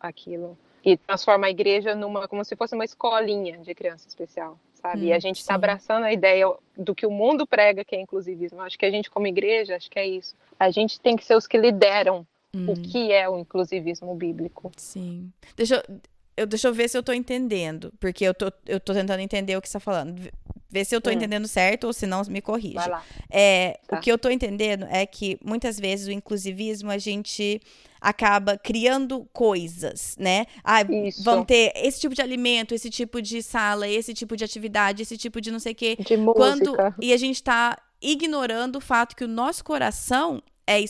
aquilo. 0.00 0.58
e 0.84 0.96
transforma 0.96 1.46
a 1.46 1.50
igreja 1.50 1.94
numa 1.94 2.26
como 2.26 2.44
se 2.44 2.56
fosse 2.56 2.74
uma 2.74 2.84
escolinha 2.84 3.58
de 3.58 3.74
criança 3.74 4.08
especial, 4.08 4.58
sabe? 4.80 5.02
Hum, 5.02 5.04
e 5.08 5.12
a 5.12 5.16
hum, 5.16 5.20
gente 5.20 5.38
está 5.38 5.54
abraçando 5.54 6.04
a 6.04 6.12
ideia 6.12 6.46
do 6.76 6.94
que 6.94 7.06
o 7.06 7.10
mundo 7.10 7.46
prega 7.46 7.84
que 7.84 7.94
é 7.94 8.00
inclusivismo. 8.00 8.60
Acho 8.62 8.78
que 8.78 8.86
a 8.86 8.90
gente 8.90 9.10
como 9.10 9.26
igreja, 9.26 9.76
acho 9.76 9.90
que 9.90 9.98
é 9.98 10.06
isso. 10.06 10.34
A 10.58 10.70
gente 10.70 11.00
tem 11.00 11.16
que 11.16 11.24
ser 11.24 11.36
os 11.36 11.46
que 11.46 11.58
lideram 11.58 12.26
hum. 12.54 12.72
o 12.72 12.74
que 12.74 13.12
é 13.12 13.28
o 13.28 13.38
inclusivismo 13.38 14.14
bíblico. 14.14 14.70
Sim. 14.76 15.32
Deixa 15.56 15.76
eu, 15.76 16.00
eu, 16.36 16.46
deixa 16.46 16.68
eu 16.68 16.74
ver 16.74 16.88
se 16.88 16.96
eu 16.96 17.00
estou 17.00 17.14
entendendo, 17.14 17.92
porque 18.00 18.24
eu 18.24 18.34
tô, 18.34 18.52
eu 18.66 18.80
tô 18.80 18.92
tentando 18.92 19.20
entender 19.20 19.56
o 19.56 19.62
que 19.62 19.68
você 19.68 19.76
está 19.76 19.80
falando. 19.80 20.30
Ver 20.68 20.84
se 20.84 20.94
eu 20.94 20.98
estou 20.98 21.12
hum. 21.12 21.16
entendendo 21.16 21.48
certo 21.48 21.84
ou 21.84 21.92
se 21.92 22.06
não, 22.06 22.22
me 22.28 22.40
corrija. 22.40 22.80
Vai 22.80 22.88
lá. 22.88 23.04
É, 23.28 23.78
tá. 23.86 23.96
O 23.96 24.00
que 24.00 24.10
eu 24.10 24.16
estou 24.16 24.30
entendendo 24.30 24.86
é 24.90 25.04
que 25.04 25.38
muitas 25.44 25.78
vezes 25.78 26.06
o 26.06 26.12
inclusivismo 26.12 26.90
a 26.90 26.98
gente 26.98 27.60
acaba 28.00 28.56
criando 28.56 29.28
coisas, 29.32 30.16
né? 30.18 30.46
Ah, 30.64 30.82
Isso. 30.82 31.22
vão 31.22 31.44
ter 31.44 31.72
esse 31.76 32.00
tipo 32.00 32.14
de 32.14 32.22
alimento, 32.22 32.74
esse 32.74 32.88
tipo 32.88 33.20
de 33.20 33.42
sala, 33.42 33.86
esse 33.86 34.14
tipo 34.14 34.36
de 34.36 34.44
atividade, 34.44 35.02
esse 35.02 35.18
tipo 35.18 35.40
de 35.40 35.50
não 35.50 35.58
sei 35.58 35.72
o 35.72 35.76
quê. 35.76 35.96
De 35.98 36.16
música. 36.16 36.34
Quando, 36.34 36.74
e 37.00 37.12
a 37.12 37.16
gente 37.16 37.36
está 37.36 37.76
ignorando 38.00 38.76
o 38.76 38.80
fato 38.80 39.14
que 39.14 39.24
o 39.24 39.28
nosso 39.28 39.62
coração 39.62 40.42
é 40.66 40.82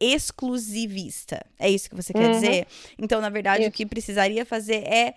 exclusivista. 0.00 1.44
É 1.58 1.68
isso 1.68 1.90
que 1.90 1.96
você 1.96 2.12
quer 2.12 2.26
uhum. 2.26 2.32
dizer? 2.32 2.66
Então, 2.98 3.20
na 3.20 3.28
verdade, 3.28 3.62
isso. 3.62 3.70
o 3.70 3.72
que 3.72 3.84
precisaria 3.84 4.44
fazer 4.44 4.84
é 4.86 5.14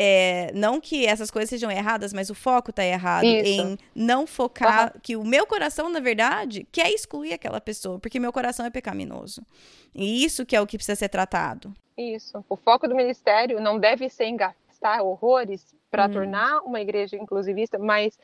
é, 0.00 0.52
não 0.54 0.80
que 0.80 1.04
essas 1.04 1.28
coisas 1.28 1.50
sejam 1.50 1.68
erradas, 1.68 2.12
mas 2.12 2.30
o 2.30 2.34
foco 2.34 2.70
está 2.70 2.84
errado 2.84 3.24
Isso. 3.24 3.62
em 3.62 3.78
não 3.92 4.28
focar 4.28 4.92
uhum. 4.94 5.00
que 5.02 5.16
o 5.16 5.24
meu 5.24 5.44
coração, 5.44 5.88
na 5.88 5.98
verdade, 5.98 6.64
quer 6.70 6.88
excluir 6.92 7.32
aquela 7.32 7.60
pessoa, 7.60 7.98
porque 7.98 8.20
meu 8.20 8.32
coração 8.32 8.64
é 8.64 8.70
pecaminoso. 8.70 9.42
E 9.92 10.24
isso 10.24 10.46
que 10.46 10.54
é 10.54 10.60
o 10.60 10.66
que 10.66 10.78
precisa 10.78 10.94
ser 10.94 11.08
tratado. 11.08 11.74
Isso. 11.96 12.44
O 12.48 12.54
foco 12.54 12.86
do 12.86 12.94
ministério 12.94 13.60
não 13.60 13.76
deve 13.76 14.08
ser 14.08 14.26
em 14.26 14.36
gastar 14.36 15.02
horrores 15.02 15.74
para 15.90 16.06
hum. 16.06 16.12
tornar 16.12 16.60
uma 16.60 16.80
igreja 16.80 17.16
inclusivista, 17.16 17.76
mas 17.76 18.16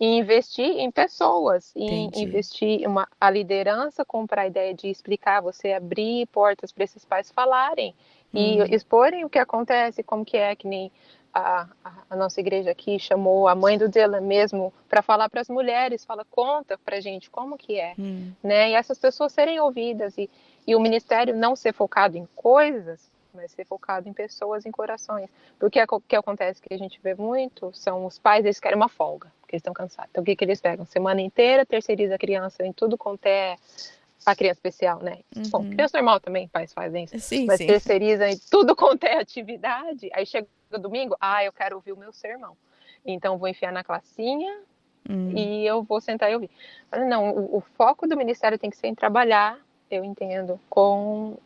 em 0.00 0.18
investir 0.18 0.78
em 0.80 0.90
pessoas, 0.90 1.72
em 1.76 2.10
investir 2.16 2.88
uma, 2.88 3.06
a 3.20 3.30
liderança 3.30 4.04
comprar 4.04 4.42
a 4.42 4.46
ideia 4.48 4.74
de 4.74 4.88
explicar, 4.88 5.40
você 5.40 5.74
abrir 5.74 6.26
portas 6.26 6.72
para 6.72 6.82
esses 6.82 7.04
pais 7.04 7.30
falarem 7.30 7.94
e 8.32 8.60
hum. 8.60 8.66
exporem 8.70 9.24
o 9.24 9.30
que 9.30 9.38
acontece, 9.38 10.02
como 10.02 10.24
que 10.24 10.36
é, 10.36 10.56
que 10.56 10.66
nem 10.66 10.90
a, 11.32 11.66
a, 12.10 12.16
nossa 12.16 12.40
igreja 12.40 12.70
aqui 12.70 12.98
chamou 12.98 13.46
a 13.46 13.54
mãe 13.54 13.78
do 13.78 13.88
Dylan 13.88 14.20
mesmo 14.20 14.72
para 14.88 15.00
falar 15.00 15.28
para 15.28 15.40
as 15.40 15.48
mulheres, 15.48 16.04
fala, 16.04 16.24
conta 16.24 16.76
para 16.78 17.00
gente 17.00 17.30
como 17.30 17.56
que 17.56 17.78
é, 17.78 17.94
hum. 17.98 18.32
né? 18.42 18.70
E 18.70 18.74
essas 18.74 18.98
pessoas 18.98 19.32
serem 19.32 19.60
ouvidas 19.60 20.16
e, 20.18 20.28
e 20.66 20.74
o 20.74 20.80
ministério 20.80 21.34
não 21.34 21.54
ser 21.54 21.72
focado 21.72 22.16
em 22.16 22.26
coisas, 22.34 23.10
mas 23.32 23.52
ser 23.52 23.64
focado 23.64 24.08
em 24.08 24.12
pessoas, 24.12 24.66
em 24.66 24.72
corações. 24.72 25.30
Porque 25.58 25.80
o 25.80 26.00
que 26.00 26.16
acontece 26.16 26.60
que 26.60 26.74
a 26.74 26.78
gente 26.78 27.00
vê 27.02 27.14
muito 27.14 27.70
são 27.72 28.06
os 28.06 28.18
pais, 28.18 28.44
eles 28.44 28.58
querem 28.58 28.76
uma 28.76 28.88
folga, 28.88 29.32
porque 29.40 29.54
eles 29.54 29.60
estão 29.60 29.72
cansados. 29.72 30.10
Então 30.10 30.22
o 30.22 30.24
que, 30.24 30.34
que 30.34 30.44
eles 30.44 30.60
pegam? 30.60 30.84
Semana 30.84 31.20
inteira, 31.20 31.64
terceiriza 31.64 32.16
a 32.16 32.18
criança 32.18 32.66
em 32.66 32.72
tudo 32.72 32.98
quanto 32.98 33.26
é 33.26 33.56
a 34.26 34.34
criança 34.34 34.58
especial, 34.58 35.00
né? 35.00 35.20
Uhum. 35.34 35.42
Bom, 35.48 35.70
criança 35.70 35.96
normal 35.96 36.20
também, 36.20 36.48
pais 36.48 36.72
fazem 36.72 37.04
isso. 37.04 37.18
Sim, 37.20 37.46
mas 37.46 37.58
sim. 37.58 37.66
terceiriza 37.66 38.28
em 38.28 38.38
tudo 38.50 38.74
quanto 38.74 39.04
é 39.04 39.18
atividade, 39.18 40.10
aí 40.12 40.26
chega 40.26 40.46
domingo, 40.78 41.16
ah, 41.20 41.44
eu 41.44 41.52
quero 41.52 41.76
ouvir 41.76 41.92
o 41.92 41.96
meu 41.96 42.12
sermão. 42.12 42.56
Então 43.04 43.38
vou 43.38 43.48
enfiar 43.48 43.72
na 43.72 43.82
classinha 43.82 44.60
hum. 45.08 45.30
e 45.30 45.66
eu 45.66 45.82
vou 45.82 46.00
sentar 46.00 46.30
e 46.30 46.34
ouvir. 46.34 46.50
Não, 47.08 47.30
o, 47.30 47.58
o, 47.58 47.60
foco 47.60 48.06
do 48.06 48.16
ministério 48.16 48.58
tem 48.58 48.70
que 48.70 48.76
ser 48.76 48.88
em 48.88 48.94
trabalhar, 48.94 49.58
eu 49.90 50.04
entendo, 50.04 50.60
com 50.68 51.36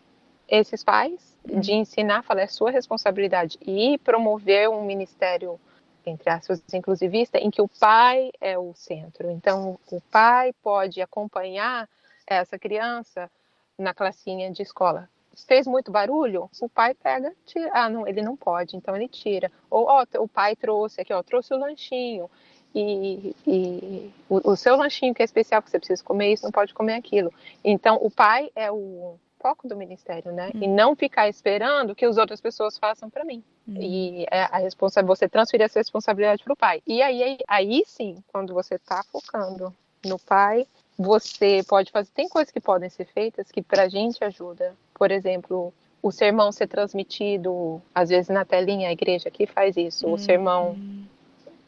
esses 0.48 0.82
pais, 0.82 1.36
hum. 1.48 1.60
de 1.60 1.72
ensinar, 1.72 2.22
falar, 2.22 2.42
é 2.42 2.46
sua 2.46 2.70
responsabilidade 2.70 3.58
e 3.62 3.98
promover 3.98 4.68
um 4.68 4.84
ministério 4.84 5.58
entre 6.06 6.28
aspas, 6.28 6.62
inclusivista, 6.74 7.38
em 7.38 7.50
que 7.50 7.62
o 7.62 7.68
pai 7.80 8.30
é 8.38 8.58
o 8.58 8.74
centro. 8.74 9.30
Então, 9.30 9.78
o 9.90 10.00
pai 10.10 10.52
pode 10.62 11.00
acompanhar 11.00 11.88
essa 12.26 12.58
criança 12.58 13.30
na 13.78 13.94
classinha 13.94 14.50
de 14.50 14.62
escola 14.62 15.08
fez 15.46 15.66
muito 15.66 15.90
barulho, 15.90 16.50
o 16.60 16.68
pai 16.68 16.94
pega, 16.94 17.34
tira. 17.44 17.70
Ah, 17.72 17.88
não, 17.88 18.06
ele 18.06 18.22
não 18.22 18.36
pode, 18.36 18.76
então 18.76 18.94
ele 18.94 19.08
tira. 19.08 19.50
Ou, 19.70 19.86
ó, 19.86 20.04
o 20.18 20.28
pai 20.28 20.54
trouxe 20.54 21.00
aqui, 21.00 21.12
ó, 21.12 21.22
trouxe 21.22 21.52
o 21.54 21.58
lanchinho. 21.58 22.30
E, 22.74 23.34
e 23.46 24.10
o, 24.28 24.50
o, 24.50 24.56
seu 24.56 24.76
lanchinho 24.76 25.14
que 25.14 25.22
é 25.22 25.24
especial, 25.24 25.62
que 25.62 25.70
você 25.70 25.78
precisa 25.78 26.02
comer 26.02 26.32
isso, 26.32 26.44
não 26.44 26.50
pode 26.50 26.74
comer 26.74 26.94
aquilo. 26.94 27.32
Então, 27.62 27.98
o 28.02 28.10
pai 28.10 28.50
é 28.56 28.70
o 28.70 29.16
foco 29.44 29.68
do 29.68 29.76
ministério, 29.76 30.32
né? 30.32 30.50
Hum. 30.54 30.60
E 30.62 30.66
não 30.66 30.96
ficar 30.96 31.28
esperando 31.28 31.94
que 31.94 32.04
as 32.04 32.16
outras 32.16 32.40
pessoas 32.40 32.78
façam 32.78 33.10
para 33.10 33.24
mim. 33.24 33.44
Hum. 33.68 33.76
E 33.78 34.26
é 34.30 34.42
a 34.50 34.58
responsabilidade, 34.58 35.18
você 35.18 35.28
transferir 35.28 35.66
essa 35.66 35.78
responsabilidade 35.78 36.42
para 36.42 36.54
o 36.54 36.56
pai. 36.56 36.82
E 36.86 37.02
aí, 37.02 37.22
aí, 37.22 37.38
aí 37.46 37.82
sim, 37.86 38.16
quando 38.32 38.54
você 38.54 38.76
está 38.76 39.04
focando 39.04 39.72
no 40.04 40.18
pai, 40.18 40.66
você 40.98 41.62
pode 41.68 41.92
fazer. 41.92 42.10
Tem 42.14 42.28
coisas 42.28 42.50
que 42.50 42.60
podem 42.60 42.88
ser 42.88 43.04
feitas 43.04 43.52
que 43.52 43.62
para 43.62 43.82
a 43.82 43.88
gente 43.88 44.24
ajuda. 44.24 44.74
Por 45.04 45.12
exemplo, 45.12 45.70
o 46.02 46.10
sermão 46.10 46.50
ser 46.50 46.66
transmitido, 46.66 47.78
às 47.94 48.08
vezes 48.08 48.30
na 48.30 48.42
telinha, 48.42 48.88
a 48.88 48.92
igreja 48.92 49.28
aqui 49.28 49.46
faz 49.46 49.76
isso. 49.76 50.08
O 50.08 50.16
sermão 50.16 50.68
uhum. 50.70 51.04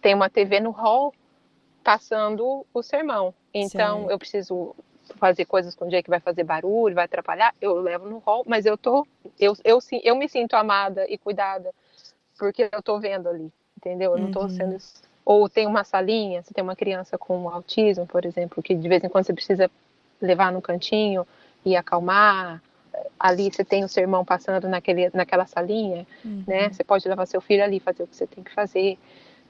tem 0.00 0.14
uma 0.14 0.30
TV 0.30 0.58
no 0.58 0.70
hall 0.70 1.12
passando 1.84 2.64
o 2.72 2.82
sermão. 2.82 3.34
Então, 3.52 4.10
eu 4.10 4.18
preciso 4.18 4.74
fazer 5.16 5.44
coisas 5.44 5.74
com 5.74 5.84
o 5.84 5.88
dia 5.90 6.02
que 6.02 6.08
vai 6.08 6.18
fazer 6.18 6.44
barulho, 6.44 6.94
vai 6.94 7.04
atrapalhar, 7.04 7.54
eu 7.60 7.74
levo 7.74 8.08
no 8.08 8.20
hall, 8.20 8.42
mas 8.46 8.64
eu 8.64 8.78
tô 8.78 9.06
eu, 9.38 9.54
eu, 9.62 9.80
eu 10.02 10.16
me 10.16 10.30
sinto 10.30 10.54
amada 10.54 11.04
e 11.10 11.18
cuidada 11.18 11.74
porque 12.38 12.70
eu 12.72 12.82
tô 12.82 12.98
vendo 12.98 13.28
ali, 13.28 13.52
entendeu? 13.76 14.12
Eu 14.12 14.18
não 14.18 14.30
tô 14.30 14.44
uhum. 14.44 14.48
sendo 14.48 14.78
ou 15.26 15.46
tem 15.46 15.66
uma 15.66 15.84
salinha, 15.84 16.42
se 16.42 16.54
tem 16.54 16.64
uma 16.64 16.74
criança 16.74 17.18
com 17.18 17.50
autismo, 17.50 18.06
por 18.06 18.24
exemplo, 18.24 18.62
que 18.62 18.74
de 18.74 18.88
vez 18.88 19.04
em 19.04 19.10
quando 19.10 19.26
você 19.26 19.34
precisa 19.34 19.70
levar 20.22 20.50
no 20.50 20.62
cantinho 20.62 21.26
e 21.66 21.76
acalmar. 21.76 22.62
Ali 23.18 23.50
você 23.50 23.64
tem 23.64 23.84
o 23.84 23.88
sermão 23.88 24.24
passando 24.24 24.68
naquele, 24.68 25.10
naquela 25.12 25.46
salinha, 25.46 26.06
uhum. 26.24 26.44
né? 26.46 26.68
Você 26.70 26.84
pode 26.84 27.08
levar 27.08 27.26
seu 27.26 27.40
filho 27.40 27.64
ali 27.64 27.80
fazer 27.80 28.02
o 28.02 28.06
que 28.06 28.16
você 28.16 28.26
tem 28.26 28.44
que 28.44 28.52
fazer. 28.52 28.98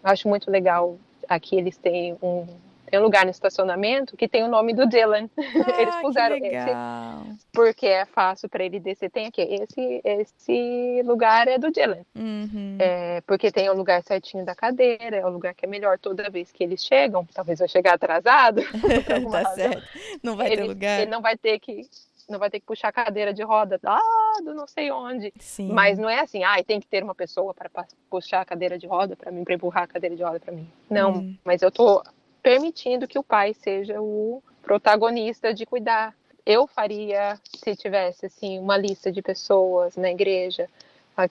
Eu 0.02 0.10
acho 0.10 0.28
muito 0.28 0.50
legal. 0.50 0.98
Aqui 1.28 1.56
eles 1.56 1.76
têm 1.76 2.16
um 2.22 2.46
tem 2.86 3.00
um 3.00 3.02
lugar 3.02 3.24
no 3.24 3.30
estacionamento 3.30 4.16
que 4.16 4.28
tem 4.28 4.44
o 4.44 4.48
nome 4.48 4.72
do 4.72 4.86
Dylan. 4.86 5.28
Ah, 5.66 5.80
Eles 5.80 5.96
puseram 5.96 6.36
esse 6.36 7.36
porque 7.52 7.86
é 7.86 8.04
fácil 8.04 8.48
para 8.48 8.64
ele 8.64 8.78
descer. 8.78 9.10
Tem 9.10 9.26
aqui, 9.26 9.42
esse, 9.42 10.00
esse 10.04 11.02
lugar 11.04 11.48
é 11.48 11.58
do 11.58 11.70
Dylan. 11.70 12.04
Uhum. 12.14 12.76
É, 12.78 13.20
porque 13.22 13.50
tem 13.50 13.68
o 13.68 13.74
lugar 13.74 14.02
certinho 14.02 14.44
da 14.44 14.54
cadeira, 14.54 15.16
é 15.16 15.26
o 15.26 15.30
lugar 15.30 15.54
que 15.54 15.64
é 15.64 15.68
melhor 15.68 15.98
toda 15.98 16.30
vez 16.30 16.52
que 16.52 16.62
eles 16.62 16.84
chegam. 16.84 17.26
Talvez 17.34 17.58
vai 17.58 17.68
chegar 17.68 17.94
atrasado. 17.94 18.62
tá 19.30 19.38
razão. 19.38 19.54
certo. 19.54 19.82
Não 20.22 20.36
vai 20.36 20.48
ele, 20.48 20.56
ter 20.56 20.64
lugar. 20.64 21.00
Ele 21.00 21.10
não 21.10 21.22
vai 21.22 21.36
ter 21.36 21.58
que 21.58 21.88
não 22.28 22.38
vai 22.38 22.50
ter 22.50 22.60
que 22.60 22.66
puxar 22.66 22.88
a 22.88 22.92
cadeira 22.92 23.32
de 23.32 23.42
roda 23.42 23.78
lá 23.82 24.00
do 24.42 24.54
não 24.54 24.66
sei 24.66 24.90
onde. 24.90 25.32
Sim. 25.38 25.72
Mas 25.72 25.98
não 25.98 26.08
é 26.08 26.20
assim, 26.20 26.44
ah, 26.44 26.62
tem 26.64 26.80
que 26.80 26.86
ter 26.86 27.02
uma 27.02 27.14
pessoa 27.14 27.54
para 27.54 27.70
puxar 28.10 28.40
a 28.40 28.44
cadeira 28.44 28.78
de 28.78 28.86
roda 28.86 29.16
para 29.16 29.30
mim, 29.30 29.44
para 29.44 29.54
empurrar 29.54 29.84
a 29.84 29.86
cadeira 29.86 30.16
de 30.16 30.22
roda 30.22 30.40
para 30.40 30.52
mim. 30.52 30.68
Não, 30.90 31.14
uhum. 31.14 31.38
mas 31.44 31.62
eu 31.62 31.70
tô 31.70 32.02
permitindo 32.42 33.08
que 33.08 33.18
o 33.18 33.24
pai 33.24 33.54
seja 33.54 34.00
o 34.00 34.42
protagonista 34.62 35.52
de 35.52 35.64
cuidar. 35.64 36.14
Eu 36.44 36.66
faria 36.66 37.38
se 37.56 37.74
tivesse 37.74 38.26
assim 38.26 38.58
uma 38.58 38.76
lista 38.76 39.10
de 39.10 39.20
pessoas 39.20 39.96
na 39.96 40.10
igreja 40.10 40.68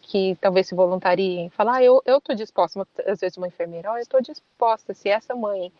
que 0.01 0.35
talvez 0.41 0.67
se 0.67 0.73
voluntariem, 0.73 1.49
falar, 1.51 1.75
ah, 1.75 1.83
eu 1.83 2.01
eu 2.05 2.19
tô 2.19 2.33
disposta, 2.33 2.87
às 3.05 3.19
vezes 3.19 3.37
uma 3.37 3.47
enfermeira, 3.47 3.91
oh, 3.91 3.95
eu 3.95 4.01
estou 4.01 4.19
disposta 4.19 4.95
se 4.95 5.09
essa 5.09 5.35
mãe 5.35 5.71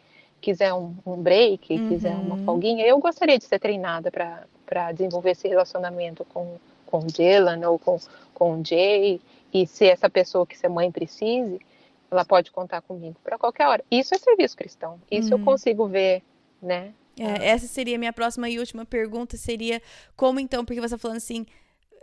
quiser 0.46 0.72
um, 0.76 0.96
um 1.04 1.18
break, 1.18 1.74
uhum. 1.74 1.90
quiser 1.90 2.16
uma 2.16 2.38
folguinha, 2.46 2.86
eu 2.86 3.00
gostaria 3.00 3.40
de 3.40 3.46
ser 3.46 3.58
treinada 3.58 4.12
para 4.12 4.92
desenvolver 4.92 5.32
esse 5.32 5.48
relacionamento 5.48 6.24
com 6.26 6.58
com 6.86 7.00
Dylan 7.00 7.68
ou 7.68 7.80
com 7.80 8.00
com 8.32 8.64
Jay 8.64 9.20
e 9.52 9.66
ser 9.66 9.88
essa 9.88 10.08
pessoa 10.08 10.46
que 10.46 10.54
essa 10.54 10.70
mãe 10.70 10.92
precise, 10.92 11.60
ela 12.12 12.24
pode 12.24 12.52
contar 12.52 12.82
comigo 12.82 13.16
para 13.24 13.40
qualquer 13.40 13.68
hora. 13.68 13.84
Isso 13.90 14.14
é 14.14 14.20
serviço 14.20 14.56
cristão. 14.56 15.02
Isso 15.10 15.34
uhum. 15.34 15.40
eu 15.40 15.46
consigo 15.46 15.88
ver, 15.88 16.22
né? 16.62 16.94
É, 17.18 17.48
essa 17.48 17.66
seria 17.66 17.96
a 17.96 17.98
minha 17.98 18.14
próxima 18.14 18.48
e 18.50 18.60
última 18.60 18.86
pergunta, 18.86 19.38
seria 19.38 19.82
como 20.16 20.40
então, 20.40 20.64
porque 20.64 20.80
você 20.80 20.94
está 20.94 20.98
falando 20.98 21.18
assim, 21.18 21.46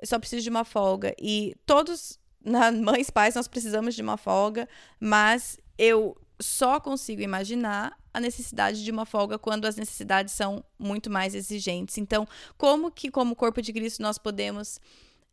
só 0.02 0.18
preciso 0.18 0.42
de 0.42 0.50
uma 0.50 0.64
folga. 0.64 1.14
E 1.20 1.54
todos, 1.64 2.18
na, 2.42 2.72
mães, 2.72 3.08
pais, 3.10 3.34
nós 3.34 3.46
precisamos 3.46 3.94
de 3.94 4.02
uma 4.02 4.16
folga, 4.16 4.68
mas 4.98 5.60
eu 5.78 6.16
só 6.40 6.80
consigo 6.80 7.22
imaginar 7.22 7.96
a 8.12 8.20
necessidade 8.20 8.84
de 8.84 8.90
uma 8.90 9.06
folga 9.06 9.38
quando 9.38 9.64
as 9.64 9.76
necessidades 9.76 10.34
são 10.34 10.64
muito 10.78 11.10
mais 11.10 11.34
exigentes. 11.34 11.98
Então, 11.98 12.26
como 12.56 12.90
que, 12.90 13.10
como 13.10 13.34
corpo 13.34 13.62
de 13.62 13.72
Cristo, 13.72 14.02
nós 14.02 14.18
podemos 14.18 14.80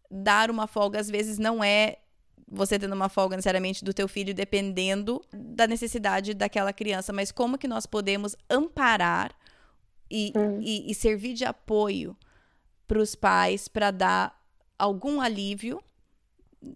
dar 0.09 0.49
uma 0.49 0.67
folga? 0.67 0.99
Às 0.99 1.09
vezes 1.09 1.37
não 1.37 1.63
é 1.63 1.97
você 2.51 2.79
tendo 2.79 2.93
uma 2.93 3.09
folga 3.09 3.35
necessariamente 3.35 3.83
do 3.83 3.93
teu 3.93 4.07
filho 4.07 4.33
dependendo 4.33 5.21
da 5.31 5.67
necessidade 5.67 6.33
daquela 6.33 6.73
criança, 6.73 7.13
mas 7.13 7.31
como 7.31 7.57
que 7.57 7.67
nós 7.67 7.85
podemos 7.85 8.35
amparar 8.49 9.35
e, 10.09 10.33
hum. 10.35 10.59
e, 10.61 10.89
e 10.89 10.95
servir 10.95 11.33
de 11.33 11.45
apoio 11.45 12.17
para 12.87 12.99
os 12.99 13.13
pais 13.13 13.67
para 13.67 13.91
dar 13.91 14.39
algum 14.77 15.21
alívio 15.21 15.83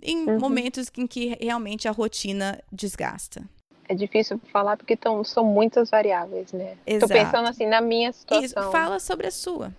em 0.01 0.29
uhum. 0.29 0.39
momentos 0.39 0.89
em 0.95 1.07
que 1.07 1.35
realmente 1.41 1.87
a 1.87 1.91
rotina 1.91 2.61
desgasta. 2.71 3.49
É 3.87 3.93
difícil 3.93 4.39
falar 4.51 4.77
porque 4.77 4.95
tão, 4.95 5.23
são 5.23 5.43
muitas 5.43 5.89
variáveis, 5.89 6.51
né? 6.53 6.77
Exato. 6.85 7.07
Tô 7.07 7.19
pensando 7.19 7.49
assim 7.49 7.65
na 7.65 7.81
minha 7.81 8.11
situação. 8.11 8.45
Isso, 8.63 8.71
fala 8.71 8.99
sobre 8.99 9.27
a 9.27 9.31
sua. 9.31 9.73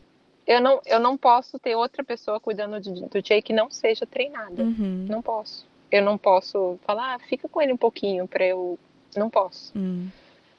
Eu 0.46 0.60
não, 0.60 0.80
eu 0.84 1.00
não 1.00 1.16
posso 1.16 1.58
ter 1.58 1.74
outra 1.74 2.04
pessoa 2.04 2.38
cuidando 2.38 2.78
de, 2.78 2.92
do 2.92 3.26
Jay 3.26 3.40
que 3.40 3.52
não 3.52 3.70
seja 3.70 4.04
treinada. 4.04 4.62
Uhum. 4.62 5.06
Não 5.08 5.22
posso. 5.22 5.66
Eu 5.90 6.02
não 6.02 6.18
posso 6.18 6.78
falar, 6.84 7.14
ah, 7.14 7.18
fica 7.18 7.48
com 7.48 7.62
ele 7.62 7.72
um 7.72 7.78
pouquinho 7.78 8.28
para 8.28 8.44
eu. 8.44 8.78
Não 9.16 9.30
posso. 9.30 9.76
Uhum. 9.76 10.08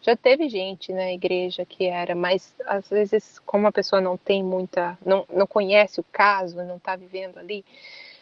Já 0.02 0.16
teve 0.16 0.48
gente 0.50 0.93
na 0.93 1.12
igreja 1.12 1.66
que 1.66 1.86
era, 1.86 2.16
mas 2.16 2.54
às 2.66 2.88
vezes, 2.89 3.39
como 3.39 3.68
a 3.68 3.72
pessoa 3.72 4.02
não 4.02 4.18
tem 4.18 4.43
muita. 4.43 4.98
não, 5.06 5.26
não 5.32 5.46
conhece 5.46 6.00
o 6.00 6.06
caso, 6.12 6.58
não 6.64 6.78
está 6.78 6.96
vivendo 6.96 7.38
ali, 7.38 7.66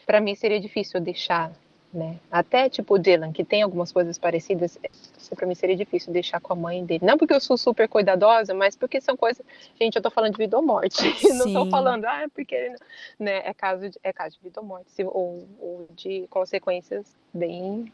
para 0.05 0.19
mim 0.19 0.36
seria 0.36 0.59
difícil 0.59 0.99
deixar 0.99 1.51
né? 1.93 2.17
Até 2.31 2.69
tipo 2.69 2.95
o 2.95 2.97
Dylan, 2.97 3.31
que 3.31 3.43
tem 3.43 3.61
algumas 3.61 3.91
coisas 3.91 4.17
parecidas, 4.17 4.79
isso 5.17 5.35
para 5.35 5.45
mim 5.45 5.55
seria 5.55 5.75
difícil 5.75 6.11
deixar 6.11 6.39
com 6.39 6.53
a 6.53 6.55
mãe 6.55 6.83
dele. 6.83 7.05
Não 7.05 7.17
porque 7.17 7.33
eu 7.33 7.39
sou 7.39 7.57
super 7.57 7.87
cuidadosa, 7.87 8.53
mas 8.53 8.75
porque 8.75 8.99
são 8.99 9.15
coisas, 9.15 9.45
gente, 9.79 9.95
eu 9.95 10.01
tô 10.01 10.09
falando 10.09 10.31
de 10.31 10.37
vida 10.37 10.57
ou 10.57 10.63
morte. 10.63 11.01
Sim. 11.19 11.37
Não 11.37 11.53
tô 11.53 11.69
falando, 11.69 12.05
ah, 12.05 12.25
porque 12.33 12.75
né, 13.19 13.41
é 13.45 13.53
caso 13.53 13.89
de, 13.89 13.99
é 14.03 14.11
caso 14.11 14.35
de 14.37 14.43
vida 14.43 14.59
ou 14.59 14.65
morte, 14.65 14.89
ou, 15.03 15.47
ou 15.59 15.87
de 15.95 16.25
consequências 16.29 17.05
bem 17.33 17.91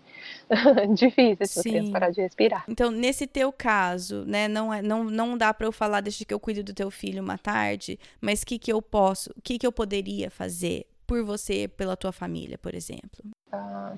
difíceis 0.95 1.51
se 1.51 1.61
você 1.61 1.91
parar 1.91 2.11
de 2.11 2.21
respirar. 2.21 2.65
Então, 2.67 2.91
nesse 2.91 3.25
teu 3.25 3.51
caso, 3.51 4.25
né, 4.25 4.47
não 4.47 4.73
é 4.73 4.81
não 4.81 5.03
não 5.03 5.37
dá 5.37 5.53
para 5.53 5.67
eu 5.67 5.71
falar 5.71 6.01
desde 6.01 6.25
que 6.25 6.33
eu 6.33 6.39
cuido 6.39 6.63
do 6.63 6.73
teu 6.73 6.91
filho 6.91 7.23
uma 7.23 7.37
tarde, 7.37 7.99
mas 8.19 8.41
o 8.41 8.45
que 8.45 8.59
que 8.59 8.71
eu 8.71 8.81
posso, 8.81 9.31
o 9.37 9.41
que 9.41 9.57
que 9.57 9.65
eu 9.65 9.71
poderia 9.71 10.29
fazer? 10.29 10.85
Por 11.09 11.23
você, 11.23 11.67
pela 11.67 11.97
tua 11.97 12.11
família, 12.11 12.55
por 12.59 12.75
exemplo? 12.75 13.25
Ah, 13.51 13.93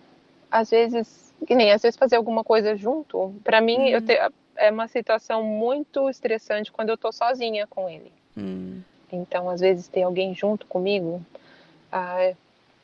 às 0.49 0.69
vezes, 0.69 1.33
que 1.45 1.53
nem 1.53 1.73
às 1.73 1.81
vezes 1.81 1.97
fazer 1.97 2.15
alguma 2.15 2.41
coisa 2.41 2.73
junto. 2.73 3.35
Para 3.43 3.59
mim, 3.59 3.77
uhum. 3.79 3.87
eu 3.87 4.01
te, 4.01 4.17
é 4.55 4.71
uma 4.71 4.87
situação 4.87 5.43
muito 5.43 6.09
estressante 6.09 6.71
quando 6.71 6.87
eu 6.87 6.97
tô 6.97 7.11
sozinha 7.11 7.67
com 7.67 7.89
ele. 7.89 8.13
Uhum. 8.37 8.81
Então, 9.11 9.49
às 9.49 9.59
vezes 9.59 9.89
ter 9.89 10.03
alguém 10.03 10.33
junto 10.33 10.65
comigo, 10.67 11.21
ah, 11.91 12.31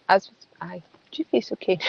as, 0.05 0.29
ai, 0.59 0.83
difícil 1.09 1.55
que 1.55 1.79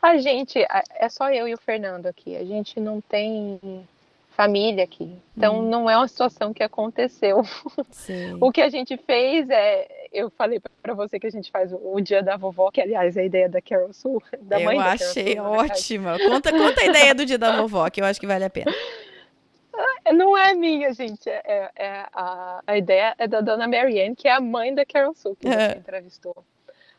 a 0.00 0.16
gente 0.18 0.64
é 0.94 1.08
só 1.08 1.32
eu 1.32 1.48
e 1.48 1.54
o 1.54 1.58
Fernando 1.58 2.06
aqui. 2.06 2.36
A 2.36 2.44
gente 2.44 2.78
não 2.78 3.00
tem 3.00 3.58
família 4.38 4.84
aqui. 4.84 5.12
Então 5.36 5.58
hum. 5.58 5.68
não 5.68 5.90
é 5.90 5.96
uma 5.96 6.06
situação 6.06 6.54
que 6.54 6.62
aconteceu. 6.62 7.42
Sim. 7.90 8.38
o 8.40 8.52
que 8.52 8.60
a 8.60 8.68
gente 8.68 8.96
fez 8.96 9.50
é, 9.50 9.97
eu 10.12 10.30
falei 10.30 10.60
para 10.82 10.94
você 10.94 11.18
que 11.18 11.26
a 11.26 11.30
gente 11.30 11.50
faz 11.50 11.72
o, 11.72 12.00
dia 12.00 12.22
da 12.22 12.36
vovó, 12.36 12.70
que 12.70 12.80
aliás 12.80 13.16
é 13.16 13.20
a 13.20 13.24
ideia 13.24 13.48
da 13.48 13.60
Carol 13.60 13.92
Sul, 13.92 14.22
da 14.40 14.60
eu 14.60 14.64
mãe. 14.64 14.76
Eu 14.76 14.82
achei 14.82 15.36
Sul, 15.36 15.44
ótima. 15.44 16.18
Conta, 16.18 16.52
conta 16.52 16.80
a 16.80 16.86
ideia 16.86 17.14
do 17.14 17.26
dia 17.26 17.38
da 17.38 17.56
vovó, 17.56 17.88
que 17.90 18.00
eu 18.00 18.04
acho 18.04 18.20
que 18.20 18.26
vale 18.26 18.44
a 18.44 18.50
pena. 18.50 18.72
Ah, 19.74 20.12
não 20.12 20.36
é 20.36 20.54
minha, 20.54 20.92
gente. 20.92 21.28
É, 21.28 21.42
é, 21.44 21.70
é 21.76 22.06
a, 22.12 22.62
a 22.66 22.76
ideia 22.76 23.14
é 23.18 23.28
da 23.28 23.40
dona 23.40 23.68
Marianne, 23.68 24.16
que 24.16 24.26
é 24.26 24.32
a 24.32 24.40
mãe 24.40 24.74
da 24.74 24.84
Carol 24.84 25.14
Sul, 25.14 25.36
que 25.36 25.46
você 25.46 25.54
é. 25.54 25.76
entrevistou. 25.76 26.44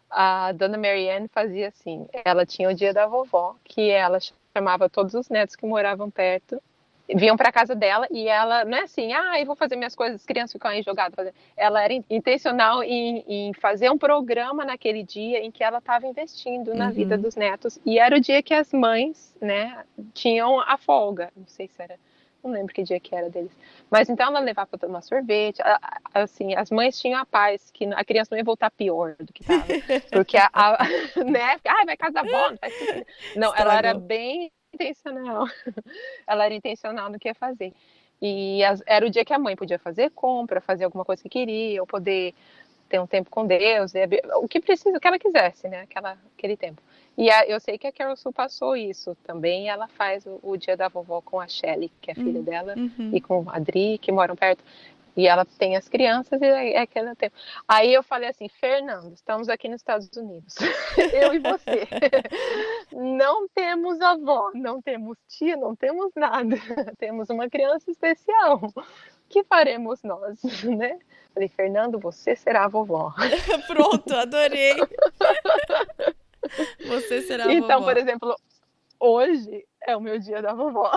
A 0.10 0.51
dona 0.53 0.78
Marianne 0.78 1.28
fazia 1.28 1.68
assim: 1.68 2.07
ela 2.26 2.45
tinha 2.45 2.70
o 2.70 2.74
dia 2.74 2.93
da 2.93 3.05
vovó, 3.05 3.55
que 3.64 3.89
ela 3.89 4.20
chamava 4.55 4.89
todos 4.89 5.14
os 5.14 5.30
netos 5.30 5.55
que 5.55 5.66
moravam 5.66 6.10
perto 6.10 6.62
vinham 7.16 7.36
para 7.36 7.51
casa 7.51 7.76
dela 7.76 8.07
e 8.12 8.28
ela 8.28 8.64
não 8.66 8.78
é 8.78 8.82
assim, 8.84 9.14
ah, 9.14 9.39
eu 9.39 9.45
vou 9.45 9.55
fazer 9.55 9.76
minhas 9.76 9.95
coisas, 9.95 10.22
as 10.22 10.26
crianças 10.26 10.53
ficam 10.53 10.70
aí 10.72 10.82
jogadas. 10.82 11.34
Ela 11.57 11.84
era 11.84 11.93
intencional 12.10 12.84
em, 12.84 13.24
em, 13.28 13.53
fazer 13.53 13.89
um 13.89 13.97
programa 13.97 14.64
naquele 14.66 15.03
dia 15.03 15.39
em 15.39 15.51
que 15.51 15.64
ela 15.64 15.80
estava 15.80 16.05
investindo 16.05 16.74
na 16.74 16.88
uhum. 16.88 16.93
vida 16.93 17.18
dos 17.18 17.36
netos 17.36 17.80
e 17.86 17.99
era 17.99 18.16
o 18.16 18.20
dia 18.20 18.43
que 18.43 18.53
as 18.53 18.72
mães, 18.72 19.36
né, 19.41 19.84
tinham 20.14 20.60
a 20.60 20.78
folga. 20.78 21.32
Não 21.36 21.47
sei 21.47 21.68
se 21.68 21.82
era, 21.82 21.97
não 22.43 22.51
lembro 22.51 22.74
que 22.74 22.84
dia 22.84 22.99
que 22.99 23.16
era 23.16 23.30
deles. 23.30 23.51
Mas 23.89 24.10
então 24.10 24.28
ela 24.28 24.39
levava 24.39 24.68
para 24.68 24.80
tomar 24.80 25.01
sorvete, 25.01 25.62
assim, 26.14 26.55
as 26.55 26.70
mães 26.70 26.99
tinham 26.99 27.20
a 27.20 27.26
paz 27.26 27.72
que 27.72 27.86
a 27.86 28.03
criança 28.05 28.30
não 28.32 28.38
ia 28.38 28.43
voltar 28.43 28.70
pior 28.72 29.16
do 29.20 29.34
que 29.34 29.41
estava, 29.41 29.66
porque 30.12 30.38
a, 30.38 30.49
a 30.53 30.78
né, 31.26 31.57
ah, 31.68 31.86
vai 31.86 31.97
casa 31.97 32.14
da 32.14 32.22
avó, 32.22 32.51
não 32.51 32.57
Não, 33.36 33.55
ela 33.55 33.78
era 33.78 33.93
bem 33.93 34.51
intencional. 34.74 35.45
Ela 36.28 36.45
era 36.45 36.53
intencional 36.53 37.09
no 37.09 37.20
que 37.20 37.28
ia 37.28 37.36
fazer. 37.36 37.74
E 38.22 38.59
era 38.86 39.05
o 39.05 39.09
dia 39.09 39.24
que 39.24 39.34
a 39.34 39.39
mãe 39.39 39.55
podia 39.55 39.80
fazer 39.80 40.11
compra, 40.11 40.59
fazer 40.59 40.84
alguma 40.84 41.05
coisa 41.05 41.24
que 41.24 41.30
queria, 41.30 41.82
ou 41.82 41.88
poder 41.88 42.34
ter 42.89 42.99
um 42.99 43.07
tempo 43.07 43.30
com 43.30 43.45
Deus, 43.45 43.93
o 44.41 44.47
que 44.47 44.59
precisa, 44.59 44.97
o 44.97 44.99
que 44.99 45.07
ela 45.07 45.20
quisesse, 45.20 45.70
né? 45.70 45.82
Aquela, 45.82 46.17
aquele 46.36 46.57
tempo. 46.57 46.82
E 47.15 47.30
a, 47.30 47.45
eu 47.45 47.59
sei 47.59 47.78
que 47.78 47.86
a 47.86 47.91
Carol 47.91 48.15
Sul 48.15 48.34
passou 48.34 48.76
isso 48.76 49.15
também. 49.24 49.70
Ela 49.70 49.88
faz 49.88 50.26
o, 50.26 50.39
o, 50.41 50.57
dia 50.57 50.76
da 50.76 50.88
vovó 50.88 51.22
com 51.22 51.39
a 51.39 51.47
Shelly, 51.47 51.91
que 52.01 52.11
é 52.11 52.15
filha 52.15 52.39
uhum. 52.39 52.43
dela, 52.43 52.74
e 53.13 53.22
com 53.22 53.47
a 53.49 53.57
Adri, 53.57 53.97
que 53.99 54.11
moram 54.11 54.36
perto. 54.36 54.63
E 55.20 55.28
ela 55.28 55.43
tem 55.43 55.76
as 55.76 55.89
crianças 55.89 56.41
e 56.41 56.45
é, 56.45 56.76
é 56.76 56.80
aquele 56.80 57.13
tempo. 57.13 57.36
Aí 57.67 57.93
eu 57.93 58.01
falei 58.01 58.30
assim, 58.30 58.47
Fernando, 58.47 59.11
estamos 59.13 59.49
aqui 59.49 59.67
nos 59.67 59.82
Estados 59.82 60.09
Unidos, 60.15 60.55
eu 61.11 61.34
e 61.34 61.39
você. 61.39 61.86
não 62.95 63.45
temos 63.49 63.99
avó, 63.99 64.49
não 64.53 64.82
temos 64.82 65.17
tia, 65.28 65.57
não 65.57 65.76
temos 65.76 66.13
nada. 66.15 66.55
temos 66.97 67.30
uma 67.30 67.49
criança 67.49 67.91
especial. 67.91 68.61
O 68.63 68.84
que 69.28 69.43
faremos 69.43 70.01
nós, 70.03 70.41
né? 70.63 70.97
Falei, 71.34 71.49
Fernando, 71.49 71.99
você 71.99 72.34
será 72.34 72.63
a 72.63 72.70
vovó. 72.70 73.13
Pronto, 73.67 74.15
adorei. 74.15 74.76
você 76.88 77.24
será 77.24 77.45
a 77.45 77.53
então, 77.53 77.59
vovó. 77.59 77.65
Então, 77.65 77.84
por 77.84 77.97
exemplo, 77.97 78.36
hoje 78.97 79.67
é 79.86 79.97
o 79.97 80.01
meu 80.01 80.17
dia 80.17 80.41
da 80.41 80.53
vovó 80.53 80.93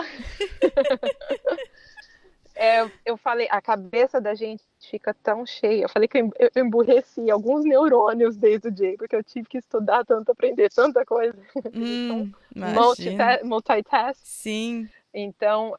é, 2.63 2.89
eu 3.05 3.17
falei, 3.17 3.45
a 3.51 3.61
cabeça 3.61 4.21
da 4.21 4.33
gente 4.33 4.63
fica 4.89 5.13
tão 5.13 5.45
cheia. 5.45 5.83
Eu 5.83 5.89
falei 5.89 6.07
que 6.07 6.17
eu 6.17 6.31
emburreci 6.55 7.29
alguns 7.29 7.65
neurônios 7.65 8.37
desde 8.37 8.69
o 8.69 8.71
dia, 8.71 8.95
porque 8.97 9.15
eu 9.15 9.23
tive 9.23 9.49
que 9.49 9.57
estudar 9.57 10.05
tanto, 10.05 10.31
aprender 10.31 10.71
tanta 10.71 11.05
coisa. 11.05 11.37
Hum, 11.73 12.31
então, 12.55 12.95
multitask. 13.43 14.21
Sim. 14.23 14.87
Então, 15.13 15.75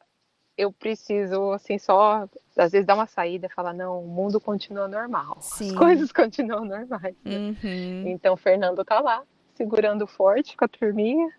eu 0.55 0.71
preciso, 0.71 1.53
assim, 1.53 1.79
só, 1.79 2.29
às 2.55 2.71
vezes, 2.71 2.85
dar 2.85 2.93
uma 2.93 3.07
saída 3.07 3.47
e 3.47 3.53
falar: 3.53 3.73
não, 3.73 4.03
o 4.03 4.07
mundo 4.07 4.39
continua 4.39 4.87
normal. 4.87 5.37
Sim. 5.39 5.71
As 5.71 5.75
coisas 5.75 6.11
continuam 6.11 6.65
normais. 6.65 7.15
Né? 7.23 7.55
Uhum. 7.63 8.07
Então, 8.09 8.35
o 8.35 8.37
Fernando 8.37 8.85
tá 8.85 8.99
lá, 8.99 9.23
segurando 9.55 10.05
forte 10.05 10.55
com 10.55 10.65
a 10.65 10.67
turminha. 10.67 11.31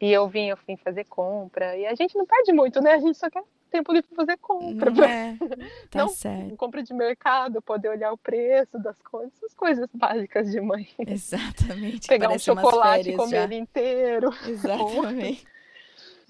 E 0.00 0.10
eu 0.10 0.26
vim, 0.26 0.48
eu 0.48 0.58
vim 0.66 0.76
fazer 0.76 1.04
compra. 1.04 1.76
E 1.76 1.86
a 1.86 1.94
gente 1.94 2.16
não 2.16 2.26
perde 2.26 2.52
muito, 2.52 2.80
né? 2.80 2.94
A 2.94 2.98
gente 2.98 3.16
só 3.16 3.30
quer 3.30 3.44
tempo 3.70 3.92
livre 3.92 4.08
para 4.08 4.26
fazer 4.26 4.36
compra. 4.38 4.90
Não, 4.90 5.04
é. 5.04 5.36
tá 5.90 6.00
não 6.00 6.08
certo. 6.08 6.56
compra 6.56 6.82
de 6.82 6.92
mercado, 6.92 7.62
poder 7.62 7.88
olhar 7.88 8.12
o 8.12 8.18
preço 8.18 8.78
das 8.78 9.00
coisas, 9.00 9.32
essas 9.36 9.54
coisas 9.54 9.88
básicas 9.94 10.50
de 10.50 10.60
mãe. 10.60 10.88
Exatamente. 10.98 12.08
Pegar 12.08 12.30
um 12.30 12.38
chocolate 12.38 13.10
e 13.10 13.16
comer 13.16 13.36
já. 13.36 13.44
ele 13.44 13.56
inteiro. 13.56 14.30
Exatamente. 14.46 15.44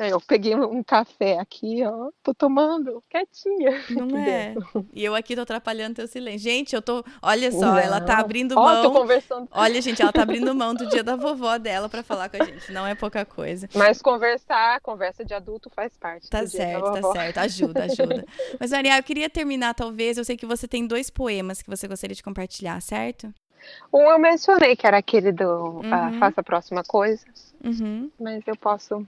Eu 0.09 0.21
peguei 0.21 0.55
um 0.55 0.83
café 0.83 1.39
aqui, 1.39 1.85
ó, 1.85 2.11
tô 2.23 2.33
tomando 2.33 3.03
quietinha. 3.11 3.83
Não 3.91 4.17
é? 4.19 4.55
E 4.95 5.05
eu 5.05 5.15
aqui 5.15 5.35
tô 5.35 5.43
atrapalhando 5.43 5.97
teu 5.97 6.07
silêncio. 6.07 6.41
Gente, 6.41 6.75
eu 6.75 6.81
tô, 6.81 7.05
olha 7.21 7.53
só, 7.53 7.73
Não. 7.73 7.79
ela 7.79 8.01
tá 8.01 8.19
abrindo 8.19 8.55
ó, 8.57 8.65
mão. 8.65 8.83
Tô 8.83 8.93
conversando. 8.93 9.49
Olha, 9.51 9.81
gente, 9.83 10.01
ela 10.01 10.13
tá 10.13 10.23
abrindo 10.23 10.55
mão 10.55 10.75
do 10.75 10.87
dia 10.87 11.05
da 11.05 11.17
vovó 11.17 11.59
dela 11.59 11.89
para 11.89 12.03
falar 12.03 12.29
com 12.29 12.43
a 12.43 12.47
gente. 12.47 12.73
Não 12.73 12.87
é 12.87 12.95
pouca 12.95 13.25
coisa. 13.25 13.69
Mas 13.75 14.01
conversar, 14.01 14.81
conversa 14.81 15.25
de 15.25 15.35
adulto 15.35 15.71
faz 15.71 15.97
parte. 15.97 16.31
Tá 16.31 16.47
certo, 16.47 16.93
tá 16.93 17.13
certo. 17.13 17.39
Ajuda, 17.39 17.85
ajuda. 17.85 18.25
Mas 18.59 18.71
Maria, 18.71 18.97
eu 18.99 19.03
queria 19.03 19.29
terminar 19.29 19.75
talvez, 19.75 20.17
eu 20.17 20.25
sei 20.25 20.37
que 20.37 20.47
você 20.47 20.67
tem 20.67 20.87
dois 20.87 21.11
poemas 21.11 21.61
que 21.61 21.69
você 21.69 21.87
gostaria 21.87 22.17
de 22.17 22.23
compartilhar, 22.23 22.81
certo? 22.81 23.33
Um 23.93 24.11
eu 24.11 24.19
mencionei 24.19 24.75
que 24.75 24.87
era 24.87 24.99
aquele 24.99 25.33
do 25.33 25.45
uhum. 25.45 25.81
uh, 25.81 26.19
Faça 26.19 26.41
a 26.41 26.45
Próxima 26.45 26.83
Coisa. 26.83 27.25
Uhum. 27.63 28.11
Mas 28.19 28.43
eu 28.47 28.57
posso 28.57 29.07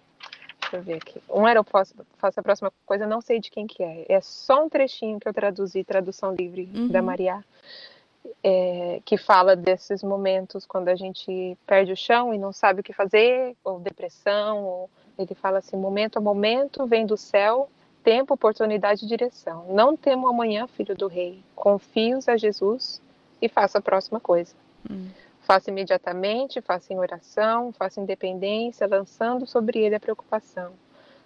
Deixa 0.73 0.77
eu 0.77 0.83
ver 0.83 0.95
aqui. 0.95 1.21
Um 1.29 1.47
era 1.47 1.61
eu 1.61 1.65
faço, 1.65 1.95
faço 2.17 2.41
a 2.41 2.43
próxima 2.43 2.73
coisa, 2.87 3.07
não 3.07 3.21
sei 3.21 3.39
de 3.39 3.51
quem 3.51 3.67
que 3.67 3.83
é. 3.83 4.07
É 4.09 4.21
só 4.23 4.65
um 4.65 4.69
trechinho 4.71 5.21
que 5.21 5.29
eu 5.29 5.35
traduzi, 5.35 5.85
tradução 5.85 6.35
livre 6.35 6.69
uhum. 6.75 6.89
da 6.89 7.03
Maria, 7.03 7.45
é, 8.43 9.01
que 9.05 9.19
fala 9.19 9.55
desses 9.55 10.03
momentos 10.03 10.65
quando 10.65 10.89
a 10.89 10.95
gente 10.95 11.57
perde 11.67 11.93
o 11.93 11.97
chão 11.97 12.33
e 12.33 12.39
não 12.39 12.53
sabe 12.53 12.81
o 12.81 12.83
que 12.83 12.93
fazer, 12.95 13.55
ou 13.63 13.81
depressão, 13.81 14.65
ou 14.65 14.91
ele 15.19 15.35
fala 15.35 15.59
assim, 15.59 15.77
momento 15.77 16.17
a 16.17 16.21
momento 16.21 16.87
vem 16.87 17.05
do 17.05 17.19
céu, 17.19 17.69
tempo, 18.03 18.33
oportunidade 18.33 19.05
e 19.05 19.09
direção. 19.09 19.67
Não 19.69 19.95
temo 19.95 20.27
amanhã, 20.27 20.67
filho 20.67 20.97
do 20.97 21.07
rei. 21.07 21.43
Confios 21.55 22.29
a 22.29 22.37
Jesus 22.39 23.01
e 23.43 23.49
faça 23.49 23.79
a 23.79 23.83
próxima 23.83 24.19
coisa. 24.19 24.55
Uhum. 24.89 25.11
Faça 25.43 25.71
imediatamente, 25.71 26.61
faça 26.61 26.93
em 26.93 26.99
oração, 26.99 27.73
faça 27.73 28.01
em 28.01 28.05
dependência, 28.05 28.87
lançando 28.87 29.47
sobre 29.47 29.79
ele 29.79 29.95
a 29.95 30.01
preocupação. 30.01 30.73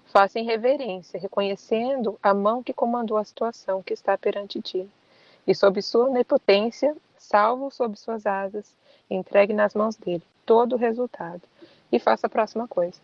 Faça 0.06 0.38
em 0.38 0.44
reverência, 0.44 1.20
reconhecendo 1.20 2.18
a 2.22 2.32
mão 2.32 2.62
que 2.62 2.72
comandou 2.72 3.16
a 3.16 3.24
situação 3.24 3.82
que 3.82 3.92
está 3.92 4.16
perante 4.16 4.60
ti. 4.60 4.88
E 5.46 5.54
sob 5.54 5.80
sua 5.82 6.08
onipotência, 6.08 6.96
salvo 7.18 7.70
sob 7.70 7.96
suas 7.96 8.26
asas, 8.26 8.74
entregue 9.10 9.52
nas 9.52 9.74
mãos 9.74 9.96
dele 9.96 10.22
todo 10.44 10.74
o 10.74 10.78
resultado 10.78 11.42
e 11.90 11.98
faça 11.98 12.26
a 12.26 12.30
próxima 12.30 12.66
coisa. 12.66 12.98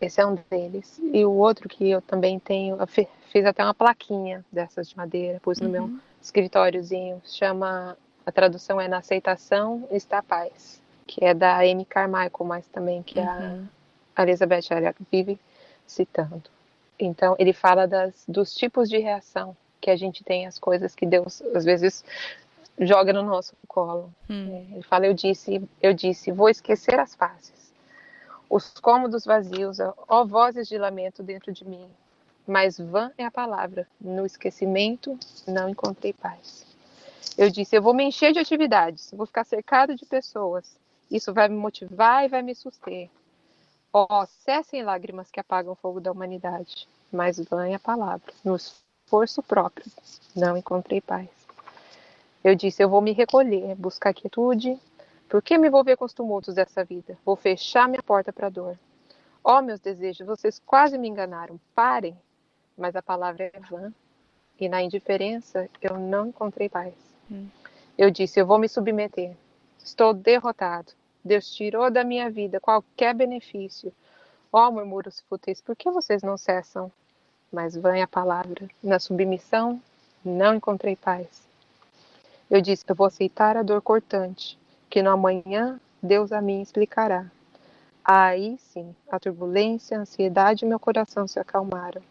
Esse 0.00 0.20
é 0.20 0.26
um 0.26 0.36
deles. 0.50 1.00
E 1.12 1.24
o 1.24 1.32
outro 1.32 1.68
que 1.68 1.88
eu 1.88 2.02
também 2.02 2.38
tenho, 2.38 2.76
eu 2.76 2.86
fiz 2.86 3.44
até 3.46 3.62
uma 3.62 3.74
plaquinha 3.74 4.44
dessas 4.50 4.88
de 4.88 4.96
madeira, 4.96 5.40
pus 5.40 5.58
no 5.58 5.66
uhum. 5.66 5.72
meu 5.72 6.00
escritóriozinho, 6.20 7.20
chama, 7.24 7.96
a 8.24 8.32
tradução 8.32 8.80
é 8.80 8.88
Na 8.88 8.98
Aceitação 8.98 9.86
Está 9.90 10.18
a 10.18 10.22
Paz, 10.22 10.80
que 11.06 11.24
é 11.24 11.34
da 11.34 11.58
Amy 11.58 11.84
Carmichael, 11.84 12.44
mas 12.44 12.66
também 12.66 13.02
que 13.02 13.18
uhum. 13.18 13.66
a 14.14 14.22
Elizabeth 14.22 14.94
vive 15.10 15.38
citando. 15.86 16.42
Então, 16.98 17.34
ele 17.38 17.52
fala 17.52 17.86
das, 17.86 18.24
dos 18.28 18.54
tipos 18.54 18.88
de 18.88 18.98
reação 18.98 19.56
que 19.80 19.90
a 19.90 19.96
gente 19.96 20.22
tem 20.22 20.46
às 20.46 20.58
coisas 20.58 20.94
que 20.94 21.06
Deus, 21.06 21.40
às 21.54 21.64
vezes, 21.64 22.04
joga 22.78 23.12
no 23.12 23.22
nosso 23.22 23.54
colo. 23.66 24.12
Hum. 24.28 24.66
Ele 24.72 24.82
fala, 24.82 25.06
eu 25.06 25.14
disse, 25.14 25.62
eu 25.82 25.94
disse, 25.94 26.30
vou 26.30 26.48
esquecer 26.48 26.98
as 26.98 27.14
faces, 27.14 27.72
os 28.48 28.78
cômodos 28.78 29.24
vazios, 29.24 29.78
ó 30.08 30.24
vozes 30.24 30.68
de 30.68 30.76
lamento 30.76 31.22
dentro 31.22 31.52
de 31.52 31.64
mim. 31.64 31.88
Mas 32.46 32.78
vã 32.78 33.10
é 33.16 33.24
a 33.24 33.30
palavra, 33.30 33.86
no 34.00 34.26
esquecimento 34.26 35.18
não 35.46 35.68
encontrei 35.68 36.12
paz. 36.12 36.66
Eu 37.36 37.50
disse, 37.50 37.76
eu 37.76 37.82
vou 37.82 37.94
me 37.94 38.04
encher 38.04 38.32
de 38.32 38.38
atividades, 38.38 39.10
vou 39.12 39.26
ficar 39.26 39.44
cercado 39.44 39.94
de 39.94 40.04
pessoas. 40.04 40.76
Isso 41.10 41.32
vai 41.32 41.48
me 41.48 41.56
motivar 41.56 42.24
e 42.24 42.28
vai 42.28 42.42
me 42.42 42.54
suster. 42.54 43.10
Ó, 43.92 44.06
oh, 44.22 44.26
cessem 44.26 44.82
lágrimas 44.82 45.30
que 45.30 45.40
apagam 45.40 45.72
o 45.72 45.76
fogo 45.76 46.00
da 46.00 46.12
humanidade, 46.12 46.88
mas 47.12 47.38
é 47.38 47.74
a 47.74 47.78
palavra, 47.78 48.32
no 48.44 48.54
esforço 48.54 49.42
próprio, 49.42 49.90
não 50.36 50.56
encontrei 50.56 51.00
paz. 51.00 51.28
Eu 52.44 52.54
disse, 52.54 52.82
eu 52.82 52.88
vou 52.88 53.00
me 53.00 53.12
recolher, 53.12 53.74
buscar 53.74 54.14
quietude, 54.14 54.78
por 55.28 55.42
que 55.42 55.58
me 55.58 55.66
envolver 55.66 55.96
com 55.96 56.04
os 56.04 56.12
tumultos 56.12 56.54
dessa 56.54 56.84
vida? 56.84 57.18
Vou 57.24 57.34
fechar 57.34 57.88
minha 57.88 58.02
porta 58.02 58.32
para 58.32 58.46
a 58.46 58.50
dor. 58.50 58.78
Ó 59.42 59.58
oh, 59.58 59.62
meus 59.62 59.80
desejos, 59.80 60.26
vocês 60.26 60.60
quase 60.64 60.96
me 60.96 61.08
enganaram, 61.08 61.58
parem, 61.74 62.16
mas 62.76 62.94
a 62.94 63.02
palavra 63.02 63.50
é 63.52 63.60
vã, 63.60 63.92
e 64.58 64.68
na 64.68 64.82
indiferença 64.82 65.68
eu 65.82 65.98
não 65.98 66.28
encontrei 66.28 66.68
paz. 66.68 67.09
Eu 67.96 68.10
disse, 68.10 68.40
eu 68.40 68.46
vou 68.46 68.58
me 68.58 68.68
submeter, 68.68 69.36
estou 69.78 70.14
derrotado, 70.14 70.92
Deus 71.24 71.50
tirou 71.54 71.90
da 71.90 72.02
minha 72.02 72.30
vida 72.30 72.58
qualquer 72.58 73.14
benefício. 73.14 73.92
Ó 74.52 74.66
oh, 74.66 74.72
murmúrios 74.72 75.20
fúteis, 75.28 75.60
por 75.60 75.76
que 75.76 75.90
vocês 75.90 76.22
não 76.22 76.36
cessam? 76.36 76.90
Mas 77.52 77.76
vem 77.76 78.02
a 78.02 78.08
palavra. 78.08 78.68
Na 78.82 78.98
submissão, 78.98 79.80
não 80.24 80.54
encontrei 80.54 80.96
paz. 80.96 81.46
Eu 82.50 82.60
disse: 82.60 82.84
Eu 82.88 82.94
vou 82.94 83.06
aceitar 83.06 83.56
a 83.56 83.62
dor 83.62 83.82
cortante, 83.82 84.58
que 84.88 85.02
no 85.02 85.10
amanhã 85.10 85.78
Deus 86.02 86.32
a 86.32 86.40
mim 86.40 86.62
explicará. 86.62 87.30
Aí 88.02 88.58
sim, 88.58 88.94
a 89.08 89.20
turbulência, 89.20 89.98
a 89.98 90.00
ansiedade 90.00 90.64
e 90.64 90.68
meu 90.68 90.80
coração 90.80 91.28
se 91.28 91.38
acalmaram. 91.38 92.02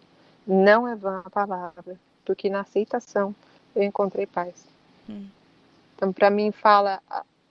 Não 0.46 0.88
é 0.88 0.96
vã 0.96 1.24
a 1.26 1.30
palavra, 1.30 2.00
porque 2.24 2.50
na 2.50 2.62
aceitação 2.62 3.36
eu 3.76 3.84
encontrei 3.84 4.26
paz. 4.26 4.69
Hum. 5.10 5.28
Então, 5.96 6.14
para 6.14 6.30
mim, 6.30 6.52
fala 6.52 7.02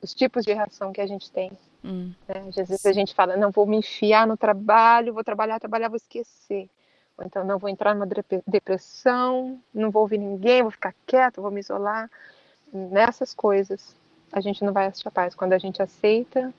os 0.01 0.15
tipos 0.15 0.45
de 0.45 0.53
reação 0.53 0.93
que 0.93 1.01
a 1.01 1.07
gente 1.07 1.31
tem. 1.31 1.51
Hum. 1.85 2.13
Né? 2.27 2.45
Às 2.49 2.55
vezes 2.55 2.87
a 2.87 2.93
gente 2.93 3.15
fala, 3.15 3.37
não, 3.37 3.51
vou 3.51 3.67
me 3.67 3.77
enfiar 3.77 4.27
no 4.27 4.37
trabalho, 4.37 5.13
vou 5.13 5.25
trabalhar, 5.25 5.59
trabalhar, 5.59 5.89
vou 5.89 5.97
esquecer. 5.97 6.69
Ou 7.17 7.25
então, 7.25 7.45
não, 7.45 7.59
vou 7.59 7.69
entrar 7.69 7.95
numa 7.95 8.09
depressão, 8.47 9.61
não 9.75 9.91
vou 9.91 10.03
ouvir 10.03 10.19
ninguém, 10.19 10.63
vou 10.63 10.71
ficar 10.71 10.95
quieto, 11.05 11.43
vou 11.43 11.51
me 11.51 11.61
isolar. 11.61 12.09
Nessas 12.73 13.35
coisas, 13.35 13.97
a 14.33 14.41
gente 14.41 14.65
não 14.65 14.73
vai 14.73 14.87
achar 14.87 15.11
paz. 15.11 15.35
Quando 15.35 15.53
a 15.53 15.59
gente 15.59 15.83
aceita 15.83 16.53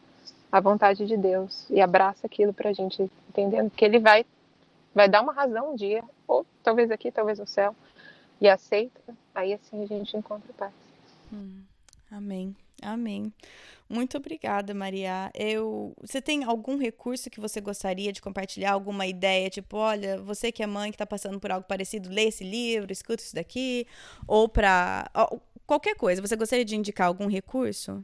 a 0.51 0.59
vontade 0.59 1.05
de 1.05 1.15
Deus 1.15 1.69
e 1.69 1.79
abraça 1.79 2.25
aquilo 2.25 2.53
pra 2.53 2.73
gente, 2.73 3.09
entendendo 3.29 3.69
que 3.69 3.85
Ele 3.85 3.99
vai, 3.99 4.25
vai 4.93 5.07
dar 5.07 5.21
uma 5.21 5.31
razão 5.31 5.71
um 5.71 5.75
dia, 5.75 6.03
ou 6.27 6.45
talvez 6.63 6.91
aqui, 6.91 7.11
talvez 7.11 7.39
no 7.39 7.47
céu, 7.47 7.75
e 8.41 8.49
aceita, 8.49 9.01
aí 9.33 9.53
assim 9.53 9.83
a 9.83 9.85
gente 9.85 10.17
encontra 10.17 10.51
paz. 10.53 10.88
Hum. 11.31 11.61
Amém. 12.11 12.55
Amém. 12.81 13.33
Muito 13.87 14.17
obrigada, 14.17 14.73
Maria. 14.73 15.31
Eu, 15.33 15.93
você 15.99 16.21
tem 16.21 16.43
algum 16.43 16.77
recurso 16.77 17.29
que 17.29 17.39
você 17.39 17.59
gostaria 17.59 18.11
de 18.11 18.21
compartilhar? 18.21 18.71
Alguma 18.73 19.05
ideia? 19.07 19.49
Tipo, 19.49 19.77
olha, 19.77 20.17
você 20.21 20.51
que 20.51 20.61
é 20.61 20.67
mãe 20.67 20.91
que 20.91 20.95
está 20.95 21.05
passando 21.05 21.39
por 21.39 21.51
algo 21.51 21.67
parecido, 21.67 22.09
lê 22.09 22.25
esse 22.25 22.43
livro, 22.43 22.91
escuta 22.91 23.23
isso 23.23 23.35
daqui, 23.35 23.87
ou 24.27 24.47
para 24.47 25.09
qualquer 25.65 25.95
coisa. 25.95 26.21
Você 26.21 26.35
gostaria 26.35 26.65
de 26.65 26.75
indicar 26.75 27.07
algum 27.07 27.27
recurso? 27.27 28.03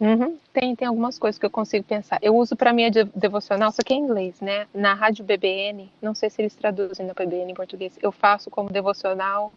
Uhum. 0.00 0.38
Tem, 0.52 0.74
tem 0.74 0.88
algumas 0.88 1.18
coisas 1.18 1.38
que 1.38 1.44
eu 1.44 1.50
consigo 1.50 1.84
pensar. 1.84 2.18
Eu 2.22 2.34
uso 2.34 2.56
para 2.56 2.72
minha 2.72 2.90
devocional, 2.90 3.70
só 3.70 3.82
que 3.82 3.92
é 3.92 3.96
em 3.96 4.00
inglês, 4.00 4.40
né? 4.40 4.66
Na 4.74 4.94
rádio 4.94 5.24
BBN, 5.24 5.92
não 6.00 6.14
sei 6.14 6.30
se 6.30 6.40
eles 6.40 6.54
traduzem 6.54 7.06
na 7.06 7.12
BBN 7.12 7.52
em 7.52 7.54
português. 7.54 7.98
Eu 8.02 8.10
faço 8.10 8.50
como 8.50 8.70
devocional 8.70 9.52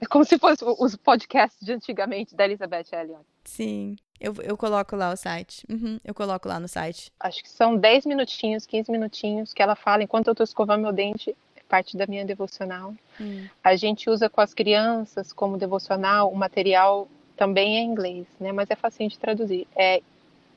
é 0.00 0.06
como 0.06 0.24
se 0.24 0.38
fosse 0.38 0.64
os 0.64 0.96
podcasts 0.96 1.64
de 1.64 1.72
antigamente 1.72 2.34
da 2.34 2.44
Elizabeth 2.44 2.86
Elliot. 2.92 3.20
Sim. 3.44 3.96
Eu, 4.20 4.34
eu 4.42 4.56
coloco 4.56 4.96
lá 4.96 5.12
o 5.12 5.16
site. 5.16 5.64
Uhum, 5.70 5.98
eu 6.04 6.14
coloco 6.14 6.46
lá 6.46 6.60
no 6.60 6.68
site. 6.68 7.10
Acho 7.18 7.42
que 7.42 7.48
são 7.48 7.76
10 7.76 8.06
minutinhos, 8.06 8.66
15 8.66 8.90
minutinhos 8.90 9.54
que 9.54 9.62
ela 9.62 9.74
fala 9.74 10.02
enquanto 10.02 10.28
eu 10.28 10.32
estou 10.32 10.44
escovando 10.44 10.82
meu 10.82 10.92
dente. 10.92 11.34
É 11.56 11.62
parte 11.68 11.96
da 11.96 12.06
minha 12.06 12.24
devocional. 12.24 12.94
Hum. 13.20 13.46
A 13.62 13.76
gente 13.76 14.10
usa 14.10 14.28
com 14.28 14.40
as 14.40 14.52
crianças 14.52 15.32
como 15.32 15.56
devocional 15.56 16.30
o 16.30 16.36
material 16.36 17.08
também 17.36 17.78
é 17.78 17.80
em 17.80 17.86
inglês, 17.86 18.26
né? 18.38 18.52
Mas 18.52 18.70
é 18.70 18.76
fácil 18.76 19.08
de 19.08 19.18
traduzir. 19.18 19.66
É 19.74 20.02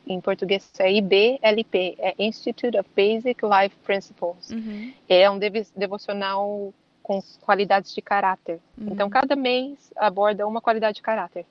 em 0.06 0.20
português 0.20 0.70
é 0.80 0.91
IBLP, 0.91 1.96
é 1.98 2.14
Institute 2.20 2.78
of 2.78 2.89
Basic 2.94 3.39
Life 3.41 3.76
Principles. 3.86 4.50
Uhum. 4.50 4.94
É 5.08 5.30
um 5.30 5.39
devocional 5.39 6.74
com 7.04 7.22
qualidades 7.41 7.93
de 7.93 8.01
caráter. 8.01 8.60
Uhum. 8.78 8.93
Então, 8.93 9.10
cada 9.10 9.36
mês 9.36 9.91
aborda 9.95 10.47
uma 10.47 10.62
qualidade 10.62 10.95
de 10.95 11.01
caráter. 11.01 11.45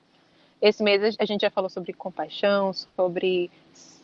Esse 0.61 0.81
mês 0.81 1.15
a 1.19 1.25
gente 1.25 1.41
já 1.41 1.51
falou 1.51 1.69
sobre 1.69 1.93
compaixão, 1.93 2.73
sobre 2.73 3.51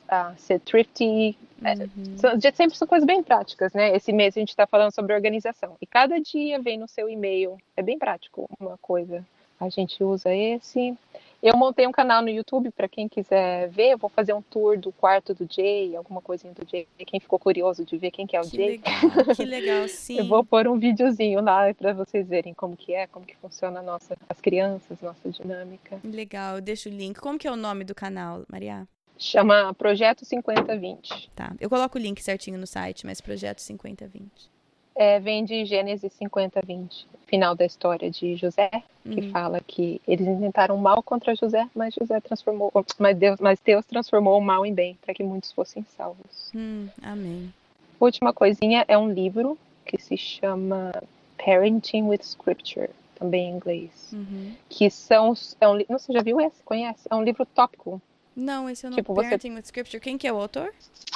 uh, 0.10 0.38
ser 0.38 0.60
thrifty. 0.60 1.38
É, 1.64 1.74
uhum. 1.74 2.39
É, 2.43 2.52
sempre 2.52 2.78
são 2.78 2.88
coisas 2.88 3.06
bem 3.06 3.24
práticas, 3.24 3.74
né? 3.74 3.95
Esse 3.95 4.14
mês 4.14 4.36
a 4.38 4.39
gente 4.39 4.50
está 4.50 4.68
falando 4.68 4.93
sobre 4.93 5.14
organização. 5.14 5.76
E 5.82 5.88
cada 5.88 6.20
dia 6.20 6.62
vem 6.62 6.78
no 6.78 6.88
seu 6.88 7.10
e-mail. 7.10 7.58
É 7.76 7.82
bem 7.82 7.97
prático 7.97 8.47
uma 8.60 8.78
coisa. 8.78 9.26
A 9.60 9.70
gente 9.70 10.04
usa 10.04 10.34
esse. 10.34 10.97
Eu 11.42 11.56
montei 11.56 11.88
um 11.88 11.92
canal 11.92 12.22
no 12.22 12.30
YouTube 12.30 12.70
para 12.70 12.88
quem 12.90 13.08
quiser 13.08 13.70
ver. 13.70 13.92
Eu 13.94 13.98
vou 13.98 14.10
fazer 14.10 14.34
um 14.34 14.42
tour 14.42 14.78
do 14.78 14.92
quarto 14.92 15.34
do 15.34 15.48
Jay, 15.50 15.96
alguma 15.96 16.22
coisinha 16.22 16.54
do 16.54 16.70
Jay. 16.70 16.86
Quem 17.08 17.20
ficou 17.20 17.40
curioso 17.40 17.86
de 17.86 17.98
ver 17.98 18.12
quem 18.12 18.28
que 18.28 18.36
é 18.36 18.42
o 18.42 18.44
que 18.44 18.58
Jay. 18.58 18.70
Legal, 18.72 19.36
que 19.36 19.46
legal, 19.46 19.88
sim. 19.90 20.18
Eu 20.18 20.28
vou 20.28 20.44
pôr 20.44 20.68
um 20.68 20.78
videozinho 20.78 21.42
lá 21.42 21.74
para 21.74 21.94
vocês 21.94 22.28
verem 22.28 22.54
como 22.54 22.76
que 22.76 22.94
é, 22.94 23.08
como 23.08 23.26
que 23.26 23.38
funciona 23.38 23.82
nossa, 23.82 24.18
as 24.28 24.42
crianças, 24.42 25.00
nossa 25.02 25.30
dinâmica. 25.30 26.00
Legal, 26.04 26.56
eu 26.56 26.62
deixo 26.62 26.90
o 26.90 26.92
link. 26.92 27.18
Como 27.20 27.40
que 27.40 27.48
é 27.48 27.52
o 27.52 27.56
nome 27.56 27.86
do 27.86 27.96
canal, 27.96 28.44
Maria? 28.50 28.86
Chama 29.18 29.74
Projeto 29.74 30.26
5020. 30.26 31.32
Tá, 31.34 31.55
eu 31.59 31.70
coloco 31.70 31.97
o 31.97 32.01
link 32.01 32.22
certinho 32.22 32.58
no 32.58 32.68
site, 32.68 33.05
mas 33.05 33.22
Projeto 33.22 33.59
5020 33.59 34.59
é, 34.95 35.20
vem 35.20 35.45
de 35.45 35.66
Gênesis 35.66 36.11
50, 36.13 36.61
20, 36.66 37.07
final 37.28 37.55
da 37.55 37.66
história 37.66 38.09
de 38.09 38.36
José, 38.36 38.70
que 39.03 39.21
uhum. 39.21 39.32
fala 39.32 39.59
que 39.66 40.01
eles 40.07 40.28
intentaram 40.28 40.78
mal 40.78 41.01
contra 41.01 41.36
José, 41.36 41.67
mas 41.74 41.93
José 41.93 42.20
transformou, 42.20 42.71
mas 42.97 43.17
Deus, 43.17 43.39
mas 43.39 43.59
Deus 43.59 43.86
transformou 43.86 44.37
o 44.37 44.41
mal 44.41 44.66
em 44.66 44.74
bem, 44.74 44.97
para 45.01 45.13
que 45.13 45.24
muitos 45.24 45.51
fossem 45.51 45.86
salvos. 45.95 46.51
Hum, 46.53 46.87
amém. 47.01 47.53
Última 47.99 48.33
coisinha 48.33 48.86
é 48.87 48.97
um 48.97 49.11
livro 49.11 49.57
que 49.86 50.01
se 50.01 50.17
chama 50.17 50.91
Parenting 51.37 52.03
with 52.03 52.21
Scripture, 52.21 52.89
também 53.16 53.49
em 53.49 53.55
inglês, 53.55 53.91
uhum. 54.13 54.53
que 54.70 54.89
são, 54.89 55.33
é 55.59 55.67
um, 55.67 55.78
não 55.89 55.99
você 55.99 56.13
já 56.13 56.21
viu 56.21 56.39
esse? 56.39 56.61
Conhece? 56.63 57.07
É 57.09 57.16
um 57.16 57.24
livro 57.24 57.45
tópico. 57.45 58.01
Não, 58.36 58.70
esse 58.70 58.86
é 58.86 58.89
o 58.89 58.93
tipo, 58.93 59.13
Parenting 59.13 59.49
você... 59.49 59.55
with 59.55 59.66
Scripture. 59.66 59.99
Quem 60.01 60.17
que 60.17 60.28
é 60.28 60.33
o 60.33 60.37
autor? 60.37 60.74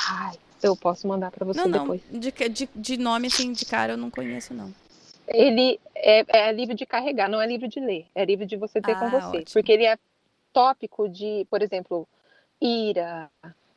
Ai, 0.09 0.35
eu 0.67 0.75
posso 0.75 1.07
mandar 1.07 1.31
para 1.31 1.45
você 1.45 1.61
não, 1.61 1.71
depois. 1.71 2.01
Não, 2.11 2.19
de, 2.19 2.31
de, 2.31 2.69
de 2.75 2.97
nome 2.97 3.27
assim, 3.27 3.51
de 3.51 3.65
cara, 3.65 3.93
eu 3.93 3.97
não 3.97 4.09
conheço, 4.09 4.53
não. 4.53 4.73
Ele 5.27 5.79
é, 5.95 6.25
é 6.27 6.51
livro 6.51 6.75
de 6.75 6.85
carregar, 6.85 7.29
não 7.29 7.41
é 7.41 7.47
livro 7.47 7.67
de 7.67 7.79
ler. 7.79 8.05
É 8.13 8.25
livro 8.25 8.45
de 8.45 8.57
você 8.57 8.81
ter 8.81 8.91
ah, 8.91 8.99
com 8.99 9.09
você. 9.09 9.37
Ótimo. 9.37 9.53
Porque 9.53 9.71
ele 9.71 9.85
é 9.85 9.97
tópico 10.51 11.07
de, 11.07 11.47
por 11.49 11.61
exemplo, 11.61 12.07
ira, 12.61 13.29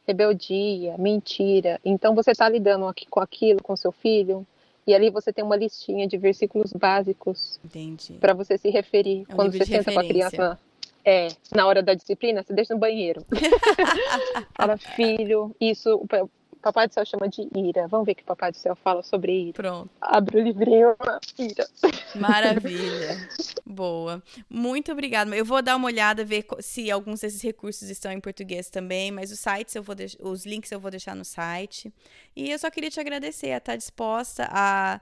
rebeldia, 0.07 0.97
mentira. 0.99 1.81
Então 1.85 2.15
você 2.15 2.33
está 2.33 2.49
lidando 2.49 2.87
aqui 2.87 3.07
com 3.07 3.21
aquilo, 3.21 3.63
com 3.63 3.77
seu 3.77 3.93
filho, 3.93 4.47
e 4.87 4.95
ali 4.95 5.11
você 5.11 5.33
tem 5.33 5.45
uma 5.45 5.57
listinha 5.57 6.07
de 6.07 6.17
versículos 6.17 6.73
básicos 6.73 7.59
para 8.21 8.33
você 8.33 8.57
se 8.57 8.71
referir 8.71 9.27
é 9.29 9.33
um 9.33 9.37
quando 9.37 9.53
você 9.53 9.65
senta 9.65 9.93
com 9.93 9.99
a 9.99 10.05
criança. 10.05 10.59
É, 11.09 11.29
na 11.55 11.65
hora 11.67 11.85
da 11.85 11.95
disciplina, 11.95 12.43
você 12.43 12.53
deixa 12.53 12.75
no 12.75 12.81
banheiro. 12.81 13.25
Fala, 14.55 14.77
filho, 14.77 15.55
isso, 15.61 16.05
Papai 16.67 16.89
do 16.89 16.95
Céu 16.95 17.07
chama 17.07 17.29
de 17.29 17.49
ira. 17.55 17.87
Vamos 17.87 18.07
ver 18.07 18.13
o 18.13 18.15
que 18.17 18.23
o 18.25 18.27
Papai 18.27 18.51
do 18.51 18.57
Céu 18.57 18.75
fala 18.75 19.01
sobre 19.01 19.33
ira. 19.33 19.53
Pronto. 19.53 19.89
Abre 20.01 20.41
o 20.41 20.43
livrinho, 20.43 20.97
ira. 21.39 21.65
Maravilha. 22.17 23.29
Boa. 23.65 24.21
Muito 24.51 24.91
obrigada. 24.91 25.37
Eu 25.37 25.45
vou 25.45 25.63
dar 25.63 25.77
uma 25.77 25.87
olhada, 25.87 26.25
ver 26.25 26.45
se 26.59 26.91
alguns 26.91 27.21
desses 27.21 27.41
recursos 27.41 27.89
estão 27.89 28.11
em 28.11 28.19
português 28.19 28.69
também, 28.69 29.13
mas 29.13 29.31
os 29.31 29.39
sites 29.39 29.77
eu 29.77 29.83
vou 29.83 29.95
os 30.23 30.45
links 30.45 30.73
eu 30.73 30.81
vou 30.81 30.91
deixar 30.91 31.15
no 31.15 31.25
site. 31.25 31.93
E 32.35 32.51
eu 32.51 32.59
só 32.59 32.69
queria 32.69 32.91
te 32.91 32.99
agradecer 32.99 33.53
a 33.53 33.59
estar 33.59 33.77
disposta 33.77 34.49
a 34.51 35.01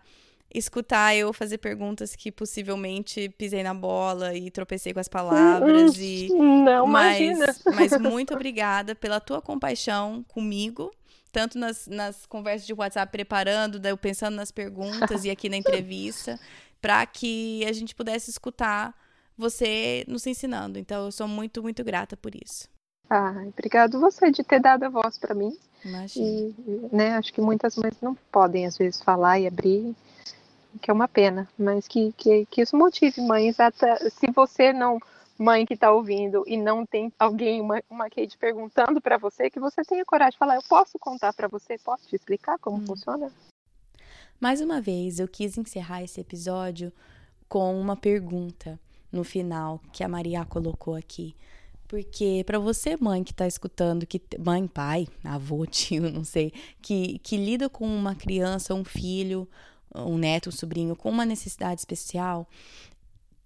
escutar 0.54 1.16
eu 1.16 1.32
fazer 1.32 1.58
perguntas 1.58 2.14
que 2.14 2.30
possivelmente 2.30 3.30
pisei 3.30 3.62
na 3.62 3.72
bola 3.72 4.34
e 4.34 4.50
tropecei 4.50 4.92
com 4.92 5.00
as 5.00 5.08
palavras 5.08 5.96
e 5.98 6.28
não 6.30 6.86
mas, 6.86 7.18
imagina. 7.18 7.56
mas 7.74 7.92
muito 7.98 8.34
obrigada 8.34 8.94
pela 8.94 9.18
tua 9.18 9.40
compaixão 9.40 10.22
comigo 10.28 10.92
tanto 11.34 11.58
nas, 11.58 11.88
nas 11.88 12.24
conversas 12.26 12.64
de 12.64 12.72
WhatsApp 12.72 13.10
preparando, 13.10 13.84
eu 13.84 13.98
pensando 13.98 14.36
nas 14.36 14.52
perguntas 14.52 15.24
e 15.24 15.30
aqui 15.30 15.48
na 15.48 15.56
entrevista, 15.58 16.38
para 16.80 17.04
que 17.04 17.66
a 17.66 17.72
gente 17.72 17.92
pudesse 17.92 18.30
escutar 18.30 18.94
você 19.36 20.04
nos 20.06 20.24
ensinando. 20.28 20.78
Então, 20.78 21.06
eu 21.06 21.10
sou 21.10 21.26
muito, 21.26 21.60
muito 21.60 21.82
grata 21.82 22.16
por 22.16 22.32
isso. 22.36 22.68
Ah, 23.10 23.34
obrigado 23.48 23.98
você 23.98 24.30
de 24.30 24.44
ter 24.44 24.60
dado 24.60 24.84
a 24.84 24.88
voz 24.88 25.18
para 25.18 25.34
mim. 25.34 25.58
Imagina. 25.84 26.26
E, 26.26 26.54
né, 26.92 27.16
acho 27.16 27.32
que 27.32 27.40
muitas 27.40 27.74
mães 27.76 28.00
não 28.00 28.14
podem, 28.30 28.64
às 28.64 28.78
vezes, 28.78 29.02
falar 29.02 29.40
e 29.40 29.48
abrir 29.48 29.94
que 30.80 30.90
é 30.90 30.94
uma 30.94 31.08
pena, 31.08 31.48
mas 31.58 31.86
que, 31.86 32.12
que, 32.16 32.46
que 32.46 32.62
isso 32.62 32.76
motive 32.76 33.20
mães 33.20 33.58
até 33.60 33.96
se 34.10 34.30
você 34.34 34.72
não 34.72 34.98
mãe 35.38 35.66
que 35.66 35.74
está 35.74 35.92
ouvindo 35.92 36.44
e 36.46 36.56
não 36.56 36.86
tem 36.86 37.12
alguém, 37.18 37.60
uma, 37.60 37.82
uma 37.90 38.08
Kate 38.08 38.38
perguntando 38.38 39.00
para 39.00 39.18
você, 39.18 39.50
que 39.50 39.60
você 39.60 39.82
tenha 39.82 40.04
coragem 40.04 40.32
de 40.32 40.38
falar, 40.38 40.56
eu 40.56 40.62
posso 40.68 40.98
contar 40.98 41.32
para 41.32 41.48
você, 41.48 41.78
posso 41.78 42.06
te 42.08 42.16
explicar 42.16 42.58
como 42.58 42.78
hum. 42.78 42.86
funciona? 42.86 43.32
Mais 44.40 44.60
uma 44.60 44.80
vez, 44.80 45.18
eu 45.18 45.28
quis 45.28 45.56
encerrar 45.56 46.02
esse 46.02 46.20
episódio 46.20 46.92
com 47.48 47.78
uma 47.80 47.96
pergunta 47.96 48.78
no 49.10 49.24
final 49.24 49.80
que 49.92 50.02
a 50.02 50.08
Maria 50.08 50.44
colocou 50.44 50.94
aqui. 50.94 51.34
Porque 51.86 52.42
para 52.44 52.58
você, 52.58 52.96
mãe 52.96 53.22
que 53.22 53.30
está 53.30 53.46
escutando, 53.46 54.06
que 54.06 54.20
mãe, 54.38 54.66
pai, 54.66 55.06
avô, 55.22 55.64
tio, 55.66 56.10
não 56.10 56.24
sei, 56.24 56.52
que, 56.82 57.18
que 57.20 57.36
lida 57.36 57.68
com 57.68 57.86
uma 57.86 58.14
criança, 58.14 58.74
um 58.74 58.84
filho, 58.84 59.48
um 59.94 60.18
neto, 60.18 60.48
um 60.48 60.52
sobrinho 60.52 60.96
com 60.96 61.08
uma 61.08 61.24
necessidade 61.24 61.80
especial, 61.80 62.48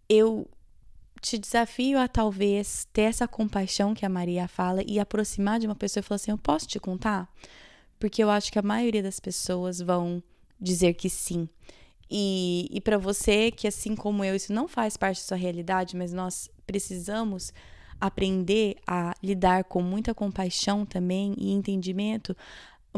eu 0.09 0.49
te 1.21 1.39
desafio 1.39 1.99
a 1.99 2.09
talvez 2.09 2.87
ter 2.93 3.03
essa 3.03 3.29
compaixão 3.29 3.95
que 3.95 4.07
a 4.07 4.09
Maria 4.09 4.49
fala 4.49 4.83
e 4.87 4.99
aproximar 4.99 5.59
de 5.59 5.67
uma 5.67 5.75
pessoa 5.75 6.01
e 6.01 6.05
falar 6.05 6.17
assim: 6.17 6.31
Eu 6.31 6.39
posso 6.39 6.67
te 6.67 6.79
contar? 6.79 7.33
Porque 7.99 8.23
eu 8.23 8.31
acho 8.31 8.53
que 8.53 8.59
a 8.59 8.63
maioria 8.63 9.03
das 9.03 9.19
pessoas 9.19 9.81
vão 9.81 10.23
dizer 10.61 10.95
que 10.95 11.11
sim. 11.11 11.49
E, 12.11 12.69
e 12.71 12.81
para 12.81 12.97
você, 12.97 13.51
que 13.51 13.67
assim 13.67 13.95
como 13.95 14.25
eu, 14.25 14.35
isso 14.35 14.53
não 14.53 14.67
faz 14.67 14.97
parte 14.97 15.21
da 15.21 15.27
sua 15.27 15.37
realidade, 15.37 15.97
mas 15.97 16.13
nós 16.13 16.49
precisamos 16.67 17.53
aprender 18.01 18.77
a 18.87 19.15
lidar 19.23 19.65
com 19.65 19.83
muita 19.83 20.15
compaixão 20.15 20.87
também 20.87 21.35
e 21.37 21.53
entendimento, 21.53 22.37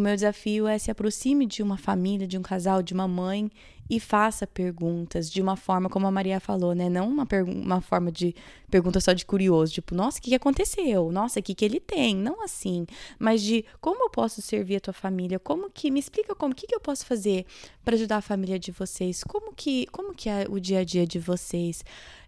o 0.00 0.02
meu 0.02 0.14
desafio 0.14 0.66
é 0.66 0.78
se 0.78 0.90
aproxime 0.90 1.44
de 1.44 1.62
uma 1.62 1.76
família, 1.76 2.26
de 2.26 2.38
um 2.38 2.42
casal, 2.42 2.82
de 2.82 2.94
uma 2.94 3.06
mãe 3.06 3.50
e 3.88 4.00
faça 4.00 4.46
perguntas 4.46 5.30
de 5.30 5.42
uma 5.42 5.56
forma 5.56 5.90
como 5.90 6.06
a 6.06 6.10
Maria 6.10 6.40
falou, 6.40 6.74
né? 6.74 6.88
Não 6.88 7.06
uma, 7.06 7.28
uma 7.46 7.80
forma 7.82 8.10
de 8.10 8.34
pergunta 8.70 8.98
só 8.98 9.12
de 9.12 9.26
curioso, 9.26 9.74
tipo, 9.74 9.94
nossa, 9.94 10.18
o 10.18 10.22
que, 10.22 10.34
aconteceu? 10.34 11.12
Nossa, 11.12 11.40
o 11.40 11.42
que, 11.42 11.54
que 11.54 11.64
ele 11.64 11.78
tem? 11.78 12.16
Não 12.16 12.42
assim, 12.42 12.86
mas 13.18 13.42
de 13.42 13.62
como 13.78 14.04
eu 14.04 14.08
posso 14.08 14.40
servir 14.40 14.76
a 14.76 14.80
tua 14.80 14.94
família? 14.94 15.38
Como 15.38 15.68
que 15.68 15.90
me 15.90 16.00
explica 16.00 16.34
como, 16.34 16.52
o 16.52 16.56
que, 16.56 16.66
que 16.66 16.74
eu 16.74 16.80
posso 16.80 17.04
fazer 17.04 17.44
para 17.84 17.94
ajudar 17.94 18.18
a 18.18 18.22
família 18.22 18.58
de 18.58 18.72
vocês? 18.72 19.22
Como 19.22 19.52
que, 19.52 19.86
como 19.88 20.14
que 20.14 20.30
é 20.30 20.46
o 20.48 20.58
dia 20.58 20.78
a 20.78 20.84
dia 20.84 21.06
de 21.06 21.18
vocês? 21.18 21.84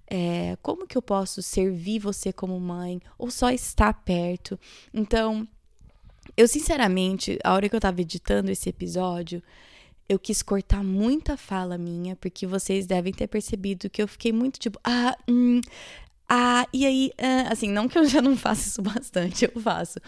É, 0.06 0.58
como 0.60 0.86
que 0.86 0.98
eu 0.98 1.00
posso 1.00 1.40
servir 1.40 2.00
você 2.00 2.34
como 2.34 2.60
mãe 2.60 3.00
ou 3.16 3.30
só 3.30 3.50
estar 3.50 3.94
perto? 3.94 4.60
Então, 4.92 5.48
eu, 6.36 6.48
sinceramente, 6.48 7.38
a 7.44 7.54
hora 7.54 7.68
que 7.68 7.76
eu 7.76 7.80
tava 7.80 8.00
editando 8.00 8.50
esse 8.50 8.68
episódio, 8.68 9.42
eu 10.08 10.18
quis 10.18 10.42
cortar 10.42 10.82
muita 10.82 11.36
fala 11.36 11.78
minha, 11.78 12.16
porque 12.16 12.46
vocês 12.46 12.86
devem 12.86 13.12
ter 13.12 13.26
percebido 13.26 13.90
que 13.90 14.02
eu 14.02 14.08
fiquei 14.08 14.32
muito 14.32 14.58
tipo, 14.58 14.78
ah, 14.84 15.16
hum, 15.28 15.60
ah, 16.28 16.66
e 16.72 16.86
aí, 16.86 17.10
assim, 17.50 17.70
não 17.70 17.86
que 17.86 17.98
eu 17.98 18.06
já 18.06 18.22
não 18.22 18.34
faça 18.38 18.66
isso 18.66 18.80
bastante, 18.80 19.44
eu 19.44 19.60
faço. 19.60 19.98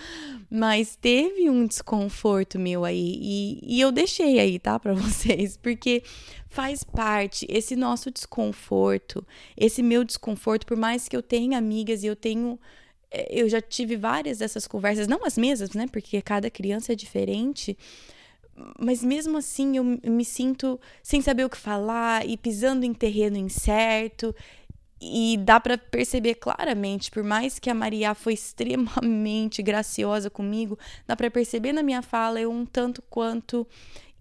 Mas 0.50 0.96
teve 0.96 1.50
um 1.50 1.66
desconforto 1.66 2.58
meu 2.58 2.84
aí, 2.84 3.18
e, 3.20 3.76
e 3.76 3.80
eu 3.80 3.92
deixei 3.92 4.38
aí, 4.38 4.58
tá, 4.58 4.78
pra 4.78 4.94
vocês, 4.94 5.56
porque 5.58 6.02
faz 6.48 6.82
parte 6.82 7.46
esse 7.48 7.76
nosso 7.76 8.10
desconforto, 8.10 9.26
esse 9.56 9.82
meu 9.82 10.02
desconforto, 10.04 10.66
por 10.66 10.76
mais 10.76 11.08
que 11.08 11.16
eu 11.16 11.22
tenha 11.22 11.58
amigas 11.58 12.02
e 12.02 12.06
eu 12.06 12.16
tenho 12.16 12.58
eu 13.30 13.48
já 13.48 13.60
tive 13.60 13.96
várias 13.96 14.38
dessas 14.38 14.66
conversas, 14.66 15.06
não 15.06 15.24
as 15.24 15.38
mesmas, 15.38 15.70
né? 15.70 15.86
Porque 15.90 16.20
cada 16.22 16.50
criança 16.50 16.92
é 16.92 16.96
diferente. 16.96 17.76
Mas 18.78 19.02
mesmo 19.02 19.36
assim 19.36 19.76
eu 19.76 19.84
me 19.84 20.24
sinto 20.24 20.80
sem 21.02 21.20
saber 21.20 21.44
o 21.44 21.50
que 21.50 21.56
falar 21.56 22.26
e 22.26 22.36
pisando 22.36 22.84
em 22.84 22.94
terreno 22.94 23.36
incerto. 23.36 24.34
E 25.00 25.36
dá 25.38 25.60
para 25.60 25.76
perceber 25.76 26.36
claramente, 26.36 27.10
por 27.10 27.22
mais 27.22 27.58
que 27.58 27.68
a 27.68 27.74
Maria 27.74 28.14
foi 28.14 28.32
extremamente 28.32 29.62
graciosa 29.62 30.30
comigo, 30.30 30.78
dá 31.06 31.14
para 31.14 31.30
perceber 31.30 31.72
na 31.72 31.82
minha 31.82 32.00
fala 32.00 32.40
eu 32.40 32.50
um 32.50 32.64
tanto 32.64 33.02
quanto 33.10 33.66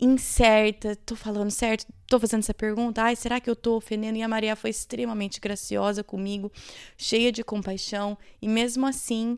incerta, 0.04 0.96
tô 0.96 1.16
falando 1.16 1.52
certo, 1.52 1.86
tô 2.08 2.20
fazendo 2.20 2.40
essa 2.42 2.54
pergunta, 2.54 3.02
ai, 3.04 3.16
será 3.16 3.40
que 3.40 3.50
eu 3.50 3.56
tô 3.56 3.76
ofendendo? 3.76 4.18
E 4.18 4.22
a 4.22 4.28
Maria 4.28 4.56
foi 4.56 4.70
extremamente 4.70 5.40
graciosa 5.40 6.04
comigo, 6.04 6.52
cheia 6.98 7.32
de 7.32 7.44
compaixão, 7.44 8.18
e 8.42 8.48
mesmo 8.48 8.86
assim 8.86 9.38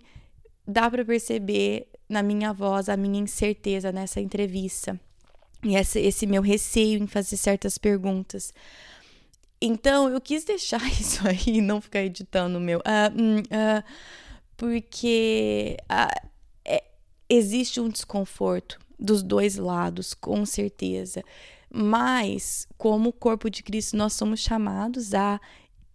dá 0.68 0.90
para 0.90 1.06
perceber 1.06 1.88
na 2.10 2.24
minha 2.24 2.54
voz 2.54 2.90
a 2.90 2.98
minha 2.98 3.20
incerteza 3.20 3.92
nessa 3.92 4.20
entrevista 4.20 5.00
e 5.64 5.76
esse, 5.76 6.00
esse 6.00 6.28
meu 6.28 6.42
receio 6.42 7.02
em 7.02 7.08
fazer 7.08 7.38
certas 7.38 7.78
perguntas. 7.78 8.54
Então 9.60 10.10
eu 10.10 10.22
quis 10.22 10.44
deixar 10.44 10.86
isso 11.00 11.22
aí, 11.28 11.60
não 11.60 11.82
ficar 11.82 12.04
editando 12.04 12.58
o 12.58 12.62
meu, 12.62 12.80
uh, 12.80 12.82
uh, 12.82 13.84
porque 14.56 15.78
uh, 15.92 16.30
é, 16.64 16.84
existe 17.28 17.80
um 17.80 17.90
desconforto 17.90 18.80
dos 19.00 19.22
dois 19.22 19.58
lados, 19.58 20.14
com 20.14 20.46
certeza. 20.46 21.24
Mas, 21.74 22.68
como 22.78 23.12
corpo 23.12 23.50
de 23.50 23.62
Cristo, 23.62 23.98
nós 23.98 24.14
somos 24.14 24.40
chamados 24.40 25.14
a 25.14 25.40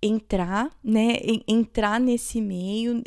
entrar, 0.02 0.70
né? 0.82 1.16
Entrar 1.47 1.98
nesse 1.98 2.40
meio, 2.40 3.02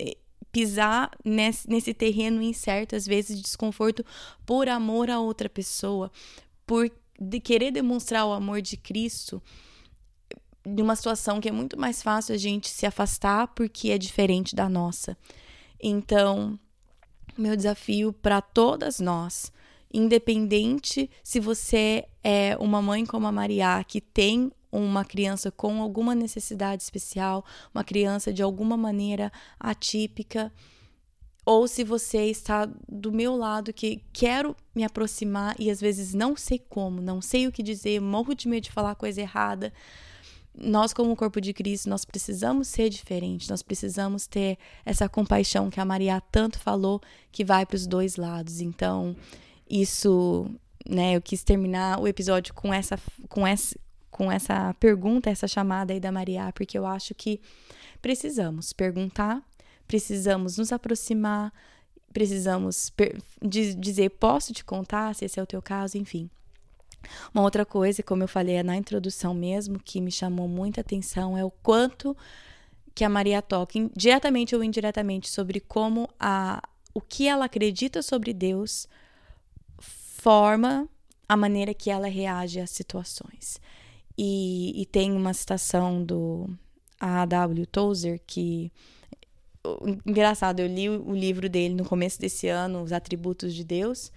pisar 0.52 1.12
nesse, 1.24 1.70
nesse 1.70 1.94
terreno 1.94 2.42
incerto, 2.42 2.96
às 2.96 3.06
vezes 3.06 3.38
de 3.38 3.44
desconforto, 3.44 4.06
por 4.46 4.68
amor 4.68 5.10
a 5.10 5.20
outra 5.20 5.50
pessoa, 5.50 6.12
por 6.66 6.92
de 7.20 7.40
querer 7.40 7.72
demonstrar 7.72 8.26
o 8.26 8.34
amor 8.34 8.62
de 8.62 8.76
Cristo 8.76 9.42
de 10.66 10.82
uma 10.82 10.96
situação 10.96 11.40
que 11.40 11.50
é 11.50 11.52
muito 11.52 11.78
mais 11.80 12.02
fácil 12.02 12.34
a 12.34 12.38
gente 12.38 12.70
se 12.70 12.86
afastar 12.86 13.48
porque 13.50 13.92
é 13.92 13.98
diferente 13.98 14.56
da 14.56 14.68
nossa. 14.68 15.18
Então, 15.80 16.58
meu 17.38 17.56
desafio 17.56 18.12
para 18.12 18.42
todas 18.42 19.00
nós 19.00 19.52
independente 19.94 21.10
se 21.24 21.40
você 21.40 22.06
é 22.24 22.58
uma 22.60 22.82
mãe 22.82 23.06
como 23.06 23.28
a 23.28 23.32
Maria, 23.32 23.84
que 23.84 24.02
tem 24.02 24.52
uma 24.72 25.06
criança 25.06 25.52
com 25.52 25.82
alguma 25.82 26.16
necessidade 26.16 26.82
especial, 26.82 27.46
uma 27.74 27.84
criança 27.84 28.34
de 28.34 28.42
alguma 28.42 28.76
maneira 28.76 29.32
atípica, 29.60 30.52
ou 31.46 31.68
se 31.68 31.84
você 31.84 32.26
está 32.26 32.68
do 32.90 33.12
meu 33.12 33.36
lado 33.36 33.74
que 33.74 34.02
quero 34.12 34.56
me 34.74 34.84
aproximar 34.84 35.56
e 35.60 35.70
às 35.70 35.80
vezes 35.80 36.14
não 36.14 36.36
sei 36.36 36.58
como, 36.58 37.02
não 37.02 37.22
sei 37.22 37.48
o 37.48 37.52
que 37.52 37.62
dizer, 37.62 38.00
morro 38.00 38.34
de 38.34 38.48
medo 38.48 38.64
de 38.64 38.72
falar 38.72 38.96
coisa 38.96 39.22
errada. 39.22 39.72
Nós, 40.56 40.94
como 40.94 41.16
corpo 41.16 41.42
de 41.42 41.52
Cristo, 41.52 41.90
nós 41.90 42.06
precisamos 42.06 42.68
ser 42.68 42.88
diferentes, 42.88 43.50
nós 43.50 43.62
precisamos 43.64 44.28
ter 44.28 44.58
essa 44.86 45.10
compaixão 45.10 45.70
que 45.70 45.80
a 45.80 45.86
Maria 45.86 46.22
tanto 46.32 46.60
falou, 46.60 47.02
que 47.32 47.44
vai 47.44 47.66
para 47.66 47.76
os 47.76 47.88
dois 47.88 48.16
lados. 48.16 48.62
Então, 48.62 49.16
isso, 49.82 50.46
né, 50.88 51.16
eu 51.16 51.22
quis 51.22 51.44
terminar 51.44 52.00
o 52.00 52.08
episódio 52.08 52.54
com 52.54 52.74
essa 52.74 53.00
com 53.28 53.46
essa 53.48 53.76
com 54.12 54.32
essa 54.32 54.76
pergunta, 54.80 55.32
essa 55.32 55.48
chamada 55.48 55.92
aí 55.92 56.00
da 56.00 56.12
Maria, 56.12 56.54
porque 56.54 56.78
eu 56.78 56.86
acho 56.86 57.16
que 57.16 57.42
precisamos 58.00 58.72
perguntar, 58.72 59.42
precisamos 59.88 60.60
nos 60.60 60.72
aproximar, 60.72 61.52
precisamos 62.14 62.94
dizer, 63.42 64.12
posso 64.12 64.54
te 64.54 64.64
contar, 64.64 65.16
se 65.16 65.26
esse 65.26 65.40
é 65.40 65.44
o 65.44 65.48
teu 65.48 65.64
caso, 65.64 65.98
enfim. 65.98 66.30
Uma 67.34 67.42
outra 67.42 67.66
coisa, 67.66 68.04
como 68.04 68.22
eu 68.22 68.28
falei 68.28 68.62
na 68.62 68.78
introdução 68.78 69.34
mesmo, 69.34 69.80
que 69.80 70.00
me 70.00 70.12
chamou 70.12 70.48
muita 70.48 70.82
atenção 70.82 71.36
é 71.36 71.44
o 71.44 71.50
quanto 71.50 72.16
que 72.94 73.04
a 73.04 73.10
Maria 73.10 73.42
toca, 73.42 73.80
diretamente 73.96 74.56
ou 74.56 74.64
indiretamente, 74.64 75.28
sobre 75.28 75.60
como 75.60 76.08
a, 76.20 76.62
o 76.94 77.02
que 77.02 77.28
ela 77.28 77.46
acredita 77.46 78.04
sobre 78.04 78.32
Deus 78.32 78.88
forma 80.24 80.88
a 81.28 81.36
maneira 81.36 81.74
que 81.74 81.90
ela 81.90 82.08
reage 82.08 82.62
às 82.62 82.70
situações. 82.70 83.60
E, 84.18 84.82
e 84.82 84.86
tem 84.86 85.12
uma 85.12 85.34
citação 85.34 86.02
do 86.04 86.50
A.W. 86.98 87.66
Tozer 87.66 88.22
que 88.26 88.72
engraçado, 90.06 90.60
eu 90.60 90.68
li 90.68 90.90
o 90.90 91.14
livro 91.14 91.50
dele 91.50 91.74
no 91.74 91.86
começo 91.86 92.20
desse 92.20 92.48
ano, 92.48 92.82
Os 92.82 92.92
Atributos 92.92 93.54
de 93.54 93.64
Deus, 93.64 94.12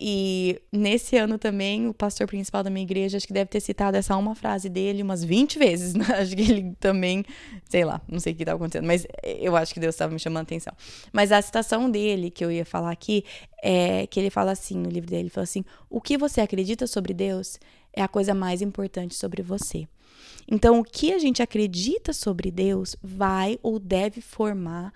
e 0.00 0.60
nesse 0.72 1.16
ano 1.16 1.38
também, 1.38 1.88
o 1.88 1.94
pastor 1.94 2.28
principal 2.28 2.62
da 2.62 2.70
minha 2.70 2.84
igreja, 2.84 3.16
acho 3.16 3.26
que 3.26 3.32
deve 3.32 3.50
ter 3.50 3.58
citado 3.58 3.96
essa 3.96 4.16
uma 4.16 4.34
frase 4.34 4.68
dele 4.68 5.02
umas 5.02 5.24
20 5.24 5.58
vezes. 5.58 5.94
Né? 5.94 6.04
Acho 6.10 6.36
que 6.36 6.42
ele 6.42 6.76
também, 6.78 7.24
sei 7.68 7.84
lá, 7.84 8.00
não 8.06 8.20
sei 8.20 8.32
o 8.32 8.36
que 8.36 8.42
estava 8.42 8.56
acontecendo, 8.56 8.86
mas 8.86 9.04
eu 9.24 9.56
acho 9.56 9.74
que 9.74 9.80
Deus 9.80 9.94
estava 9.94 10.12
me 10.12 10.20
chamando 10.20 10.38
a 10.38 10.42
atenção. 10.42 10.72
Mas 11.12 11.32
a 11.32 11.42
citação 11.42 11.90
dele, 11.90 12.30
que 12.30 12.44
eu 12.44 12.52
ia 12.52 12.64
falar 12.64 12.92
aqui, 12.92 13.24
é 13.60 14.06
que 14.06 14.20
ele 14.20 14.30
fala 14.30 14.52
assim 14.52 14.78
no 14.78 14.88
livro 14.88 15.10
dele: 15.10 15.22
ele 15.22 15.30
fala 15.30 15.44
assim, 15.44 15.64
o 15.90 16.00
que 16.00 16.16
você 16.16 16.40
acredita 16.40 16.86
sobre 16.86 17.12
Deus 17.12 17.58
é 17.92 18.00
a 18.00 18.08
coisa 18.08 18.32
mais 18.32 18.62
importante 18.62 19.16
sobre 19.16 19.42
você. 19.42 19.88
Então, 20.50 20.78
o 20.78 20.84
que 20.84 21.12
a 21.12 21.18
gente 21.18 21.42
acredita 21.42 22.12
sobre 22.12 22.50
Deus 22.50 22.96
vai 23.02 23.58
ou 23.62 23.78
deve 23.78 24.20
formar 24.20 24.94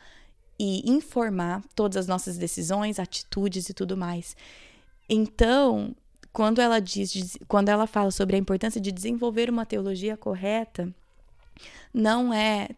e 0.59 0.89
informar 0.89 1.63
todas 1.75 1.97
as 1.97 2.07
nossas 2.07 2.39
decisões, 2.39 2.99
atitudes 2.99 3.69
e 3.69 3.75
tudo 3.75 3.97
mais. 3.97 4.37
Então, 5.15 5.95
quando 6.33 6.59
ela 6.59 6.81
diz, 6.81 7.37
quando 7.47 7.69
ela 7.69 7.87
fala 7.87 8.11
sobre 8.11 8.35
a 8.35 8.39
importância 8.39 8.81
de 8.81 8.91
desenvolver 8.91 9.51
uma 9.51 9.67
teologia 9.67 10.17
correta, 10.17 10.89
não 11.93 12.33
é 12.33 12.71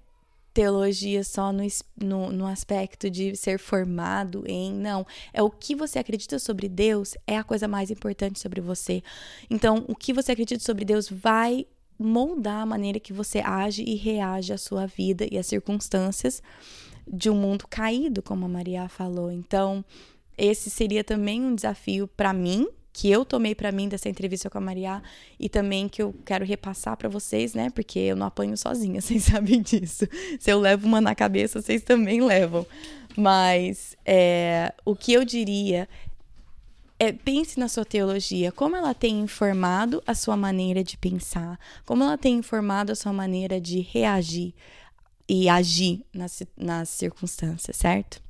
teologia 0.53 1.23
só 1.23 1.53
no, 1.53 1.63
no, 1.97 2.33
no, 2.33 2.47
aspecto 2.47 3.09
de 3.09 3.37
ser 3.37 3.61
formado 3.61 4.43
em. 4.49 4.73
Não. 4.73 5.07
É 5.33 5.41
o 5.45 5.49
que 5.49 5.77
você 5.77 6.01
acredita 6.01 6.41
sobre 6.41 6.69
Deus 6.69 7.15
é 7.25 7.39
a 7.39 7.45
coisa 7.45 7.69
mais 7.69 7.89
importante 7.89 8.41
sobre 8.41 8.61
você. 8.61 9.01
Então, 9.49 9.85
o 9.87 9.95
que 9.95 10.13
você 10.13 10.33
acredita 10.33 10.65
sobre 10.65 10.85
Deus 10.85 11.09
vai 11.09 11.69
moldar 11.97 12.63
a 12.63 12.67
maneira 12.67 12.99
que 12.99 13.13
você 13.13 13.39
age 13.39 13.85
e 13.85 13.95
reage 13.95 14.53
à 14.53 14.59
sua 14.59 14.87
vida 14.87 15.25
e 15.31 15.39
às 15.39 15.47
circunstâncias 15.47 16.43
de 17.07 17.31
um 17.31 17.37
mundo 17.37 17.65
caído, 17.69 18.21
como 18.23 18.45
a 18.45 18.49
Maria 18.49 18.89
falou. 18.89 19.31
Então, 19.31 19.85
esse 20.37 20.71
seria 20.71 21.05
também 21.05 21.43
um 21.43 21.55
desafio 21.55 22.09
para 22.09 22.33
mim, 22.33 22.69
que 22.93 23.11
eu 23.11 23.25
tomei 23.25 23.55
para 23.57 23.73
mim 23.73 23.89
dessa 23.89 24.09
entrevista 24.09 24.49
com 24.49 24.59
a 24.59 24.61
Maria 24.61 25.03
e 25.39 25.49
também 25.49 25.89
que 25.89 26.01
eu 26.01 26.15
quero 26.25 26.45
repassar 26.45 26.97
para 26.97 27.09
vocês, 27.09 27.53
né? 27.53 27.69
Porque 27.71 27.99
eu 27.99 28.15
não 28.15 28.27
apanho 28.27 28.57
sozinha, 28.57 29.01
vocês 29.03 29.25
sabem 29.25 29.61
disso. 29.61 30.07
Se 30.39 30.51
eu 30.51 30.61
levo 30.61 30.87
uma 30.87 31.01
na 31.01 31.15
cabeça, 31.15 31.61
vocês 31.61 31.83
também 31.83 32.23
levam. 32.23 32.65
Mas 33.17 33.97
é, 34.05 34.73
o 34.85 34.95
que 34.95 35.13
eu 35.13 35.25
diria 35.25 35.89
é, 36.99 37.13
pense 37.13 37.59
na 37.59 37.69
sua 37.69 37.85
teologia, 37.85 38.53
como 38.53 38.77
ela 38.77 38.95
tem 38.95 39.21
informado 39.21 40.03
a 40.07 40.15
sua 40.15 40.37
maneira 40.37 40.83
de 40.83 40.97
pensar, 40.97 41.59
como 41.85 42.05
ela 42.05 42.17
tem 42.17 42.37
informado 42.37 42.93
a 42.93 42.95
sua 42.95 43.13
maneira 43.13 43.61
de 43.61 43.81
reagir 43.81 44.55
e 45.29 45.49
agir 45.49 46.05
nas, 46.13 46.43
nas 46.57 46.89
circunstâncias, 46.91 47.77
certo? 47.77 48.23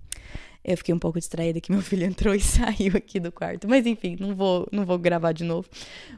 Eu 0.64 0.76
fiquei 0.78 0.94
um 0.94 0.98
pouco 0.98 1.18
distraída 1.18 1.60
que 1.60 1.70
meu 1.70 1.82
filho 1.82 2.04
entrou 2.06 2.34
e 2.34 2.40
saiu 2.40 2.96
aqui 2.96 3.20
do 3.20 3.30
quarto. 3.30 3.68
Mas 3.68 3.86
enfim, 3.86 4.16
não 4.18 4.34
vou, 4.34 4.66
não 4.72 4.84
vou 4.84 4.98
gravar 4.98 5.32
de 5.32 5.44
novo. 5.44 5.68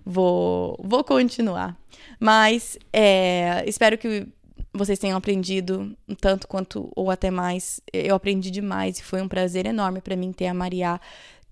Vou, 0.05 0.78
vou 0.82 1.02
continuar. 1.02 1.77
Mas 2.20 2.78
é, 2.93 3.64
espero 3.66 3.98
que 3.98 4.27
vocês 4.73 4.98
tenham 4.98 5.16
aprendido 5.16 5.97
tanto 6.20 6.47
quanto 6.47 6.90
ou 6.94 7.10
até 7.10 7.31
mais. 7.31 7.81
Eu 7.93 8.14
aprendi 8.14 8.51
demais 8.51 8.98
e 8.98 9.02
foi 9.02 9.20
um 9.20 9.28
prazer 9.28 9.66
enorme 9.66 10.01
para 10.01 10.14
mim 10.14 10.32
ter 10.32 10.47
a 10.47 10.55
Maria 10.55 11.01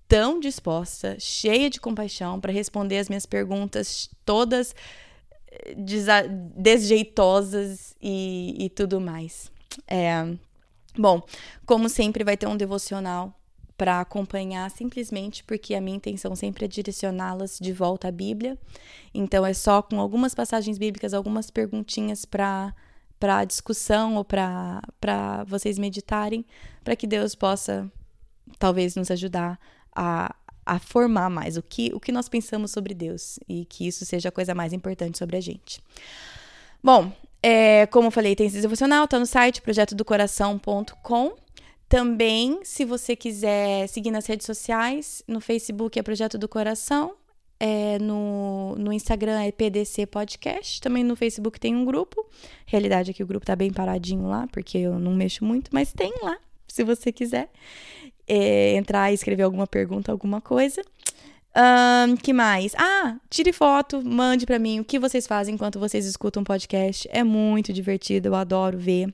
tão 0.07 0.39
disposta, 0.39 1.17
cheia 1.19 1.69
de 1.69 1.79
compaixão 1.79 2.39
para 2.39 2.53
responder 2.53 2.99
as 2.99 3.09
minhas 3.09 3.25
perguntas 3.25 4.09
todas 4.23 4.75
eh, 5.51 5.75
desjeitosas 6.55 7.95
e, 8.01 8.55
e 8.59 8.69
tudo 8.69 9.01
mais. 9.01 9.51
É, 9.87 10.35
Bom, 10.97 11.21
como 11.65 11.89
sempre, 11.89 12.23
vai 12.23 12.37
ter 12.37 12.47
um 12.47 12.57
devocional 12.57 13.33
para 13.77 13.99
acompanhar, 13.99 14.69
simplesmente 14.71 15.43
porque 15.43 15.75
a 15.75 15.81
minha 15.81 15.97
intenção 15.97 16.35
sempre 16.35 16.65
é 16.65 16.67
direcioná-las 16.67 17.57
de 17.59 17.73
volta 17.73 18.07
à 18.07 18.11
Bíblia. 18.11 18.57
Então, 19.13 19.45
é 19.45 19.53
só 19.53 19.81
com 19.81 19.99
algumas 19.99 20.33
passagens 20.33 20.77
bíblicas, 20.77 21.13
algumas 21.13 21.49
perguntinhas 21.49 22.25
para 22.25 22.73
para 23.17 23.45
discussão 23.45 24.15
ou 24.15 24.25
para 24.25 24.81
vocês 25.47 25.79
meditarem, 25.79 26.45
para 26.83 26.97
que 26.97 27.07
Deus 27.07 27.33
possa 27.33 27.89
talvez 28.59 28.95
nos 28.95 29.09
ajudar 29.09 29.57
a, 29.95 30.35
a 30.65 30.79
formar 30.79 31.29
mais 31.29 31.57
o 31.57 31.63
que, 31.63 31.91
o 31.93 31.99
que 31.99 32.11
nós 32.11 32.27
pensamos 32.27 32.71
sobre 32.71 32.93
Deus 32.93 33.39
e 33.47 33.65
que 33.65 33.87
isso 33.87 34.05
seja 34.05 34.29
a 34.29 34.31
coisa 34.31 34.53
mais 34.53 34.73
importante 34.73 35.17
sobre 35.17 35.37
a 35.37 35.41
gente. 35.41 35.81
Bom, 36.83 37.11
é, 37.47 37.85
como 37.85 38.07
eu 38.07 38.11
falei, 38.11 38.35
tem 38.35 38.47
esse 38.47 38.59
devocional, 38.59 39.07
tá 39.07 39.19
no 39.19 39.25
site 39.27 39.61
projetodocoração.com. 39.61 41.35
Também, 41.87 42.59
se 42.63 42.83
você 42.83 43.15
quiser 43.15 43.87
seguir 43.87 44.09
nas 44.09 44.25
redes 44.25 44.47
sociais, 44.47 45.21
no 45.27 45.39
Facebook 45.39 45.99
é 45.99 46.01
Projeto 46.01 46.39
do 46.39 46.49
Coração, 46.49 47.13
é, 47.59 47.99
no, 47.99 48.75
no 48.79 48.91
Instagram 48.91 49.43
é 49.43 49.51
PDC 49.51 50.07
Podcast, 50.07 50.81
também 50.81 51.03
no 51.03 51.15
Facebook 51.15 51.59
tem 51.59 51.75
um 51.75 51.85
grupo. 51.85 52.25
Realidade 52.65 53.11
é 53.11 53.13
que 53.13 53.21
o 53.21 53.27
grupo 53.27 53.45
tá 53.45 53.55
bem 53.55 53.71
paradinho 53.71 54.27
lá, 54.27 54.47
porque 54.51 54.79
eu 54.79 54.97
não 54.97 55.13
mexo 55.13 55.45
muito, 55.45 55.69
mas 55.71 55.93
tem 55.93 56.11
lá, 56.23 56.39
se 56.67 56.83
você 56.83 57.11
quiser 57.11 57.51
é, 58.27 58.75
entrar 58.75 59.11
e 59.11 59.13
escrever 59.13 59.43
alguma 59.43 59.67
pergunta, 59.67 60.11
alguma 60.11 60.41
coisa. 60.41 60.81
Um, 61.55 62.17
que 62.17 62.33
mais? 62.33 62.73
Ah, 62.77 63.15
tire 63.29 63.53
foto, 63.53 64.01
mande 64.03 64.45
para 64.45 64.59
mim 64.59 64.81
o 64.81 64.85
que 64.85 64.99
vocês 64.99 65.25
fazem 65.25 65.55
enquanto 65.55 65.79
vocês 65.79 66.05
escutam 66.05 66.41
um 66.41 66.43
podcast. 66.43 67.07
É 67.11 67.23
muito 67.23 67.71
divertido, 67.71 68.27
eu 68.27 68.35
adoro 68.35 68.77
ver. 68.77 69.13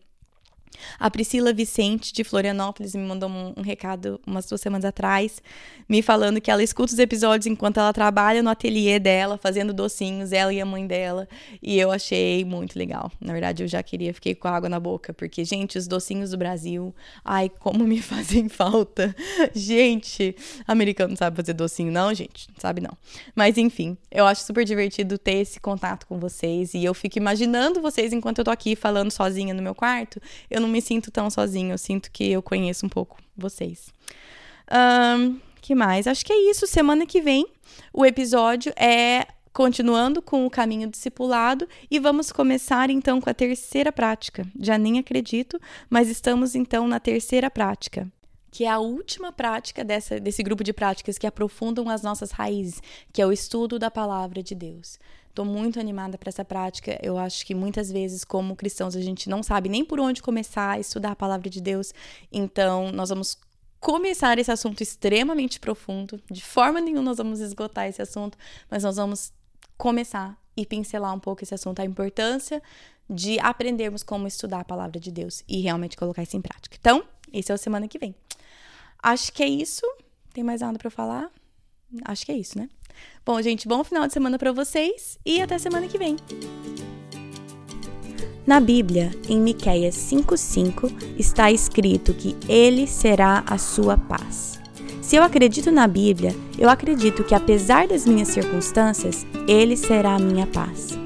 A 1.00 1.10
Priscila 1.10 1.54
Vicente, 1.54 2.14
de 2.14 2.24
Florianópolis, 2.24 2.96
me 2.96 3.04
mandou 3.04 3.30
um, 3.30 3.54
um, 3.58 3.62
recado 3.62 4.20
umas 4.26 4.46
duas 4.46 4.62
semanas 4.62 4.86
atrás, 4.86 5.42
me 5.88 6.02
falando 6.02 6.40
que 6.40 6.50
ela 6.50 6.64
escuta 6.64 6.94
os 6.94 7.00
episódios 7.00 7.48
enquanto 7.48 7.80
ela 7.80 7.92
trabalha 7.94 8.42
no 8.42 8.50
ateliê 8.50 9.00
dela, 9.00 9.38
fazendo 9.38 9.74
docinhos, 9.74 10.32
ela 10.32 10.54
e 10.54 10.62
a 10.62 10.66
mãe 10.66 10.86
dela. 10.86 11.28
E 11.62 11.80
eu 11.80 11.92
achei 11.92 12.46
muito 12.46 12.78
legal. 12.78 13.12
Na 13.20 13.34
verdade, 13.34 13.64
eu 13.64 13.68
já 13.68 13.82
queria, 13.84 14.14
fiquei 14.14 14.36
com 14.36 14.48
água 14.48 14.70
na 14.70 14.80
boca, 14.80 15.14
porque, 15.14 15.44
gente, 15.44 15.78
os 15.78 15.88
docinhos 15.88 16.32
do 16.32 16.38
Brasil, 16.38 16.96
ai, 17.24 17.50
como 17.50 17.84
me 17.84 18.00
fazem 18.02 18.48
falta. 18.48 19.16
Gente, 19.54 20.36
americano 20.68 21.10
não 21.10 21.18
sabe 21.18 21.36
fazer 21.36 21.54
docinho, 21.54 21.92
não, 21.92 22.14
gente, 22.14 22.48
não 22.50 22.60
sabe 22.60 22.82
não. 22.82 22.98
Mas 23.36 23.58
enfim, 23.58 23.98
eu 24.10 24.26
acho 24.26 24.44
super 24.44 24.64
divertido 24.64 25.18
ter 25.18 25.38
esse 25.38 25.60
contato 25.60 26.08
com 26.08 26.20
vocês 26.20 26.74
e 26.74 26.84
eu 26.84 26.94
fico 26.94 27.18
imaginando 27.18 27.82
vocês 27.82 28.14
enquanto 28.14 28.40
eu 28.40 28.46
tô 28.46 28.52
aqui 28.52 28.76
falando 28.76 29.12
sozinha 29.12 29.54
no 29.54 29.62
meu 29.62 29.76
quarto. 29.76 30.22
Eu 30.50 30.61
não 30.62 30.70
me 30.70 30.82
sinto 30.82 31.12
tão 31.12 31.30
sozinho, 31.30 31.74
eu 31.74 31.78
sinto 31.78 32.12
que 32.12 32.32
eu 32.32 32.42
conheço 32.42 32.86
um 32.86 32.90
pouco 32.90 33.18
vocês. 33.36 33.94
Um, 34.72 35.40
que 35.60 35.76
mais? 35.76 36.08
Acho 36.08 36.26
que 36.26 36.32
é 36.34 36.50
isso. 36.50 36.66
Semana 36.66 37.06
que 37.06 37.22
vem 37.22 37.46
o 37.94 38.06
episódio 38.06 38.74
é 38.76 39.28
continuando 39.54 40.22
com 40.22 40.46
o 40.46 40.50
caminho 40.50 40.90
discipulado 40.90 41.68
e 41.90 42.00
vamos 42.00 42.32
começar 42.32 42.90
então 42.90 43.20
com 43.20 43.30
a 43.30 43.34
terceira 43.34 43.92
prática. 43.92 44.46
Já 44.60 44.78
nem 44.78 44.98
acredito, 44.98 45.60
mas 45.90 46.10
estamos 46.10 46.56
então 46.56 46.88
na 46.88 47.00
terceira 47.00 47.50
prática, 47.50 48.08
que 48.50 48.64
é 48.64 48.70
a 48.70 48.80
última 48.80 49.32
prática 49.32 49.84
dessa, 49.84 50.20
desse 50.20 50.42
grupo 50.42 50.64
de 50.64 50.74
práticas 50.74 51.18
que 51.18 51.28
aprofundam 51.28 51.90
as 51.90 52.02
nossas 52.02 52.32
raízes, 52.32 52.82
que 53.12 53.22
é 53.22 53.26
o 53.26 53.32
estudo 53.32 53.78
da 53.78 53.92
palavra 53.92 54.42
de 54.42 54.56
Deus. 54.56 54.98
Estou 55.32 55.46
muito 55.46 55.80
animada 55.80 56.18
para 56.18 56.28
essa 56.28 56.44
prática. 56.44 57.00
Eu 57.02 57.18
acho 57.18 57.46
que 57.46 57.56
muitas 57.56 57.90
vezes, 57.90 58.26
como 58.26 58.54
cristãos, 58.54 58.98
a 58.98 59.02
gente 59.02 59.30
não 59.30 59.42
sabe 59.42 59.70
nem 59.70 59.84
por 59.86 59.98
onde 59.98 60.22
começar 60.22 60.72
a 60.72 60.80
estudar 60.80 61.12
a 61.12 61.16
palavra 61.16 61.50
de 61.50 61.62
Deus. 61.62 61.94
Então, 62.30 62.92
nós 62.92 63.10
vamos 63.10 63.38
começar 63.80 64.38
esse 64.38 64.52
assunto 64.52 64.82
extremamente 64.84 65.58
profundo. 65.58 66.22
De 66.30 66.44
forma 66.44 66.82
nenhuma 66.82 67.04
nós 67.04 67.18
vamos 67.18 67.40
esgotar 67.40 67.88
esse 67.88 68.02
assunto, 68.02 68.38
mas 68.70 68.84
nós 68.84 68.98
vamos 68.98 69.32
começar 69.78 70.38
e 70.56 70.66
pincelar 70.66 71.16
um 71.16 71.20
pouco 71.20 71.44
esse 71.44 71.56
assunto, 71.56 71.80
a 71.80 71.86
importância 71.86 72.62
de 73.10 73.40
aprendermos 73.40 74.04
como 74.04 74.28
estudar 74.28 74.60
a 74.60 74.66
palavra 74.66 75.00
de 75.00 75.12
Deus 75.12 75.46
e 75.48 75.62
realmente 75.62 75.96
colocar 75.96 76.24
isso 76.24 76.36
em 76.36 76.42
prática. 76.42 76.76
Então, 76.78 77.06
esse 77.32 77.54
é 77.54 77.56
o 77.56 77.58
semana 77.58 77.88
que 77.88 77.98
vem. 77.98 78.14
Acho 79.02 79.32
que 79.32 79.42
é 79.42 79.48
isso. 79.48 79.86
Tem 80.34 80.44
mais 80.44 80.60
nada 80.60 80.78
para 80.78 80.90
falar? 80.90 81.32
Acho 82.06 82.26
que 82.26 82.32
é 82.32 82.38
isso, 82.38 82.58
né? 82.58 82.70
Bom, 83.26 83.42
gente, 83.42 83.68
bom 83.68 83.84
final 83.84 84.08
de 84.08 84.14
semana 84.14 84.38
para 84.38 84.52
vocês 84.52 85.18
e 85.26 85.42
até 85.42 85.58
semana 85.58 85.88
que 85.88 85.98
vem. 85.98 86.18
Na 88.46 88.60
Bíblia, 88.60 89.12
em 89.30 89.40
Miqueias 89.40 89.96
5:5, 89.96 90.92
está 91.18 91.52
escrito 91.52 92.14
que 92.14 92.36
ele 92.50 92.88
será 92.88 93.44
a 93.46 93.58
sua 93.58 93.98
paz. 93.98 94.60
Se 95.02 95.16
eu 95.16 95.24
acredito 95.24 95.72
na 95.72 95.88
Bíblia, 95.88 96.36
eu 96.58 96.70
acredito 96.70 97.24
que 97.24 97.36
apesar 97.36 97.88
das 97.88 98.06
minhas 98.06 98.30
circunstâncias, 98.30 99.26
ele 99.48 99.78
será 99.78 100.16
a 100.16 100.20
minha 100.20 100.48
paz. 100.48 100.98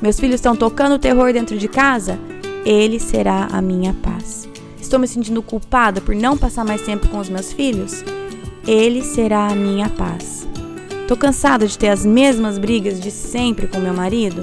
Meus 0.00 0.20
filhos 0.20 0.36
estão 0.36 0.54
tocando 0.54 0.98
terror 0.98 1.32
dentro 1.32 1.58
de 1.58 1.66
casa? 1.66 2.18
Ele 2.64 3.00
será 3.00 3.48
a 3.50 3.60
minha 3.60 3.92
paz. 3.94 4.48
Estou 4.80 4.98
me 4.98 5.08
sentindo 5.08 5.42
culpada 5.42 6.00
por 6.00 6.14
não 6.14 6.38
passar 6.38 6.64
mais 6.64 6.82
tempo 6.82 7.08
com 7.08 7.18
os 7.18 7.28
meus 7.28 7.52
filhos? 7.52 8.04
Ele 8.66 9.02
será 9.02 9.48
a 9.48 9.54
minha 9.54 9.88
paz. 9.88 10.46
Tô 11.08 11.16
cansada 11.16 11.66
de 11.66 11.78
ter 11.78 11.88
as 11.88 12.04
mesmas 12.04 12.58
brigas 12.58 13.00
de 13.00 13.10
sempre 13.10 13.66
com 13.66 13.80
meu 13.80 13.94
marido? 13.94 14.42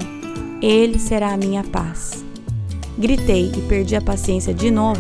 Ele 0.59 0.97
será 0.97 1.31
a 1.31 1.37
minha 1.37 1.63
paz. 1.63 2.25
Gritei 2.97 3.51
e 3.55 3.61
perdi 3.61 3.95
a 3.95 4.01
paciência 4.01 4.51
de 4.51 4.71
novo? 4.71 4.99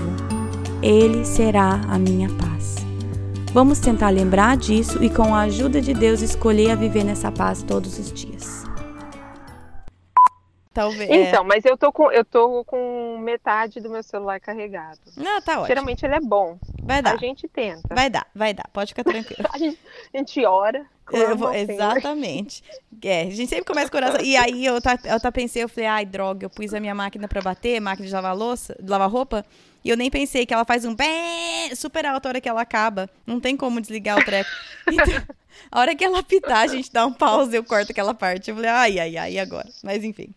Ele 0.79 1.25
será 1.25 1.81
a 1.89 1.97
minha 1.97 2.29
paz. 2.29 2.75
Vamos 3.51 3.79
tentar 3.79 4.11
lembrar 4.11 4.55
disso 4.57 5.03
e, 5.03 5.09
com 5.09 5.33
a 5.33 5.41
ajuda 5.41 5.81
de 5.81 5.95
Deus, 5.95 6.21
escolher 6.21 6.69
a 6.69 6.75
viver 6.75 7.03
nessa 7.03 7.31
paz 7.31 7.63
todos 7.63 7.97
os 7.97 8.13
dias. 8.13 8.34
Talvez. 10.75 11.09
Então, 11.09 11.41
é. 11.41 11.47
mas 11.47 11.63
eu 11.63 11.77
tô 11.77 11.89
com 11.89 12.11
eu 12.11 12.25
tô 12.25 12.65
com 12.65 13.17
metade 13.17 13.79
do 13.79 13.89
meu 13.89 14.03
celular 14.03 14.41
carregado. 14.41 14.99
Não, 15.15 15.41
tá 15.41 15.53
ótimo. 15.53 15.67
Geralmente 15.67 16.05
ele 16.05 16.15
é 16.15 16.19
bom. 16.19 16.59
Vai 16.83 17.01
dar. 17.01 17.13
A 17.13 17.17
gente 17.17 17.47
tenta. 17.47 17.95
Vai 17.95 18.09
dar, 18.09 18.27
vai 18.35 18.53
dar. 18.53 18.67
Pode 18.73 18.89
ficar 18.89 19.05
tranquilo. 19.05 19.47
a, 19.53 19.57
gente, 19.57 19.79
a 20.13 20.17
gente 20.17 20.45
ora. 20.45 20.85
Vou, 21.37 21.53
exatamente. 21.53 22.61
É, 23.01 23.21
a 23.21 23.29
gente 23.29 23.47
sempre 23.47 23.63
começa 23.63 23.89
com 23.89 23.95
oração. 23.95 24.19
E 24.19 24.35
aí 24.35 24.65
eu 24.65 24.81
tá, 24.81 24.99
eu 25.05 25.17
tá 25.17 25.31
pensei, 25.31 25.63
eu 25.63 25.69
falei, 25.69 25.87
ai, 25.87 26.05
droga, 26.05 26.45
eu 26.45 26.49
pus 26.49 26.73
a 26.73 26.79
minha 26.81 26.93
máquina 26.93 27.25
para 27.25 27.41
bater, 27.41 27.79
máquina 27.79 28.05
de 28.05 28.13
lavar 28.13 28.35
louça, 28.35 28.75
de 28.77 28.89
lavar 28.89 29.09
roupa, 29.09 29.45
e 29.81 29.89
eu 29.89 29.95
nem 29.95 30.09
pensei 30.09 30.45
que 30.45 30.53
ela 30.53 30.65
faz 30.65 30.83
um 30.83 30.93
bem 30.93 31.73
super 31.73 32.05
alto 32.05 32.25
a 32.25 32.29
hora 32.29 32.41
que 32.41 32.49
ela 32.49 32.61
acaba. 32.61 33.09
Não 33.25 33.39
tem 33.39 33.55
como 33.55 33.79
desligar 33.79 34.19
o 34.19 34.25
treco. 34.25 34.49
Então, 34.91 35.23
a 35.71 35.79
hora 35.79 35.95
que 35.95 36.03
ela 36.03 36.21
pitar, 36.21 36.65
a 36.65 36.67
gente 36.67 36.91
dá 36.91 37.05
um 37.05 37.13
pause, 37.13 37.55
eu 37.55 37.63
corto 37.63 37.91
aquela 37.91 38.13
parte. 38.13 38.49
Eu 38.49 38.55
falei, 38.55 38.69
ai, 38.69 38.99
ai, 38.99 39.17
ai, 39.17 39.39
agora? 39.39 39.69
Mas 39.81 40.03
enfim. 40.03 40.33